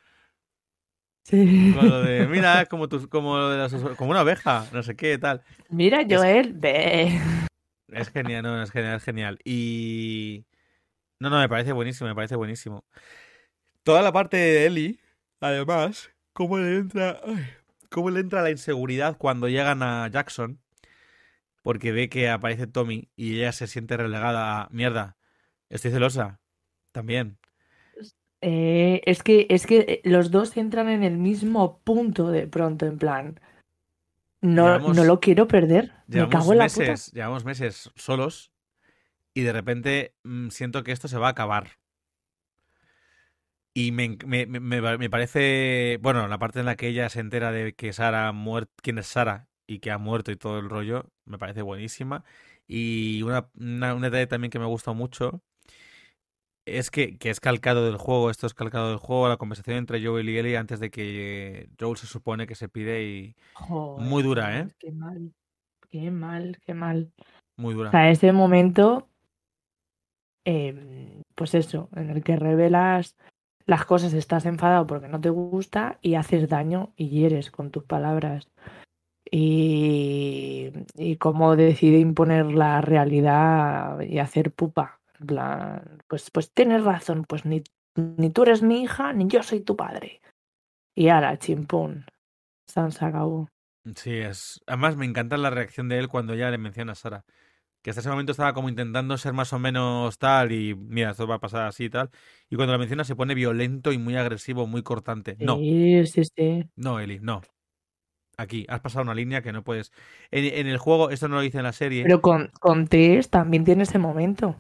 Sí. 1.25 1.73
Con 1.79 1.89
lo 1.89 2.03
de, 2.03 2.27
mira, 2.27 2.67
como 2.67 2.89
tus, 2.89 3.07
como 3.07 3.37
lo 3.39 3.51
de 3.51 3.59
las- 3.59 3.97
como 3.97 4.11
una 4.11 4.23
oveja, 4.23 4.67
no 4.73 4.83
sé 4.83 4.97
qué, 4.97 5.19
tal. 5.19 5.43
Mira, 5.69 6.05
Joel, 6.09 6.53
ve. 6.55 7.21
Es 7.89 8.11
genial, 8.11 8.43
no, 8.43 8.63
es 8.63 8.71
genial, 8.71 8.97
es 8.97 9.05
genial. 9.05 9.39
Y. 9.45 10.45
No, 11.21 11.31
no, 11.31 11.39
me 11.39 11.49
parece 11.49 11.73
buenísimo, 11.73 12.09
me 12.09 12.15
parece 12.15 12.35
buenísimo. 12.37 12.85
Toda 13.85 14.03
la 14.03 14.13
parte 14.13 14.37
de 14.37 14.67
Ellie, 14.67 14.99
además, 15.41 16.11
cómo 16.33 16.59
le 16.59 16.77
entra. 16.79 17.21
ay, 17.25 17.47
cómo 17.91 18.11
le 18.11 18.21
entra 18.21 18.43
la 18.43 18.51
inseguridad 18.51 19.17
cuando 19.17 19.49
llegan 19.49 19.83
a 19.83 20.09
Jackson. 20.09 20.59
Porque 21.63 21.93
ve 21.93 22.09
que 22.09 22.29
aparece 22.29 22.67
Tommy 22.67 23.09
y 23.15 23.37
ella 23.37 23.53
se 23.53 23.69
siente 23.69 23.97
relegada 23.97 24.63
a. 24.63 24.69
Mierda, 24.73 25.17
estoy 25.69 25.93
celosa. 25.93 26.41
También. 26.91 27.39
Eh, 28.43 29.01
es 29.07 29.23
que, 29.23 29.47
es 29.51 29.67
que 29.67 30.01
los 30.05 30.31
dos 30.33 30.57
entran 30.57 30.89
en 30.89 31.05
el 31.05 31.17
mismo 31.17 31.79
punto 31.85 32.31
de 32.31 32.47
pronto, 32.49 32.87
en 32.87 32.99
plan. 32.99 33.41
No, 34.41 34.65
Llevamos- 34.67 34.97
no 34.97 35.05
lo 35.05 35.21
quiero 35.21 35.47
perder. 35.47 35.93
Me 36.09 36.15
Llevamos 36.17 36.33
cago 36.41 36.53
en 36.53 36.59
la 36.59 36.67
puta. 36.67 36.81
meses, 36.81 37.13
llevamos 37.13 37.45
meses 37.45 37.91
solos 37.95 38.53
y 39.35 39.43
de 39.43 39.53
repente 39.53 40.15
mm, 40.25 40.49
siento 40.49 40.83
que 40.83 40.91
esto 40.93 41.07
se 41.09 41.19
va 41.19 41.29
a 41.29 41.31
acabar. 41.31 41.79
Y 43.75 43.93
me, 43.93 44.19
me, 44.27 44.47
me- 44.47 44.61
me- 44.61 44.99
me 44.99 45.09
parece, 45.11 45.99
bueno, 46.03 46.27
la 46.29 46.39
parte 46.39 46.61
en 46.61 46.67
la 46.67 46.77
que 46.77 46.89
ella 46.89 47.09
se 47.09 47.21
entera 47.21 47.53
de 47.53 47.75
que 47.75 47.93
Sara 47.93 48.29
ha 48.29 48.33
muerto, 48.33 48.73
quién 48.83 48.99
es 48.99 49.07
Sara 49.07 49.49
y 49.67 49.79
que 49.79 49.91
ha 49.91 49.99
muerto 49.99 50.31
y 50.31 50.37
todo 50.37 50.59
el 50.59 50.69
rollo, 50.69 51.11
me 51.25 51.39
parece 51.39 51.63
buenísima. 51.63 52.25
Y 52.67 53.23
una, 53.23 53.49
una- 53.55 53.95
un 53.95 54.03
detalle 54.03 54.27
también 54.27 54.51
que 54.51 54.59
me 54.59 54.67
gusta 54.67 54.93
mucho 54.93 55.43
es 56.65 56.91
que, 56.91 57.19
que 57.19 57.31
es 57.31 57.41
calcado 57.41 57.85
del 57.85 57.97
juego, 57.97 58.31
esto 58.31 58.47
es 58.47 58.55
calcado 58.55 58.89
del 58.91 58.99
juego, 58.99 59.29
la 59.29 59.37
conversación 59.37 59.77
entre 59.77 60.05
Joel 60.05 60.29
y 60.29 60.39
Ellie 60.39 60.57
antes 60.57 60.81
de 60.81 60.91
que 60.91 61.69
Joel 61.79 61.97
se 61.97 62.07
supone 62.07 62.47
que 62.47 62.55
se 62.55 62.69
pide 62.69 63.03
y 63.03 63.37
Muy 63.69 64.23
dura, 64.23 64.59
¿eh? 64.59 64.69
Qué 64.79 64.93
mal. 64.93 65.33
Qué 65.91 66.11
mal, 66.11 66.59
qué 66.65 66.73
mal. 66.75 67.13
muy 67.57 67.75
O 67.75 67.79
dura. 67.79 67.91
sea, 67.91 68.11
ese 68.11 68.33
momento, 68.33 69.09
eh, 70.45 71.23
pues 71.35 71.55
eso, 71.55 71.89
en 71.95 72.11
el 72.11 72.23
que 72.23 72.37
revelas 72.37 73.17
las 73.67 73.85
cosas, 73.85 74.13
estás 74.15 74.47
enfadado 74.47 74.87
porque 74.87 75.09
no 75.09 75.21
te 75.21 75.29
gusta 75.31 75.99
y 76.01 76.15
haces 76.15 76.49
daño 76.49 76.93
y 76.97 77.11
hieres 77.11 77.51
con 77.51 77.71
tus 77.71 77.85
palabras. 77.85 78.49
Y, 79.31 80.71
y 80.95 81.17
cómo 81.17 81.57
decide 81.57 81.99
imponer 81.99 82.47
la 82.47 82.81
realidad 82.81 84.01
y 84.01 84.19
hacer 84.19 84.53
pupa. 84.53 85.02
Plan, 85.27 86.03
pues, 86.09 86.31
pues 86.31 86.53
tienes 86.53 86.85
razón, 86.85 87.25
pues 87.29 87.45
ni, 87.45 87.63
ni 87.97 88.31
tú 88.31 88.43
eres 88.43 88.63
mi 88.63 88.83
hija, 88.83 89.13
ni 89.13 89.27
yo 89.29 89.43
soy 89.43 89.61
tu 89.61 89.77
padre. 89.77 90.21
Y 90.95 91.09
ahora, 91.09 91.39
chimpún. 91.39 92.05
San 92.67 92.93
se 92.93 93.05
acabó. 93.05 93.49
Sí, 93.97 94.13
es. 94.13 94.61
Además, 94.67 94.97
me 94.97 95.07
encanta 95.07 95.37
la 95.37 95.51
reacción 95.51 95.89
de 95.89 95.99
él 95.99 96.09
cuando 96.09 96.35
ya 96.35 96.51
le 96.51 96.59
menciona 96.59 96.93
a 96.93 96.95
Sara. 96.95 97.25
Que 97.83 97.91
hasta 97.91 98.01
ese 98.01 98.11
momento 98.11 98.31
estaba 98.33 98.53
como 98.55 98.69
intentando 98.69 99.19
ser 99.19 99.33
más 99.33 99.53
o 99.53 99.59
menos 99.59 100.17
tal 100.19 100.53
y 100.53 100.75
mira, 100.75 101.11
esto 101.11 101.27
va 101.27 101.37
a 101.37 101.41
pasar 101.41 101.67
así 101.67 101.85
y 101.87 101.91
tal. 101.91 102.11
Y 102.49 102.55
cuando 102.55 102.73
la 102.73 102.79
menciona 102.79 103.03
se 103.03 103.17
pone 103.17 103.35
violento 103.35 103.91
y 103.91 103.99
muy 103.99 104.17
agresivo, 104.17 104.69
muy 104.69 104.83
cortante. 104.85 105.37
No, 105.41 105.57
Sí, 105.57 106.07
sí, 106.07 106.23
sí. 106.25 106.69
no, 106.77 107.01
Eli, 107.01 107.19
no. 107.21 107.43
Aquí, 108.37 108.67
has 108.69 108.81
pasado 108.81 109.03
una 109.03 109.15
línea 109.15 109.43
que 109.43 109.53
no 109.53 109.65
puedes. 109.65 109.93
En, 110.31 110.45
en 110.45 110.67
el 110.69 110.79
juego, 110.79 111.11
esto 111.11 111.29
no 111.29 111.37
lo 111.37 111.41
dice 111.43 111.59
en 111.59 111.65
la 111.65 111.73
serie. 111.73 112.05
Pero 112.05 112.21
con, 112.21 112.51
con 112.61 112.87
Tess 112.87 113.31
también 113.31 113.65
tiene 113.65 113.83
ese 113.83 113.99
momento. 113.99 114.57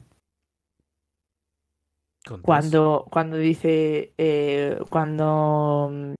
Cuando, 2.42 3.06
cuando 3.10 3.36
dice, 3.36 4.12
eh, 4.18 4.78
cuando 4.90 5.90
mm, 5.92 6.12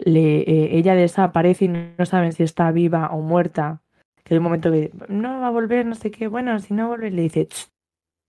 le, 0.00 0.38
eh, 0.40 0.78
ella 0.78 0.94
desaparece 0.94 1.66
y 1.66 1.68
no 1.68 2.06
saben 2.06 2.32
si 2.32 2.42
está 2.42 2.70
viva 2.72 3.08
o 3.12 3.20
muerta, 3.20 3.82
que 4.24 4.34
hay 4.34 4.38
un 4.38 4.44
momento 4.44 4.70
que 4.72 4.92
no 5.08 5.40
va 5.40 5.48
a 5.48 5.50
volver, 5.50 5.86
no 5.86 5.94
sé 5.94 6.10
qué, 6.10 6.28
bueno, 6.28 6.58
si 6.60 6.74
no 6.74 6.88
vuelve, 6.88 7.10
le 7.10 7.22
dice, 7.22 7.46
"Ch, 7.46 7.68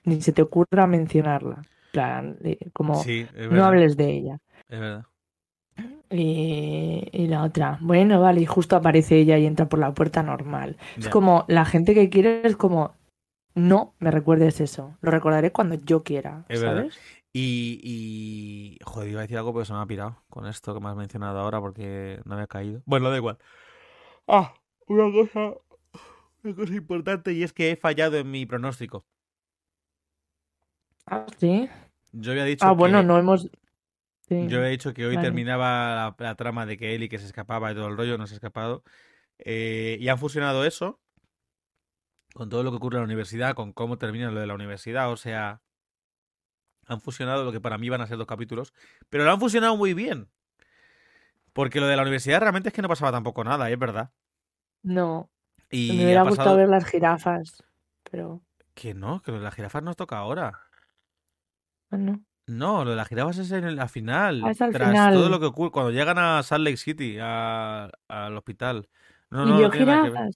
ni 0.05 0.21
se 0.21 0.31
te 0.31 0.41
ocurra 0.41 0.87
mencionarla. 0.87 1.55
En 1.57 1.91
plan, 1.91 2.37
eh, 2.43 2.57
como, 2.73 3.03
Sí, 3.03 3.27
no 3.51 3.65
hables 3.65 3.97
de 3.97 4.11
ella. 4.11 4.39
Es 4.69 4.79
verdad. 4.79 5.05
Y, 6.11 7.07
y 7.11 7.27
la 7.27 7.43
otra, 7.43 7.77
bueno, 7.81 8.19
vale, 8.19 8.41
y 8.41 8.45
justo 8.45 8.75
aparece 8.75 9.17
ella 9.17 9.37
y 9.37 9.45
entra 9.45 9.69
por 9.69 9.79
la 9.79 9.93
puerta 9.93 10.23
normal. 10.23 10.75
Es 10.97 11.07
como, 11.07 11.45
la 11.47 11.65
gente 11.65 11.93
que 11.93 12.09
quiere 12.09 12.41
es 12.45 12.55
como, 12.55 12.95
no 13.59 13.93
me 13.99 14.11
recuerdes 14.11 14.61
eso, 14.61 14.97
lo 15.01 15.11
recordaré 15.11 15.51
cuando 15.51 15.75
yo 15.75 16.03
quiera, 16.03 16.45
Es 16.49 16.61
verdad. 16.61 16.81
¿sabes? 16.81 16.99
Y, 17.31 17.79
y. 17.83 18.79
Joder, 18.83 19.09
iba 19.09 19.19
a 19.19 19.21
decir 19.23 19.37
algo, 19.37 19.53
pero 19.53 19.65
se 19.65 19.73
me 19.73 19.79
ha 19.79 19.85
pirado 19.85 20.23
con 20.29 20.47
esto 20.47 20.73
que 20.73 20.79
me 20.79 20.89
has 20.89 20.95
mencionado 20.95 21.39
ahora 21.39 21.59
porque 21.61 22.19
no 22.25 22.33
había 22.33 22.47
caído. 22.47 22.81
Bueno, 22.85 23.09
da 23.11 23.17
igual. 23.17 23.37
Ah, 24.27 24.53
una 24.87 25.11
cosa. 25.11 25.53
Una 26.43 26.55
cosa 26.55 26.73
importante 26.73 27.33
y 27.33 27.43
es 27.43 27.53
que 27.53 27.71
he 27.71 27.75
fallado 27.75 28.17
en 28.17 28.31
mi 28.31 28.45
pronóstico. 28.45 29.05
Ah, 31.05 31.25
sí. 31.37 31.69
Yo 32.11 32.31
había 32.31 32.45
dicho 32.45 32.65
Ah, 32.65 32.71
bueno, 32.71 33.03
no 33.03 33.17
hemos. 33.19 33.49
Sí. 34.27 34.47
Yo 34.47 34.63
he 34.63 34.69
dicho 34.69 34.93
que 34.93 35.05
hoy 35.05 35.15
Vale. 35.15 35.27
terminaba 35.27 35.95
la, 35.95 36.15
la 36.17 36.35
trama 36.35 36.65
de 36.65 36.77
que 36.77 36.95
Ellie 36.95 37.09
que 37.09 37.17
se 37.19 37.25
escapaba 37.25 37.71
y 37.71 37.75
todo 37.75 37.87
el 37.87 37.97
rollo, 37.97 38.17
no 38.17 38.27
se 38.27 38.35
ha 38.35 38.37
escapado. 38.37 38.83
Eh, 39.39 39.97
y 39.99 40.07
han 40.07 40.17
fusionado 40.17 40.65
eso 40.65 40.99
con 42.33 42.49
todo 42.49 42.63
lo 42.63 42.71
que 42.71 42.77
ocurre 42.77 42.97
en 42.97 43.01
la 43.03 43.05
universidad, 43.07 43.53
con 43.55 43.73
cómo 43.73 43.97
termina 43.97 44.31
lo 44.31 44.39
de 44.39 44.47
la 44.47 44.53
universidad. 44.55 45.11
O 45.11 45.17
sea, 45.17 45.61
han 46.87 47.01
fusionado 47.01 47.43
lo 47.43 47.51
que 47.51 47.61
para 47.61 47.77
mí 47.77 47.89
van 47.89 48.01
a 48.01 48.07
ser 48.07 48.17
dos 48.17 48.27
capítulos, 48.27 48.73
pero 49.09 49.23
lo 49.23 49.31
han 49.31 49.39
fusionado 49.39 49.75
muy 49.77 49.93
bien. 49.93 50.29
Porque 51.53 51.79
lo 51.79 51.87
de 51.87 51.95
la 51.95 52.03
universidad 52.03 52.39
realmente 52.41 52.69
es 52.69 52.73
que 52.75 52.81
no 52.81 52.87
pasaba 52.87 53.11
tampoco 53.11 53.43
nada, 53.43 53.69
es 53.69 53.77
verdad. 53.79 54.11
No, 54.83 55.29
Y 55.69 55.91
me 55.97 56.05
hubiera 56.05 56.23
gustado 56.23 56.55
ver 56.55 56.69
las 56.69 56.85
jirafas, 56.85 57.63
pero 58.09 58.41
que 58.73 58.93
no, 58.93 59.21
que 59.21 59.31
lo 59.31 59.37
de 59.39 59.43
las 59.43 59.55
jirafas 59.55 59.83
nos 59.83 59.97
toca 59.97 60.17
ahora. 60.17 60.61
bueno. 61.89 62.23
No, 62.47 62.83
lo 62.83 62.91
de 62.91 62.95
las 62.95 63.07
jirafas 63.07 63.37
es 63.37 63.51
en 63.51 63.75
la 63.75 63.87
final. 63.87 64.41
Ah, 64.43 64.51
es 64.51 64.61
al 64.61 64.71
tras 64.71 64.89
final. 64.89 65.13
todo 65.13 65.29
lo 65.29 65.39
que 65.39 65.45
ocurre, 65.47 65.69
cuando 65.71 65.91
llegan 65.91 66.17
a 66.17 66.41
Salt 66.41 66.63
Lake 66.63 66.77
City, 66.77 67.17
a- 67.21 67.91
al 68.07 68.37
hospital. 68.37 68.89
No, 69.31 69.43
¿Y 69.43 69.45
no, 69.45 69.59
no 69.61 69.69
tiene 69.69 69.85
nada 69.85 70.01
que 70.01 70.09
ver. 70.09 70.29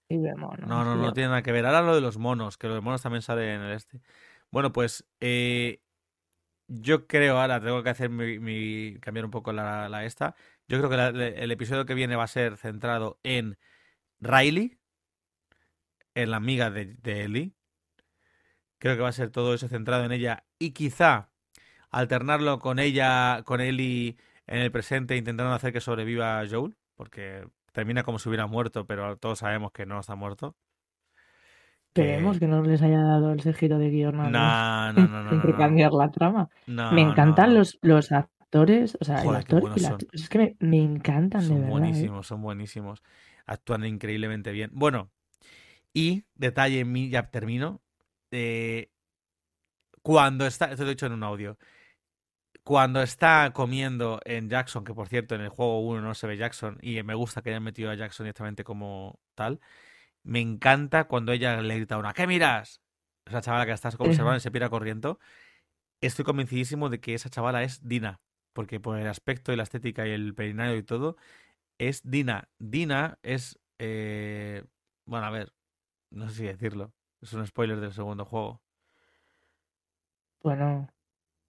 No, 0.68 0.84
no, 0.84 0.96
no 0.96 1.14
tiene 1.14 1.30
nada 1.30 1.42
que 1.44 1.52
ver. 1.52 1.66
Ahora 1.66 1.82
lo 1.82 1.96
de 1.96 2.02
los 2.02 2.18
monos, 2.18 2.58
que 2.58 2.68
lo 2.68 2.76
de 2.76 2.82
monos 2.82 3.02
también 3.02 3.22
sale 3.22 3.54
en 3.56 3.62
el 3.62 3.74
este. 3.74 4.02
Bueno, 4.52 4.72
pues 4.72 5.06
eh, 5.20 5.82
yo 6.68 7.08
creo 7.08 7.40
ahora 7.40 7.62
tengo 7.62 7.84
que 7.84 7.90
hacer 7.90 8.10
mi, 8.10 8.40
mi- 8.40 9.00
cambiar 9.02 9.26
un 9.26 9.32
poco 9.32 9.54
la, 9.54 9.90
la 9.90 10.06
esta. 10.06 10.36
Yo 10.68 10.78
creo 10.80 10.90
que 10.90 10.98
la- 10.98 11.10
el 11.10 11.52
episodio 11.52 11.86
que 11.86 11.94
viene 11.96 12.16
va 12.16 12.24
a 12.26 12.28
ser 12.28 12.58
centrado 12.58 13.20
en 13.24 13.58
Riley, 14.22 14.80
en 16.16 16.32
la 16.32 16.38
amiga 16.38 16.72
de, 16.72 16.86
de 16.96 17.24
Ellie. 17.26 17.54
Creo 18.80 18.96
que 18.96 19.02
va 19.02 19.10
a 19.10 19.14
ser 19.14 19.30
todo 19.32 19.54
eso 19.54 19.68
centrado 19.68 20.04
en 20.06 20.12
ella 20.12 20.46
y 20.60 20.72
quizá 20.72 21.30
alternarlo 21.92 22.60
con 22.60 22.80
ella, 22.80 23.44
con 23.46 23.62
Ellie 23.62 24.18
en 24.48 24.60
el 24.60 24.72
presente, 24.72 25.18
intentando 25.18 25.54
hacer 25.54 25.74
que 25.74 25.82
sobreviva 25.82 26.44
Joel, 26.50 26.78
porque 26.96 27.48
termina 27.74 28.04
como 28.04 28.20
si 28.20 28.30
hubiera 28.30 28.48
muerto, 28.48 28.86
pero 28.88 29.18
todos 29.18 29.40
sabemos 29.40 29.72
que 29.74 29.86
no 29.86 30.00
está 30.00 30.16
muerto. 30.16 30.56
Esperemos 31.88 32.40
que 32.40 32.48
no 32.48 32.64
les 32.64 32.82
haya 32.82 33.02
dado 33.02 33.34
ese 33.34 33.54
giro 33.54 33.78
de 33.78 33.90
guion 33.90 34.18
No, 34.18 34.94
no, 34.94 34.94
no, 34.94 35.24
no. 35.24 35.32
No, 35.32 35.58
cambiar 35.58 35.92
la 35.92 36.10
trama. 36.10 36.50
me 36.66 37.02
encantan 37.02 37.54
los, 37.54 37.78
los 37.82 38.12
actores, 38.12 38.98
o 39.00 39.06
sea, 39.06 39.18
el 39.18 39.24
Joder, 39.28 39.44
qué 39.46 39.56
actor 39.56 39.72
y 39.76 39.80
la 39.82 39.90
son. 39.90 39.98
Es 40.12 40.30
que 40.30 40.38
me, 40.40 40.56
me 40.60 40.82
encantan 40.82 41.42
de 41.42 41.48
Son 41.48 41.56
verdad. 41.58 41.68
¿eh? 41.68 41.72
buenísimos, 41.72 42.28
son 42.28 42.42
buenísimos. 42.42 43.04
Actúan 43.46 43.86
increíblemente 43.86 44.52
bien. 44.52 44.72
Bueno, 44.74 45.12
y 45.94 46.24
detalle, 46.36 46.86
ya 47.10 47.30
termino. 47.30 47.82
eh, 48.32 48.90
cuando 50.02 50.46
está, 50.46 50.66
esto 50.72 50.84
lo 50.84 50.90
he 50.90 50.94
dicho 50.94 51.06
en 51.06 51.14
un 51.14 51.24
audio. 51.24 51.58
Cuando 52.64 53.02
está 53.02 53.52
comiendo 53.54 54.22
en 54.26 54.50
Jackson, 54.50 54.86
que 54.86 54.94
por 54.94 55.10
cierto 55.10 55.36
en 55.36 55.42
el 55.42 55.50
juego 55.50 55.82
1 55.82 56.02
no 56.02 56.14
se 56.16 56.28
ve 56.28 56.38
Jackson, 56.38 56.78
y 56.82 57.02
me 57.04 57.14
gusta 57.14 57.42
que 57.42 57.50
hayan 57.50 57.64
metido 57.64 57.92
a 57.92 57.96
Jackson 57.96 58.26
directamente 58.26 58.64
como 58.64 59.20
tal, 59.36 59.60
me 60.24 60.40
encanta 60.42 61.06
cuando 61.06 61.34
ella 61.34 61.62
le 61.62 61.76
grita 61.76 61.98
una, 61.98 62.14
¿qué 62.14 62.28
miras? 62.28 62.82
Esa 63.26 63.42
chavala 63.42 63.66
que 63.66 63.74
estás 63.74 63.96
observando 64.00 64.38
y 64.38 64.40
se 64.42 64.52
pira 64.52 64.70
corriendo. 64.70 65.20
Estoy 66.02 66.26
convencidísimo 66.26 66.90
de 66.90 67.00
que 67.02 67.14
esa 67.16 67.30
chavala 67.30 67.64
es 67.64 67.88
Dina, 67.88 68.22
porque 68.54 68.80
por 68.80 68.98
el 69.00 69.08
aspecto 69.08 69.54
y 69.54 69.56
la 69.58 69.64
estética 69.64 70.08
y 70.08 70.12
el 70.12 70.36
perinario 70.36 70.78
y 70.78 70.84
todo, 70.84 71.18
es 71.78 72.02
Dina. 72.04 72.50
Dina 72.60 73.20
es. 73.24 73.60
eh, 73.80 74.64
bueno, 75.06 75.26
a 75.28 75.32
ver, 75.32 75.54
no 76.12 76.30
sé 76.30 76.36
si 76.36 76.44
decirlo. 76.46 76.94
Es 77.22 77.34
un 77.34 77.46
spoiler 77.48 77.80
del 77.80 77.94
segundo 77.94 78.26
juego. 78.26 78.62
Bueno, 80.42 80.88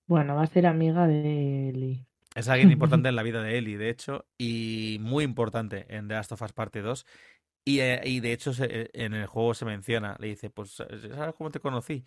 bueno, 0.07 0.35
va 0.37 0.43
a 0.43 0.47
ser 0.47 0.67
amiga 0.67 1.07
de 1.07 1.69
Ellie. 1.71 2.07
Es 2.35 2.49
alguien 2.49 2.71
importante 2.73 3.09
en 3.09 3.15
la 3.17 3.23
vida 3.23 3.43
de 3.43 3.59
Ellie, 3.59 3.79
de 3.79 3.91
hecho, 3.91 4.27
y 4.39 4.99
muy 5.01 5.23
importante 5.25 5.87
en 5.95 6.09
The 6.09 6.15
Last 6.15 6.33
of 6.33 6.43
Us 6.43 6.53
Parte 6.53 6.81
2. 6.83 7.07
Y, 7.65 7.81
eh, 7.81 8.01
y 8.05 8.21
de 8.21 8.33
hecho, 8.33 8.53
se- 8.55 8.67
eh, 8.71 8.91
en 8.95 9.15
el 9.15 9.27
juego 9.27 9.55
se 9.55 9.65
menciona, 9.65 10.17
le 10.21 10.29
dice, 10.29 10.51
pues, 10.51 10.73
¿sabes 10.73 11.35
cómo 11.37 11.51
te 11.51 11.61
conocí? 11.61 12.05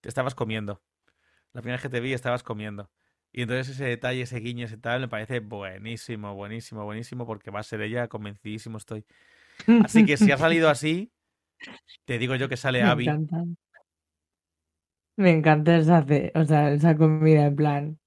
Te 0.00 0.08
estabas 0.10 0.34
comiendo. 0.34 0.82
La 1.54 1.62
primera 1.62 1.76
vez 1.78 1.82
que 1.84 1.90
te 1.90 2.00
vi 2.00 2.12
estabas 2.14 2.42
comiendo. 2.44 2.90
Y 3.32 3.42
entonces 3.42 3.70
ese 3.70 3.84
detalle, 3.86 4.22
ese 4.22 4.38
guiño, 4.40 4.66
ese 4.66 4.78
tal, 4.78 5.00
me 5.02 5.08
parece 5.08 5.40
buenísimo, 5.40 6.34
buenísimo, 6.36 6.84
buenísimo, 6.84 7.26
porque 7.26 7.50
va 7.52 7.60
a 7.60 7.64
ser 7.64 7.82
ella, 7.82 8.08
convencidísimo 8.08 8.78
estoy. 8.78 9.06
Así 9.78 10.04
que 10.04 10.16
si 10.18 10.32
ha 10.32 10.38
salido 10.38 10.68
así, 10.70 11.12
te 12.06 12.18
digo 12.18 12.36
yo 12.36 12.48
que 12.48 12.56
sale 12.58 12.82
Me 12.82 12.90
Abby. 12.90 13.18
encanta. 13.18 13.44
Me 15.16 15.30
encanta 15.30 15.76
esa, 15.76 16.04
o 16.34 16.44
sea, 16.44 16.72
esa 16.72 16.96
comida 16.96 17.46
en 17.46 17.56
plan. 17.56 17.98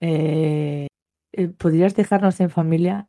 eh, 0.00 0.86
eh, 1.32 1.48
¿podrías 1.48 1.94
dejarnos 1.96 2.38
en 2.40 2.50
familia? 2.50 3.08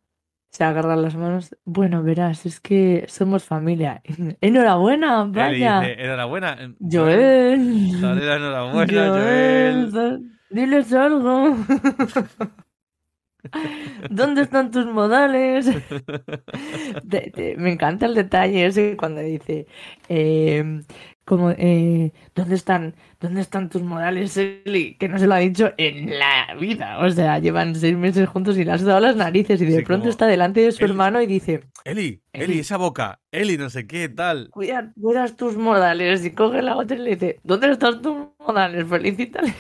Se 0.51 0.63
agarran 0.63 1.01
las 1.01 1.15
manos. 1.15 1.55
Bueno, 1.65 2.01
verás, 2.03 2.45
es 2.45 2.59
que 2.61 3.05
somos 3.07 3.43
familia. 3.43 4.01
Enhorabuena, 4.41 5.23
Él 5.23 5.31
vaya. 5.31 5.79
dice, 5.81 6.03
enhorabuena. 6.03 6.57
Joel. 6.79 8.01
Dale 8.01 8.25
la 8.25 8.35
enhorabuena, 8.37 9.07
Joel. 9.09 9.91
da- 9.91 10.19
Diles 10.49 10.93
algo. 10.93 11.55
¿Dónde 14.09 14.41
están 14.43 14.71
tus 14.71 14.85
modales? 14.87 15.67
Me 17.57 17.71
encanta 17.73 18.05
el 18.05 18.15
detalle 18.15 18.65
ese 18.67 18.95
cuando 18.97 19.21
dice, 19.21 19.67
eh, 20.09 20.81
como, 21.25 21.51
eh, 21.51 22.13
¿dónde 22.35 22.55
están, 22.55 22.95
dónde 23.19 23.41
están 23.41 23.69
tus 23.69 23.81
modales, 23.81 24.37
Eli? 24.37 24.95
Que 24.97 25.09
no 25.09 25.17
se 25.19 25.27
lo 25.27 25.33
ha 25.33 25.39
dicho 25.39 25.73
en 25.77 26.17
la 26.19 26.55
vida. 26.59 26.99
O 26.99 27.09
sea, 27.09 27.39
llevan 27.39 27.75
seis 27.75 27.97
meses 27.97 28.27
juntos 28.29 28.57
y 28.57 28.63
le 28.63 28.71
has 28.71 28.83
dado 28.83 28.99
las 28.99 29.15
narices 29.15 29.61
y 29.61 29.65
de 29.65 29.79
Sí, 29.79 29.81
pronto 29.81 30.03
como, 30.03 30.09
está 30.09 30.27
delante 30.27 30.61
de 30.61 30.71
su 30.71 30.85
Eli. 30.85 30.91
hermano 30.91 31.21
y 31.21 31.27
dice, 31.27 31.65
Eli, 31.83 32.21
Eli, 32.33 32.53
Eli. 32.53 32.59
esa 32.59 32.77
boca. 32.77 33.21
Eli, 33.31 33.57
no 33.57 33.69
sé 33.69 33.87
qué, 33.87 34.07
tal. 34.09 34.51
cuida, 34.51 34.93
cuidas 35.01 35.35
tus 35.35 35.57
modales 35.57 36.25
y 36.25 36.31
coge 36.33 36.61
la 36.61 36.77
otra 36.77 36.95
y 36.97 36.99
le 37.01 37.09
dice, 37.11 37.39
¿dónde 37.43 37.71
están 37.71 38.01
tus 38.01 38.15
modales? 38.39 38.87
Felicítale. 38.87 39.53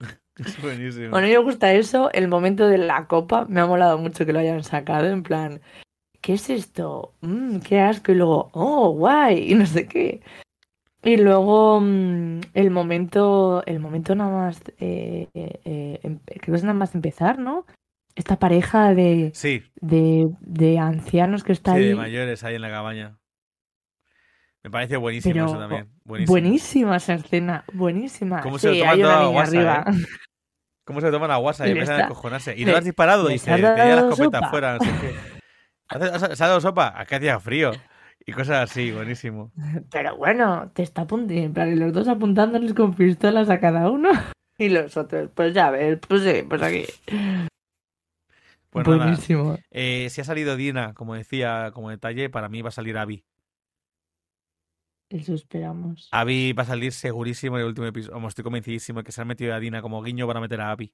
Es 0.36 0.60
buenísimo. 0.62 1.10
Bueno, 1.10 1.26
a 1.26 1.28
mí 1.28 1.34
me 1.36 1.42
gusta 1.42 1.72
eso. 1.74 2.10
El 2.12 2.28
momento 2.28 2.66
de 2.68 2.78
la 2.78 3.06
copa 3.08 3.44
me 3.46 3.60
ha 3.60 3.66
molado 3.66 3.98
mucho 3.98 4.24
que 4.24 4.32
lo 4.32 4.38
hayan 4.38 4.64
sacado. 4.64 5.06
En 5.06 5.22
plan, 5.22 5.60
¿qué 6.22 6.34
es 6.34 6.48
esto? 6.50 7.14
Mm, 7.20 7.58
qué 7.60 7.80
asco. 7.80 8.12
Y 8.12 8.14
luego, 8.14 8.50
oh, 8.54 8.90
guay. 8.92 9.52
Y 9.52 9.54
no 9.54 9.66
sé 9.66 9.86
qué. 9.86 10.22
Y 11.02 11.16
luego 11.16 11.80
mm, 11.80 12.40
el 12.54 12.70
momento, 12.70 13.62
el 13.66 13.80
momento 13.80 14.14
nada 14.14 14.30
más, 14.30 14.62
eh, 14.78 15.28
eh, 15.34 16.00
em- 16.02 16.18
creo 16.26 16.40
que 16.52 16.56
es 16.56 16.62
nada 16.62 16.74
más 16.74 16.94
empezar, 16.94 17.38
¿no? 17.38 17.64
Esta 18.14 18.38
pareja 18.38 18.92
de, 18.94 19.30
Sí, 19.34 19.62
de, 19.80 20.28
de 20.40 20.78
ancianos 20.78 21.42
que 21.44 21.52
está 21.52 21.74
sí, 21.74 21.80
de 21.80 21.88
ahí. 21.90 21.94
mayores 21.94 22.44
ahí 22.44 22.56
en 22.56 22.62
la 22.62 22.70
cabaña. 22.70 23.16
Me 24.62 24.70
parece 24.70 24.98
buenísimo 24.98 25.32
Pero 25.32 25.46
eso 25.46 25.58
también. 25.58 25.88
Buenísimo. 26.04 26.32
buenísima 26.34 26.96
esa 26.96 27.14
escena, 27.14 27.64
buenísima. 27.72 28.40
¿Cómo 28.42 28.58
se 28.58 28.66
lo 28.68 28.72
Sí, 28.74 28.80
toman 28.80 28.92
a 28.92 28.96
niña 28.96 29.26
guasa, 29.28 29.50
arriba. 29.56 29.84
eh? 29.86 30.04
¿Cómo 30.84 31.00
se 31.00 31.10
toman 31.10 31.30
a 31.30 31.36
guasa 31.36 31.66
y 31.68 31.70
empiezan 31.70 32.00
a 32.02 32.04
acojonarse? 32.04 32.54
¿Y 32.56 32.60
no 32.60 32.66
le- 32.66 32.72
lo 32.72 32.78
has 32.78 32.84
disparado? 32.84 33.28
Dice, 33.28 33.50
tenía 33.50 33.74
la 33.74 33.86
dado 33.96 34.10
escopeta 34.10 34.36
sopa. 34.38 34.46
afuera, 34.48 34.74
no 34.78 34.84
sé 34.84 34.90
qué. 35.00 35.14
¿Has- 35.88 36.22
has- 36.22 36.36
¿Se 36.38 36.44
ha 36.44 36.48
dado 36.48 36.60
sopa? 36.60 36.92
Aquí 36.94 37.14
hacía 37.14 37.40
frío. 37.40 37.72
Y 38.26 38.32
cosas 38.32 38.70
así, 38.70 38.92
buenísimo. 38.92 39.52
Pero 39.90 40.16
bueno, 40.16 40.70
te 40.74 40.82
está 40.82 41.02
apuntando, 41.02 41.34
en 41.42 41.52
plan, 41.52 41.72
y 41.72 41.76
los 41.76 41.92
dos 41.92 42.08
apuntándoles 42.08 42.74
con 42.74 42.94
pistolas 42.94 43.48
a 43.50 43.60
cada 43.60 43.90
uno. 43.90 44.10
Y 44.58 44.68
los 44.68 44.94
otros, 44.98 45.30
pues 45.34 45.54
ya 45.54 45.70
ves, 45.70 45.98
pues 46.06 46.22
sí, 46.22 46.42
pues 46.46 46.60
aquí. 46.60 46.84
Pues 48.68 48.86
nada, 48.86 49.06
Buenísimo. 49.06 49.56
eh, 49.70 50.08
si 50.10 50.20
ha 50.20 50.24
salido 50.24 50.54
Dina, 50.54 50.92
como 50.94 51.14
decía, 51.14 51.70
como 51.72 51.88
detalle, 51.90 52.28
para 52.30 52.48
mí 52.50 52.60
va 52.62 52.68
a 52.68 52.72
salir 52.72 52.98
Abby. 52.98 53.24
Eso 55.08 55.34
esperamos. 55.34 56.08
Abby 56.12 56.52
va 56.52 56.62
a 56.62 56.66
salir 56.66 56.92
segurísimo 56.92 57.56
en 57.56 57.62
el 57.62 57.68
último 57.68 57.86
episodio. 57.86 58.28
Estoy 58.28 58.44
convencidísimo 58.44 59.02
que 59.02 59.12
se 59.12 59.20
han 59.22 59.28
metido 59.28 59.54
a 59.54 59.60
Dina 59.60 59.82
como 59.82 60.02
guiño 60.02 60.26
para 60.26 60.40
meter 60.40 60.60
a 60.60 60.70
Abby. 60.70 60.92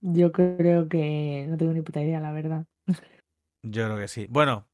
Yo 0.00 0.32
creo 0.32 0.88
que 0.88 1.46
no 1.48 1.56
tengo 1.58 1.72
ni 1.72 1.82
puta 1.82 2.00
idea, 2.02 2.20
la 2.20 2.32
verdad. 2.32 2.64
Yo 3.62 3.84
creo 3.84 3.98
que 3.98 4.08
sí. 4.08 4.26
Bueno, 4.30 4.69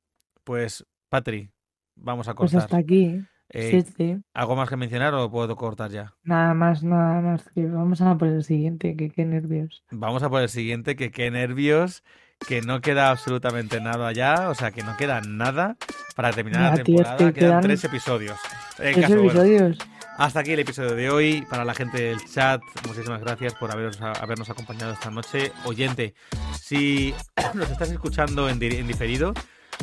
pues, 0.46 0.86
Patri, 1.08 1.50
vamos 1.96 2.28
a 2.28 2.34
Pues 2.34 2.52
cortar. 2.52 2.64
hasta 2.66 2.76
aquí. 2.78 3.20
Eh, 3.50 3.82
Sí, 3.84 3.92
sí. 3.96 4.16
¿Algo 4.32 4.54
más 4.56 4.68
que 4.68 4.76
mencionar 4.76 5.12
o 5.14 5.30
puedo 5.30 5.54
cortar 5.56 5.90
ya? 5.90 6.14
Nada 6.22 6.54
más, 6.54 6.82
nada 6.84 7.20
más. 7.20 7.48
Que 7.54 7.66
vamos 7.66 8.00
a 8.00 8.16
por 8.16 8.28
el 8.28 8.42
siguiente, 8.44 8.96
que 8.96 9.10
qué 9.10 9.24
nervios. 9.24 9.84
Vamos 9.90 10.22
a 10.22 10.30
por 10.30 10.40
el 10.42 10.48
siguiente, 10.48 10.94
que 10.96 11.10
qué 11.10 11.30
nervios, 11.30 12.02
que 12.46 12.60
no 12.62 12.80
queda 12.80 13.10
absolutamente 13.10 13.80
nada 13.80 14.12
ya, 14.12 14.50
o 14.50 14.54
sea, 14.54 14.70
que 14.70 14.82
no 14.82 14.96
queda 14.96 15.20
nada 15.20 15.76
para 16.14 16.32
terminar 16.32 16.62
la 16.72 16.76
Ya, 16.76 16.82
tío, 16.84 16.94
es 17.00 17.02
temporada. 17.06 17.16
que 17.32 17.38
Quedan 17.40 17.50
quedan 17.50 17.62
tres 17.62 17.84
episodios. 17.84 18.38
Tres 18.76 18.96
caso, 18.96 19.08
bueno, 19.14 19.24
episodios. 19.42 19.78
hasta 20.18 20.40
aquí 20.40 20.52
el 20.52 20.60
episodio 20.60 20.94
de 20.94 21.10
hoy. 21.10 21.46
Para 21.48 21.64
la 21.64 21.74
gente 21.74 22.02
del 22.02 22.24
chat, 22.24 22.60
muchísimas 22.86 23.20
gracias 23.20 23.54
por 23.54 23.70
haberos, 23.70 24.00
habernos 24.00 24.50
acompañado 24.50 24.92
esta 24.92 25.10
noche. 25.10 25.52
Oyente, 25.64 26.14
si 26.60 27.14
nos 27.54 27.70
estás 27.70 27.90
escuchando 27.92 28.48
en, 28.48 28.60
en 28.62 28.86
diferido, 28.88 29.32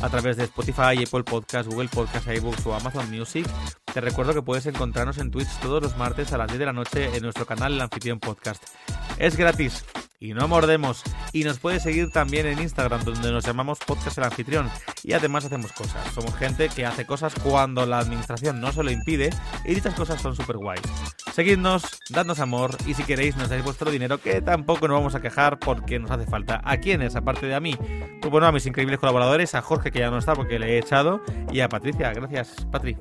a 0.04 0.10
través 0.10 0.36
de 0.36 0.44
Spotify, 0.44 1.02
Apple 1.02 1.24
Podcast, 1.24 1.70
Google 1.70 1.88
Podcast, 1.88 2.28
iBooks 2.28 2.66
o 2.66 2.74
Amazon 2.74 3.10
Music. 3.10 3.48
Te 3.94 4.02
recuerdo 4.02 4.34
que 4.34 4.42
puedes 4.42 4.66
encontrarnos 4.66 5.20
en 5.20 5.30
Twitch 5.30 5.60
todos 5.62 5.84
los 5.84 5.96
martes 5.98 6.34
a 6.34 6.38
las 6.40 6.48
10 6.48 6.58
de 6.58 6.66
la 6.66 6.74
noche 6.74 7.16
en 7.16 7.22
nuestro 7.22 7.46
canal 7.46 7.74
El 7.74 7.82
Anfitrión 7.82 8.20
Podcast. 8.20 8.64
Es 9.20 9.38
gratis 9.38 9.86
y 10.20 10.34
no 10.34 10.48
mordemos. 10.48 11.04
Y 11.32 11.44
nos 11.44 11.60
puedes 11.60 11.84
seguir 11.84 12.10
también 12.10 12.48
en 12.48 12.60
Instagram, 12.60 13.04
donde 13.04 13.32
nos 13.32 13.46
llamamos 13.46 13.78
Podcast 13.86 14.18
El 14.18 14.24
Anfitrión. 14.24 14.68
Y 15.04 15.14
además 15.14 15.46
hacemos 15.46 15.72
cosas. 15.74 16.12
Somos 16.12 16.36
gente 16.38 16.70
que 16.70 16.88
hace 16.88 17.06
cosas 17.06 17.36
cuando 17.36 17.86
la 17.86 18.00
administración 18.00 18.60
no 18.60 18.72
se 18.72 18.84
lo 18.84 18.90
impide. 18.90 19.30
Y 19.64 19.76
dichas 19.76 19.94
cosas 19.94 20.20
son 20.20 20.36
súper 20.36 20.58
guays. 20.58 20.82
Seguidnos, 21.32 22.00
dadnos 22.10 22.40
amor 22.40 22.76
y 22.88 22.96
si 22.96 23.04
queréis 23.04 23.38
nos 23.38 23.50
dais 23.50 23.64
vuestro 23.64 23.92
dinero, 23.92 24.20
que 24.20 24.42
tampoco 24.42 24.88
nos 24.88 24.98
vamos 24.98 25.14
a 25.14 25.22
quejar 25.22 25.60
porque 25.60 26.00
nos 26.00 26.10
hace 26.10 26.26
falta. 26.26 26.62
¿A 26.64 26.78
quiénes? 26.78 27.16
Aparte 27.16 27.46
de 27.46 27.54
a 27.54 27.60
mí. 27.60 27.78
Pues 28.22 28.32
bueno, 28.32 28.48
a 28.48 28.52
mis 28.52 28.66
increíbles 28.66 28.98
colaboradores, 28.98 29.54
a 29.54 29.62
Jorge 29.62 29.92
que 29.92 30.00
ya 30.00 30.10
no 30.10 30.18
está 30.18 30.34
porque 30.34 30.58
le 30.58 30.74
he 30.74 30.78
echado, 30.80 31.22
y 31.52 31.60
a 31.60 31.70
Patricia. 31.70 32.12
Gracias, 32.12 32.66
Patri. 32.72 32.98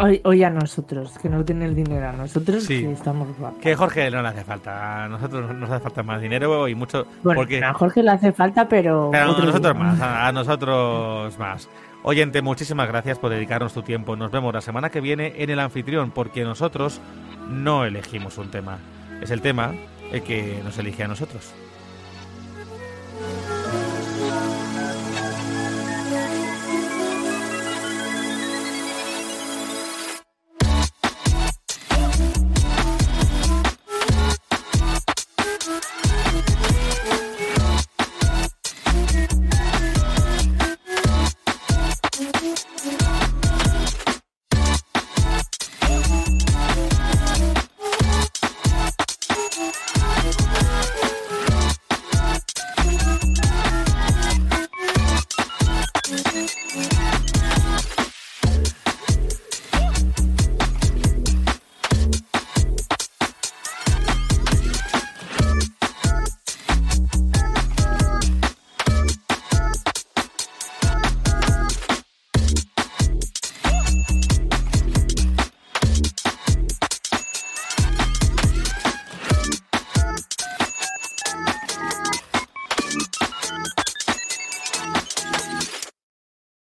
Hoy, 0.00 0.20
hoy 0.24 0.44
a 0.44 0.50
nosotros, 0.50 1.18
que 1.18 1.28
no 1.28 1.44
tiene 1.44 1.64
el 1.64 1.74
dinero, 1.74 2.08
a 2.08 2.12
nosotros 2.12 2.64
Sí. 2.64 2.82
que 2.82 2.92
estamos 2.92 3.36
guapos. 3.38 3.60
Que 3.60 3.74
Jorge 3.74 4.10
no 4.10 4.22
le 4.22 4.28
hace 4.28 4.44
falta. 4.44 5.04
A 5.04 5.08
nosotros 5.08 5.54
nos 5.54 5.70
hace 5.70 5.82
falta 5.82 6.02
más 6.02 6.20
dinero 6.20 6.68
y 6.68 6.74
mucho. 6.74 7.06
Bueno, 7.22 7.40
porque 7.40 7.62
a 7.64 7.72
Jorge 7.74 8.02
le 8.02 8.10
hace 8.10 8.32
falta, 8.32 8.68
pero. 8.68 9.08
Pero 9.12 9.24
a 9.24 9.30
otro 9.30 9.44
nosotros 9.46 9.74
día. 9.74 9.82
más, 9.84 10.00
a, 10.00 10.28
a 10.28 10.32
nosotros 10.32 11.38
más. 11.38 11.68
Oyente, 12.04 12.42
muchísimas 12.42 12.86
gracias 12.88 13.18
por 13.18 13.30
dedicarnos 13.30 13.72
tu 13.74 13.82
tiempo. 13.82 14.14
Nos 14.14 14.30
vemos 14.30 14.54
la 14.54 14.60
semana 14.60 14.88
que 14.90 15.00
viene 15.00 15.34
en 15.38 15.50
el 15.50 15.58
anfitrión, 15.58 16.10
porque 16.12 16.44
nosotros 16.44 17.00
no 17.50 17.84
elegimos 17.84 18.38
un 18.38 18.50
tema. 18.50 18.78
Es 19.20 19.30
el 19.32 19.40
tema 19.40 19.72
el 20.12 20.22
que 20.22 20.60
nos 20.64 20.78
elige 20.78 21.02
a 21.02 21.08
nosotros. 21.08 21.52